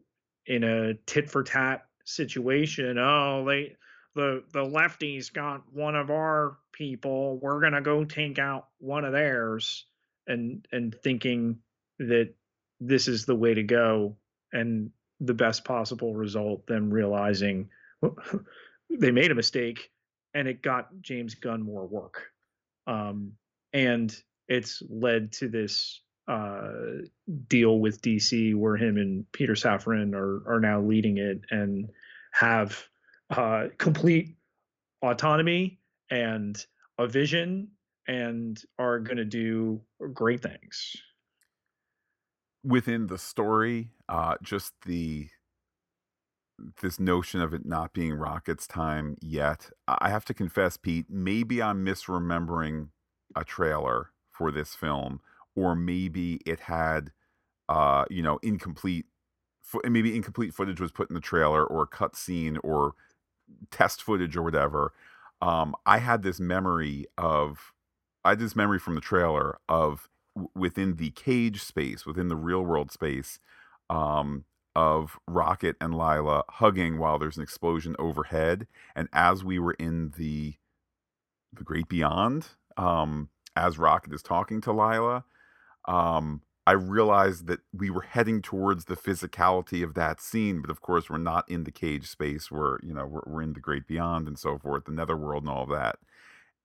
in 0.45 0.64
a 0.64 0.93
tit 1.05 1.30
for 1.30 1.43
tat 1.43 1.86
situation 2.05 2.97
oh 2.97 3.45
they 3.45 3.76
the 4.16 4.43
the 4.51 4.64
lefties 4.64 5.32
got 5.32 5.62
one 5.72 5.95
of 5.95 6.09
our 6.09 6.57
people 6.72 7.38
we're 7.38 7.62
going 7.62 7.74
to 7.74 7.82
go 7.82 8.03
take 8.03 8.39
out 8.39 8.68
one 8.80 9.05
of 9.05 9.14
theirs. 9.14 9.86
And 10.28 10.66
and 10.72 10.95
thinking 11.03 11.57
that 11.99 12.34
this 12.82 13.07
is 13.07 13.25
the 13.25 13.36
way 13.36 13.53
to 13.53 13.63
go 13.63 14.17
and 14.51 14.89
the 15.21 15.36
best 15.36 15.63
possible 15.63 16.15
result 16.15 16.65
them 16.65 16.89
realizing 16.89 17.69
they 18.89 19.11
made 19.11 19.32
a 19.32 19.36
mistake 19.36 19.91
and 20.34 20.47
it 20.47 20.63
got 20.63 20.89
James 21.01 21.36
Gunn 21.36 21.61
more 21.61 21.86
work. 21.86 22.32
Um, 22.88 23.34
and 23.71 24.13
it's 24.47 24.82
led 24.89 25.32
to 25.34 25.47
this 25.47 26.01
uh, 26.27 26.71
deal 27.47 27.79
with 27.79 28.01
DC 28.01 28.55
where 28.55 28.75
him 28.75 28.97
and 28.97 29.32
Peter 29.32 29.53
Safran 29.53 30.13
are 30.13 30.43
are 30.47 30.59
now 30.59 30.82
leading 30.82 31.17
it 31.17 31.41
and 31.51 31.89
have 32.32 32.84
uh, 33.29 33.67
complete 33.77 34.36
autonomy 35.01 35.79
and 36.09 36.65
a 36.97 37.07
vision 37.07 37.69
and 38.07 38.61
are 38.79 38.99
going 38.99 39.17
to 39.17 39.25
do 39.25 39.82
great 40.13 40.41
things 40.41 40.95
within 42.64 43.07
the 43.07 43.18
story, 43.18 43.89
uh, 44.09 44.36
just 44.41 44.74
the 44.86 45.30
this 46.82 46.99
notion 46.99 47.41
of 47.41 47.53
it 47.53 47.66
not 47.66 47.91
being 47.93 48.14
Rocket's 48.14 48.68
time 48.68 49.18
yet. 49.20 49.72
I 49.88 50.09
have 50.09 50.26
to 50.26 50.34
confess, 50.34 50.78
Pete, 50.78 51.07
maybe 51.09 51.62
I'm 51.62 51.84
misremembering 51.84 52.89
a 53.36 53.43
trailer 53.43 54.12
for 54.30 54.51
this 54.51 54.76
film, 54.76 55.22
or 55.55 55.76
maybe 55.76 56.39
it 56.45 56.62
had, 56.62 57.12
uh, 57.68 58.05
you 58.09 58.22
know, 58.22 58.39
incomplete, 58.43 59.07
maybe 59.84 60.16
incomplete 60.16 60.53
footage 60.53 60.80
was 60.80 60.91
put 60.91 61.09
in 61.09 61.16
the 61.16 61.20
trailer 61.20 61.66
or 61.66 61.84
a 61.84 61.88
cut 61.88 62.16
scene 62.16 62.57
or 62.64 62.93
test 63.72 64.03
footage 64.03 64.36
or 64.38 64.43
whatever. 64.43 64.93
Um, 65.41 65.76
I 65.86 65.97
had 65.97 66.22
this 66.22 66.39
memory 66.39 67.07
of, 67.18 67.74
I 68.24 68.30
had 68.30 68.39
this 68.39 68.55
memory 68.55 68.78
from 68.78 68.93
the 68.93 69.01
trailer 69.01 69.57
of 69.68 70.09
within 70.55 70.95
the 70.95 71.11
cage 71.11 71.63
space, 71.63 72.05
within 72.05 72.27
the 72.27 72.36
real 72.36 72.61
world 72.63 72.91
space, 72.91 73.39
um, 73.89 74.45
of 74.75 75.19
Rocket 75.27 75.75
and 75.82 75.93
Lylla 75.93 76.43
hugging 76.47 76.97
while 76.97 77.19
there's 77.19 77.38
an 77.38 77.43
explosion 77.43 77.95
overhead, 77.99 78.67
and 78.95 79.09
as 79.13 79.43
we 79.43 79.59
were 79.59 79.73
in 79.73 80.13
the 80.17 80.55
the 81.53 81.63
great 81.63 81.89
beyond, 81.89 82.47
um, 82.77 83.29
as 83.55 83.77
Rocket 83.77 84.13
is 84.13 84.21
talking 84.23 84.61
to 84.61 84.71
Lylla, 84.71 85.25
um, 85.86 86.41
I 86.65 86.73
realized 86.73 87.47
that 87.47 87.59
we 87.73 87.89
were 87.89 88.01
heading 88.01 88.41
towards 88.41 88.86
the 88.86 88.95
physicality 88.95 89.84
of 89.84 89.93
that 89.95 90.21
scene, 90.21 90.61
but 90.61 90.69
of 90.69 90.82
course 90.82 91.09
we're 91.09 91.17
not 91.17 91.49
in 91.49 91.65
the 91.65 91.71
cage 91.71 92.07
space. 92.07 92.49
We're 92.51 92.79
you 92.82 92.93
know 92.93 93.05
we're, 93.05 93.23
we're 93.25 93.41
in 93.41 93.53
the 93.53 93.59
great 93.59 93.88
beyond 93.88 94.27
and 94.27 94.39
so 94.39 94.57
forth, 94.57 94.86
the 94.86 94.91
netherworld 94.91 95.43
and 95.43 95.51
all 95.51 95.65
that, 95.67 95.97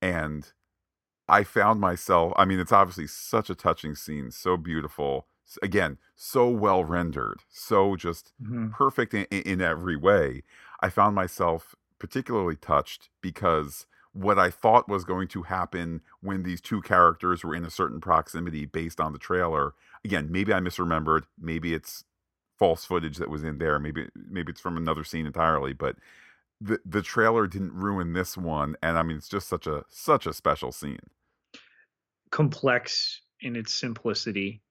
and 0.01 0.53
I 1.29 1.43
found 1.45 1.81
myself. 1.81 2.33
I 2.37 2.45
mean, 2.45 2.61
it's 2.61 2.73
obviously 2.73 3.07
such 3.07 3.51
a 3.51 3.55
touching 3.55 3.95
scene, 3.95 4.31
so 4.31 4.57
beautiful. 4.57 5.27
Again, 5.63 5.99
so 6.15 6.49
well 6.49 6.85
rendered, 6.85 7.41
so 7.49 7.97
just 7.97 8.33
Mhm. 8.43 8.71
perfect 8.71 9.15
in, 9.15 9.25
in 9.27 9.61
every 9.61 9.97
way. 9.97 10.43
I 10.81 10.91
found 10.91 11.15
myself 11.15 11.75
particularly 11.99 12.57
touched 12.57 13.11
because 13.23 13.87
what 14.13 14.39
I 14.39 14.51
thought 14.51 14.89
was 14.89 15.05
going 15.05 15.29
to 15.29 15.43
happen 15.45 16.01
when 16.21 16.43
these 16.43 16.61
two 16.61 16.81
characters 16.83 17.45
were 17.45 17.55
in 17.55 17.65
a 17.65 17.71
certain 17.71 18.01
proximity 18.01 18.65
based 18.65 19.01
on 19.01 19.13
the 19.13 19.19
trailer. 19.19 19.75
Again, 20.05 20.31
maybe 20.31 20.53
I 20.53 20.61
misremembered. 20.61 21.25
Maybe 21.39 21.75
it's 21.75 22.05
false 22.59 22.85
footage 22.85 23.19
that 23.19 23.31
was 23.31 23.45
in 23.45 23.59
there. 23.59 23.79
Maybe 23.79 24.09
maybe 24.15 24.51
it's 24.53 24.61
from 24.61 24.77
another 24.77 25.05
scene 25.05 25.27
entirely. 25.27 25.73
But 25.75 25.97
the 26.61 26.81
the 26.85 27.03
trailer 27.03 27.47
didn't 27.47 27.75
ruin 27.75 28.13
this 28.15 28.37
one, 28.37 28.77
and 28.83 28.99
I 28.99 29.03
mean 29.03 29.19
it's 29.19 29.29
just 29.29 29.49
such 29.49 29.67
a 29.67 29.85
such 29.89 30.27
a 30.27 30.33
special 30.33 30.73
scene. 30.73 31.01
complex 32.33 33.23
in 33.43 33.57
its 33.57 33.75
simplicity 33.75 34.63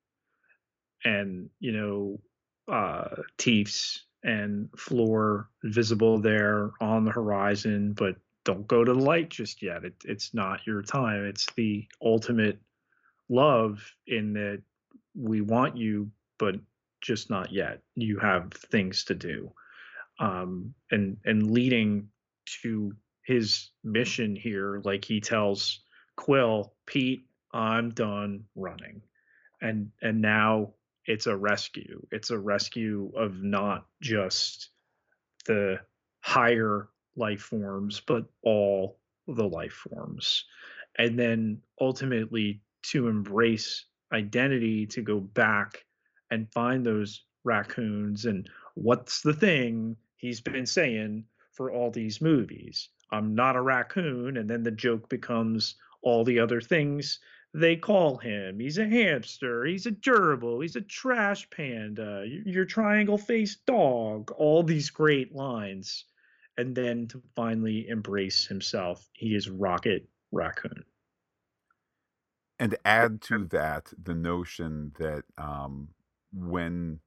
and 1.06 1.50
you 1.60 1.72
know 1.74 2.22
uh 2.74 3.16
Teefs 3.38 4.06
and 4.24 4.70
Floor 4.78 5.50
visible 5.64 6.20
there 6.20 6.72
on 6.82 7.06
the 7.06 7.12
horizon 7.12 7.94
but 7.94 8.16
don't 8.46 8.68
go 8.68 8.84
to 8.84 8.94
the 8.94 9.00
light 9.00 9.30
just 9.30 9.62
yet. 9.64 9.86
It, 9.86 9.96
it's 10.06 10.34
not 10.34 10.68
your 10.68 10.82
time. 10.84 11.26
It's 11.26 11.48
the 11.58 11.88
ultimate 12.04 12.60
love 13.30 13.84
in 14.08 14.34
that 14.34 14.62
we 15.16 15.42
want 15.42 15.78
you 15.78 16.12
but 16.40 16.56
just 17.02 17.30
not 17.30 17.52
yet. 17.54 17.82
You 17.96 18.20
have 18.20 18.52
things 18.54 19.06
to 19.06 19.16
do 19.16 19.52
um 20.20 20.74
and 20.92 21.18
and 21.26 21.52
leading 21.52 22.08
to 22.62 22.94
his 23.26 23.72
mission 23.84 24.36
here 24.36 24.82
like 24.86 25.04
he 25.04 25.20
tells 25.20 25.82
quill 26.16 26.74
pete 26.86 27.26
i'm 27.56 27.90
done 27.92 28.44
running. 28.56 29.02
And 29.62 29.90
and 30.02 30.22
now 30.22 30.74
it's 31.06 31.28
a 31.28 31.36
rescue. 31.36 32.06
It's 32.12 32.30
a 32.30 32.38
rescue 32.38 33.12
of 33.16 33.42
not 33.42 33.86
just 34.02 34.70
the 35.46 35.80
higher 36.22 36.90
life 37.16 37.42
forms 37.42 38.02
but 38.06 38.26
all 38.44 39.00
the 39.28 39.48
life 39.48 39.74
forms. 39.74 40.46
And 40.98 41.18
then 41.18 41.62
ultimately 41.80 42.62
to 42.92 43.08
embrace 43.08 43.86
identity 44.14 44.86
to 44.88 45.02
go 45.02 45.20
back 45.20 45.86
and 46.32 46.52
find 46.52 46.86
those 46.86 47.24
raccoons 47.44 48.26
and 48.26 48.50
what's 48.76 49.22
the 49.22 49.34
thing 49.34 49.96
he's 50.26 50.42
been 50.42 50.66
saying 50.66 51.26
for 51.52 51.72
all 51.72 51.92
these 51.92 52.22
movies. 52.22 52.90
I'm 53.12 53.36
not 53.36 53.56
a 53.56 53.62
raccoon 53.62 54.38
and 54.38 54.50
then 54.50 54.64
the 54.64 54.72
joke 54.72 55.10
becomes 55.10 55.76
all 56.02 56.24
the 56.24 56.40
other 56.40 56.62
things 56.62 57.20
they 57.54 57.78
call 57.78 58.18
him. 58.18 58.60
He's 58.60 58.78
a 58.78 58.88
hamster 58.88 59.66
he's 59.66 59.86
a 59.86 59.92
gerbil 59.92 60.62
he's 60.62 60.76
a 60.76 60.82
trash 60.82 61.50
panda 61.50 62.26
your 62.46 62.66
triangle 62.66 63.18
faced 63.18 63.66
dog 63.66 64.32
all 64.32 64.64
these 64.64 64.90
great 64.90 65.34
lines. 65.34 66.06
And 66.58 66.76
then 66.76 67.08
to 67.10 67.22
finally 67.36 67.88
embrace 67.88 68.46
himself 68.46 69.08
he 69.14 69.36
is 69.36 69.50
rocket 69.50 70.08
raccoon. 70.32 70.84
And 72.60 72.76
add 72.86 73.22
to 73.24 73.46
that 73.52 73.92
the 74.02 74.16
notion 74.16 74.94
that 74.98 75.24
um, 75.38 75.90
when 76.34 77.00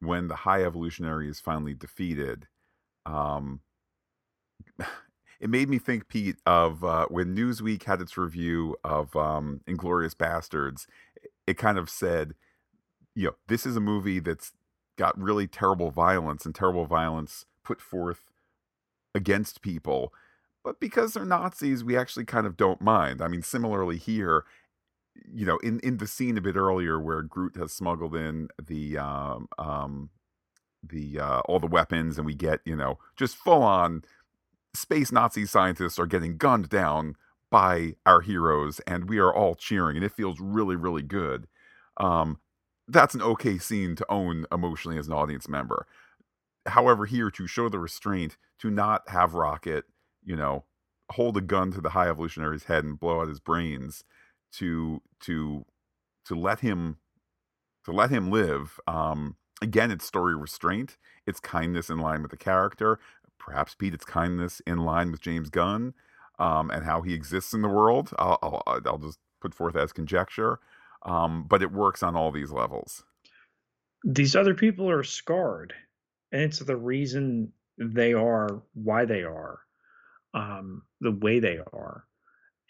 when 0.00 0.28
the 0.28 0.36
high 0.36 0.62
evolutionary 0.64 1.28
is 1.28 1.40
finally 1.40 1.74
defeated, 1.74 2.46
um, 3.08 3.60
it 5.40 5.50
made 5.50 5.68
me 5.68 5.78
think, 5.78 6.08
Pete, 6.08 6.36
of 6.46 6.84
uh, 6.84 7.06
when 7.06 7.36
Newsweek 7.36 7.84
had 7.84 8.00
its 8.00 8.16
review 8.16 8.76
of 8.84 9.14
um, 9.16 9.60
Inglourious 9.66 10.14
Basterds. 10.14 10.86
It 11.46 11.56
kind 11.56 11.78
of 11.78 11.88
said, 11.88 12.34
you 13.14 13.26
know, 13.26 13.36
this 13.48 13.64
is 13.64 13.76
a 13.76 13.80
movie 13.80 14.18
that's 14.18 14.52
got 14.96 15.18
really 15.18 15.46
terrible 15.46 15.90
violence 15.90 16.44
and 16.44 16.54
terrible 16.54 16.84
violence 16.84 17.46
put 17.64 17.80
forth 17.80 18.30
against 19.14 19.62
people. 19.62 20.12
But 20.64 20.80
because 20.80 21.14
they're 21.14 21.24
Nazis, 21.24 21.82
we 21.82 21.96
actually 21.96 22.26
kind 22.26 22.46
of 22.46 22.56
don't 22.56 22.82
mind. 22.82 23.22
I 23.22 23.28
mean, 23.28 23.42
similarly 23.42 23.96
here, 23.96 24.44
you 25.32 25.46
know, 25.46 25.56
in 25.58 25.80
in 25.80 25.96
the 25.96 26.06
scene 26.06 26.36
a 26.36 26.40
bit 26.40 26.56
earlier 26.56 27.00
where 27.00 27.22
Groot 27.22 27.56
has 27.56 27.72
smuggled 27.72 28.14
in 28.14 28.48
the 28.62 28.98
um 28.98 29.48
um 29.58 30.10
the 30.82 31.18
uh 31.18 31.40
all 31.40 31.58
the 31.58 31.66
weapons 31.66 32.18
and 32.18 32.26
we 32.26 32.34
get, 32.34 32.60
you 32.64 32.76
know, 32.76 32.98
just 33.16 33.36
full 33.36 33.62
on 33.62 34.02
space 34.74 35.12
Nazi 35.12 35.46
scientists 35.46 35.98
are 35.98 36.06
getting 36.06 36.36
gunned 36.36 36.68
down 36.68 37.16
by 37.50 37.94
our 38.06 38.20
heroes 38.20 38.80
and 38.86 39.08
we 39.08 39.18
are 39.18 39.34
all 39.34 39.54
cheering 39.54 39.96
and 39.96 40.04
it 40.04 40.12
feels 40.12 40.40
really 40.40 40.76
really 40.76 41.02
good. 41.02 41.46
Um 41.98 42.38
that's 42.88 43.14
an 43.14 43.22
okay 43.22 43.58
scene 43.58 43.96
to 43.96 44.06
own 44.08 44.46
emotionally 44.52 44.98
as 44.98 45.08
an 45.08 45.12
audience 45.12 45.48
member. 45.48 45.86
However, 46.66 47.06
here 47.06 47.30
to 47.30 47.46
show 47.46 47.68
the 47.68 47.78
restraint 47.78 48.36
to 48.60 48.70
not 48.70 49.08
have 49.08 49.34
Rocket, 49.34 49.84
you 50.24 50.36
know, 50.36 50.64
hold 51.12 51.36
a 51.36 51.40
gun 51.40 51.72
to 51.72 51.80
the 51.80 51.90
high 51.90 52.08
evolutionary's 52.08 52.64
head 52.64 52.84
and 52.84 53.00
blow 53.00 53.20
out 53.22 53.28
his 53.28 53.40
brains 53.40 54.04
to 54.54 55.02
to 55.20 55.64
to 56.26 56.34
let 56.34 56.60
him 56.60 56.98
to 57.84 57.92
let 57.92 58.10
him 58.10 58.30
live 58.30 58.78
um 58.86 59.36
again 59.62 59.90
it's 59.90 60.04
story 60.06 60.36
restraint 60.36 60.96
it's 61.26 61.40
kindness 61.40 61.90
in 61.90 61.98
line 61.98 62.22
with 62.22 62.30
the 62.30 62.36
character 62.36 62.98
perhaps 63.38 63.74
pete 63.74 63.94
it's 63.94 64.04
kindness 64.04 64.60
in 64.66 64.78
line 64.78 65.10
with 65.10 65.20
james 65.20 65.50
gunn 65.50 65.94
um 66.38 66.70
and 66.70 66.84
how 66.84 67.02
he 67.02 67.14
exists 67.14 67.52
in 67.52 67.62
the 67.62 67.68
world 67.68 68.10
i'll 68.18 68.38
i'll, 68.42 68.62
I'll 68.86 68.98
just 68.98 69.18
put 69.40 69.54
forth 69.54 69.76
as 69.76 69.92
conjecture 69.92 70.60
um 71.04 71.44
but 71.48 71.62
it 71.62 71.72
works 71.72 72.02
on 72.02 72.16
all 72.16 72.30
these 72.30 72.50
levels. 72.50 73.04
These 74.04 74.36
other 74.36 74.54
people 74.54 74.88
are 74.90 75.04
scarred 75.04 75.74
and 76.32 76.42
it's 76.42 76.60
the 76.60 76.76
reason 76.76 77.52
they 77.78 78.14
are 78.14 78.62
why 78.74 79.04
they 79.04 79.22
are 79.22 79.60
um 80.34 80.82
the 81.00 81.12
way 81.12 81.40
they 81.40 81.58
are 81.72 82.04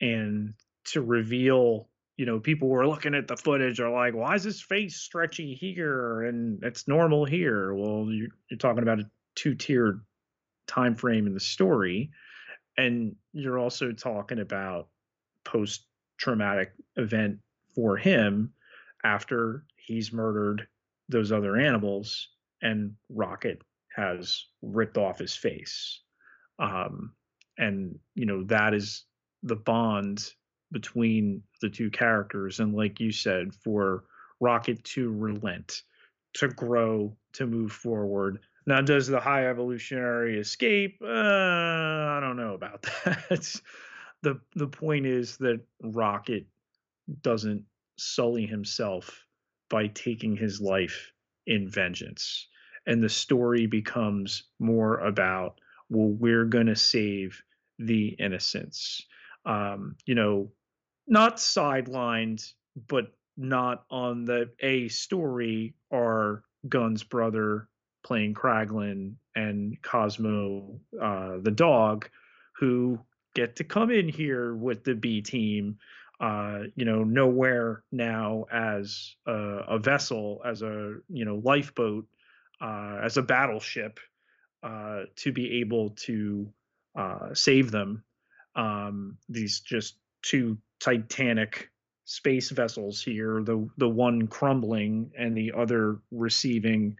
and 0.00 0.54
to 0.84 1.02
reveal 1.02 1.88
you 2.18 2.26
know 2.26 2.38
people 2.38 2.68
were 2.68 2.86
looking 2.86 3.14
at 3.14 3.28
the 3.28 3.36
footage 3.36 3.80
are 3.80 3.90
like 3.90 4.12
why 4.12 4.34
is 4.34 4.44
his 4.44 4.60
face 4.60 4.96
stretchy 4.96 5.54
here 5.54 6.24
and 6.24 6.62
it's 6.62 6.86
normal 6.86 7.24
here? 7.24 7.72
Well 7.74 8.08
you're, 8.10 8.28
you're 8.50 8.58
talking 8.58 8.82
about 8.82 9.00
a 9.00 9.10
two-tiered 9.36 10.04
time 10.66 10.94
frame 10.94 11.26
in 11.26 11.32
the 11.32 11.40
story 11.40 12.10
and 12.76 13.14
you're 13.32 13.58
also 13.58 13.92
talking 13.92 14.40
about 14.40 14.88
post 15.44 15.86
traumatic 16.18 16.72
event 16.96 17.38
for 17.74 17.96
him 17.96 18.52
after 19.04 19.64
he's 19.76 20.12
murdered 20.12 20.66
those 21.08 21.32
other 21.32 21.56
animals 21.56 22.28
and 22.60 22.92
rocket 23.08 23.62
has 23.94 24.46
ripped 24.62 24.98
off 24.98 25.18
his 25.18 25.34
face. 25.34 26.02
Um, 26.58 27.12
and 27.56 27.98
you 28.14 28.26
know 28.26 28.44
that 28.44 28.74
is 28.74 29.04
the 29.42 29.56
bond 29.56 30.32
between 30.72 31.42
the 31.60 31.70
two 31.70 31.90
characters. 31.90 32.60
And 32.60 32.74
like 32.74 33.00
you 33.00 33.12
said 33.12 33.54
for 33.54 34.04
rocket 34.40 34.82
to 34.84 35.10
relent 35.10 35.82
to 36.34 36.48
grow 36.48 37.16
to 37.32 37.46
move 37.46 37.72
forward. 37.72 38.38
Now 38.66 38.80
does 38.80 39.06
the 39.06 39.20
high 39.20 39.48
evolutionary 39.48 40.38
escape? 40.38 40.98
Uh, 41.02 41.08
i 41.08 42.18
don't 42.20 42.36
know 42.36 42.54
about 42.54 42.82
that. 43.04 43.60
The 44.22 44.40
the 44.54 44.66
point 44.66 45.06
is 45.06 45.36
that 45.38 45.60
rocket 45.82 46.46
doesn't 47.22 47.64
sully 47.96 48.46
himself 48.46 49.24
by 49.70 49.86
taking 49.88 50.36
his 50.36 50.60
life 50.60 51.12
in 51.46 51.68
vengeance. 51.68 52.48
And 52.86 53.02
the 53.02 53.08
story 53.08 53.66
becomes 53.66 54.44
more 54.58 54.98
about 54.98 55.60
well 55.88 56.08
we're 56.08 56.44
going 56.44 56.66
to 56.66 56.76
save 56.76 57.42
the 57.78 58.08
innocents. 58.18 59.06
Um, 59.46 59.96
you 60.04 60.14
know 60.14 60.50
not 61.08 61.36
sidelined 61.36 62.52
but 62.86 63.12
not 63.36 63.84
on 63.90 64.24
the 64.24 64.50
A 64.60 64.88
story 64.88 65.74
are 65.90 66.42
Gunn's 66.68 67.04
brother 67.04 67.68
playing 68.04 68.34
Kraglin 68.34 69.14
and 69.34 69.80
Cosmo 69.82 70.80
uh, 71.00 71.38
the 71.40 71.50
dog, 71.50 72.08
who 72.58 72.98
get 73.34 73.56
to 73.56 73.64
come 73.64 73.90
in 73.90 74.08
here 74.08 74.54
with 74.54 74.84
the 74.84 74.94
B 74.94 75.22
team. 75.22 75.78
Uh, 76.20 76.64
you 76.74 76.84
know, 76.84 77.04
Knowhere 77.04 77.82
now 77.92 78.44
as 78.50 79.14
a, 79.24 79.32
a, 79.32 79.78
vessel, 79.78 80.42
as 80.44 80.62
a 80.62 80.96
you 81.08 81.24
know 81.24 81.40
lifeboat, 81.44 82.06
uh, 82.60 82.98
as 83.04 83.16
a 83.16 83.22
battleship, 83.22 84.00
uh, 84.64 85.02
to 85.14 85.30
be 85.30 85.60
able 85.60 85.90
to 85.90 86.52
uh, 86.98 87.32
save 87.34 87.70
them. 87.70 88.02
Um, 88.56 89.18
these 89.28 89.60
just 89.60 89.96
two 90.22 90.58
titanic 90.80 91.70
space 92.04 92.50
vessels 92.50 93.02
here, 93.02 93.42
the 93.42 93.68
the 93.76 93.88
one 93.88 94.26
crumbling 94.26 95.10
and 95.18 95.36
the 95.36 95.52
other 95.56 95.98
receiving 96.10 96.96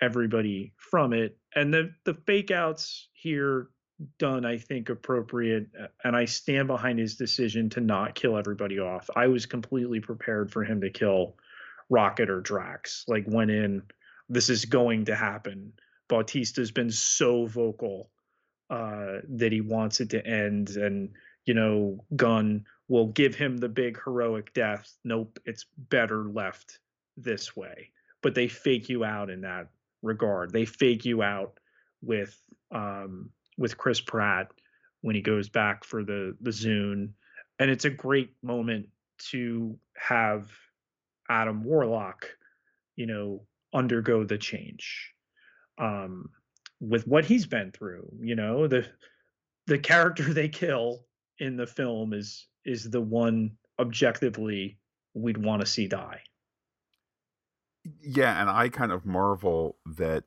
everybody 0.00 0.72
from 0.76 1.12
it. 1.12 1.36
And 1.54 1.72
the 1.72 1.94
the 2.04 2.14
fake 2.26 2.50
outs 2.50 3.08
here 3.12 3.68
done, 4.18 4.44
I 4.44 4.58
think, 4.58 4.90
appropriate. 4.90 5.68
And 6.04 6.16
I 6.16 6.24
stand 6.24 6.68
behind 6.68 6.98
his 6.98 7.16
decision 7.16 7.70
to 7.70 7.80
not 7.80 8.14
kill 8.14 8.36
everybody 8.36 8.78
off. 8.78 9.10
I 9.16 9.26
was 9.26 9.46
completely 9.46 10.00
prepared 10.00 10.52
for 10.52 10.64
him 10.64 10.80
to 10.82 10.90
kill 10.90 11.36
Rocket 11.90 12.30
or 12.30 12.40
Drax. 12.40 13.04
Like 13.08 13.24
went 13.26 13.50
in, 13.50 13.82
this 14.28 14.50
is 14.50 14.64
going 14.64 15.06
to 15.06 15.16
happen. 15.16 15.72
Bautista's 16.08 16.70
been 16.70 16.90
so 16.90 17.46
vocal 17.46 18.10
uh, 18.70 19.18
that 19.28 19.52
he 19.52 19.60
wants 19.60 20.00
it 20.00 20.10
to 20.10 20.26
end, 20.26 20.70
and 20.70 21.10
you 21.44 21.54
know, 21.54 22.04
Gunn 22.14 22.64
will 22.88 23.08
give 23.08 23.34
him 23.34 23.58
the 23.58 23.68
big 23.68 24.02
heroic 24.02 24.52
death. 24.54 24.96
Nope, 25.04 25.38
it's 25.44 25.66
better 25.76 26.24
left 26.24 26.80
this 27.16 27.54
way. 27.54 27.90
But 28.22 28.34
they 28.34 28.48
fake 28.48 28.88
you 28.88 29.04
out 29.04 29.30
in 29.30 29.42
that 29.42 29.68
regard. 30.02 30.52
They 30.52 30.64
fake 30.64 31.04
you 31.04 31.22
out 31.22 31.58
with 32.02 32.36
um, 32.70 33.30
with 33.56 33.76
Chris 33.76 34.00
Pratt 34.00 34.50
when 35.02 35.14
he 35.14 35.22
goes 35.22 35.48
back 35.48 35.84
for 35.84 36.02
the 36.02 36.36
the 36.40 36.50
Zune, 36.50 37.10
and 37.58 37.70
it's 37.70 37.84
a 37.84 37.90
great 37.90 38.32
moment 38.42 38.88
to 39.30 39.78
have 39.96 40.50
Adam 41.28 41.62
Warlock, 41.64 42.26
you 42.96 43.06
know, 43.06 43.42
undergo 43.74 44.24
the 44.24 44.38
change. 44.38 45.12
Um, 45.78 46.30
with 46.80 47.06
what 47.06 47.24
he's 47.24 47.46
been 47.46 47.72
through, 47.72 48.10
you 48.20 48.34
know, 48.34 48.66
the 48.66 48.86
the 49.66 49.78
character 49.78 50.24
they 50.32 50.48
kill 50.48 51.04
in 51.38 51.56
the 51.56 51.66
film 51.66 52.12
is 52.12 52.48
is 52.68 52.90
the 52.90 53.00
one 53.00 53.56
objectively 53.78 54.78
we'd 55.14 55.42
want 55.42 55.60
to 55.60 55.66
see 55.66 55.88
die. 55.88 56.20
Yeah, 58.02 58.40
and 58.40 58.50
I 58.50 58.68
kind 58.68 58.92
of 58.92 59.06
marvel 59.06 59.78
that 59.86 60.24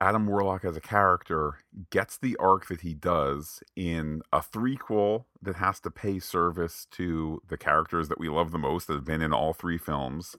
Adam 0.00 0.26
Warlock 0.26 0.64
as 0.64 0.76
a 0.76 0.80
character 0.80 1.58
gets 1.90 2.16
the 2.16 2.36
arc 2.36 2.68
that 2.68 2.82
he 2.82 2.94
does 2.94 3.62
in 3.74 4.22
a 4.32 4.40
threequel 4.40 5.24
that 5.42 5.56
has 5.56 5.80
to 5.80 5.90
pay 5.90 6.20
service 6.20 6.86
to 6.92 7.42
the 7.48 7.56
characters 7.56 8.08
that 8.08 8.20
we 8.20 8.28
love 8.28 8.52
the 8.52 8.58
most 8.58 8.86
that 8.86 8.94
have 8.94 9.04
been 9.04 9.22
in 9.22 9.32
all 9.32 9.52
three 9.52 9.78
films. 9.78 10.36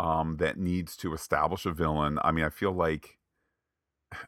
Um, 0.00 0.38
that 0.38 0.58
needs 0.58 0.96
to 0.96 1.14
establish 1.14 1.64
a 1.64 1.70
villain. 1.70 2.18
I 2.24 2.32
mean, 2.32 2.44
I 2.44 2.48
feel 2.48 2.72
like, 2.72 3.20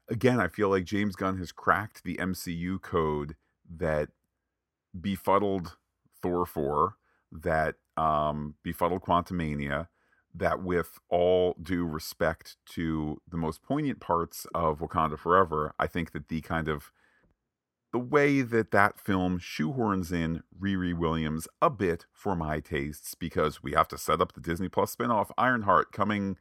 again, 0.09 0.39
I 0.39 0.47
feel 0.47 0.69
like 0.69 0.85
James 0.85 1.17
Gunn 1.17 1.39
has 1.39 1.51
cracked 1.51 2.05
the 2.05 2.15
MCU 2.19 2.81
code 2.81 3.35
that 3.69 4.11
befuddled 4.99 5.77
Thor 6.27 6.47
4, 6.47 6.97
that 7.33 7.77
um, 7.97 8.55
befuddled 8.63 9.03
Quantumania, 9.03 9.89
that 10.35 10.63
with 10.63 10.99
all 11.09 11.57
due 11.63 11.85
respect 11.85 12.57
to 12.67 13.21
the 13.29 13.37
most 13.37 13.63
poignant 13.63 14.01
parts 14.01 14.47
of 14.55 14.81
Wakanda 14.81 15.19
Forever, 15.19 15.75
I 15.79 15.87
think 15.87 16.13
that 16.13 16.29
the 16.29 16.41
kind 16.41 16.69
of 16.69 16.93
the 17.93 17.99
way 17.99 18.43
that 18.43 18.73
that 18.73 18.99
film 19.01 19.39
shoehorns 19.39 20.13
in 20.13 20.43
Riri 20.61 20.97
Williams 20.97 21.49
a 21.63 21.71
bit 21.71 22.05
for 22.13 22.37
my 22.37 22.61
tastes 22.61 23.15
because 23.15 23.63
we 23.63 23.73
have 23.73 23.89
to 23.89 23.97
set 23.97 24.21
up 24.21 24.35
the 24.35 24.41
Disney 24.41 24.69
Plus 24.69 24.95
spinoff 24.95 25.31
Ironheart 25.39 25.93
coming 25.93 26.37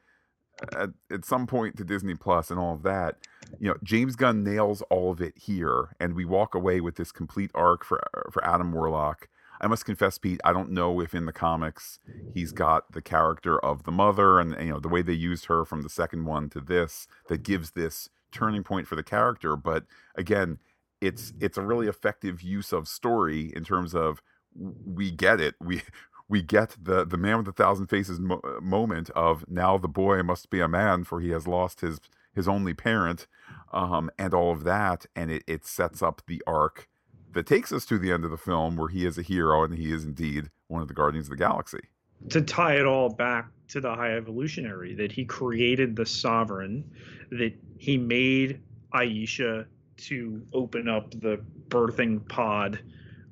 at, 0.76 0.90
at 1.12 1.24
some 1.26 1.48
point 1.48 1.78
to 1.78 1.84
Disney 1.84 2.16
Plus 2.16 2.50
and 2.50 2.60
all 2.60 2.74
of 2.74 2.84
that. 2.84 3.18
You 3.60 3.70
know, 3.70 3.78
James 3.84 4.16
Gunn 4.16 4.44
nails 4.44 4.82
all 4.90 5.12
of 5.12 5.22
it 5.22 5.38
here, 5.38 5.96
and 6.00 6.16
we 6.16 6.26
walk 6.26 6.56
away 6.56 6.82
with 6.82 6.96
this 6.96 7.12
complete 7.12 7.52
arc 7.54 7.86
for 7.86 8.02
for 8.32 8.44
Adam 8.44 8.74
Warlock 8.74 9.30
I 9.62 9.68
must 9.68 9.86
confess, 9.86 10.18
Pete, 10.18 10.42
I 10.44 10.54
don't 10.54 10.72
know 10.72 11.00
if 11.00 11.14
in 11.14 11.26
the 11.26 11.34
comics 11.34 12.00
he's 12.34 12.52
got 12.52 12.92
the 12.92 13.02
character 13.02 13.64
of 13.64 13.84
the 13.84 13.92
mother 13.92 14.40
and 14.40 14.56
you 14.60 14.74
know 14.74 14.80
the 14.80 14.90
way 14.90 15.02
they 15.02 15.14
used 15.14 15.46
her 15.46 15.66
from 15.66 15.82
the 15.82 15.90
second 15.90 16.26
one 16.26 16.50
to 16.50 16.62
this 16.62 17.08
that 17.30 17.44
gives 17.44 17.72
this 17.72 18.10
turning 18.32 18.64
point 18.64 18.88
for 18.88 18.96
the 18.96 19.04
character. 19.04 19.56
But 19.56 19.86
again, 20.16 20.60
it's 21.02 21.34
it's 21.40 21.58
a 21.58 21.62
really 21.62 21.88
effective 21.88 22.42
use 22.42 22.74
of 22.74 22.88
story 22.88 23.52
in 23.56 23.64
terms 23.64 23.96
of 23.96 24.22
we 24.56 25.12
get 25.12 25.40
it. 25.40 25.56
We 25.62 25.82
we 26.28 26.42
get 26.42 26.76
the 26.82 27.06
the 27.06 27.18
man 27.18 27.38
with 27.40 27.48
a 27.48 27.54
thousand 27.54 27.88
faces 27.88 28.20
mo- 28.20 28.42
moment 28.62 29.10
of 29.12 29.46
now 29.48 29.78
the 29.78 29.88
boy 29.88 30.24
must 30.24 30.50
be 30.50 30.60
a 30.60 30.68
man 30.68 31.04
for 31.04 31.22
he 31.22 31.30
has 31.30 31.48
lost 31.48 31.82
his 31.82 32.00
his 32.34 32.48
only 32.48 32.74
parent 32.74 33.28
um, 33.72 34.10
and 34.18 34.34
all 34.34 34.52
of 34.52 34.64
that 34.64 35.06
and 35.16 35.32
it, 35.32 35.44
it 35.48 35.66
sets 35.66 36.02
up 36.02 36.22
the 36.28 36.42
arc 36.48 36.88
that 37.36 37.46
takes 37.46 37.72
us 37.74 37.86
to 37.86 38.00
the 38.00 38.12
end 38.12 38.24
of 38.24 38.32
the 38.32 38.38
film 38.38 38.78
where 38.78 38.88
he 38.88 39.06
is 39.06 39.18
a 39.18 39.22
hero 39.22 39.64
and 39.64 39.76
he 39.76 39.92
is 39.92 40.06
indeed 40.06 40.50
one 40.68 40.82
of 40.82 40.88
the 40.88 40.94
Guardians 40.94 41.28
of 41.28 41.32
the 41.32 41.36
Galaxy. 41.36 41.82
To 42.30 42.42
tie 42.42 42.76
it 42.78 42.86
all 42.86 43.10
back 43.10 43.50
to 43.68 43.82
the 43.82 43.94
High 43.94 44.16
Evolutionary, 44.16 44.96
that 44.96 45.12
he 45.12 45.26
created 45.26 45.98
the 45.98 46.06
Sovereign, 46.06 46.90
that 47.32 47.54
he 47.78 47.98
made 47.98 48.62
Ayesha 48.94 49.68
to 49.98 50.48
open 50.54 50.88
up 50.88 51.12
the 51.12 51.44
birthing 51.68 52.28
pod 52.30 52.80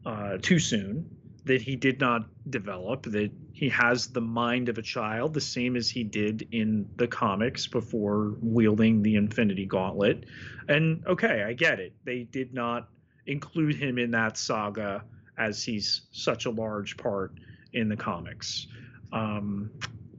uh, 0.06 0.38
too 0.42 0.60
soon, 0.60 1.10
that 1.46 1.62
he 1.62 1.78
did 1.78 2.02
not 2.02 2.26
develop, 2.50 3.04
that 3.04 3.32
he 3.54 3.70
has 3.70 4.08
the 4.08 4.22
mind 4.22 4.68
of 4.68 4.78
a 4.78 4.82
child, 4.82 5.34
the 5.34 5.42
same 5.42 5.78
as 5.78 5.90
he 5.90 6.04
did 6.04 6.46
in 6.52 6.90
the 6.98 7.08
comics 7.08 7.68
before 7.68 8.36
wielding 8.42 9.02
the 9.02 9.16
Infinity 9.16 9.66
Gauntlet. 9.66 10.26
And 10.68 11.06
okay, 11.08 11.44
I 11.44 11.54
get 11.54 11.80
it. 11.80 11.94
They 12.04 12.24
did 12.24 12.54
not 12.54 12.90
include 13.26 13.76
him 13.76 13.98
in 13.98 14.12
that 14.12 14.38
saga 14.38 15.04
as 15.38 15.64
he's 15.64 16.02
such 16.12 16.46
a 16.46 16.50
large 16.50 16.98
part 16.98 17.34
in 17.74 17.90
the 17.90 17.96
comics. 17.96 18.68
Um, 19.12 19.72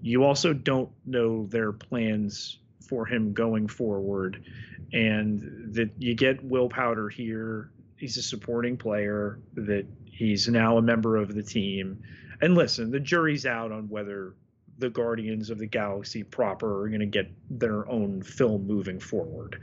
you 0.02 0.24
also 0.24 0.52
don't 0.52 0.90
know 1.06 1.46
their 1.46 1.72
plans 1.72 2.58
for 2.80 3.06
him 3.06 3.32
going 3.32 3.68
forward, 3.68 4.44
and 4.92 5.74
that 5.74 5.90
you 5.98 6.14
get 6.14 6.44
Will 6.44 6.68
Poulter 6.68 7.08
here. 7.08 7.70
He's 7.96 8.16
a 8.16 8.22
supporting 8.22 8.76
player. 8.76 9.38
That 9.54 9.86
he's 10.04 10.48
now 10.48 10.78
a 10.78 10.82
member 10.82 11.16
of 11.16 11.34
the 11.34 11.42
team. 11.42 12.02
And 12.40 12.54
listen, 12.54 12.90
the 12.90 13.00
jury's 13.00 13.46
out 13.46 13.72
on 13.72 13.88
whether 13.88 14.34
the 14.78 14.90
Guardians 14.90 15.50
of 15.50 15.58
the 15.58 15.66
Galaxy 15.66 16.22
proper 16.22 16.82
are 16.82 16.88
going 16.88 17.00
to 17.00 17.06
get 17.06 17.30
their 17.48 17.88
own 17.88 18.22
film 18.22 18.66
moving 18.66 18.98
forward. 18.98 19.60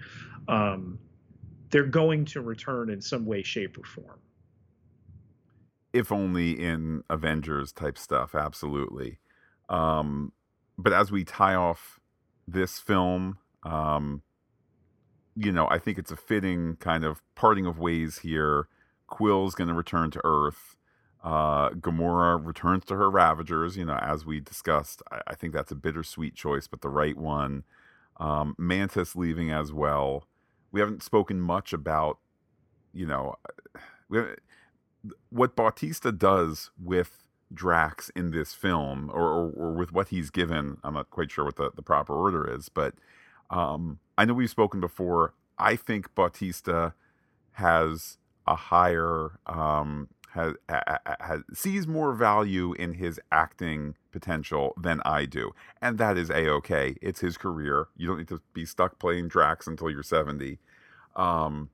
Um, 0.47 0.97
they're 1.71 1.83
going 1.83 2.25
to 2.25 2.41
return 2.41 2.89
in 2.89 3.01
some 3.01 3.25
way, 3.25 3.41
shape, 3.41 3.77
or 3.77 3.83
form. 3.83 4.19
If 5.93 6.11
only 6.11 6.51
in 6.51 7.03
Avengers 7.09 7.71
type 7.71 7.97
stuff, 7.97 8.35
absolutely. 8.35 9.19
Um, 9.69 10.33
but 10.77 10.93
as 10.93 11.11
we 11.11 11.23
tie 11.23 11.55
off 11.55 11.99
this 12.47 12.79
film, 12.79 13.37
um, 13.63 14.21
you 15.35 15.51
know, 15.51 15.67
I 15.69 15.79
think 15.79 15.97
it's 15.97 16.11
a 16.11 16.17
fitting 16.17 16.75
kind 16.77 17.03
of 17.03 17.21
parting 17.35 17.65
of 17.65 17.79
ways 17.79 18.19
here. 18.19 18.67
Quill's 19.07 19.55
going 19.55 19.67
to 19.69 19.73
return 19.73 20.11
to 20.11 20.21
Earth. 20.23 20.75
Uh, 21.23 21.69
Gamora 21.71 22.43
returns 22.43 22.83
to 22.85 22.95
her 22.95 23.09
Ravagers, 23.09 23.77
you 23.77 23.85
know, 23.85 23.97
as 23.97 24.25
we 24.25 24.39
discussed. 24.39 25.01
I, 25.11 25.21
I 25.27 25.35
think 25.35 25.53
that's 25.53 25.71
a 25.71 25.75
bittersweet 25.75 26.35
choice, 26.35 26.67
but 26.67 26.81
the 26.81 26.89
right 26.89 27.17
one. 27.17 27.63
Um, 28.17 28.55
Mantis 28.57 29.15
leaving 29.15 29.51
as 29.51 29.71
well 29.71 30.27
we 30.71 30.79
haven't 30.79 31.03
spoken 31.03 31.39
much 31.39 31.73
about, 31.73 32.17
you 32.93 33.05
know, 33.05 33.35
what 35.29 35.55
Bautista 35.55 36.11
does 36.11 36.71
with 36.81 37.27
Drax 37.53 38.09
in 38.15 38.31
this 38.31 38.53
film, 38.53 39.11
or, 39.13 39.27
or, 39.27 39.49
or, 39.51 39.71
with 39.73 39.91
what 39.91 40.09
he's 40.09 40.29
given. 40.29 40.77
I'm 40.83 40.93
not 40.93 41.09
quite 41.09 41.31
sure 41.31 41.45
what 41.45 41.57
the, 41.57 41.71
the 41.75 41.81
proper 41.81 42.13
order 42.13 42.49
is, 42.49 42.69
but 42.69 42.93
um, 43.49 43.99
I 44.17 44.25
know 44.25 44.33
we've 44.33 44.49
spoken 44.49 44.79
before. 44.79 45.33
I 45.57 45.75
think 45.75 46.15
Bautista 46.15 46.93
has 47.53 48.17
a 48.47 48.55
higher 48.55 49.31
um, 49.45 50.07
has, 50.33 50.53
has, 51.19 51.41
sees 51.53 51.87
more 51.87 52.13
value 52.13 52.73
in 52.73 52.93
his 52.93 53.19
acting 53.31 53.95
potential 54.11 54.73
than 54.81 55.01
I 55.03 55.25
do, 55.25 55.51
and 55.81 55.97
that 55.97 56.17
is 56.17 56.29
a 56.29 56.49
okay. 56.49 56.95
It's 57.01 57.19
his 57.19 57.37
career. 57.37 57.87
You 57.97 58.07
don't 58.07 58.17
need 58.17 58.29
to 58.29 58.41
be 58.53 58.65
stuck 58.65 58.97
playing 58.97 59.27
Drax 59.27 59.67
until 59.67 59.89
you're 59.89 60.03
seventy. 60.03 60.59
Um, 61.15 61.69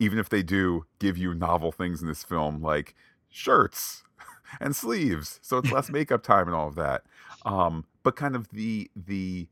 even 0.00 0.18
if 0.18 0.28
they 0.28 0.42
do 0.42 0.86
give 0.98 1.16
you 1.16 1.32
novel 1.32 1.70
things 1.70 2.02
in 2.02 2.08
this 2.08 2.24
film, 2.24 2.60
like 2.60 2.94
shirts 3.30 4.02
and 4.60 4.74
sleeves, 4.74 5.38
so 5.40 5.58
it's 5.58 5.70
less 5.70 5.90
makeup 5.92 6.24
time 6.24 6.46
and 6.48 6.56
all 6.56 6.68
of 6.68 6.74
that. 6.74 7.04
Um, 7.44 7.84
but 8.02 8.16
kind 8.16 8.34
of 8.34 8.48
the 8.48 8.90
the 8.96 9.46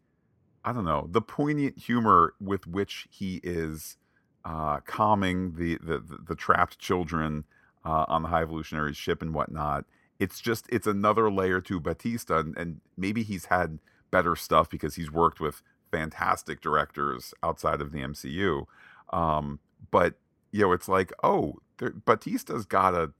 I 0.64 0.72
don't 0.72 0.84
know 0.84 1.06
the 1.08 1.22
poignant 1.22 1.78
humor 1.78 2.34
with 2.40 2.66
which 2.66 3.06
he 3.10 3.40
is 3.44 3.96
uh, 4.44 4.80
calming 4.80 5.54
the, 5.54 5.78
the 5.78 5.98
the, 5.98 6.18
the 6.28 6.34
trapped 6.34 6.80
children 6.80 7.44
uh, 7.84 8.04
on 8.08 8.22
the 8.22 8.28
High 8.28 8.42
Evolutionary 8.42 8.94
ship 8.94 9.22
and 9.22 9.34
whatnot. 9.34 9.84
It's 10.18 10.40
just 10.40 10.66
it's 10.70 10.86
another 10.86 11.30
layer 11.30 11.60
to 11.62 11.80
Bautista, 11.80 12.38
and, 12.38 12.56
and 12.56 12.80
maybe 12.96 13.22
he's 13.22 13.46
had 13.46 13.78
better 14.10 14.36
stuff 14.36 14.70
because 14.70 14.94
he's 14.94 15.10
worked 15.10 15.40
with 15.40 15.62
fantastic 15.90 16.60
directors 16.60 17.34
outside 17.42 17.80
of 17.80 17.92
the 17.92 17.98
MCU. 17.98 18.66
Um, 19.12 19.58
but 19.90 20.14
you 20.52 20.62
know, 20.62 20.72
it's 20.72 20.88
like, 20.88 21.12
oh, 21.24 21.56
there, 21.78 21.90
Bautista's 21.90 22.64
got 22.64 22.94
a 22.94 23.12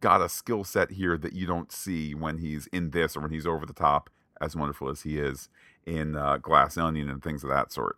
got 0.00 0.20
a 0.20 0.28
skill 0.28 0.64
set 0.64 0.92
here 0.92 1.16
that 1.16 1.32
you 1.32 1.46
don't 1.46 1.72
see 1.72 2.14
when 2.14 2.38
he's 2.38 2.66
in 2.68 2.90
this 2.90 3.16
or 3.16 3.20
when 3.20 3.30
he's 3.30 3.46
over 3.46 3.64
the 3.64 3.72
top, 3.72 4.10
as 4.40 4.54
wonderful 4.54 4.88
as 4.90 5.02
he 5.02 5.18
is 5.18 5.48
in 5.86 6.14
uh, 6.14 6.36
Glass 6.36 6.76
Onion 6.76 7.08
and 7.08 7.22
things 7.22 7.42
of 7.42 7.50
that 7.50 7.72
sort. 7.72 7.96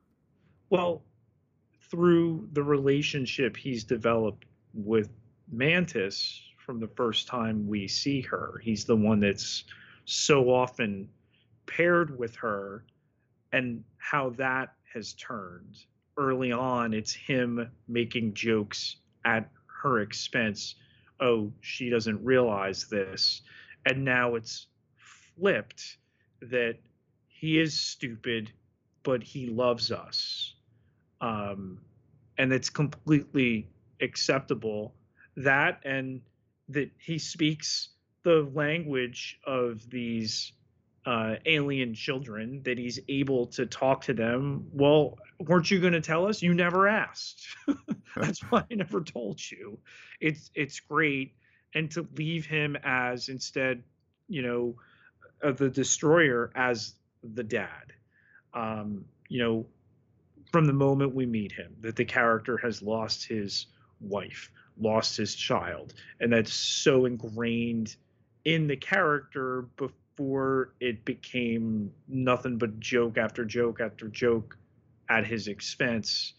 Well, 0.70 1.02
through 1.90 2.48
the 2.52 2.62
relationship 2.62 3.56
he's 3.56 3.84
developed 3.84 4.44
with 4.74 5.08
Mantis 5.50 6.42
from 6.58 6.80
the 6.80 6.88
first 6.88 7.28
time 7.28 7.66
we 7.66 7.86
see 7.86 8.20
her, 8.22 8.60
he's 8.62 8.84
the 8.84 8.96
one 8.96 9.20
that's 9.20 9.64
so 10.04 10.50
often 10.50 11.08
paired 11.66 12.18
with 12.18 12.34
her, 12.36 12.84
and 13.52 13.84
how 13.98 14.30
that 14.30 14.74
has 14.92 15.12
turned. 15.14 15.76
Early 16.16 16.52
on, 16.52 16.94
it's 16.94 17.12
him 17.12 17.70
making 17.88 18.34
jokes 18.34 18.96
at 19.24 19.50
her 19.82 20.00
expense. 20.00 20.76
Oh, 21.20 21.52
she 21.60 21.90
doesn't 21.90 22.24
realize 22.24 22.86
this. 22.88 23.42
And 23.84 24.04
now 24.04 24.34
it's 24.34 24.66
flipped 24.96 25.98
that 26.40 26.76
he 27.28 27.58
is 27.60 27.78
stupid, 27.78 28.50
but 29.02 29.22
he 29.22 29.46
loves 29.46 29.92
us. 29.92 30.54
Um, 31.20 31.80
and 32.38 32.52
it's 32.52 32.70
completely 32.70 33.68
acceptable. 34.00 34.94
That 35.36 35.80
and 35.84 36.22
that 36.68 36.90
he 36.98 37.18
speaks 37.18 37.90
the 38.22 38.48
language 38.54 39.38
of 39.44 39.88
these 39.88 40.52
uh, 41.06 41.36
alien 41.46 41.94
children, 41.94 42.62
that 42.64 42.78
he's 42.78 42.98
able 43.08 43.46
to 43.46 43.64
talk 43.64 44.02
to 44.02 44.12
them. 44.12 44.66
Well, 44.72 45.18
weren't 45.38 45.70
you 45.70 45.80
going 45.80 45.92
to 45.92 46.00
tell 46.00 46.26
us? 46.26 46.42
You 46.42 46.52
never 46.52 46.88
asked. 46.88 47.46
That's 48.16 48.40
why 48.50 48.64
I 48.70 48.74
never 48.74 49.00
told 49.02 49.40
you. 49.50 49.78
It's 50.20 50.50
it's 50.54 50.80
great, 50.80 51.34
and 51.74 51.90
to 51.92 52.06
leave 52.16 52.46
him 52.46 52.76
as 52.82 53.28
instead, 53.28 53.82
you 54.28 54.42
know, 54.42 54.74
of 55.42 55.58
the 55.58 55.68
destroyer 55.68 56.50
as 56.56 56.94
the 57.22 57.44
dad. 57.44 57.92
Um, 58.52 59.04
you 59.28 59.42
know, 59.42 59.66
from 60.50 60.64
the 60.64 60.72
moment 60.72 61.14
we 61.14 61.26
meet 61.26 61.52
him, 61.52 61.76
that 61.82 61.94
the 61.94 62.04
character 62.04 62.56
has 62.58 62.82
lost 62.82 63.26
his 63.26 63.66
wife, 64.00 64.50
lost 64.78 65.16
his 65.16 65.34
child, 65.34 65.94
and 66.20 66.32
that's 66.32 66.52
so 66.52 67.06
ingrained 67.06 67.96
in 68.44 68.66
the 68.66 68.76
character 68.76 69.62
before 69.76 70.72
it 70.80 71.04
became 71.04 71.92
nothing 72.08 72.58
but 72.58 72.78
joke 72.80 73.18
after 73.18 73.44
joke 73.44 73.80
after 73.80 74.08
joke 74.08 74.56
at 75.08 75.26
his 75.26 75.48
expense, 75.48 76.34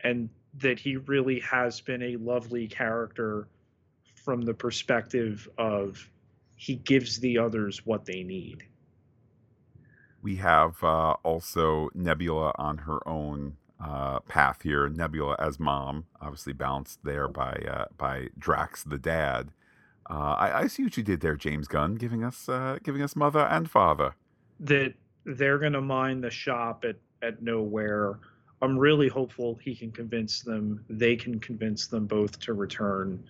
and 0.00 0.28
that 0.58 0.78
he 0.78 0.96
really 0.96 1.40
has 1.40 1.80
been 1.80 2.02
a 2.02 2.16
lovely 2.16 2.66
character 2.66 3.48
from 4.24 4.42
the 4.42 4.54
perspective 4.54 5.48
of 5.58 6.08
he 6.56 6.74
gives 6.74 7.18
the 7.20 7.38
others 7.38 7.86
what 7.86 8.04
they 8.04 8.22
need. 8.22 8.64
We 10.22 10.36
have 10.36 10.82
uh, 10.84 11.12
also 11.22 11.88
Nebula 11.94 12.52
on 12.58 12.76
her 12.78 13.06
own 13.08 13.56
uh, 13.82 14.20
path 14.20 14.62
here. 14.62 14.88
Nebula 14.88 15.36
as 15.38 15.58
mom, 15.58 16.06
obviously 16.20 16.52
balanced 16.52 17.00
there 17.04 17.28
by 17.28 17.52
uh, 17.68 17.84
by 17.96 18.28
Drax 18.38 18.84
the 18.84 18.98
dad. 18.98 19.50
Uh, 20.08 20.34
I, 20.38 20.60
I, 20.62 20.66
see 20.66 20.82
what 20.82 20.96
you 20.96 21.04
did 21.04 21.20
there, 21.20 21.36
James 21.36 21.68
Gunn, 21.68 21.94
giving 21.94 22.24
us 22.24 22.48
uh, 22.48 22.78
giving 22.82 23.02
us 23.02 23.14
mother 23.14 23.40
and 23.40 23.70
father. 23.70 24.14
That 24.58 24.94
they're 25.24 25.58
gonna 25.58 25.80
mine 25.80 26.20
the 26.20 26.30
shop 26.30 26.84
at 26.84 26.96
at 27.22 27.42
Knowhere. 27.42 28.18
I'm 28.62 28.78
really 28.78 29.08
hopeful 29.08 29.58
he 29.62 29.74
can 29.74 29.90
convince 29.90 30.40
them. 30.40 30.84
They 30.90 31.16
can 31.16 31.38
convince 31.40 31.86
them 31.86 32.06
both 32.06 32.38
to 32.40 32.52
return. 32.52 33.24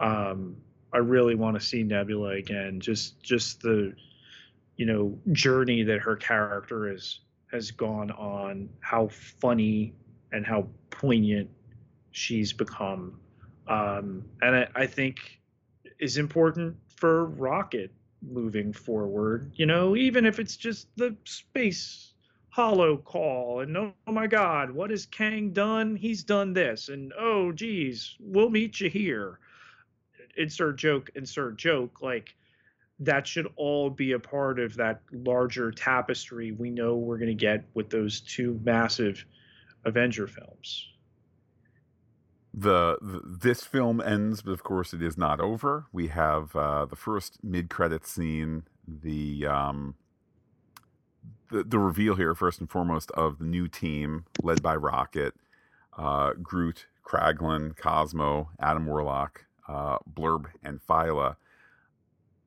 Um, 0.00 0.56
I 0.92 0.98
really 0.98 1.36
want 1.36 1.58
to 1.58 1.64
see 1.64 1.82
Nebula 1.84 2.30
again. 2.30 2.80
Just 2.80 3.22
just 3.22 3.60
the 3.60 3.94
you 4.76 4.86
know 4.86 5.18
journey 5.32 5.82
that 5.84 6.00
her 6.00 6.16
character 6.16 6.92
is 6.92 7.20
has 7.52 7.70
gone 7.70 8.10
on, 8.12 8.68
how 8.80 9.08
funny 9.08 9.94
and 10.32 10.46
how 10.46 10.66
poignant 10.90 11.50
she's 12.10 12.52
become, 12.52 13.18
um, 13.68 14.24
and 14.40 14.56
I, 14.56 14.68
I 14.74 14.86
think 14.86 15.40
is 15.98 16.16
important 16.16 16.76
for 16.96 17.26
Rocket 17.26 17.92
moving 18.22 18.72
forward. 18.72 19.52
You 19.54 19.66
know, 19.66 19.96
even 19.96 20.26
if 20.26 20.38
it's 20.38 20.56
just 20.56 20.88
the 20.96 21.16
space 21.24 22.12
hollow 22.50 22.98
call 22.98 23.60
and 23.60 23.74
oh, 23.78 23.94
oh 24.06 24.12
my 24.12 24.26
god 24.26 24.70
what 24.70 24.90
has 24.90 25.06
kang 25.06 25.52
done? 25.52 25.96
He's 25.96 26.22
done 26.22 26.52
this. 26.52 26.90
And 26.90 27.12
oh 27.18 27.50
geez 27.52 28.14
we'll 28.20 28.50
meet 28.50 28.80
you 28.80 28.90
here. 28.90 29.38
Insert 30.36 30.76
joke 30.76 31.10
insert 31.14 31.56
joke 31.56 32.02
like 32.02 32.34
that 33.04 33.26
should 33.26 33.48
all 33.56 33.90
be 33.90 34.12
a 34.12 34.18
part 34.18 34.58
of 34.58 34.76
that 34.76 35.00
larger 35.12 35.70
tapestry 35.70 36.52
we 36.52 36.70
know 36.70 36.94
we're 36.96 37.18
going 37.18 37.28
to 37.28 37.34
get 37.34 37.64
with 37.74 37.90
those 37.90 38.20
two 38.20 38.60
massive 38.64 39.24
Avenger 39.84 40.26
films. 40.26 40.88
The, 42.54 42.98
the, 43.00 43.20
this 43.24 43.64
film 43.64 44.00
ends, 44.00 44.42
but 44.42 44.52
of 44.52 44.62
course 44.62 44.92
it 44.92 45.02
is 45.02 45.16
not 45.16 45.40
over. 45.40 45.86
We 45.92 46.08
have 46.08 46.54
uh, 46.54 46.84
the 46.86 46.96
first 46.96 47.38
mid-credit 47.42 48.06
scene, 48.06 48.64
the 48.86 49.46
um, 49.46 49.94
the 51.50 51.64
the 51.64 51.78
reveal 51.78 52.16
here 52.16 52.34
first 52.34 52.60
and 52.60 52.68
foremost 52.68 53.10
of 53.12 53.38
the 53.38 53.44
new 53.44 53.68
team 53.68 54.26
led 54.42 54.62
by 54.62 54.76
Rocket, 54.76 55.34
uh, 55.96 56.32
Groot, 56.42 56.86
Kraglin, 57.04 57.74
Cosmo, 57.76 58.50
Adam 58.60 58.86
Warlock, 58.86 59.46
uh, 59.66 59.98
Blurp, 60.12 60.46
and 60.62 60.80
Phyla 60.86 61.36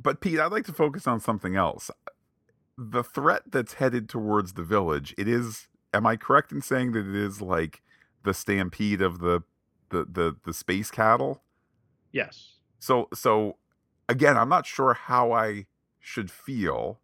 but 0.02 0.22
Pete, 0.22 0.40
I'd 0.40 0.52
like 0.52 0.66
to 0.66 0.74
focus 0.74 1.08
on 1.08 1.20
something 1.20 1.56
else. 1.56 1.90
The 2.78 3.04
threat 3.04 3.44
that's 3.48 3.76
headed 3.76 4.10
towards 4.10 4.54
the 4.54 4.64
village, 4.64 5.14
it 5.18 5.28
is 5.28 5.68
am 5.94 6.06
I 6.06 6.18
correct 6.18 6.52
in 6.52 6.62
saying 6.62 6.92
that 6.92 7.08
it 7.08 7.16
is 7.16 7.42
like 7.42 7.82
the 8.24 8.34
stampede 8.34 9.02
of 9.02 9.20
the 9.20 9.44
the 9.90 10.06
the, 10.06 10.36
the 10.46 10.54
space 10.54 10.92
cattle? 10.92 11.42
Yes. 12.12 12.54
So 12.80 13.08
so 13.14 13.58
again, 14.10 14.38
I'm 14.38 14.50
not 14.50 14.66
sure 14.66 14.94
how 14.94 15.32
I 15.32 15.66
should 16.00 16.30
feel 16.30 17.00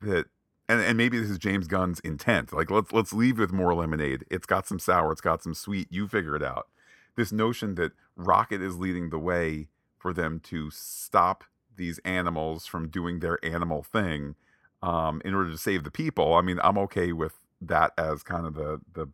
that 0.00 0.26
and, 0.68 0.80
and 0.80 0.96
maybe 0.96 1.18
this 1.18 1.28
is 1.28 1.38
James 1.38 1.66
Gunn's 1.66 1.98
intent. 2.00 2.52
Like 2.52 2.70
let's 2.70 2.92
let's 2.92 3.12
leave 3.12 3.38
with 3.38 3.52
more 3.52 3.74
lemonade. 3.74 4.24
It's 4.30 4.46
got 4.46 4.68
some 4.68 4.78
sour, 4.78 5.10
it's 5.10 5.20
got 5.20 5.42
some 5.42 5.54
sweet. 5.54 5.88
You 5.90 6.06
figure 6.06 6.36
it 6.36 6.42
out. 6.42 6.68
This 7.16 7.32
notion 7.32 7.74
that 7.74 7.92
Rocket 8.16 8.62
is 8.62 8.78
leading 8.78 9.10
the 9.10 9.18
way 9.18 9.68
for 9.98 10.12
them 10.12 10.40
to 10.44 10.70
stop 10.70 11.44
these 11.80 11.98
animals 12.04 12.66
from 12.66 12.88
doing 12.88 13.18
their 13.18 13.44
animal 13.44 13.82
thing 13.82 14.36
um, 14.82 15.20
in 15.24 15.34
order 15.34 15.50
to 15.50 15.58
save 15.58 15.82
the 15.82 15.90
people. 15.90 16.34
I 16.34 16.42
mean, 16.42 16.60
I'm 16.62 16.78
okay 16.78 17.12
with 17.12 17.32
that 17.60 17.92
as 17.98 18.22
kind 18.22 18.46
of 18.46 18.54
the 18.54 18.80
the 18.92 19.08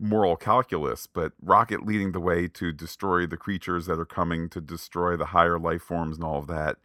moral 0.00 0.34
calculus, 0.34 1.06
but 1.06 1.32
Rocket 1.42 1.84
leading 1.84 2.12
the 2.12 2.20
way 2.20 2.48
to 2.48 2.72
destroy 2.72 3.26
the 3.26 3.36
creatures 3.36 3.84
that 3.84 4.00
are 4.00 4.06
coming 4.06 4.48
to 4.48 4.60
destroy 4.60 5.14
the 5.14 5.26
higher 5.26 5.58
life 5.58 5.82
forms 5.82 6.16
and 6.16 6.24
all 6.24 6.38
of 6.38 6.46
that. 6.46 6.78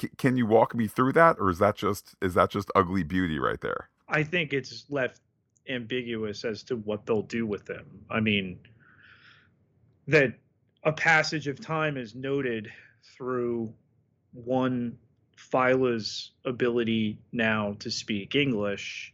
C- 0.00 0.10
can 0.18 0.36
you 0.36 0.44
walk 0.44 0.74
me 0.74 0.88
through 0.88 1.12
that, 1.12 1.36
or 1.38 1.48
is 1.48 1.60
that 1.60 1.76
just 1.76 2.14
is 2.20 2.34
that 2.34 2.50
just 2.50 2.70
ugly 2.74 3.04
beauty 3.04 3.38
right 3.38 3.60
there? 3.60 3.88
I 4.08 4.24
think 4.24 4.52
it's 4.52 4.84
left 4.90 5.20
ambiguous 5.68 6.44
as 6.44 6.62
to 6.64 6.76
what 6.76 7.06
they'll 7.06 7.22
do 7.22 7.46
with 7.46 7.64
them. 7.64 7.86
I 8.10 8.20
mean, 8.20 8.58
that 10.08 10.34
a 10.82 10.92
passage 10.92 11.46
of 11.46 11.60
time 11.60 11.96
is 11.96 12.14
noted 12.14 12.70
through 13.02 13.72
one 14.32 14.98
Phyla's 15.36 16.32
ability 16.44 17.18
now 17.32 17.76
to 17.80 17.90
speak 17.90 18.34
English, 18.34 19.12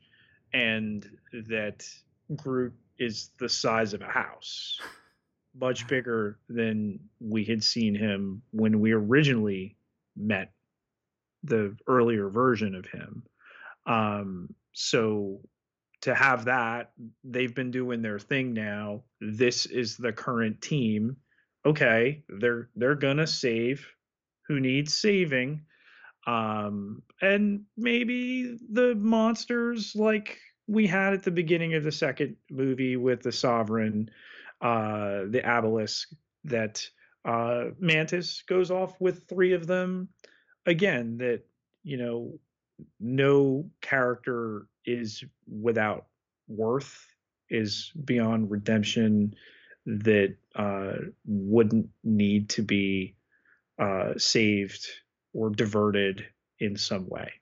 and 0.53 1.09
that 1.49 1.87
Groot 2.37 2.75
is 2.99 3.31
the 3.39 3.49
size 3.49 3.95
of 3.95 4.03
a 4.03 4.07
house, 4.07 4.81
much 5.55 5.87
bigger 5.89 6.39
than 6.49 7.01
we 7.21 7.45
had 7.45 7.63
seen 7.63 7.95
him 7.95 8.43
when 8.53 8.81
we 8.81 8.93
originally 8.93 9.77
met 10.17 10.53
the 11.43 11.77
earlier 11.87 12.29
version 12.29 12.75
of 12.75 12.87
him. 12.87 13.25
Um, 13.87 14.55
so 14.73 15.41
to 16.03 16.15
have 16.15 16.45
that, 16.45 16.93
they've 17.25 17.55
been 17.55 17.71
doing 17.71 18.03
their 18.03 18.19
thing 18.19 18.53
now. 18.53 19.03
This 19.21 19.67
is 19.67 19.97
the 19.97 20.13
current 20.13 20.61
team. 20.61 21.17
Okay, 21.65 22.25
they're 22.29 22.69
they're 22.75 22.97
gonna 22.97 23.27
save 23.27 23.87
who 24.53 24.61
needs 24.61 24.95
saving. 24.95 25.63
Um, 26.27 27.03
and 27.23 27.63
maybe 27.77 28.59
the 28.71 28.95
monsters 28.95 29.97
like 29.97 30.39
we 30.67 30.87
had 30.87 31.15
at 31.15 31.23
the 31.23 31.31
beginning 31.31 31.75
of 31.75 31.85
the 31.85 31.93
second 31.93 32.37
movie 32.51 32.97
with 32.97 33.23
the 33.23 33.33
Sovereign, 33.33 34.11
uh, 34.61 35.25
the 35.31 35.41
Abilisk, 35.43 36.07
that 36.45 36.87
uh, 37.25 37.71
Mantis 37.79 38.43
goes 38.47 38.71
off 38.71 39.01
with 39.01 39.27
three 39.27 39.55
of 39.55 39.67
them. 39.67 40.09
Again, 40.67 41.17
that, 41.19 41.41
you 41.83 41.97
know, 41.97 42.39
no 43.01 43.71
character 43.81 44.67
is 44.85 45.25
without 45.49 46.07
worth, 46.47 47.07
is 47.49 47.91
beyond 48.05 48.51
redemption, 48.51 49.35
that 49.87 50.37
uh, 50.55 50.93
wouldn't 51.25 51.89
need 52.05 52.51
to 52.51 52.63
be 52.63 53.17
uh, 53.79 54.13
saved 54.17 54.87
or 55.33 55.51
diverted 55.51 56.27
in 56.59 56.77
some 56.77 57.09
way. 57.09 57.33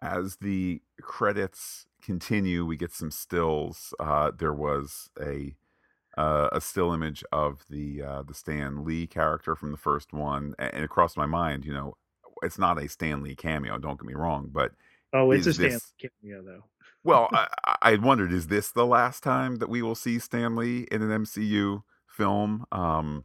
As 0.00 0.36
the 0.36 0.82
credits 1.00 1.86
continue, 2.02 2.64
we 2.64 2.76
get 2.76 2.92
some 2.92 3.10
stills. 3.10 3.94
Uh, 4.00 4.32
there 4.36 4.52
was 4.52 5.10
a 5.20 5.54
uh, 6.18 6.48
a 6.52 6.60
still 6.60 6.92
image 6.92 7.24
of 7.32 7.64
the 7.70 8.02
uh, 8.02 8.22
the 8.22 8.34
Stan 8.34 8.84
Lee 8.84 9.06
character 9.06 9.54
from 9.54 9.70
the 9.70 9.78
first 9.78 10.12
one, 10.12 10.54
and 10.58 10.84
it 10.84 10.90
crossed 10.90 11.16
my 11.16 11.26
mind. 11.26 11.64
You 11.64 11.72
know, 11.72 11.96
it's 12.42 12.58
not 12.58 12.82
a 12.82 12.88
Stan 12.88 13.22
Lee 13.22 13.34
cameo. 13.34 13.78
Don't 13.78 13.98
get 13.98 14.06
me 14.06 14.14
wrong, 14.14 14.50
but 14.52 14.72
oh, 15.12 15.30
it's 15.30 15.46
a 15.46 15.54
Stan 15.54 15.70
this... 15.70 15.92
cameo 16.00 16.42
though. 16.42 16.64
well, 17.04 17.28
I, 17.32 17.46
I 17.82 17.94
wondered, 17.96 18.32
is 18.32 18.48
this 18.48 18.70
the 18.70 18.86
last 18.86 19.22
time 19.22 19.56
that 19.56 19.68
we 19.68 19.82
will 19.82 19.94
see 19.94 20.18
Stan 20.18 20.56
Lee 20.56 20.86
in 20.90 21.02
an 21.02 21.24
MCU 21.24 21.82
film? 22.06 22.66
Um, 22.72 23.24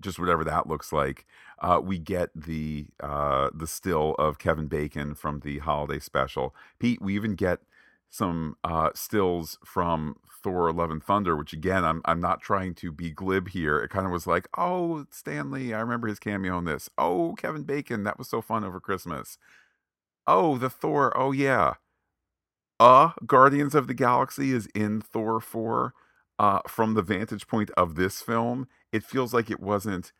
just 0.00 0.18
whatever 0.18 0.44
that 0.44 0.66
looks 0.66 0.92
like. 0.92 1.26
Uh, 1.60 1.80
we 1.82 1.98
get 1.98 2.30
the 2.34 2.86
uh, 3.00 3.50
the 3.54 3.66
still 3.66 4.14
of 4.18 4.38
Kevin 4.38 4.66
Bacon 4.66 5.14
from 5.14 5.40
the 5.40 5.58
holiday 5.58 5.98
special. 5.98 6.54
Pete, 6.78 7.02
we 7.02 7.14
even 7.14 7.34
get 7.34 7.60
some 8.08 8.56
uh, 8.64 8.90
stills 8.94 9.58
from 9.64 10.16
Thor: 10.42 10.72
Love 10.72 10.90
and 10.90 11.02
Thunder, 11.02 11.36
which 11.36 11.52
again, 11.52 11.84
I'm 11.84 12.00
I'm 12.04 12.20
not 12.20 12.40
trying 12.40 12.74
to 12.76 12.92
be 12.92 13.10
glib 13.10 13.48
here. 13.50 13.78
It 13.78 13.90
kind 13.90 14.06
of 14.06 14.12
was 14.12 14.26
like, 14.26 14.48
oh, 14.56 15.06
Stan 15.10 15.50
Lee, 15.50 15.74
I 15.74 15.80
remember 15.80 16.08
his 16.08 16.18
cameo 16.18 16.58
in 16.58 16.64
this. 16.64 16.88
Oh, 16.98 17.34
Kevin 17.38 17.62
Bacon, 17.62 18.04
that 18.04 18.18
was 18.18 18.28
so 18.28 18.40
fun 18.40 18.64
over 18.64 18.80
Christmas. 18.80 19.38
Oh, 20.26 20.58
the 20.58 20.70
Thor. 20.70 21.12
Oh 21.16 21.32
yeah. 21.32 21.74
Uh, 22.78 23.10
Guardians 23.26 23.74
of 23.74 23.86
the 23.88 23.94
Galaxy 23.94 24.52
is 24.52 24.66
in 24.74 25.02
Thor 25.02 25.40
4. 25.40 25.92
Uh, 26.40 26.60
from 26.66 26.94
the 26.94 27.02
vantage 27.02 27.46
point 27.46 27.70
of 27.76 27.96
this 27.96 28.22
film, 28.22 28.66
it 28.92 29.04
feels 29.04 29.34
like 29.34 29.50
it 29.50 29.60
wasn't 29.60 30.10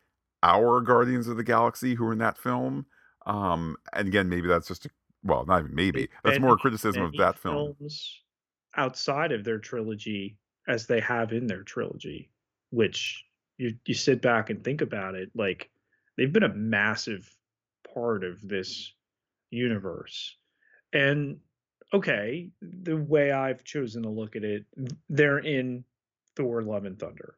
our 0.43 0.79
Guardians 0.79 1.27
of 1.27 1.35
the 1.35 1.43
Galaxy 1.43 1.95
who 1.95 2.05
were 2.05 2.11
in 2.11 2.19
that 2.19 2.37
film. 2.37 2.85
Um, 3.25 3.75
and 3.91 4.07
again, 4.07 4.29
maybe 4.29 4.47
that's 4.47 4.67
just 4.67 4.85
a, 4.85 4.89
well, 5.23 5.47
not 5.47 5.63
even 5.63 5.73
maybe 5.73 6.09
that's 6.23 6.39
more 6.39 6.53
a 6.53 6.57
criticism 6.57 7.01
of 7.01 7.17
that 7.17 7.39
film. 7.39 7.75
outside 8.77 9.31
of 9.31 9.43
their 9.43 9.57
trilogy, 9.57 10.37
as 10.67 10.85
they 10.85 10.99
have 10.99 11.33
in 11.33 11.47
their 11.47 11.63
trilogy, 11.63 12.29
which 12.69 13.25
you 13.57 13.73
you 13.87 13.95
sit 13.95 14.21
back 14.21 14.51
and 14.51 14.63
think 14.63 14.81
about 14.81 15.15
it, 15.15 15.31
like 15.33 15.71
they've 16.17 16.31
been 16.31 16.43
a 16.43 16.53
massive 16.53 17.35
part 17.95 18.23
of 18.23 18.47
this 18.47 18.93
universe. 19.49 20.35
And 20.93 21.39
okay, 21.91 22.51
the 22.61 22.97
way 22.97 23.31
I've 23.31 23.63
chosen 23.63 24.03
to 24.03 24.09
look 24.09 24.35
at 24.35 24.43
it, 24.43 24.65
they're 25.09 25.39
in 25.39 25.83
Thor: 26.35 26.61
Love 26.61 26.85
and 26.85 26.99
Thunder 26.99 27.35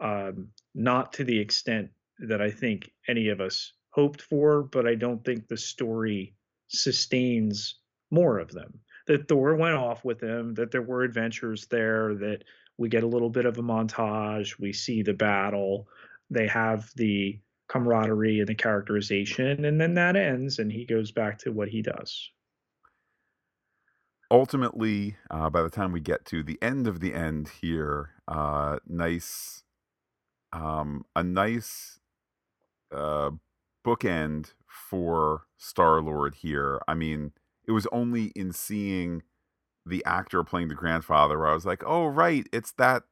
um, 0.00 0.48
not 0.74 1.12
to 1.14 1.24
the 1.24 1.38
extent 1.38 1.90
that 2.18 2.40
I 2.40 2.50
think 2.50 2.90
any 3.08 3.28
of 3.28 3.40
us 3.40 3.72
hoped 3.90 4.22
for, 4.22 4.62
but 4.62 4.86
I 4.86 4.94
don't 4.94 5.24
think 5.24 5.48
the 5.48 5.56
story 5.56 6.34
sustains 6.68 7.76
more 8.10 8.38
of 8.38 8.50
them. 8.50 8.80
That 9.06 9.28
Thor 9.28 9.54
went 9.54 9.74
off 9.74 10.04
with 10.04 10.18
them, 10.18 10.54
that 10.54 10.70
there 10.70 10.82
were 10.82 11.02
adventures 11.02 11.66
there, 11.66 12.14
that 12.16 12.44
we 12.78 12.88
get 12.88 13.04
a 13.04 13.08
little 13.08 13.30
bit 13.30 13.46
of 13.46 13.58
a 13.58 13.62
montage, 13.62 14.58
we 14.58 14.72
see 14.72 15.02
the 15.02 15.14
battle, 15.14 15.86
they 16.30 16.46
have 16.48 16.90
the 16.96 17.38
camaraderie 17.68 18.40
and 18.40 18.48
the 18.48 18.54
characterization, 18.54 19.64
and 19.64 19.80
then 19.80 19.94
that 19.94 20.16
ends 20.16 20.58
and 20.58 20.72
he 20.72 20.84
goes 20.84 21.12
back 21.12 21.38
to 21.38 21.52
what 21.52 21.68
he 21.68 21.82
does. 21.82 22.30
Ultimately, 24.30 25.16
uh, 25.30 25.50
by 25.50 25.62
the 25.62 25.70
time 25.70 25.92
we 25.92 26.00
get 26.00 26.24
to 26.26 26.42
the 26.42 26.58
end 26.60 26.86
of 26.86 27.00
the 27.00 27.14
end 27.14 27.48
here, 27.60 28.13
uh, 28.28 28.78
nice 28.86 29.64
um, 30.54 31.04
a 31.16 31.22
nice 31.22 31.98
uh, 32.94 33.30
bookend 33.84 34.54
for 34.66 35.42
Star 35.58 36.00
Lord 36.00 36.36
here. 36.36 36.80
I 36.86 36.94
mean, 36.94 37.32
it 37.66 37.72
was 37.72 37.86
only 37.92 38.26
in 38.36 38.52
seeing 38.52 39.22
the 39.84 40.04
actor 40.06 40.42
playing 40.44 40.68
the 40.68 40.74
grandfather 40.74 41.38
where 41.38 41.48
I 41.48 41.54
was 41.54 41.66
like, 41.66 41.82
oh, 41.84 42.06
right, 42.06 42.46
it's 42.52 42.72
that 42.72 43.02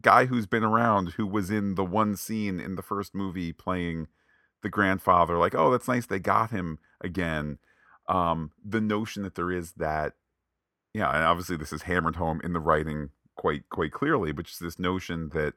guy 0.00 0.26
who's 0.26 0.46
been 0.46 0.64
around 0.64 1.14
who 1.16 1.26
was 1.26 1.50
in 1.50 1.74
the 1.74 1.84
one 1.84 2.16
scene 2.16 2.60
in 2.60 2.76
the 2.76 2.82
first 2.82 3.14
movie 3.14 3.52
playing 3.52 4.08
the 4.62 4.68
grandfather. 4.68 5.38
Like, 5.38 5.54
oh, 5.54 5.70
that's 5.70 5.88
nice. 5.88 6.06
They 6.06 6.18
got 6.18 6.50
him 6.50 6.78
again. 7.00 7.58
Um, 8.08 8.52
the 8.62 8.80
notion 8.80 9.22
that 9.22 9.34
there 9.34 9.50
is 9.50 9.72
that, 9.72 10.12
yeah, 10.92 11.10
and 11.10 11.24
obviously 11.24 11.56
this 11.56 11.72
is 11.72 11.82
hammered 11.82 12.16
home 12.16 12.40
in 12.44 12.52
the 12.52 12.60
writing 12.60 13.10
quite 13.36 13.68
quite 13.68 13.92
clearly, 13.92 14.32
but 14.32 14.46
just 14.46 14.60
this 14.60 14.78
notion 14.78 15.30
that 15.30 15.54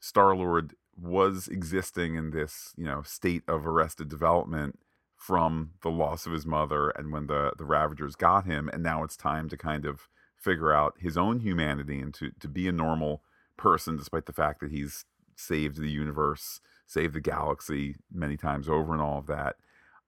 Star 0.00 0.34
Lord 0.36 0.74
was 1.00 1.48
existing 1.48 2.16
in 2.16 2.30
this, 2.30 2.74
you 2.76 2.84
know, 2.84 3.02
state 3.02 3.42
of 3.48 3.66
arrested 3.66 4.08
development 4.08 4.78
from 5.16 5.72
the 5.82 5.90
loss 5.90 6.26
of 6.26 6.32
his 6.32 6.46
mother 6.46 6.90
and 6.90 7.12
when 7.12 7.26
the 7.26 7.52
the 7.58 7.64
Ravagers 7.64 8.16
got 8.16 8.44
him, 8.46 8.68
and 8.72 8.82
now 8.82 9.04
it's 9.04 9.16
time 9.16 9.48
to 9.48 9.56
kind 9.56 9.84
of 9.84 10.08
figure 10.36 10.72
out 10.72 10.94
his 11.00 11.16
own 11.16 11.40
humanity 11.40 12.00
and 12.00 12.14
to 12.14 12.30
to 12.40 12.48
be 12.48 12.68
a 12.68 12.72
normal 12.72 13.22
person, 13.56 13.96
despite 13.96 14.26
the 14.26 14.32
fact 14.32 14.60
that 14.60 14.70
he's 14.70 15.04
saved 15.36 15.78
the 15.78 15.90
universe, 15.90 16.60
saved 16.86 17.14
the 17.14 17.20
galaxy 17.20 17.96
many 18.12 18.36
times 18.36 18.68
over, 18.68 18.92
and 18.92 19.02
all 19.02 19.18
of 19.18 19.26
that. 19.26 19.56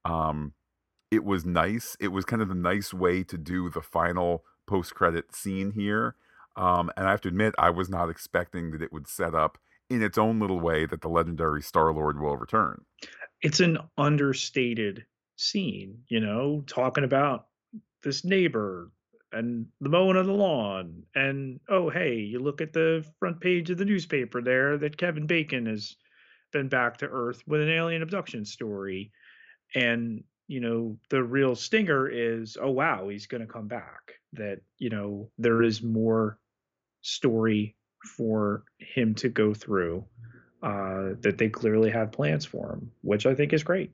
Um, 0.05 0.55
it 1.11 1.25
was 1.25 1.45
nice. 1.45 1.97
It 2.01 2.09
was 2.09 2.25
kind 2.25 2.41
of 2.41 2.49
the 2.49 2.55
nice 2.55 2.95
way 2.95 3.23
to 3.25 3.37
do 3.37 3.69
the 3.69 3.83
final 3.83 4.45
post 4.67 4.95
credit 4.95 5.35
scene 5.35 5.73
here. 5.73 6.15
Um, 6.57 6.91
and 6.97 7.07
I 7.07 7.11
have 7.11 7.21
to 7.23 7.29
admit, 7.29 7.55
I 7.59 7.71
was 7.71 7.89
not 7.89 8.11
expecting 8.11 8.73
that 8.73 8.83
it 8.83 8.93
would 8.93 9.09
set 9.09 9.35
up 9.35 9.59
in 9.89 10.03
its 10.03 10.19
own 10.19 10.39
little 10.39 10.61
way 10.61 10.87
that 10.87 11.01
the 11.01 11.09
legendary 11.09 11.63
Star 11.63 11.93
Lord 11.93 12.21
will 12.21 12.37
return. 12.37 12.85
It's 13.43 13.61
an 13.61 13.79
understated 13.97 15.05
scene, 15.37 16.03
you 16.09 16.21
know, 16.21 16.63
talking 16.67 17.05
about 17.05 17.47
this 18.03 18.25
neighbor 18.25 18.91
and 19.33 19.67
the 19.81 19.89
mowing 19.89 20.17
of 20.17 20.27
the 20.27 20.33
lawn. 20.33 21.03
And 21.15 21.61
oh, 21.69 21.89
hey, 21.89 22.17
you 22.17 22.41
look 22.41 22.61
at 22.61 22.73
the 22.73 23.05
front 23.19 23.41
page 23.41 23.71
of 23.71 23.79
the 23.79 23.85
newspaper 23.85 24.43
there 24.43 24.77
that 24.79 24.97
Kevin 24.97 25.27
Bacon 25.27 25.67
has 25.67 25.97
been 26.53 26.69
back 26.69 26.99
to 26.99 27.07
Earth 27.07 27.43
with 27.47 27.61
an 27.61 27.71
alien 27.71 28.03
abduction 28.03 28.45
story. 28.45 29.13
And, 29.75 30.25
you 30.49 30.61
know, 30.61 30.99
the 31.11 31.23
real 31.23 31.55
stinger 31.55 32.09
is, 32.09 32.57
oh, 32.61 32.71
wow, 32.71 33.09
he's 33.09 33.27
going 33.27 33.41
to 33.41 33.53
come 33.53 33.69
back. 33.69 34.20
That, 34.35 34.61
you 34.79 34.91
know, 34.91 35.31
there 35.39 35.63
is 35.63 35.83
more 35.83 36.39
story 37.03 37.77
for 38.17 38.65
him 38.79 39.15
to 39.17 39.29
go 39.29 39.55
through 39.55 40.05
uh, 40.63 41.15
that 41.21 41.37
they 41.39 41.49
clearly 41.49 41.91
have 41.91 42.13
plans 42.13 42.45
for 42.45 42.73
him, 42.73 42.93
which 43.03 43.27
I 43.27 43.35
think 43.35 43.53
is 43.53 43.65
great. 43.65 43.93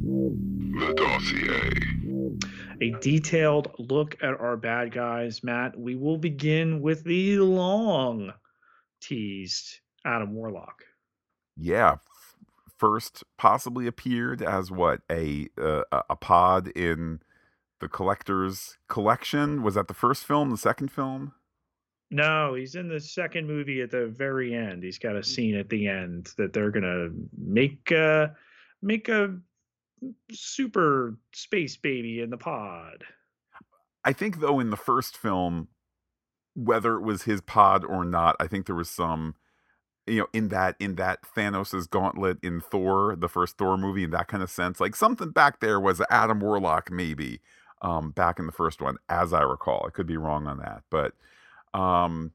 The 0.00 0.94
dossier. 0.96 1.70
A 2.80 2.90
detailed 3.00 3.72
look 3.78 4.16
at 4.22 4.40
our 4.40 4.56
bad 4.56 4.92
guys, 4.92 5.42
Matt. 5.44 5.78
We 5.78 5.94
will 5.94 6.18
begin 6.18 6.82
with 6.82 7.04
the 7.04 7.38
long 7.38 8.32
teased 9.00 9.80
Adam 10.04 10.34
Warlock. 10.34 10.84
Yeah, 11.56 11.96
first 12.84 13.24
possibly 13.38 13.86
appeared 13.86 14.42
as 14.42 14.70
what 14.70 15.00
a 15.10 15.48
uh, 15.58 15.82
a 16.10 16.16
pod 16.16 16.68
in 16.68 17.20
the 17.80 17.88
collector's 17.88 18.76
collection. 18.90 19.62
Was 19.62 19.74
that 19.74 19.88
the 19.88 19.94
first 19.94 20.24
film, 20.24 20.50
the 20.50 20.58
second 20.58 20.90
film? 20.90 21.32
No, 22.10 22.52
he's 22.52 22.74
in 22.74 22.88
the 22.88 23.00
second 23.00 23.46
movie 23.46 23.80
at 23.80 23.90
the 23.90 24.06
very 24.06 24.54
end. 24.54 24.82
He's 24.82 24.98
got 24.98 25.16
a 25.16 25.24
scene 25.24 25.56
at 25.56 25.70
the 25.70 25.88
end 25.88 26.30
that 26.36 26.52
they're 26.52 26.70
gonna 26.70 27.08
make 27.38 27.90
uh 27.90 28.28
make 28.82 29.08
a 29.08 29.34
super 30.30 31.16
space 31.32 31.78
baby 31.78 32.20
in 32.20 32.28
the 32.28 32.36
pod. 32.36 33.02
I 34.04 34.12
think 34.12 34.40
though 34.40 34.60
in 34.60 34.68
the 34.68 34.76
first 34.76 35.16
film, 35.16 35.68
whether 36.54 36.96
it 36.96 37.02
was 37.02 37.22
his 37.22 37.40
pod 37.40 37.82
or 37.82 38.04
not, 38.04 38.36
I 38.38 38.46
think 38.46 38.66
there 38.66 38.76
was 38.76 38.90
some 38.90 39.36
you 40.06 40.20
know 40.20 40.26
in 40.32 40.48
that 40.48 40.76
in 40.78 40.96
that 40.96 41.20
Thanos's 41.22 41.86
gauntlet 41.86 42.38
in 42.42 42.60
Thor, 42.60 43.16
the 43.16 43.28
first 43.28 43.56
Thor 43.56 43.76
movie, 43.76 44.04
in 44.04 44.10
that 44.10 44.28
kind 44.28 44.42
of 44.42 44.50
sense, 44.50 44.80
like 44.80 44.94
something 44.94 45.30
back 45.30 45.60
there 45.60 45.80
was 45.80 46.00
Adam 46.10 46.40
Warlock 46.40 46.90
maybe 46.90 47.40
um, 47.82 48.10
back 48.10 48.38
in 48.38 48.46
the 48.46 48.52
first 48.52 48.80
one, 48.80 48.96
as 49.08 49.32
I 49.32 49.42
recall. 49.42 49.84
I 49.86 49.90
could 49.90 50.06
be 50.06 50.16
wrong 50.16 50.46
on 50.46 50.58
that, 50.58 50.82
but 50.90 51.12
um, 51.78 52.32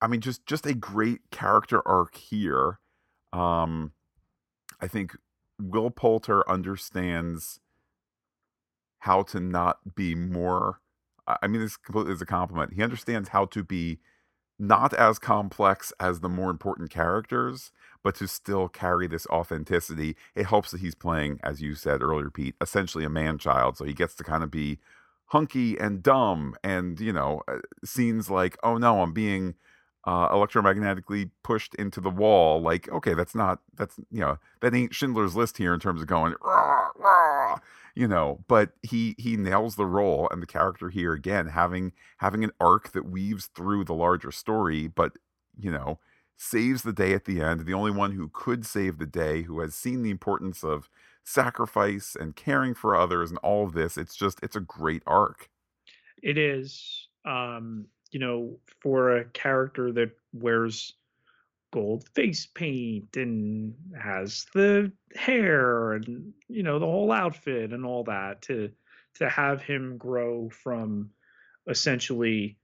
I 0.00 0.06
mean, 0.06 0.20
just 0.20 0.46
just 0.46 0.66
a 0.66 0.74
great 0.74 1.30
character 1.30 1.86
arc 1.86 2.16
here. 2.16 2.78
Um, 3.32 3.92
I 4.80 4.88
think 4.88 5.16
Will 5.58 5.90
Poulter 5.90 6.48
understands 6.48 7.60
how 9.00 9.22
to 9.24 9.40
not 9.40 9.94
be 9.94 10.14
more. 10.14 10.80
I 11.26 11.46
mean, 11.46 11.60
this 11.60 11.76
completely 11.76 12.12
is 12.12 12.22
a 12.22 12.26
compliment. 12.26 12.74
He 12.74 12.82
understands 12.82 13.28
how 13.28 13.44
to 13.46 13.62
be 13.62 14.00
not 14.60 14.92
as 14.92 15.18
complex 15.18 15.92
as 15.98 16.20
the 16.20 16.28
more 16.28 16.50
important 16.50 16.90
characters, 16.90 17.72
but 18.02 18.14
to 18.16 18.28
still 18.28 18.68
carry 18.68 19.06
this 19.06 19.26
authenticity. 19.28 20.16
It 20.34 20.46
helps 20.46 20.70
that 20.70 20.80
he's 20.80 20.94
playing, 20.94 21.40
as 21.42 21.62
you 21.62 21.74
said 21.74 22.02
earlier, 22.02 22.30
Pete, 22.30 22.54
essentially 22.60 23.04
a 23.04 23.08
man 23.08 23.38
child. 23.38 23.78
So 23.78 23.84
he 23.84 23.94
gets 23.94 24.14
to 24.16 24.24
kind 24.24 24.44
of 24.44 24.50
be 24.50 24.78
hunky 25.26 25.78
and 25.78 26.02
dumb 26.02 26.56
and, 26.62 27.00
you 27.00 27.12
know, 27.12 27.42
uh, 27.48 27.58
scenes 27.84 28.28
like, 28.28 28.58
oh 28.62 28.76
no, 28.76 29.00
I'm 29.00 29.12
being 29.12 29.54
uh, 30.04 30.28
electromagnetically 30.28 31.30
pushed 31.42 31.74
into 31.76 32.00
the 32.00 32.10
wall. 32.10 32.60
Like, 32.60 32.88
okay, 32.90 33.14
that's 33.14 33.34
not, 33.34 33.60
that's, 33.76 33.96
you 34.10 34.20
know, 34.20 34.38
that 34.60 34.74
ain't 34.74 34.94
Schindler's 34.94 35.36
List 35.36 35.56
here 35.56 35.72
in 35.72 35.80
terms 35.80 36.02
of 36.02 36.06
going, 36.06 36.34
rah, 36.42 36.88
rah, 36.96 37.58
you 37.94 38.06
know, 38.08 38.44
but 38.48 38.70
he, 38.82 39.14
he 39.18 39.36
nails 39.36 39.76
the 39.76 39.86
role 39.86 40.28
and 40.30 40.42
the 40.42 40.46
character 40.46 40.88
here 40.90 41.12
again, 41.12 41.48
having, 41.48 41.92
having 42.18 42.44
an 42.44 42.52
arc 42.60 42.92
that 42.92 43.10
weaves 43.10 43.46
through 43.46 43.84
the 43.84 43.94
larger 43.94 44.30
story, 44.30 44.86
but, 44.86 45.12
you 45.58 45.70
know, 45.70 45.98
saves 46.36 46.82
the 46.82 46.92
day 46.92 47.12
at 47.12 47.24
the 47.24 47.40
end. 47.40 47.66
The 47.66 47.74
only 47.74 47.90
one 47.90 48.12
who 48.12 48.30
could 48.32 48.64
save 48.64 48.98
the 48.98 49.06
day, 49.06 49.42
who 49.42 49.60
has 49.60 49.74
seen 49.74 50.02
the 50.02 50.10
importance 50.10 50.64
of 50.64 50.88
sacrifice 51.22 52.16
and 52.18 52.34
caring 52.34 52.74
for 52.74 52.96
others 52.96 53.30
and 53.30 53.38
all 53.38 53.66
of 53.66 53.74
this. 53.74 53.98
It's 53.98 54.16
just, 54.16 54.40
it's 54.42 54.56
a 54.56 54.60
great 54.60 55.02
arc. 55.06 55.50
It 56.22 56.38
is. 56.38 57.08
Um, 57.24 57.86
you 58.10 58.18
know, 58.18 58.56
for 58.80 59.18
a 59.18 59.24
character 59.26 59.92
that 59.92 60.10
wears 60.32 60.94
gold 61.72 62.08
face 62.14 62.46
paint 62.46 63.16
and 63.16 63.74
has 64.00 64.46
the 64.54 64.90
hair 65.14 65.92
and 65.92 66.32
you 66.48 66.62
know 66.62 66.78
the 66.78 66.86
whole 66.86 67.12
outfit 67.12 67.72
and 67.72 67.84
all 67.84 68.04
that 68.04 68.42
to 68.42 68.70
to 69.14 69.28
have 69.28 69.62
him 69.62 69.96
grow 69.96 70.48
from 70.50 71.10
essentially 71.68 72.56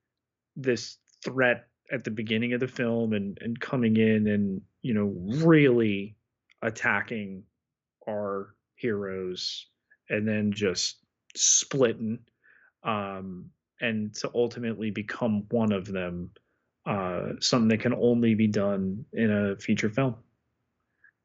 this 0.57 0.99
threat 1.25 1.69
at 1.93 2.05
the 2.05 2.11
beginning 2.11 2.53
of 2.53 2.61
the 2.61 2.69
film 2.69 3.13
and 3.13 3.39
and 3.41 3.61
coming 3.61 3.97
in 3.97 4.27
and 4.27 4.61
you 4.83 4.95
know 4.95 5.15
really 5.45 6.17
attacking 6.63 7.43
our 8.09 8.55
heroes 8.75 9.67
and 10.09 10.27
then 10.27 10.53
just 10.53 10.99
splitting 11.37 12.19
um 12.83 13.51
and 13.81 14.15
to 14.15 14.31
ultimately 14.35 14.91
become 14.91 15.45
one 15.51 15.73
of 15.73 15.87
them 15.87 16.31
uh, 16.87 17.33
something 17.41 17.69
that 17.69 17.81
can 17.81 17.95
only 17.95 18.35
be 18.35 18.47
done 18.47 19.05
in 19.13 19.31
a 19.31 19.57
feature 19.57 19.91
film. 19.91 20.17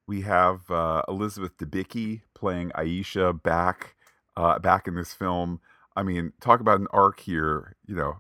We 0.08 0.22
have 0.22 0.70
uh, 0.70 1.04
Elizabeth 1.08 1.58
Debicki 1.58 2.22
playing 2.34 2.72
Ayesha 2.76 3.34
back 3.34 3.96
uh, 4.36 4.60
back 4.60 4.88
in 4.88 4.96
this 4.96 5.14
film. 5.14 5.62
I 5.96 6.04
mean, 6.04 6.34
talk 6.42 6.60
about 6.60 6.80
an 6.80 6.88
arc 6.92 7.20
here. 7.20 7.76
You 7.86 7.96
know, 7.96 8.18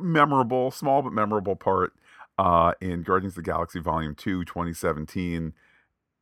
memorable, 0.00 0.70
small 0.70 1.02
but 1.02 1.12
memorable 1.12 1.56
part 1.56 1.92
uh, 2.38 2.72
in 2.80 3.02
Guardians 3.02 3.32
of 3.32 3.44
the 3.44 3.50
Galaxy 3.50 3.80
Volume 3.80 4.14
Two, 4.14 4.44
2017. 4.44 5.52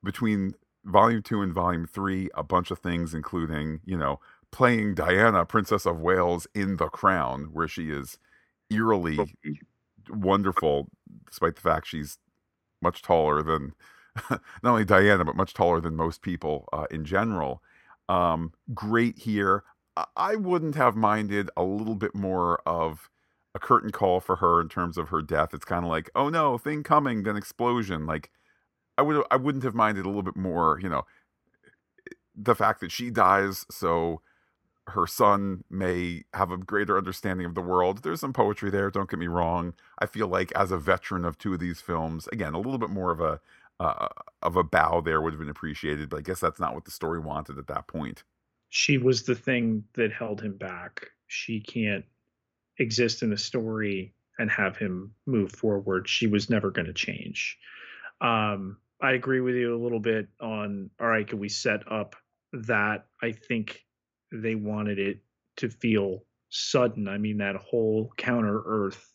Between 0.03 0.55
Volume 0.85 1.23
Two 1.23 1.41
and 1.41 1.53
Volume 1.53 1.87
Three, 1.87 2.29
a 2.35 2.43
bunch 2.43 2.71
of 2.71 2.79
things, 2.79 3.15
including 3.15 3.81
you 3.85 3.97
know 3.97 4.21
playing 4.53 4.95
Diana, 4.95 5.45
Princess 5.45 5.87
of 5.87 6.01
Wales, 6.01 6.47
in 6.55 6.77
The 6.77 6.89
Crown, 6.89 7.49
where 7.53 7.67
she 7.67 7.91
is 7.91 8.19
eerily 8.71 9.19
wonderful, 10.11 10.89
despite 11.27 11.57
the 11.57 11.61
fact 11.61 11.87
she's 11.87 12.19
much 12.83 13.03
taller 13.03 13.43
than 13.43 13.73
not 14.31 14.41
only 14.65 14.85
Diana, 14.85 15.25
but 15.25 15.37
much 15.37 15.55
taller 15.55 15.81
than 15.81 15.97
most 15.97 16.23
people 16.23 16.69
uh, 16.73 16.87
in 16.91 17.05
general. 17.05 17.63
Um, 18.09 18.53
great 18.73 19.19
here. 19.19 19.65
I 20.17 20.35
wouldn't 20.35 20.75
have 20.75 20.97
minded 20.97 21.51
a 21.57 21.63
little 21.63 21.95
bit 21.95 22.15
more 22.15 22.61
of 22.67 23.09
a 23.55 23.61
curtain 23.61 23.91
call 23.91 24.21
for 24.21 24.37
her 24.37 24.61
in 24.61 24.69
terms 24.69 24.99
of 24.99 25.09
her 25.11 25.23
death. 25.23 25.55
It's 25.55 25.65
kind 25.65 25.85
of 25.85 25.91
like, 25.91 26.11
oh 26.17 26.29
no, 26.29 26.59
thing 26.59 26.83
coming, 26.83 27.23
then 27.23 27.37
explosion. 27.37 28.05
Like, 28.05 28.31
I 28.99 29.03
would, 29.03 29.25
I 29.31 29.37
wouldn't 29.37 29.65
have 29.65 29.75
minded 29.75 30.05
a 30.05 30.09
little 30.09 30.23
bit 30.23 30.37
more. 30.37 30.81
You 30.83 30.89
know, 30.89 31.03
the 32.35 32.55
fact 32.57 32.81
that 32.81 32.91
she 32.91 33.11
dies, 33.11 33.65
so 33.71 34.21
her 34.89 35.07
son 35.07 35.65
may 35.71 36.25
have 36.35 36.51
a 36.51 36.57
greater 36.57 36.99
understanding 36.99 37.47
of 37.47 37.55
the 37.55 37.61
world. 37.61 38.03
There's 38.03 38.21
some 38.21 38.33
poetry 38.33 38.71
there, 38.71 38.91
don't 38.91 39.09
get 39.09 39.19
me 39.19 39.27
wrong. 39.27 39.75
I 39.99 40.07
feel 40.07 40.29
like 40.29 40.53
as 40.53 40.71
a 40.71 40.79
veteran 40.79 41.25
of 41.25 41.39
two 41.39 41.55
of 41.55 41.61
these 41.61 41.81
films, 41.81 42.29
again, 42.33 42.55
a 42.55 42.59
little 42.59 42.79
bit 42.79 42.91
more 42.91 43.11
of 43.11 43.21
a 43.21 43.41
uh, 43.81 44.09
of 44.43 44.57
a 44.57 44.63
bow 44.63 45.01
there 45.01 45.21
would 45.21 45.33
have 45.33 45.41
been 45.41 45.49
appreciated, 45.49 46.09
but 46.09 46.19
I 46.19 46.23
guess 46.23 46.39
that's 46.39 46.61
not 46.61 46.75
what 46.75 46.85
the 46.85 46.93
story 46.93 47.19
wanted 47.19 47.59
at 47.59 47.67
that 47.67 47.89
point. 47.89 48.23
She 48.69 48.99
was 48.99 49.25
the 49.25 49.35
thing 49.35 49.85
that 49.95 50.13
held 50.13 50.41
him 50.41 50.57
back. 50.57 51.09
She 51.27 51.61
can't 51.61 52.05
exist 52.79 53.23
in 53.23 53.33
a 53.33 53.37
story 53.37 54.15
and 54.39 54.51
have 54.51 54.77
him 54.77 55.13
move 55.27 55.53
forward. 55.53 56.09
She 56.09 56.27
was 56.27 56.51
never 56.51 56.71
going 56.71 56.87
to 56.87 56.93
change. 56.93 57.59
Um, 58.21 58.79
I 59.01 59.13
agree 59.13 59.41
with 59.41 59.55
you 59.55 59.75
a 59.75 59.83
little 59.83 60.01
bit 60.01 60.29
on 60.41 60.91
all 61.01 61.09
right, 61.09 61.27
can 61.27 61.39
we 61.39 61.49
set 61.49 61.91
up 61.91 62.17
that 62.53 63.07
I 63.23 63.33
think 63.33 63.85
they 64.35 64.55
wanted 64.55 64.99
it 64.99 65.19
to 65.57 65.69
feel 65.69 66.25
sudden. 66.51 67.09
I 67.09 67.19
mean, 67.19 67.39
that 67.39 67.57
whole 67.57 68.13
counter 68.17 68.63
Earth 68.67 69.13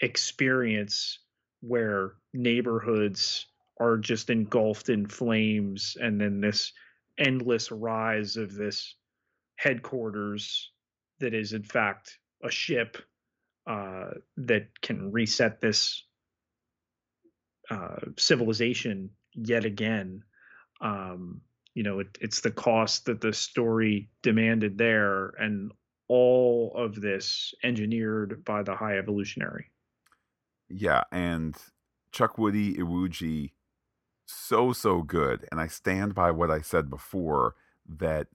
experience 0.00 1.20
where 1.60 2.14
neighborhoods 2.34 3.46
are 3.80 3.96
just 3.96 4.30
engulfed 4.30 4.88
in 4.88 5.06
flames, 5.06 5.96
and 6.00 6.20
then 6.20 6.40
this 6.40 6.72
endless 7.18 7.70
rise 7.70 8.36
of 8.36 8.54
this 8.54 8.94
headquarters 9.56 10.70
that 11.20 11.34
is, 11.34 11.52
in 11.52 11.62
fact, 11.62 12.18
a 12.42 12.50
ship 12.50 12.96
uh, 13.66 14.10
that 14.36 14.68
can 14.82 15.10
reset 15.10 15.60
this 15.60 16.04
uh, 17.70 17.96
civilization 18.16 19.10
yet 19.34 19.64
again. 19.64 20.22
Um, 20.80 21.40
you 21.76 21.82
know 21.82 22.00
it, 22.00 22.18
it's 22.20 22.40
the 22.40 22.50
cost 22.50 23.04
that 23.04 23.20
the 23.20 23.32
story 23.32 24.08
demanded 24.22 24.78
there 24.78 25.28
and 25.38 25.70
all 26.08 26.72
of 26.74 27.00
this 27.00 27.54
engineered 27.62 28.44
by 28.44 28.62
the 28.62 28.74
high 28.74 28.96
evolutionary. 28.96 29.70
Yeah 30.68 31.04
and 31.12 31.54
Chukwudi 32.12 32.78
Iwuji 32.78 33.52
so 34.24 34.72
so 34.72 35.02
good. 35.02 35.46
And 35.52 35.60
i 35.60 35.68
stand 35.68 36.14
by 36.14 36.30
what 36.30 36.50
i 36.50 36.60
said 36.60 36.88
before 36.90 37.54
that 37.86 38.28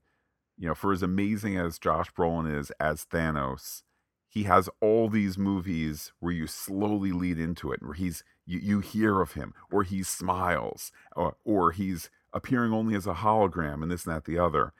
you 0.56 0.68
know 0.68 0.74
for 0.74 0.92
as 0.92 1.02
amazing 1.02 1.58
as 1.58 1.78
josh 1.78 2.10
brolin 2.12 2.58
is 2.58 2.70
as 2.78 3.04
thanos 3.04 3.82
he 4.28 4.44
has 4.44 4.70
all 4.80 5.08
these 5.10 5.36
movies 5.36 6.12
where 6.20 6.32
you 6.32 6.46
slowly 6.46 7.12
lead 7.12 7.38
into 7.38 7.70
it 7.72 7.82
where 7.82 7.92
he's 7.94 8.24
you, 8.46 8.58
you 8.60 8.80
hear 8.80 9.20
of 9.20 9.32
him 9.32 9.52
or 9.70 9.82
he 9.82 10.02
smiles 10.02 10.90
or, 11.14 11.36
or 11.44 11.72
he's 11.72 12.08
appearing 12.32 12.72
only 12.72 12.94
as 12.94 13.06
a 13.06 13.14
hologram 13.14 13.82
and 13.82 13.90
this 13.90 14.06
and 14.06 14.14
that 14.14 14.24
the 14.24 14.38
other. 14.38 14.72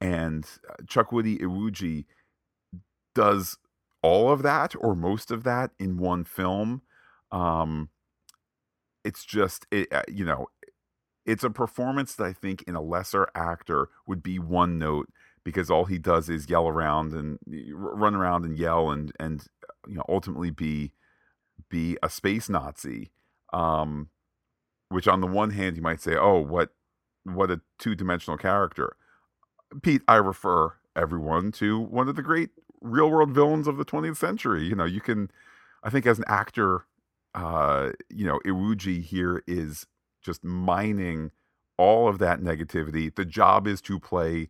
And 0.00 0.46
Chuck 0.88 1.10
Chukwudi 1.10 1.40
Iwuji 1.40 2.06
does 3.14 3.58
all 4.02 4.30
of 4.30 4.42
that 4.42 4.74
or 4.78 4.94
most 4.94 5.30
of 5.30 5.42
that 5.44 5.72
in 5.78 5.98
one 5.98 6.24
film. 6.24 6.82
Um, 7.30 7.90
it's 9.04 9.24
just 9.24 9.66
it, 9.70 9.92
uh, 9.92 10.02
you 10.08 10.24
know, 10.24 10.46
it's 11.26 11.44
a 11.44 11.50
performance 11.50 12.14
that 12.14 12.24
I 12.24 12.32
think 12.32 12.62
in 12.62 12.74
a 12.74 12.82
lesser 12.82 13.28
actor 13.34 13.88
would 14.06 14.22
be 14.22 14.38
one 14.38 14.78
note 14.78 15.08
because 15.44 15.70
all 15.70 15.84
he 15.84 15.98
does 15.98 16.28
is 16.28 16.50
yell 16.50 16.66
around 16.66 17.12
and 17.12 17.38
run 17.72 18.14
around 18.14 18.44
and 18.44 18.58
yell 18.58 18.90
and 18.90 19.12
and 19.18 19.44
you 19.86 19.94
know 19.94 20.04
ultimately 20.08 20.50
be 20.50 20.92
be 21.68 21.96
a 22.02 22.08
space 22.08 22.48
Nazi. 22.48 23.10
Um, 23.52 24.08
which 24.90 25.08
on 25.08 25.20
the 25.20 25.26
one 25.26 25.50
hand 25.50 25.76
you 25.76 25.82
might 25.82 26.00
say, 26.00 26.16
oh, 26.16 26.38
what 26.38 26.70
what 27.24 27.50
a 27.50 27.60
two 27.78 27.94
dimensional 27.94 28.38
character. 28.38 28.96
Pete, 29.82 30.02
I 30.08 30.16
refer 30.16 30.74
everyone 30.96 31.52
to 31.52 31.78
one 31.78 32.08
of 32.08 32.16
the 32.16 32.22
great 32.22 32.50
real 32.80 33.10
world 33.10 33.30
villains 33.30 33.68
of 33.68 33.76
the 33.76 33.84
20th 33.84 34.16
century. 34.16 34.64
You 34.64 34.74
know, 34.74 34.84
you 34.84 35.00
can, 35.00 35.30
I 35.82 35.90
think, 35.90 36.06
as 36.06 36.18
an 36.18 36.24
actor, 36.26 36.86
uh, 37.34 37.90
you 38.08 38.26
know, 38.26 38.40
Iwuji 38.44 39.02
here 39.02 39.42
is 39.46 39.86
just 40.22 40.44
mining 40.44 41.30
all 41.78 42.08
of 42.08 42.18
that 42.18 42.40
negativity. 42.40 43.14
The 43.14 43.24
job 43.24 43.66
is 43.66 43.80
to 43.82 43.98
play 44.00 44.48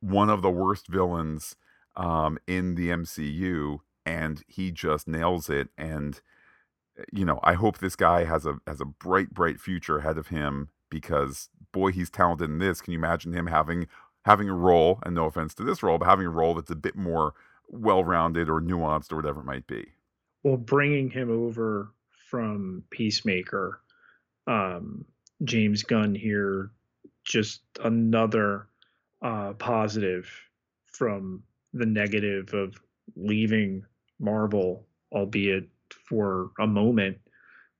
one 0.00 0.30
of 0.30 0.42
the 0.42 0.50
worst 0.50 0.86
villains 0.86 1.56
um, 1.96 2.38
in 2.46 2.74
the 2.76 2.90
MCU, 2.90 3.80
and 4.06 4.42
he 4.46 4.70
just 4.70 5.08
nails 5.08 5.50
it. 5.50 5.68
And 5.76 6.20
you 7.12 7.24
know, 7.24 7.40
I 7.42 7.54
hope 7.54 7.78
this 7.78 7.96
guy 7.96 8.24
has 8.24 8.46
a 8.46 8.58
has 8.66 8.80
a 8.80 8.84
bright, 8.84 9.30
bright 9.30 9.60
future 9.60 9.98
ahead 9.98 10.18
of 10.18 10.28
him 10.28 10.70
because 10.90 11.48
boy, 11.72 11.92
he's 11.92 12.10
talented 12.10 12.50
in 12.50 12.58
this. 12.58 12.80
Can 12.80 12.92
you 12.92 12.98
imagine 12.98 13.32
him 13.32 13.46
having 13.46 13.86
having 14.24 14.48
a 14.48 14.54
role? 14.54 14.98
And 15.04 15.14
no 15.14 15.26
offense 15.26 15.54
to 15.54 15.64
this 15.64 15.82
role, 15.82 15.98
but 15.98 16.08
having 16.08 16.26
a 16.26 16.30
role 16.30 16.54
that's 16.54 16.70
a 16.70 16.76
bit 16.76 16.96
more 16.96 17.34
well 17.68 18.02
rounded 18.04 18.48
or 18.48 18.60
nuanced 18.60 19.12
or 19.12 19.16
whatever 19.16 19.40
it 19.40 19.46
might 19.46 19.66
be. 19.66 19.88
well, 20.42 20.56
bringing 20.56 21.10
him 21.10 21.30
over 21.30 21.92
from 22.30 22.82
Peacemaker, 22.90 23.80
um, 24.46 25.04
James 25.44 25.82
Gunn 25.82 26.14
here, 26.14 26.70
just 27.24 27.60
another 27.82 28.68
uh, 29.22 29.52
positive 29.54 30.30
from 30.86 31.42
the 31.72 31.86
negative 31.86 32.54
of 32.54 32.74
leaving 33.16 33.84
Marvel, 34.18 34.86
albeit 35.12 35.68
for 36.08 36.50
a 36.58 36.66
moment, 36.66 37.18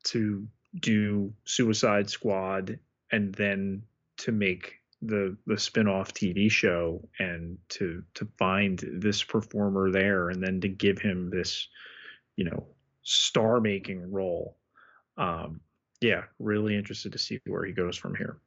to 0.05 0.47
do 0.81 1.33
Suicide 1.45 2.11
Squad 2.11 2.79
and 3.11 3.35
then 3.35 3.83
to 4.19 4.33
make 4.33 4.75
the 5.03 5.37
the 5.47 5.59
spin-off 5.59 6.13
TV 6.13 6.51
show 6.51 7.09
and 7.19 7.59
to 7.69 8.03
to 8.15 8.27
find 8.37 8.85
this 8.95 9.23
performer 9.23 9.91
there 9.93 10.29
and 10.29 10.43
then 10.43 10.61
to 10.61 10.69
give 10.69 10.99
him 10.99 11.31
this 11.31 11.69
you 12.37 12.45
know 12.45 12.67
star 13.03 13.61
making 13.61 14.11
role. 14.11 14.57
Um 15.17 15.61
yeah 16.01 16.25
really 16.39 16.77
interested 16.77 17.13
to 17.13 17.19
see 17.19 17.39
where 17.47 17.65
he 17.65 17.73
goes 17.73 17.97
from 17.97 18.15
here. 18.17 18.39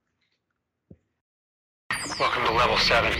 Welcome 2.20 2.46
to 2.46 2.54
level 2.54 2.78
seven. 2.78 3.14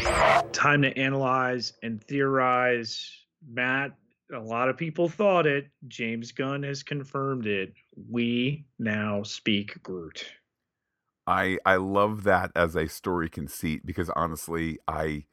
time 0.52 0.82
to 0.82 0.98
analyze 0.98 1.74
and 1.82 2.04
theorize. 2.04 3.10
Matt 3.50 3.92
a 4.34 4.40
lot 4.40 4.70
of 4.70 4.78
people 4.78 5.10
thought 5.10 5.46
it. 5.46 5.68
James 5.88 6.32
gunn 6.32 6.64
has 6.64 6.84
confirmed 6.84 7.48
it. 7.48 7.74
We 8.10 8.66
now 8.78 9.24
speak 9.24 9.82
groot 9.84 10.26
I 11.28 11.60
I 11.66 11.76
love 11.78 12.24
that 12.24 12.52
as 12.56 12.76
a 12.76 12.88
story 12.88 13.30
conceit 13.30 13.86
because 13.86 14.10
honestly, 14.12 14.80
I 14.88 15.26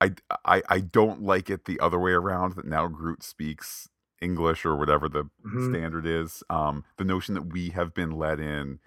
I 0.00 0.14
I 0.44 0.62
I 0.68 0.80
don't 0.80 1.22
like 1.22 1.48
it 1.50 1.64
the 1.64 1.80
other 1.80 1.98
way 1.98 2.12
around 2.12 2.54
that 2.56 2.66
now 2.66 2.86
Groot 2.88 3.22
speaks 3.22 3.88
English 4.20 4.64
or 4.64 4.76
whatever 4.76 5.08
the 5.08 5.30
Mhm. 5.44 5.76
standard 5.80 6.06
is. 6.06 6.42
Um, 6.50 6.84
the 6.96 7.04
notion 7.04 7.34
that 7.34 7.52
we 7.52 7.70
have 7.70 7.94
been 7.94 8.10
let 8.10 8.40
in 8.40 8.80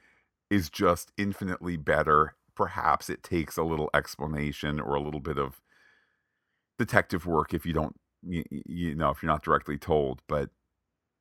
is 0.49 0.69
just 0.69 1.11
infinitely 1.17 1.77
better. 1.77 2.35
Perhaps 2.55 3.09
it 3.09 3.23
takes 3.23 3.57
a 3.57 3.63
little 3.63 3.89
explanation 3.93 4.79
or 4.79 4.95
a 4.95 5.01
little 5.01 5.21
bit 5.21 5.39
of 5.39 5.61
detective 6.77 7.25
work 7.25 7.53
if 7.53 7.65
you 7.65 7.73
don't 7.73 7.95
you, 8.21 8.43
you 8.51 8.95
know 8.95 9.09
if 9.09 9.21
you're 9.23 9.31
not 9.31 9.43
directly 9.43 9.77
told, 9.77 10.21
but 10.27 10.49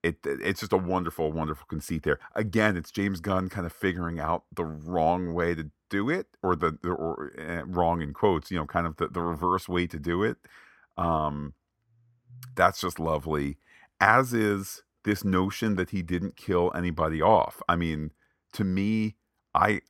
it 0.08 0.40
it's 0.42 0.60
just 0.60 0.72
a 0.72 0.76
wonderful 0.76 1.32
wonderful 1.32 1.66
conceit 1.68 2.02
there. 2.02 2.18
Again 2.34 2.76
it's 2.76 2.90
james 2.90 3.20
gunn 3.20 3.48
kind 3.48 3.66
of 3.66 3.72
figuring 3.72 4.18
out 4.20 4.44
the 4.54 4.64
wrong 4.64 5.34
way 5.34 5.54
to 5.54 5.70
do 5.90 6.10
it 6.10 6.26
or 6.42 6.54
the, 6.56 6.78
the 6.82 6.90
or 6.90 7.32
uh, 7.38 7.64
wrong 7.66 8.02
in 8.02 8.12
quotes 8.12 8.50
you 8.50 8.58
know 8.58 8.66
kind 8.66 8.86
of 8.86 8.96
the, 8.96 9.08
the 9.08 9.20
reverse 9.22 9.68
way 9.68 9.86
to 9.86 9.98
do 9.98 10.22
it. 10.22 10.38
Um 10.96 11.54
that's 12.54 12.80
just 12.80 12.98
lovely. 12.98 13.58
As 14.00 14.32
is 14.32 14.82
this 15.04 15.24
notion 15.24 15.76
that 15.76 15.90
he 15.90 16.02
didn't 16.02 16.36
kill 16.36 16.72
anybody 16.74 17.22
off. 17.22 17.62
I 17.68 17.76
mean 17.76 18.12
to 18.54 18.64
me 18.64 19.16
i 19.54 19.80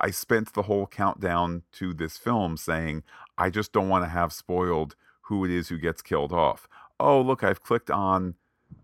i 0.00 0.10
spent 0.10 0.52
the 0.54 0.62
whole 0.62 0.86
countdown 0.86 1.62
to 1.72 1.92
this 1.92 2.16
film 2.16 2.56
saying 2.56 3.02
i 3.36 3.50
just 3.50 3.72
don't 3.72 3.88
want 3.88 4.02
to 4.04 4.08
have 4.08 4.32
spoiled 4.32 4.96
who 5.22 5.44
it 5.44 5.50
is 5.50 5.68
who 5.68 5.78
gets 5.78 6.02
killed 6.02 6.32
off. 6.32 6.68
Oh 6.98 7.20
look 7.20 7.44
i've 7.44 7.62
clicked 7.62 7.90
on 7.90 8.34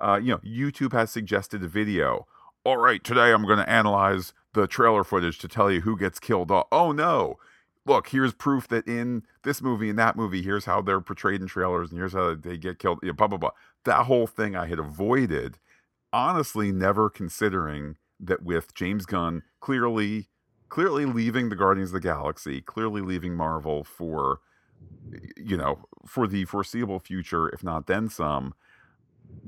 uh, 0.00 0.20
you 0.22 0.32
know, 0.32 0.38
YouTube 0.38 0.92
has 0.92 1.10
suggested 1.10 1.62
a 1.62 1.68
video. 1.68 2.26
All 2.64 2.76
right, 2.76 3.02
today 3.02 3.32
I'm 3.32 3.44
going 3.46 3.58
to 3.58 3.68
analyze 3.68 4.32
the 4.54 4.66
trailer 4.66 5.04
footage 5.04 5.38
to 5.38 5.48
tell 5.48 5.70
you 5.70 5.80
who 5.80 5.98
gets 5.98 6.18
killed 6.18 6.50
off. 6.50 6.66
Oh 6.70 6.92
no. 6.92 7.38
Look, 7.84 8.08
here's 8.08 8.32
proof 8.32 8.68
that 8.68 8.86
in 8.86 9.24
this 9.42 9.60
movie 9.60 9.90
and 9.90 9.98
that 9.98 10.14
movie, 10.14 10.42
here's 10.42 10.66
how 10.66 10.82
they're 10.82 11.00
portrayed 11.00 11.40
in 11.40 11.48
trailers, 11.48 11.90
and 11.90 11.98
here's 11.98 12.12
how 12.12 12.34
they 12.34 12.56
get 12.56 12.78
killed. 12.78 13.00
Blah 13.00 13.26
blah 13.26 13.38
blah. 13.38 13.50
That 13.84 14.06
whole 14.06 14.28
thing 14.28 14.54
I 14.54 14.66
had 14.66 14.78
avoided, 14.78 15.58
honestly, 16.12 16.70
never 16.70 17.10
considering 17.10 17.96
that 18.20 18.44
with 18.44 18.72
James 18.74 19.04
Gunn 19.04 19.42
clearly, 19.58 20.28
clearly 20.68 21.06
leaving 21.06 21.48
the 21.48 21.56
Guardians 21.56 21.88
of 21.88 21.94
the 21.94 22.00
Galaxy, 22.00 22.60
clearly 22.60 23.00
leaving 23.00 23.34
Marvel 23.34 23.82
for, 23.82 24.38
you 25.36 25.56
know, 25.56 25.80
for 26.06 26.28
the 26.28 26.44
foreseeable 26.44 27.00
future, 27.00 27.48
if 27.48 27.64
not 27.64 27.88
then 27.88 28.08
some 28.08 28.54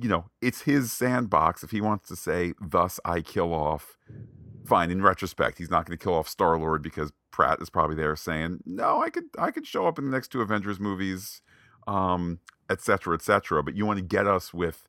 you 0.00 0.08
know, 0.08 0.26
it's 0.40 0.62
his 0.62 0.92
sandbox. 0.92 1.62
If 1.62 1.70
he 1.70 1.80
wants 1.80 2.08
to 2.08 2.16
say, 2.16 2.54
thus 2.60 2.98
I 3.04 3.20
kill 3.20 3.52
off, 3.52 3.96
fine. 4.64 4.90
In 4.90 5.02
retrospect, 5.02 5.58
he's 5.58 5.70
not 5.70 5.86
going 5.86 5.96
to 5.96 6.02
kill 6.02 6.14
off 6.14 6.28
Star 6.28 6.58
Lord 6.58 6.82
because 6.82 7.12
Pratt 7.30 7.60
is 7.60 7.70
probably 7.70 7.96
there 7.96 8.16
saying, 8.16 8.60
no, 8.64 9.02
I 9.02 9.10
could, 9.10 9.24
I 9.38 9.50
could 9.50 9.66
show 9.66 9.86
up 9.86 9.98
in 9.98 10.04
the 10.04 10.10
next 10.10 10.28
two 10.28 10.40
Avengers 10.40 10.80
movies, 10.80 11.42
um, 11.86 12.40
et 12.70 12.80
cetera, 12.80 13.14
et 13.14 13.22
cetera. 13.22 13.62
But 13.62 13.76
you 13.76 13.86
want 13.86 13.98
to 13.98 14.04
get 14.04 14.26
us 14.26 14.52
with 14.52 14.88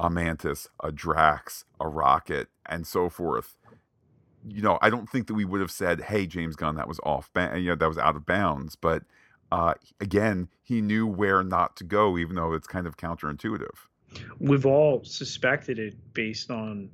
a 0.00 0.10
Mantis, 0.10 0.68
a 0.82 0.90
Drax, 0.90 1.64
a 1.80 1.88
Rocket, 1.88 2.48
and 2.66 2.86
so 2.86 3.08
forth. 3.08 3.56
You 4.46 4.62
know, 4.62 4.78
I 4.82 4.90
don't 4.90 5.08
think 5.08 5.28
that 5.28 5.34
we 5.34 5.44
would 5.44 5.60
have 5.60 5.70
said, 5.70 6.02
"Hey, 6.02 6.26
James 6.26 6.56
Gunn, 6.56 6.74
that 6.74 6.88
was 6.88 6.98
off, 7.04 7.30
ba- 7.32 7.52
you 7.56 7.68
know, 7.68 7.76
that 7.76 7.88
was 7.88 7.98
out 7.98 8.16
of 8.16 8.26
bounds." 8.26 8.74
But 8.74 9.04
uh, 9.52 9.74
again, 10.00 10.48
he 10.62 10.80
knew 10.80 11.06
where 11.06 11.44
not 11.44 11.76
to 11.76 11.84
go, 11.84 12.18
even 12.18 12.34
though 12.34 12.52
it's 12.52 12.66
kind 12.66 12.86
of 12.86 12.96
counterintuitive 12.96 13.68
we've 14.38 14.66
all 14.66 15.04
suspected 15.04 15.78
it 15.78 15.94
based 16.14 16.50
on 16.50 16.90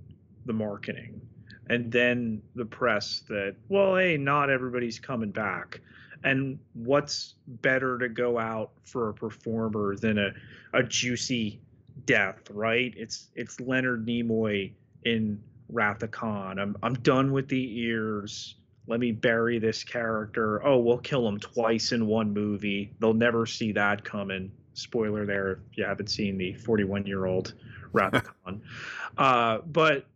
the 0.47 0.53
marketing 0.53 1.20
and 1.69 1.93
then 1.93 2.43
the 2.55 2.65
press 2.65 3.23
that 3.28 3.55
well 3.69 3.97
hey 3.97 4.16
not 4.16 4.51
everybody's 4.51 4.99
coming 4.99 5.31
back. 5.31 5.81
And 6.24 6.59
what's 6.73 7.35
better 7.47 7.97
to 7.99 8.09
go 8.09 8.39
out 8.40 8.73
for 8.82 9.11
a 9.11 9.15
performer 9.15 9.95
than 9.95 10.19
a, 10.19 10.32
a 10.73 10.82
juicy 10.82 11.61
death 12.07 12.51
right? 12.51 12.93
It's 12.97 13.28
it's 13.35 13.61
leonard 13.61 14.07
nimoy 14.07 14.73
in 15.05 15.43
wrath 15.70 16.03
of 16.03 16.11
khan 16.11 16.59
i'm, 16.59 16.77
I'm 16.82 16.95
done 16.95 17.32
with 17.32 17.49
the 17.49 17.81
ears. 17.81 18.57
Let 18.86 19.01
me 19.01 19.12
bury 19.12 19.59
this 19.59 19.85
character. 19.85 20.65
Oh 20.66 20.78
we'll 20.78 20.99
kill 20.99 21.28
him 21.28 21.39
twice 21.39 21.93
in 21.93 22.07
one 22.07 22.32
movie. 22.32 22.95
They'll 22.99 23.15
never 23.15 23.45
see 23.45 23.73
that 23.73 24.03
coming 24.03 24.51
spoiler 24.78 25.26
there 25.26 25.52
if 25.70 25.78
you 25.78 25.84
haven't 25.84 26.09
seen 26.09 26.38
the 26.38 26.55
41 26.55 27.06
year 27.06 27.26
old 27.26 27.55
Wrath 27.92 28.14
of 28.14 28.24
Khan. 28.44 28.62
uh, 29.18 29.59
but 29.66 30.06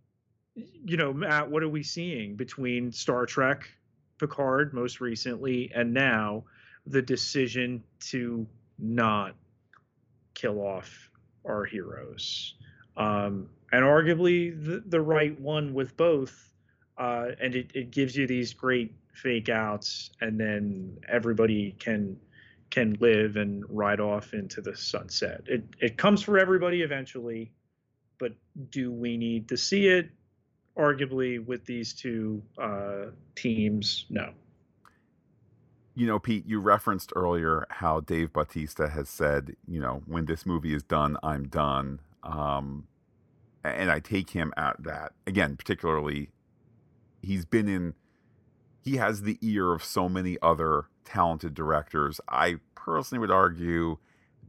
you 0.54 0.96
know, 0.96 1.12
Matt, 1.12 1.50
what 1.50 1.62
are 1.62 1.68
we 1.68 1.82
seeing 1.82 2.36
between 2.36 2.92
Star 2.92 3.26
Trek, 3.26 3.68
Picard 4.18 4.74
most 4.74 5.00
recently, 5.00 5.70
and 5.74 5.92
now 5.92 6.44
the 6.86 7.00
decision 7.00 7.82
to 8.00 8.46
not 8.78 9.34
kill 10.34 10.60
off 10.60 11.10
our 11.46 11.64
heroes? 11.64 12.54
Um, 12.96 13.48
and 13.72 13.84
arguably 13.84 14.52
the, 14.62 14.82
the 14.86 15.00
right 15.00 15.38
one 15.40 15.72
with 15.72 15.96
both. 15.96 16.48
Uh, 16.98 17.28
and 17.40 17.54
it, 17.54 17.70
it 17.74 17.90
gives 17.90 18.14
you 18.14 18.26
these 18.26 18.52
great 18.52 18.94
fake 19.14 19.48
outs, 19.48 20.10
and 20.20 20.38
then 20.38 20.98
everybody 21.08 21.74
can 21.78 22.18
can 22.72 22.96
live 23.00 23.36
and 23.36 23.62
ride 23.68 24.00
off 24.00 24.32
into 24.32 24.60
the 24.60 24.74
sunset. 24.74 25.42
It 25.46 25.62
it 25.78 25.96
comes 25.96 26.22
for 26.22 26.38
everybody 26.38 26.82
eventually, 26.82 27.52
but 28.18 28.32
do 28.70 28.90
we 28.90 29.16
need 29.16 29.48
to 29.50 29.56
see 29.56 29.86
it? 29.86 30.10
Arguably, 30.76 31.44
with 31.44 31.66
these 31.66 31.92
two 31.92 32.42
uh, 32.60 33.10
teams, 33.36 34.06
no. 34.08 34.32
You 35.94 36.06
know, 36.06 36.18
Pete, 36.18 36.46
you 36.46 36.60
referenced 36.60 37.12
earlier 37.14 37.66
how 37.68 38.00
Dave 38.00 38.32
Bautista 38.32 38.88
has 38.88 39.10
said, 39.10 39.54
you 39.68 39.78
know, 39.78 40.02
when 40.06 40.24
this 40.24 40.46
movie 40.46 40.74
is 40.74 40.82
done, 40.82 41.18
I'm 41.22 41.48
done. 41.48 42.00
Um, 42.22 42.86
and 43.62 43.90
I 43.90 44.00
take 44.00 44.30
him 44.30 44.54
at 44.56 44.82
that. 44.82 45.12
Again, 45.26 45.58
particularly, 45.58 46.30
he's 47.20 47.44
been 47.44 47.68
in, 47.68 47.92
he 48.80 48.96
has 48.96 49.20
the 49.20 49.36
ear 49.42 49.74
of 49.74 49.84
so 49.84 50.08
many 50.08 50.38
other 50.40 50.86
talented 51.04 51.54
directors. 51.54 52.20
I 52.28 52.56
personally 52.74 53.20
would 53.20 53.30
argue 53.30 53.98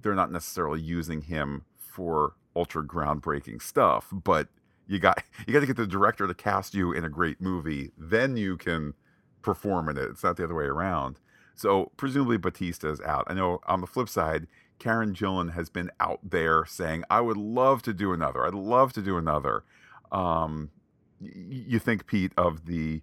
they're 0.01 0.15
not 0.15 0.31
necessarily 0.31 0.81
using 0.81 1.21
him 1.21 1.65
for 1.77 2.35
ultra 2.55 2.83
groundbreaking 2.83 3.61
stuff, 3.61 4.07
but 4.11 4.47
you 4.87 4.99
got 4.99 5.23
you 5.47 5.53
got 5.53 5.61
to 5.61 5.65
get 5.65 5.77
the 5.77 5.87
director 5.87 6.27
to 6.27 6.33
cast 6.33 6.73
you 6.73 6.91
in 6.91 7.03
a 7.05 7.09
great 7.09 7.41
movie, 7.41 7.91
then 7.97 8.37
you 8.37 8.57
can 8.57 8.93
perform 9.41 9.89
in 9.89 9.97
it. 9.97 10.03
It's 10.03 10.23
not 10.23 10.37
the 10.37 10.43
other 10.43 10.55
way 10.55 10.65
around. 10.65 11.19
So 11.55 11.91
presumably 11.97 12.37
Bautista 12.37 12.89
is 12.89 13.01
out. 13.01 13.25
I 13.27 13.33
know 13.33 13.59
on 13.67 13.81
the 13.81 13.87
flip 13.87 14.09
side, 14.09 14.47
Karen 14.79 15.13
Gillan 15.13 15.53
has 15.53 15.69
been 15.69 15.91
out 15.99 16.19
there 16.23 16.65
saying, 16.65 17.03
"I 17.09 17.21
would 17.21 17.37
love 17.37 17.83
to 17.83 17.93
do 17.93 18.11
another. 18.11 18.45
I'd 18.45 18.53
love 18.53 18.93
to 18.93 19.01
do 19.01 19.17
another." 19.17 19.63
Um, 20.11 20.71
you 21.19 21.79
think 21.79 22.05
Pete 22.05 22.33
of 22.37 22.65
the 22.65 23.01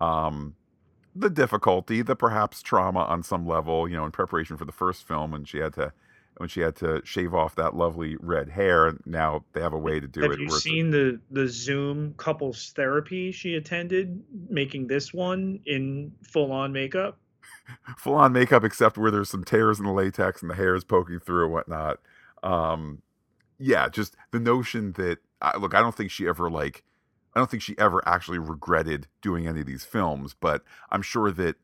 um, 0.00 0.56
the 1.14 1.30
difficulty, 1.30 2.02
the 2.02 2.16
perhaps 2.16 2.62
trauma 2.62 3.00
on 3.00 3.22
some 3.22 3.46
level, 3.46 3.88
you 3.88 3.96
know, 3.96 4.04
in 4.04 4.12
preparation 4.12 4.56
for 4.56 4.64
the 4.64 4.72
first 4.72 5.06
film 5.06 5.32
when 5.32 5.44
she 5.44 5.58
had 5.58 5.74
to 5.74 5.92
when 6.38 6.48
she 6.48 6.60
had 6.60 6.74
to 6.74 7.02
shave 7.04 7.34
off 7.34 7.54
that 7.56 7.76
lovely 7.76 8.16
red 8.16 8.48
hair. 8.48 8.96
Now 9.04 9.44
they 9.52 9.60
have 9.60 9.74
a 9.74 9.78
way 9.78 10.00
to 10.00 10.08
do 10.08 10.22
Have 10.22 10.32
it. 10.32 10.40
Have 10.40 10.40
you 10.40 10.50
seen 10.50 10.90
the 10.90 11.20
the 11.30 11.46
Zoom 11.46 12.14
couples 12.16 12.72
therapy 12.74 13.32
she 13.32 13.54
attended, 13.54 14.22
making 14.48 14.86
this 14.86 15.12
one 15.12 15.60
in 15.66 16.12
full 16.22 16.52
on 16.52 16.72
makeup? 16.72 17.18
full 17.96 18.14
on 18.14 18.32
makeup 18.32 18.64
except 18.64 18.98
where 18.98 19.10
there's 19.10 19.28
some 19.28 19.44
tears 19.44 19.78
in 19.78 19.84
the 19.86 19.92
latex 19.92 20.42
and 20.42 20.50
the 20.50 20.54
hair 20.54 20.74
is 20.74 20.84
poking 20.84 21.20
through 21.20 21.44
and 21.44 21.52
whatnot. 21.52 21.98
Um, 22.42 23.02
yeah, 23.58 23.88
just 23.88 24.16
the 24.32 24.40
notion 24.40 24.92
that 24.92 25.18
I, 25.40 25.56
look, 25.58 25.74
I 25.74 25.80
don't 25.80 25.94
think 25.94 26.10
she 26.10 26.26
ever 26.26 26.50
like, 26.50 26.82
I 27.34 27.40
don't 27.40 27.50
think 27.50 27.62
she 27.62 27.76
ever 27.78 28.06
actually 28.06 28.38
regretted 28.38 29.08
doing 29.22 29.46
any 29.46 29.60
of 29.60 29.66
these 29.66 29.84
films, 29.84 30.34
but 30.38 30.62
I'm 30.90 31.02
sure 31.02 31.30
that 31.32 31.56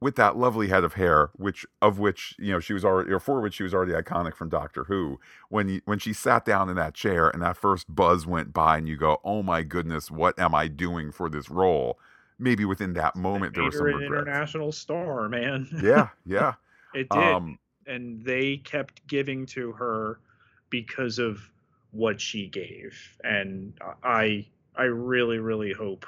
with 0.00 0.16
that 0.16 0.36
lovely 0.36 0.68
head 0.68 0.84
of 0.84 0.94
hair, 0.94 1.30
which 1.34 1.64
of 1.80 1.98
which 1.98 2.34
you 2.38 2.52
know 2.52 2.60
she 2.60 2.74
was 2.74 2.84
already, 2.84 3.10
or 3.10 3.18
for 3.18 3.40
which 3.40 3.54
she 3.54 3.62
was 3.62 3.72
already 3.72 3.92
iconic 3.92 4.34
from 4.34 4.50
Doctor 4.50 4.84
Who, 4.84 5.18
when 5.48 5.68
you, 5.68 5.80
when 5.86 5.98
she 5.98 6.12
sat 6.12 6.44
down 6.44 6.68
in 6.68 6.76
that 6.76 6.94
chair 6.94 7.30
and 7.30 7.42
that 7.42 7.56
first 7.56 7.92
buzz 7.92 8.26
went 8.26 8.52
by, 8.52 8.76
and 8.76 8.88
you 8.88 8.96
go, 8.96 9.20
"Oh 9.24 9.42
my 9.42 9.62
goodness, 9.62 10.10
what 10.10 10.38
am 10.38 10.54
I 10.54 10.68
doing 10.68 11.10
for 11.10 11.28
this 11.28 11.48
role?" 11.48 11.98
Maybe 12.38 12.64
within 12.64 12.92
that 12.94 13.16
moment 13.16 13.54
there 13.54 13.64
was 13.64 13.78
some 13.78 13.86
an 13.86 14.02
international 14.02 14.72
star, 14.72 15.28
man. 15.28 15.68
Yeah, 15.82 16.08
yeah. 16.26 16.54
it 16.92 17.08
did, 17.08 17.18
Um, 17.18 17.58
and 17.86 18.22
they 18.22 18.58
kept 18.58 19.06
giving 19.06 19.46
to 19.46 19.72
her 19.72 20.20
because 20.68 21.18
of 21.18 21.50
what 21.94 22.20
she 22.20 22.48
gave, 22.48 22.98
and 23.22 23.72
I 24.02 24.46
I 24.76 24.84
really 24.84 25.38
really 25.38 25.72
hope 25.72 26.04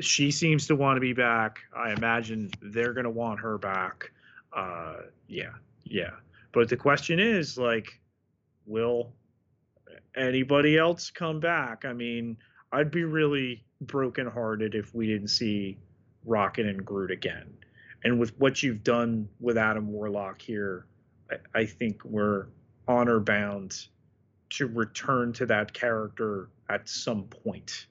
she 0.00 0.30
seems 0.30 0.66
to 0.66 0.76
want 0.76 0.96
to 0.96 1.00
be 1.00 1.12
back. 1.12 1.60
I 1.76 1.92
imagine 1.92 2.50
they're 2.60 2.92
going 2.92 3.04
to 3.04 3.10
want 3.10 3.40
her 3.40 3.58
back. 3.58 4.10
Uh, 4.52 4.96
yeah, 5.28 5.52
yeah. 5.84 6.10
But 6.52 6.68
the 6.68 6.76
question 6.76 7.20
is, 7.20 7.58
like, 7.58 8.00
will 8.66 9.12
anybody 10.16 10.76
else 10.76 11.10
come 11.10 11.40
back? 11.40 11.84
I 11.84 11.92
mean, 11.92 12.36
I'd 12.72 12.90
be 12.90 13.04
really 13.04 13.64
brokenhearted 13.80 14.74
if 14.74 14.94
we 14.94 15.06
didn't 15.06 15.28
see 15.28 15.78
Rocket 16.24 16.66
and 16.66 16.84
Groot 16.84 17.10
again. 17.10 17.52
And 18.04 18.18
with 18.18 18.36
what 18.38 18.62
you've 18.62 18.82
done 18.82 19.28
with 19.40 19.58
Adam 19.58 19.92
Warlock 19.92 20.40
here, 20.40 20.86
I, 21.30 21.60
I 21.60 21.66
think 21.66 22.04
we're 22.04 22.46
honor 22.86 23.20
bound 23.20 23.86
to 24.50 24.66
return 24.66 25.32
to 25.34 25.46
that 25.46 25.72
character 25.72 26.48
at 26.68 26.88
some 26.88 27.24
point 27.24 27.86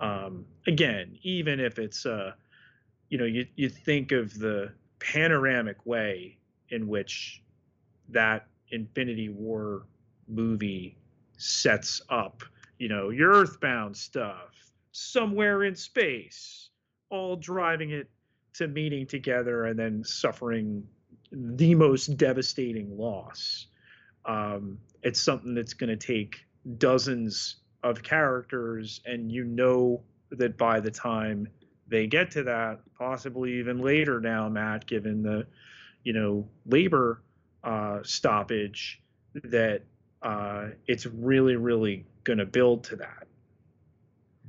um, 0.00 0.44
again, 0.66 1.18
even 1.22 1.60
if 1.60 1.78
it's 1.78 2.06
uh, 2.06 2.32
you 3.08 3.18
know, 3.18 3.24
you 3.24 3.46
you 3.56 3.68
think 3.68 4.12
of 4.12 4.38
the 4.38 4.72
panoramic 4.98 5.84
way 5.86 6.38
in 6.70 6.86
which 6.86 7.42
that 8.08 8.46
Infinity 8.70 9.28
War 9.28 9.86
movie 10.28 10.98
sets 11.38 12.00
up, 12.10 12.42
you 12.78 12.88
know, 12.88 13.10
your 13.10 13.32
Earthbound 13.32 13.96
stuff 13.96 14.72
somewhere 14.92 15.64
in 15.64 15.76
space, 15.76 16.70
all 17.10 17.36
driving 17.36 17.90
it 17.90 18.10
to 18.54 18.68
meeting 18.68 19.06
together 19.06 19.66
and 19.66 19.78
then 19.78 20.02
suffering 20.02 20.86
the 21.30 21.74
most 21.74 22.16
devastating 22.16 22.96
loss. 22.96 23.66
Um, 24.24 24.78
it's 25.06 25.20
something 25.20 25.54
that's 25.54 25.72
going 25.72 25.96
to 25.96 25.96
take 25.96 26.44
dozens 26.78 27.58
of 27.84 28.02
characters 28.02 29.00
and 29.06 29.30
you 29.30 29.44
know 29.44 30.02
that 30.32 30.58
by 30.58 30.80
the 30.80 30.90
time 30.90 31.46
they 31.86 32.08
get 32.08 32.28
to 32.32 32.42
that 32.42 32.80
possibly 32.98 33.52
even 33.52 33.78
later 33.78 34.20
now 34.20 34.48
matt 34.48 34.84
given 34.88 35.22
the 35.22 35.46
you 36.02 36.12
know 36.12 36.44
labor 36.66 37.22
uh, 37.62 38.00
stoppage 38.02 39.00
that 39.44 39.82
uh, 40.22 40.66
it's 40.88 41.06
really 41.06 41.54
really 41.54 42.04
going 42.24 42.38
to 42.38 42.46
build 42.46 42.82
to 42.82 42.96
that. 42.96 43.28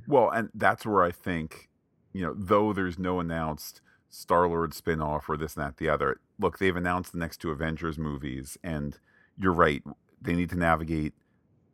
Well 0.08 0.30
and 0.30 0.50
that's 0.54 0.84
where 0.84 1.04
i 1.04 1.12
think 1.12 1.68
you 2.12 2.22
know 2.22 2.34
though 2.36 2.72
there's 2.72 2.98
no 2.98 3.20
announced 3.20 3.80
star 4.10 4.48
lord 4.48 4.74
spin-off 4.74 5.28
or 5.28 5.36
this 5.36 5.54
and 5.54 5.64
that 5.66 5.76
the 5.76 5.88
other 5.88 6.18
look 6.40 6.58
they've 6.58 6.74
announced 6.74 7.12
the 7.12 7.18
next 7.18 7.36
two 7.36 7.50
avengers 7.50 7.96
movies 7.96 8.58
and 8.64 8.98
you're 9.36 9.52
right 9.52 9.84
they 10.20 10.34
need 10.34 10.50
to 10.50 10.58
navigate 10.58 11.14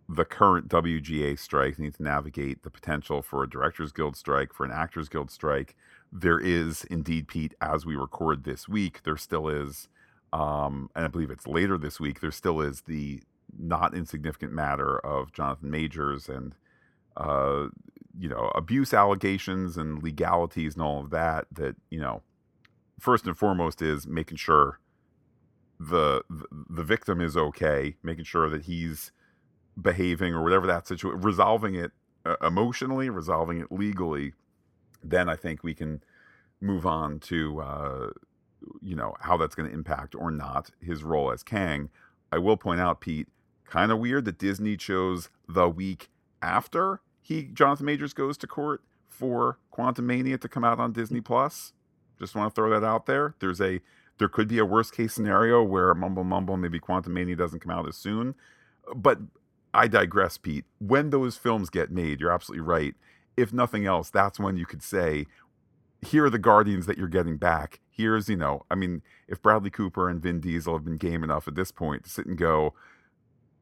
the 0.08 0.24
current 0.24 0.68
WGA 0.68 1.38
strike, 1.38 1.76
They 1.76 1.84
need 1.84 1.94
to 1.94 2.02
navigate 2.02 2.62
the 2.62 2.70
potential 2.70 3.22
for 3.22 3.42
a 3.42 3.48
Directors 3.48 3.92
Guild 3.92 4.16
strike, 4.16 4.52
for 4.52 4.64
an 4.64 4.70
Actors 4.70 5.08
Guild 5.08 5.30
strike. 5.30 5.74
There 6.12 6.38
is 6.38 6.84
indeed, 6.84 7.26
Pete, 7.26 7.54
as 7.60 7.86
we 7.86 7.96
record 7.96 8.44
this 8.44 8.68
week, 8.68 9.02
there 9.04 9.16
still 9.16 9.48
is, 9.48 9.88
um, 10.32 10.90
and 10.94 11.04
I 11.04 11.08
believe 11.08 11.30
it's 11.30 11.46
later 11.46 11.78
this 11.78 11.98
week, 11.98 12.20
there 12.20 12.30
still 12.30 12.60
is 12.60 12.82
the 12.82 13.22
not 13.58 13.94
insignificant 13.94 14.52
matter 14.52 14.98
of 14.98 15.32
Jonathan 15.32 15.70
Majors 15.70 16.28
and, 16.28 16.54
uh, 17.16 17.68
you 18.18 18.28
know, 18.28 18.50
abuse 18.54 18.92
allegations 18.92 19.76
and 19.76 20.02
legalities 20.02 20.74
and 20.74 20.82
all 20.82 21.00
of 21.00 21.10
that. 21.10 21.46
That, 21.50 21.76
you 21.90 22.00
know, 22.00 22.22
first 22.98 23.26
and 23.26 23.36
foremost 23.36 23.80
is 23.80 24.06
making 24.06 24.36
sure 24.36 24.80
the, 25.78 26.22
the, 26.70 26.82
victim 26.82 27.20
is 27.20 27.36
okay, 27.36 27.96
making 28.02 28.24
sure 28.24 28.48
that 28.48 28.62
he's 28.62 29.12
behaving 29.80 30.32
or 30.32 30.42
whatever 30.42 30.66
that 30.66 30.86
situation, 30.86 31.20
resolving 31.20 31.74
it 31.74 31.90
uh, 32.24 32.36
emotionally, 32.42 33.10
resolving 33.10 33.60
it 33.60 33.70
legally, 33.70 34.32
then 35.02 35.28
I 35.28 35.36
think 35.36 35.62
we 35.62 35.74
can 35.74 36.02
move 36.60 36.86
on 36.86 37.20
to 37.20 37.60
uh, 37.60 38.10
you 38.82 38.96
know 38.96 39.14
how 39.20 39.36
that's 39.36 39.54
going 39.54 39.68
to 39.68 39.74
impact 39.74 40.14
or 40.14 40.30
not 40.30 40.70
his 40.80 41.02
role 41.02 41.30
as 41.30 41.42
Kang. 41.42 41.90
I 42.32 42.38
will 42.38 42.56
point 42.56 42.80
out, 42.80 43.00
Pete, 43.00 43.28
kind 43.64 43.92
of 43.92 43.98
weird 43.98 44.24
that 44.24 44.38
Disney 44.38 44.76
chose 44.76 45.28
the 45.48 45.68
week 45.68 46.08
after 46.40 47.00
he 47.20 47.44
Jonathan 47.44 47.86
Majors 47.86 48.12
goes 48.12 48.36
to 48.38 48.46
court 48.46 48.82
for 49.08 49.58
Quantumania 49.72 50.40
to 50.40 50.48
come 50.48 50.64
out 50.64 50.80
on 50.80 50.92
Disney 50.92 51.20
Plus. 51.20 51.72
Just 52.18 52.34
want 52.34 52.52
to 52.52 52.54
throw 52.54 52.70
that 52.70 52.86
out 52.86 53.06
there. 53.06 53.34
There's 53.40 53.60
a 53.60 53.80
there 54.18 54.28
could 54.28 54.48
be 54.48 54.58
a 54.58 54.64
worst 54.64 54.94
case 54.94 55.12
scenario 55.12 55.62
where 55.62 55.94
Mumble 55.94 56.24
Mumble 56.24 56.56
maybe 56.56 56.78
Quantumania 56.78 57.36
doesn't 57.36 57.60
come 57.60 57.72
out 57.72 57.88
as 57.88 57.96
soon, 57.96 58.34
but 58.94 59.18
I 59.72 59.88
digress, 59.88 60.38
Pete. 60.38 60.64
When 60.78 61.10
those 61.10 61.36
films 61.36 61.68
get 61.68 61.90
made, 61.90 62.20
you're 62.20 62.30
absolutely 62.30 62.64
right. 62.64 62.94
If 63.36 63.52
nothing 63.52 63.86
else, 63.86 64.10
that's 64.10 64.38
when 64.38 64.56
you 64.56 64.66
could 64.66 64.82
say, 64.82 65.26
here 66.00 66.26
are 66.26 66.30
the 66.30 66.38
Guardians 66.38 66.86
that 66.86 66.96
you're 66.96 67.08
getting 67.08 67.36
back. 67.36 67.80
Here's, 67.90 68.28
you 68.28 68.36
know, 68.36 68.64
I 68.70 68.76
mean, 68.76 69.02
if 69.26 69.42
Bradley 69.42 69.70
Cooper 69.70 70.08
and 70.08 70.22
Vin 70.22 70.40
Diesel 70.40 70.74
have 70.74 70.84
been 70.84 70.96
game 70.96 71.24
enough 71.24 71.48
at 71.48 71.56
this 71.56 71.72
point 71.72 72.04
to 72.04 72.10
sit 72.10 72.26
and 72.26 72.38
go, 72.38 72.74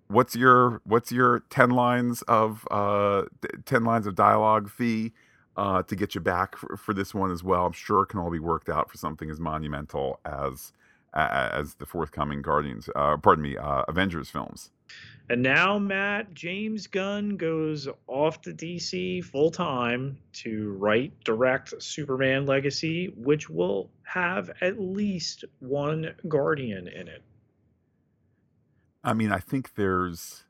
what's 0.09 0.37
your 0.37 0.83
what's 0.85 1.11
your 1.11 1.43
10 1.49 1.71
lines 1.71 2.21
of 2.23 2.69
uh 2.71 3.23
10 3.65 3.85
lines 3.85 4.07
of 4.07 4.15
dialogue 4.15 4.69
fee 4.69 5.13
uh 5.57 5.83
to 5.83 5.97
get 5.97 6.15
you 6.15 6.21
back 6.21 6.57
for, 6.57 6.77
for 6.77 6.95
this 6.95 7.15
one 7.15 7.31
as 7.31 7.43
well 7.43 7.67
i'm 7.67 7.73
sure 7.73 8.03
it 8.03 8.07
can 8.07 8.21
all 8.21 8.31
be 8.31 8.39
worked 8.39 8.69
out 8.69 8.91
for 8.91 8.99
something 8.99 9.31
as 9.31 9.41
monumental 9.41 10.21
as 10.25 10.73
as 11.15 11.75
the 11.75 11.85
forthcoming 11.85 12.41
guardians 12.41 12.89
uh 12.97 13.17
pardon 13.17 13.43
me 13.43 13.57
uh 13.57 13.83
avengers 13.89 14.31
films 14.31 14.71
and 15.29 15.43
now, 15.43 15.79
Matt, 15.79 16.35
James 16.35 16.87
Gunn 16.87 17.37
goes 17.37 17.89
off 18.07 18.43
to 18.43 18.53
DC 18.53 19.25
full 19.25 19.51
time 19.51 20.19
to 20.35 20.73
write, 20.73 21.13
direct 21.25 21.81
Superman 21.83 22.45
Legacy, 22.45 23.07
which 23.17 23.49
will 23.49 23.89
have 24.03 24.51
at 24.61 24.81
least 24.81 25.45
one 25.61 26.15
Guardian 26.29 26.89
in 26.89 27.09
it. 27.09 27.23
I 29.05 29.15
mean, 29.15 29.33
I 29.33 29.39
think 29.39 29.75
there's 29.75 30.45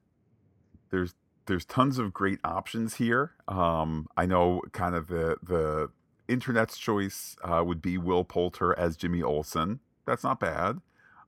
there's 0.90 1.14
there's 1.46 1.64
tons 1.64 1.98
of 1.98 2.12
great 2.12 2.38
options 2.44 2.94
here. 2.94 3.32
Um, 3.48 4.08
I 4.16 4.26
know 4.26 4.62
kind 4.72 4.94
of 4.94 5.08
the 5.08 5.36
the 5.42 5.90
internet's 6.28 6.78
choice 6.78 7.36
uh, 7.44 7.62
would 7.64 7.82
be 7.82 7.98
Will 7.98 8.24
Poulter 8.24 8.78
as 8.78 8.96
Jimmy 8.96 9.22
Olsen. 9.22 9.80
That's 10.06 10.24
not 10.24 10.40
bad. 10.40 10.80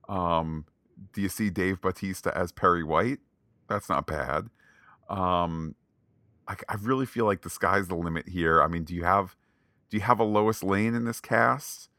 Um, 0.07 0.65
do 1.13 1.21
you 1.21 1.29
see 1.29 1.49
Dave 1.49 1.81
Bautista 1.81 2.35
as 2.35 2.51
Perry 2.51 2.83
White? 2.83 3.19
That's 3.67 3.89
not 3.89 4.07
bad. 4.07 4.49
Um, 5.09 5.75
I, 6.47 6.55
I 6.69 6.75
really 6.81 7.05
feel 7.05 7.25
like 7.25 7.41
the 7.41 7.49
sky's 7.49 7.87
the 7.87 7.95
limit 7.95 8.29
here. 8.29 8.61
I 8.61 8.67
mean, 8.67 8.83
do 8.83 8.93
you 8.95 9.03
have 9.03 9.35
do 9.89 9.97
you 9.97 10.01
have 10.01 10.19
a 10.19 10.23
Lois 10.23 10.63
Lane 10.63 10.95
in 10.95 11.05
this 11.05 11.19
cast? 11.19 11.89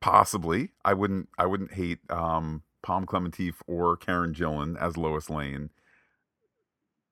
Possibly. 0.00 0.70
I 0.84 0.94
wouldn't 0.94 1.28
I 1.38 1.46
wouldn't 1.46 1.74
hate 1.74 2.00
um, 2.10 2.62
Pom 2.82 3.06
Klementieff 3.06 3.56
or 3.66 3.96
Karen 3.96 4.34
Gillan 4.34 4.80
as 4.80 4.96
Lois 4.96 5.30
Lane. 5.30 5.70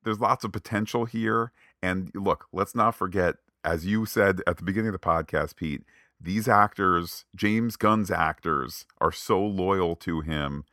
There's 0.05 0.21
lots 0.21 0.45
of 0.45 0.53
potential 0.53 1.05
here. 1.05 1.53
And 1.83 2.11
look, 2.15 2.47
let's 2.53 2.75
not 2.75 2.95
forget, 2.95 3.37
as 3.65 3.87
you 3.87 4.07
said 4.07 4.41
at 4.47 4.59
the 4.59 4.65
beginning 4.65 4.89
of 4.89 4.93
the 4.93 4.99
podcast, 4.99 5.57
Pete, 5.57 5.83
these 6.21 6.49
actors, 6.49 7.25
James 7.35 7.77
Gunn's 7.77 8.11
actors, 8.11 8.87
are 9.01 9.13
so 9.13 9.45
loyal 9.45 9.97
to 9.97 10.21
him. 10.21 10.65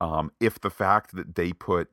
Um, 0.00 0.32
if 0.40 0.60
the 0.60 0.70
fact 0.70 1.14
that 1.14 1.34
they 1.34 1.52
put 1.52 1.88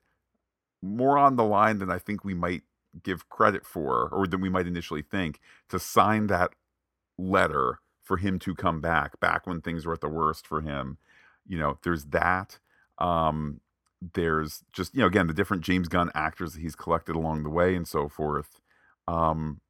more 0.81 1.17
on 1.17 1.35
the 1.35 1.43
line 1.43 1.79
than 1.79 1.89
I 1.89 1.97
think 1.97 2.23
we 2.23 2.33
might 2.33 2.63
give 3.03 3.29
credit 3.29 3.65
for, 3.65 4.09
or 4.09 4.27
than 4.27 4.41
we 4.41 4.49
might 4.49 4.67
initially 4.67 5.01
think, 5.01 5.39
to 5.69 5.79
sign 5.79 6.27
that 6.27 6.51
letter 7.17 7.79
for 8.03 8.17
him 8.17 8.39
to 8.39 8.53
come 8.55 8.81
back, 8.81 9.19
back 9.19 9.47
when 9.47 9.61
things 9.61 9.85
were 9.85 9.93
at 9.93 10.01
the 10.01 10.09
worst 10.09 10.45
for 10.45 10.61
him. 10.61 10.97
You 11.47 11.57
know, 11.57 11.77
there's 11.83 12.05
that. 12.05 12.59
Um, 12.97 13.61
there's 14.13 14.63
just, 14.73 14.93
you 14.93 15.01
know, 15.01 15.07
again, 15.07 15.27
the 15.27 15.33
different 15.33 15.63
James 15.63 15.87
Gunn 15.87 16.11
actors 16.13 16.53
that 16.53 16.61
he's 16.61 16.75
collected 16.75 17.15
along 17.15 17.43
the 17.43 17.49
way 17.49 17.75
and 17.75 17.87
so 17.87 18.07
forth. 18.07 18.61
Um, 19.07 19.61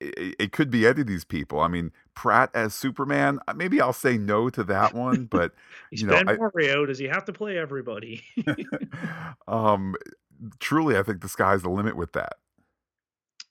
it, 0.00 0.36
it, 0.38 0.52
could 0.52 0.70
be 0.70 0.86
any 0.86 1.00
of 1.00 1.06
these 1.06 1.24
people. 1.24 1.60
I 1.60 1.68
mean, 1.68 1.92
Pratt 2.14 2.50
as 2.54 2.74
Superman. 2.74 3.38
Uh, 3.48 3.54
maybe 3.54 3.80
I'll 3.80 3.92
say 3.92 4.18
no 4.18 4.50
to 4.50 4.62
that 4.64 4.94
one, 4.94 5.24
but 5.30 5.52
He's 5.90 6.02
you 6.02 6.08
know, 6.08 6.22
Ben 6.22 6.38
Mario. 6.38 6.86
Does 6.86 6.98
he 6.98 7.06
have 7.06 7.24
to 7.26 7.32
play 7.32 7.58
everybody? 7.58 8.22
um, 9.48 9.94
truly, 10.60 10.96
I 10.96 11.02
think 11.02 11.22
the 11.22 11.28
sky's 11.28 11.62
the 11.62 11.70
limit 11.70 11.96
with 11.96 12.12
that. 12.12 12.34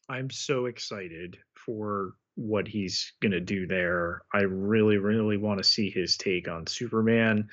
I'm 0.07 0.29
so 0.29 0.65
excited 0.65 1.39
for 1.55 2.13
what 2.35 2.67
he's 2.67 3.13
going 3.21 3.31
to 3.31 3.39
do 3.39 3.65
there. 3.65 4.23
I 4.33 4.41
really, 4.41 4.97
really 4.97 5.37
want 5.37 5.57
to 5.57 5.63
see 5.63 5.89
his 5.89 6.17
take 6.17 6.47
on 6.47 6.67
Superman. 6.67 7.47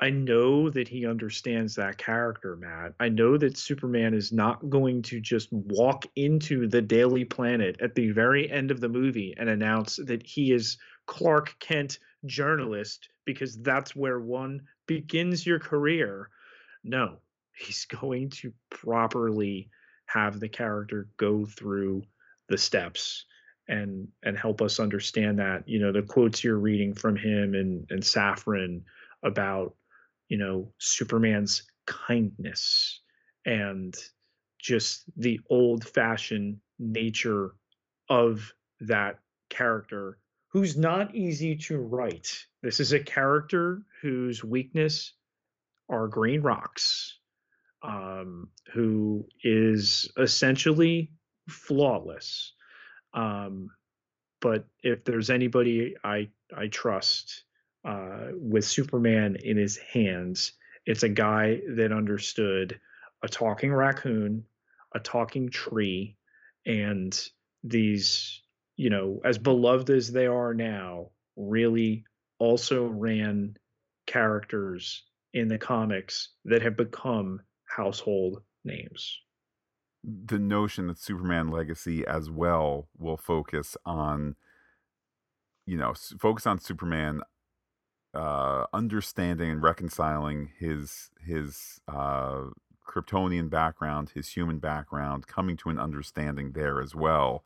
I 0.00 0.10
know 0.10 0.70
that 0.70 0.88
he 0.88 1.06
understands 1.06 1.74
that 1.74 1.98
character, 1.98 2.56
Matt. 2.56 2.94
I 3.00 3.08
know 3.08 3.36
that 3.36 3.58
Superman 3.58 4.14
is 4.14 4.32
not 4.32 4.70
going 4.70 5.02
to 5.02 5.20
just 5.20 5.52
walk 5.52 6.06
into 6.14 6.68
the 6.68 6.80
Daily 6.80 7.24
Planet 7.24 7.76
at 7.80 7.94
the 7.94 8.10
very 8.12 8.50
end 8.50 8.70
of 8.70 8.80
the 8.80 8.88
movie 8.88 9.34
and 9.36 9.48
announce 9.48 9.96
that 9.96 10.24
he 10.24 10.52
is 10.52 10.78
Clark 11.06 11.56
Kent 11.58 11.98
journalist 12.24 13.08
because 13.24 13.60
that's 13.62 13.96
where 13.96 14.20
one 14.20 14.60
begins 14.86 15.44
your 15.44 15.58
career. 15.58 16.30
No, 16.84 17.18
he's 17.52 17.84
going 18.00 18.30
to 18.30 18.52
properly 18.70 19.70
have 20.06 20.38
the 20.38 20.48
character 20.48 21.08
go 21.16 21.44
through 21.44 22.02
the 22.48 22.58
steps 22.58 23.24
and 23.70 24.08
and 24.22 24.36
help 24.36 24.60
us 24.60 24.80
understand 24.80 25.38
that 25.38 25.62
you 25.66 25.78
know 25.78 25.92
the 25.92 26.02
quotes 26.02 26.42
you're 26.42 26.58
reading 26.58 26.92
from 26.92 27.16
him 27.16 27.54
and 27.54 27.86
and 27.90 28.02
Safran 28.02 28.82
about 29.22 29.74
you 30.28 30.36
know 30.36 30.72
Superman's 30.78 31.62
kindness 31.86 33.00
and 33.46 33.96
just 34.58 35.04
the 35.16 35.40
old 35.48 35.86
fashioned 35.86 36.58
nature 36.78 37.54
of 38.08 38.52
that 38.80 39.20
character 39.48 40.18
who's 40.48 40.76
not 40.76 41.14
easy 41.14 41.56
to 41.56 41.78
write. 41.78 42.44
This 42.62 42.80
is 42.80 42.92
a 42.92 43.00
character 43.00 43.82
whose 44.02 44.42
weakness 44.42 45.12
are 45.88 46.08
green 46.08 46.42
rocks, 46.42 47.18
um, 47.82 48.48
who 48.72 49.26
is 49.44 50.10
essentially 50.18 51.12
flawless. 51.48 52.52
Um, 53.14 53.70
but 54.40 54.66
if 54.82 55.04
there's 55.04 55.30
anybody 55.30 55.96
I 56.02 56.28
I 56.56 56.68
trust 56.68 57.44
uh, 57.84 58.28
with 58.32 58.64
Superman 58.64 59.36
in 59.42 59.56
his 59.56 59.76
hands, 59.76 60.52
it's 60.86 61.02
a 61.02 61.08
guy 61.08 61.60
that 61.76 61.92
understood 61.92 62.80
a 63.22 63.28
talking 63.28 63.72
raccoon, 63.72 64.44
a 64.94 65.00
talking 65.00 65.50
tree, 65.50 66.16
and 66.66 67.18
these 67.62 68.42
you 68.76 68.90
know 68.90 69.20
as 69.24 69.38
beloved 69.38 69.90
as 69.90 70.10
they 70.12 70.26
are 70.26 70.54
now, 70.54 71.10
really 71.36 72.04
also 72.38 72.86
ran 72.86 73.56
characters 74.06 75.04
in 75.34 75.48
the 75.48 75.58
comics 75.58 76.30
that 76.44 76.62
have 76.62 76.76
become 76.76 77.40
household 77.66 78.42
names 78.64 79.20
the 80.02 80.38
notion 80.38 80.86
that 80.86 80.98
Superman 80.98 81.48
Legacy 81.48 82.06
as 82.06 82.30
well 82.30 82.88
will 82.98 83.16
focus 83.16 83.76
on, 83.84 84.36
you 85.66 85.76
know, 85.76 85.94
focus 86.18 86.46
on 86.46 86.58
Superman 86.58 87.20
uh, 88.14 88.64
understanding 88.72 89.50
and 89.50 89.62
reconciling 89.62 90.50
his 90.58 91.10
his 91.24 91.80
uh, 91.86 92.44
Kryptonian 92.86 93.50
background, 93.50 94.10
his 94.14 94.28
human 94.28 94.58
background, 94.58 95.26
coming 95.26 95.56
to 95.58 95.68
an 95.68 95.78
understanding 95.78 96.52
there 96.52 96.80
as 96.80 96.94
well. 96.94 97.44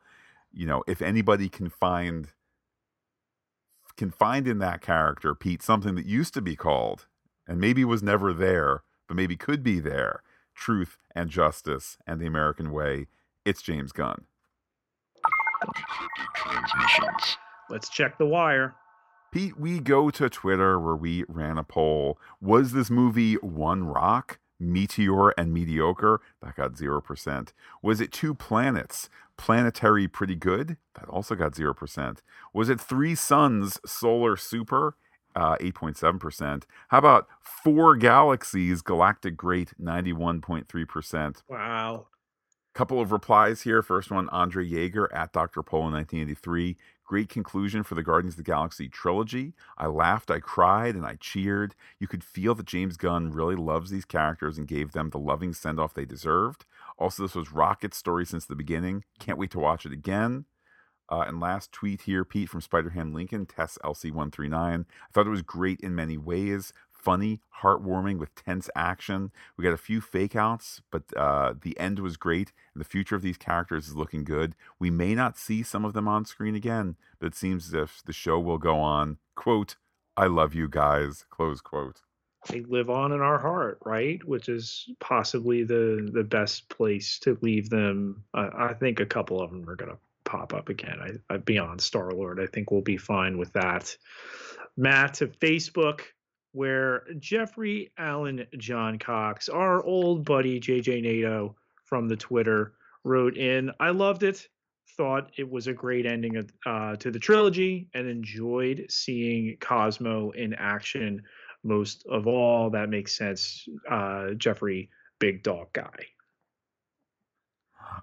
You 0.51 0.65
know, 0.65 0.83
if 0.87 1.01
anybody 1.01 1.49
can 1.49 1.69
find 1.69 2.29
can 3.97 4.11
find 4.11 4.47
in 4.47 4.59
that 4.59 4.81
character, 4.81 5.35
Pete, 5.35 5.61
something 5.61 5.95
that 5.95 6.05
used 6.05 6.33
to 6.33 6.41
be 6.41 6.55
called 6.55 7.07
and 7.47 7.59
maybe 7.59 7.85
was 7.85 8.01
never 8.01 8.33
there, 8.33 8.83
but 9.07 9.15
maybe 9.15 9.35
could 9.35 9.61
be 9.61 9.79
there 9.79 10.21
truth 10.55 10.97
and 11.13 11.29
justice 11.29 11.97
and 12.07 12.19
the 12.19 12.25
American 12.25 12.71
way. 12.71 13.07
It's 13.43 13.61
James 13.61 13.91
Gunn. 13.91 14.25
transmissions. 16.35 17.37
Let's 17.69 17.89
check 17.89 18.17
the 18.17 18.25
wire. 18.25 18.75
Pete, 19.31 19.59
we 19.59 19.79
go 19.79 20.09
to 20.09 20.29
Twitter 20.29 20.79
where 20.79 20.95
we 20.95 21.25
ran 21.27 21.57
a 21.57 21.63
poll. 21.63 22.17
Was 22.39 22.71
this 22.71 22.89
movie 22.89 23.33
one 23.35 23.83
rock, 23.83 24.39
meteor, 24.59 25.29
and 25.31 25.53
mediocre? 25.53 26.21
That 26.41 26.55
got 26.55 26.73
0%. 26.73 27.49
Was 27.83 27.99
it 27.99 28.11
two 28.13 28.33
planets, 28.33 29.09
planetary 29.37 30.07
pretty 30.07 30.35
good? 30.35 30.77
That 30.93 31.09
also 31.09 31.35
got 31.35 31.51
0%. 31.51 32.17
Was 32.53 32.69
it 32.69 32.79
three 32.79 33.13
suns, 33.13 33.79
solar 33.85 34.37
super? 34.37 34.95
Uh, 35.35 35.57
8.7%. 35.57 36.63
How 36.89 36.97
about 36.97 37.27
four 37.41 37.95
galaxies, 37.95 38.81
galactic 38.81 39.35
great, 39.35 39.73
91.3%. 39.81 41.43
Wow. 41.49 42.07
Couple 42.73 42.99
of 42.99 43.13
replies 43.13 43.61
here. 43.61 43.81
First 43.81 44.11
one, 44.11 44.27
Andre 44.29 44.69
Yeager 44.69 45.07
at 45.13 45.31
Dr. 45.31 45.63
Polo 45.63 45.83
1983. 45.83 46.75
Great 47.05 47.29
conclusion 47.29 47.83
for 47.83 47.95
the 47.95 48.03
Guardians 48.03 48.33
of 48.33 48.37
the 48.37 48.43
Galaxy 48.43 48.89
trilogy. 48.89 49.53
I 49.77 49.85
laughed, 49.85 50.29
I 50.29 50.39
cried, 50.39 50.95
and 50.95 51.05
I 51.05 51.15
cheered. 51.15 51.75
You 51.99 52.07
could 52.07 52.23
feel 52.23 52.53
that 52.55 52.65
James 52.65 52.97
Gunn 52.97 53.31
really 53.31 53.55
loves 53.55 53.91
these 53.91 54.05
characters 54.05 54.57
and 54.57 54.67
gave 54.67 54.91
them 54.91 55.11
the 55.11 55.19
loving 55.19 55.53
send 55.53 55.79
off 55.79 55.93
they 55.93 56.03
deserved. 56.03 56.65
Also, 56.97 57.23
this 57.23 57.35
was 57.35 57.53
Rocket's 57.53 57.95
story 57.95 58.25
since 58.25 58.45
the 58.45 58.55
beginning. 58.55 59.05
Can't 59.19 59.37
wait 59.37 59.51
to 59.51 59.59
watch 59.59 59.85
it 59.85 59.93
again. 59.93 60.45
Uh, 61.09 61.25
and 61.27 61.39
last 61.39 61.71
tweet 61.71 62.01
here, 62.01 62.25
Pete 62.25 62.49
from 62.49 62.61
Spider-Ham 62.61 63.13
Lincoln, 63.13 63.45
Tess 63.45 63.77
LC139. 63.83 64.53
I 64.53 64.85
thought 65.13 65.27
it 65.27 65.31
was 65.31 65.41
great 65.41 65.79
in 65.81 65.95
many 65.95 66.17
ways. 66.17 66.73
Funny, 66.89 67.39
heartwarming 67.61 68.17
with 68.17 68.33
tense 68.33 68.69
action. 68.75 69.31
We 69.55 69.63
got 69.63 69.73
a 69.73 69.77
few 69.77 70.01
fake 70.01 70.35
outs, 70.35 70.81
but 70.91 71.03
uh, 71.15 71.53
the 71.61 71.79
end 71.79 71.99
was 71.99 72.17
great, 72.17 72.51
and 72.73 72.81
the 72.81 72.87
future 72.87 73.15
of 73.15 73.21
these 73.21 73.37
characters 73.37 73.87
is 73.87 73.95
looking 73.95 74.23
good. 74.23 74.55
We 74.79 74.89
may 74.89 75.13
not 75.13 75.37
see 75.37 75.61
some 75.61 75.85
of 75.85 75.93
them 75.93 76.07
on 76.07 76.25
screen 76.25 76.55
again, 76.55 76.95
but 77.19 77.27
it 77.27 77.35
seems 77.35 77.67
as 77.67 77.73
if 77.75 78.01
the 78.03 78.13
show 78.13 78.39
will 78.39 78.57
go 78.57 78.79
on. 78.79 79.17
Quote, 79.35 79.75
I 80.17 80.25
love 80.27 80.55
you 80.55 80.67
guys. 80.67 81.25
Close 81.29 81.61
quote. 81.61 82.01
They 82.49 82.61
live 82.61 82.89
on 82.89 83.11
in 83.11 83.21
our 83.21 83.39
heart, 83.39 83.79
right? 83.85 84.23
Which 84.23 84.49
is 84.49 84.89
possibly 84.99 85.63
the 85.63 86.09
the 86.13 86.23
best 86.23 86.69
place 86.69 87.19
to 87.19 87.37
leave 87.41 87.69
them. 87.69 88.23
Uh, 88.33 88.49
I 88.55 88.73
think 88.73 88.99
a 88.99 89.05
couple 89.05 89.41
of 89.41 89.51
them 89.51 89.67
are 89.69 89.75
gonna 89.75 89.97
pop 90.25 90.53
up 90.53 90.69
again. 90.69 91.21
I, 91.29 91.33
I 91.33 91.37
beyond 91.37 91.79
Star 91.79 92.11
Lord, 92.11 92.39
I 92.41 92.47
think 92.47 92.71
we'll 92.71 92.81
be 92.81 92.97
fine 92.97 93.37
with 93.37 93.53
that. 93.53 93.95
Matt 94.75 95.15
to 95.15 95.27
Facebook, 95.27 96.01
where 96.51 97.03
Jeffrey 97.19 97.91
Allen 97.97 98.45
John 98.57 98.99
Cox, 98.99 99.49
our 99.49 99.83
old 99.83 100.25
buddy 100.25 100.59
JJ 100.59 101.01
Nato 101.01 101.55
from 101.83 102.07
the 102.07 102.15
Twitter, 102.15 102.73
wrote 103.03 103.37
in. 103.37 103.71
I 103.79 103.89
loved 103.89 104.23
it. 104.23 104.47
Thought 104.97 105.31
it 105.37 105.49
was 105.49 105.67
a 105.67 105.73
great 105.73 106.05
ending 106.05 106.37
of, 106.37 106.49
uh, 106.65 106.95
to 106.97 107.11
the 107.11 107.19
trilogy, 107.19 107.89
and 107.93 108.07
enjoyed 108.07 108.85
seeing 108.89 109.57
Cosmo 109.59 110.31
in 110.31 110.53
action. 110.53 111.21
Most 111.63 112.05
of 112.09 112.27
all, 112.27 112.69
that 112.69 112.89
makes 112.89 113.17
sense. 113.17 113.67
Uh, 113.89 114.31
Jeffrey, 114.37 114.89
big 115.19 115.43
dog 115.43 115.73
guy. 115.73 116.05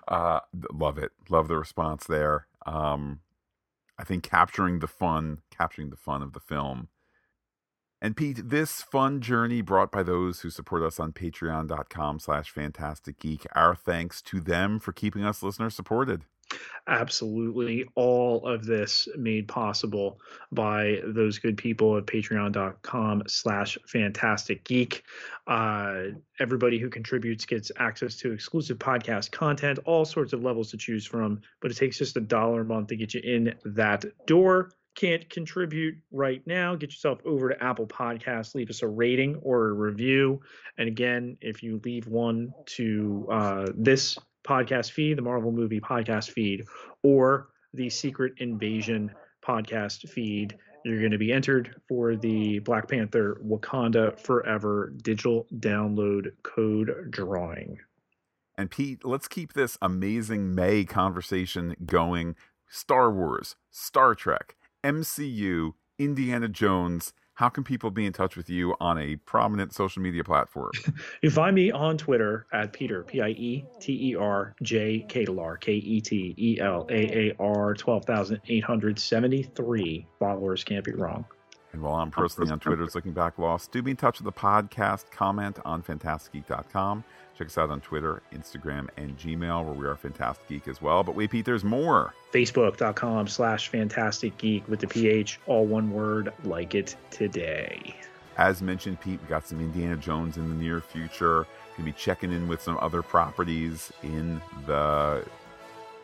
Uh, 0.09 0.40
love 0.72 0.98
it. 0.98 1.12
Love 1.28 1.48
the 1.48 1.56
response 1.56 2.04
there. 2.06 2.46
Um, 2.66 3.20
I 3.98 4.04
think 4.04 4.22
capturing 4.24 4.80
the 4.80 4.86
fun, 4.86 5.38
capturing 5.50 5.90
the 5.90 5.96
fun 5.96 6.22
of 6.22 6.32
the 6.32 6.40
film. 6.40 6.88
And 8.00 8.16
Pete, 8.16 8.48
this 8.50 8.82
fun 8.82 9.20
journey 9.20 9.60
brought 9.62 9.92
by 9.92 10.02
those 10.02 10.40
who 10.40 10.50
support 10.50 10.82
us 10.82 10.98
on 10.98 11.12
patreon.com 11.12 12.18
slash 12.18 12.50
phantastic 12.50 13.20
geek. 13.20 13.46
Our 13.54 13.76
thanks 13.76 14.20
to 14.22 14.40
them 14.40 14.80
for 14.80 14.92
keeping 14.92 15.24
us 15.24 15.42
listeners 15.42 15.76
supported 15.76 16.24
absolutely 16.86 17.84
all 17.94 18.46
of 18.46 18.64
this 18.64 19.08
made 19.16 19.46
possible 19.46 20.18
by 20.50 21.00
those 21.04 21.38
good 21.38 21.56
people 21.56 21.96
at 21.96 22.06
patreon.com 22.06 23.22
slash 23.26 23.78
phantastic 23.86 24.64
geek. 24.64 25.04
Uh, 25.46 26.04
everybody 26.40 26.78
who 26.78 26.88
contributes 26.88 27.46
gets 27.46 27.70
access 27.78 28.16
to 28.16 28.32
exclusive 28.32 28.78
podcast 28.78 29.30
content 29.30 29.78
all 29.84 30.04
sorts 30.04 30.32
of 30.32 30.42
levels 30.42 30.70
to 30.70 30.76
choose 30.76 31.06
from 31.06 31.40
but 31.60 31.70
it 31.70 31.76
takes 31.76 31.98
just 31.98 32.16
a 32.16 32.20
dollar 32.20 32.62
a 32.62 32.64
month 32.64 32.88
to 32.88 32.96
get 32.96 33.14
you 33.14 33.20
in 33.20 33.54
that 33.64 34.04
door. 34.26 34.70
Can't 34.94 35.28
contribute 35.30 35.94
right 36.10 36.46
now, 36.46 36.74
get 36.74 36.90
yourself 36.90 37.18
over 37.24 37.48
to 37.48 37.64
Apple 37.64 37.86
Podcasts, 37.86 38.54
leave 38.54 38.68
us 38.68 38.82
a 38.82 38.88
rating 38.88 39.36
or 39.36 39.68
a 39.68 39.72
review. 39.72 40.42
And 40.76 40.86
again, 40.86 41.38
if 41.40 41.62
you 41.62 41.80
leave 41.82 42.06
one 42.08 42.52
to 42.66 43.26
uh, 43.30 43.66
this 43.74 44.18
podcast 44.47 44.93
feed, 44.93 45.19
the 45.19 45.23
Marvel 45.23 45.52
Movie 45.52 45.81
podcast 45.81 46.31
feed, 46.31 46.64
or 47.02 47.48
the 47.74 47.89
Secret 47.89 48.35
Invasion 48.39 49.10
podcast 49.47 50.09
feed. 50.09 50.56
You're 50.85 50.98
going 50.98 51.12
to 51.12 51.19
be 51.19 51.32
entered 51.32 51.81
for 51.89 52.16
the 52.16 52.59
Black 52.60 52.89
Panther 52.89 53.40
Wakanda 53.47 54.19
Forever 54.19 54.93
digital 55.02 55.47
download 55.55 56.32
code 56.43 57.10
drawing. 57.10 57.78
And 58.59 58.70
Pete, 58.70 59.05
let's 59.05 59.28
keep 59.28 59.52
this 59.55 59.78
amazing 59.81 60.55
May 60.55 60.85
conversation 60.85 61.77
going. 61.86 62.36
Star 62.69 63.12
Wars, 63.12 63.56
Star 63.70 64.14
Trek, 64.14 64.56
MCU, 64.82 65.73
Indiana 65.98 66.48
Jones, 66.48 67.12
how 67.34 67.48
can 67.48 67.64
people 67.64 67.90
be 67.90 68.06
in 68.06 68.12
touch 68.12 68.36
with 68.36 68.48
you 68.50 68.76
on 68.80 68.98
a 68.98 69.16
prominent 69.16 69.74
social 69.74 70.00
media 70.02 70.22
platform? 70.22 70.70
you 71.22 71.30
find 71.30 71.54
me 71.54 71.70
on 71.70 71.96
Twitter 71.96 72.44
at 72.52 72.72
Peter, 72.72 73.04
P 73.04 73.20
I 73.20 73.28
E 73.30 73.64
T 73.80 74.10
E 74.10 74.16
R 74.16 74.56
J 74.62 75.06
Ketelaar, 75.09 75.60
K 75.60 75.74
E 75.74 76.00
T 76.00 76.34
E 76.38 76.59
L 76.60 76.86
A 76.90 77.30
A 77.30 77.36
R, 77.38 77.74
12,873 77.74 80.06
followers. 80.18 80.64
Can't 80.64 80.84
be 80.84 80.92
wrong. 80.92 81.24
And 81.72 81.80
while 81.80 81.94
I'm 81.94 82.10
personally 82.10 82.50
on 82.50 82.60
Twitter's 82.60 82.94
Looking 82.94 83.12
Back 83.12 83.38
Lost, 83.38 83.72
do 83.72 83.80
be 83.82 83.92
in 83.92 83.96
touch 83.96 84.18
with 84.18 84.26
the 84.26 84.32
podcast. 84.32 85.10
Comment 85.10 85.59
on 85.64 85.82
phantasticgeek.com. 85.82 87.02
Check 87.36 87.46
us 87.46 87.59
out 87.59 87.70
on 87.70 87.80
Twitter, 87.80 88.22
Instagram, 88.32 88.88
and 88.96 89.18
Gmail, 89.18 89.64
where 89.64 89.74
we 89.74 89.86
are 89.86 89.96
Phantastic 89.96 90.46
Geek 90.48 90.68
as 90.68 90.82
well. 90.82 91.02
But 91.02 91.14
wait, 91.14 91.30
Pete, 91.30 91.44
there's 91.44 91.64
more. 91.64 92.12
Facebook.com 92.32 93.26
slash 93.26 93.68
Phantastic 93.68 94.36
Geek 94.38 94.68
with 94.68 94.80
the 94.80 94.86
PH, 94.86 95.40
all 95.46 95.66
one 95.66 95.90
word, 95.90 96.32
like 96.44 96.74
it 96.74 96.96
today. 97.10 97.96
As 98.36 98.62
mentioned, 98.62 99.00
Pete, 99.00 99.20
we 99.20 99.28
got 99.28 99.46
some 99.46 99.60
Indiana 99.60 99.96
Jones 99.96 100.36
in 100.36 100.48
the 100.48 100.54
near 100.54 100.80
future. 100.80 101.46
Gonna 101.76 101.84
be 101.84 101.92
checking 101.92 102.32
in 102.32 102.48
with 102.48 102.60
some 102.60 102.78
other 102.80 103.02
properties 103.02 103.92
in 104.02 104.40
the 104.66 105.24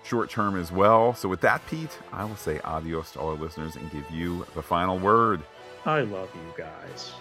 short 0.02 0.30
term 0.30 0.58
as 0.58 0.72
well. 0.72 1.14
So 1.14 1.28
with 1.28 1.40
that, 1.42 1.64
Pete, 1.66 1.98
I 2.12 2.24
will 2.24 2.36
say 2.36 2.60
adios 2.60 3.12
to 3.12 3.20
all 3.20 3.30
our 3.30 3.36
listeners 3.36 3.76
and 3.76 3.90
give 3.90 4.10
you 4.10 4.46
the 4.54 4.62
final 4.62 4.98
word. 4.98 5.42
I 5.84 6.00
love 6.00 6.30
you 6.34 6.54
guys. 6.56 7.12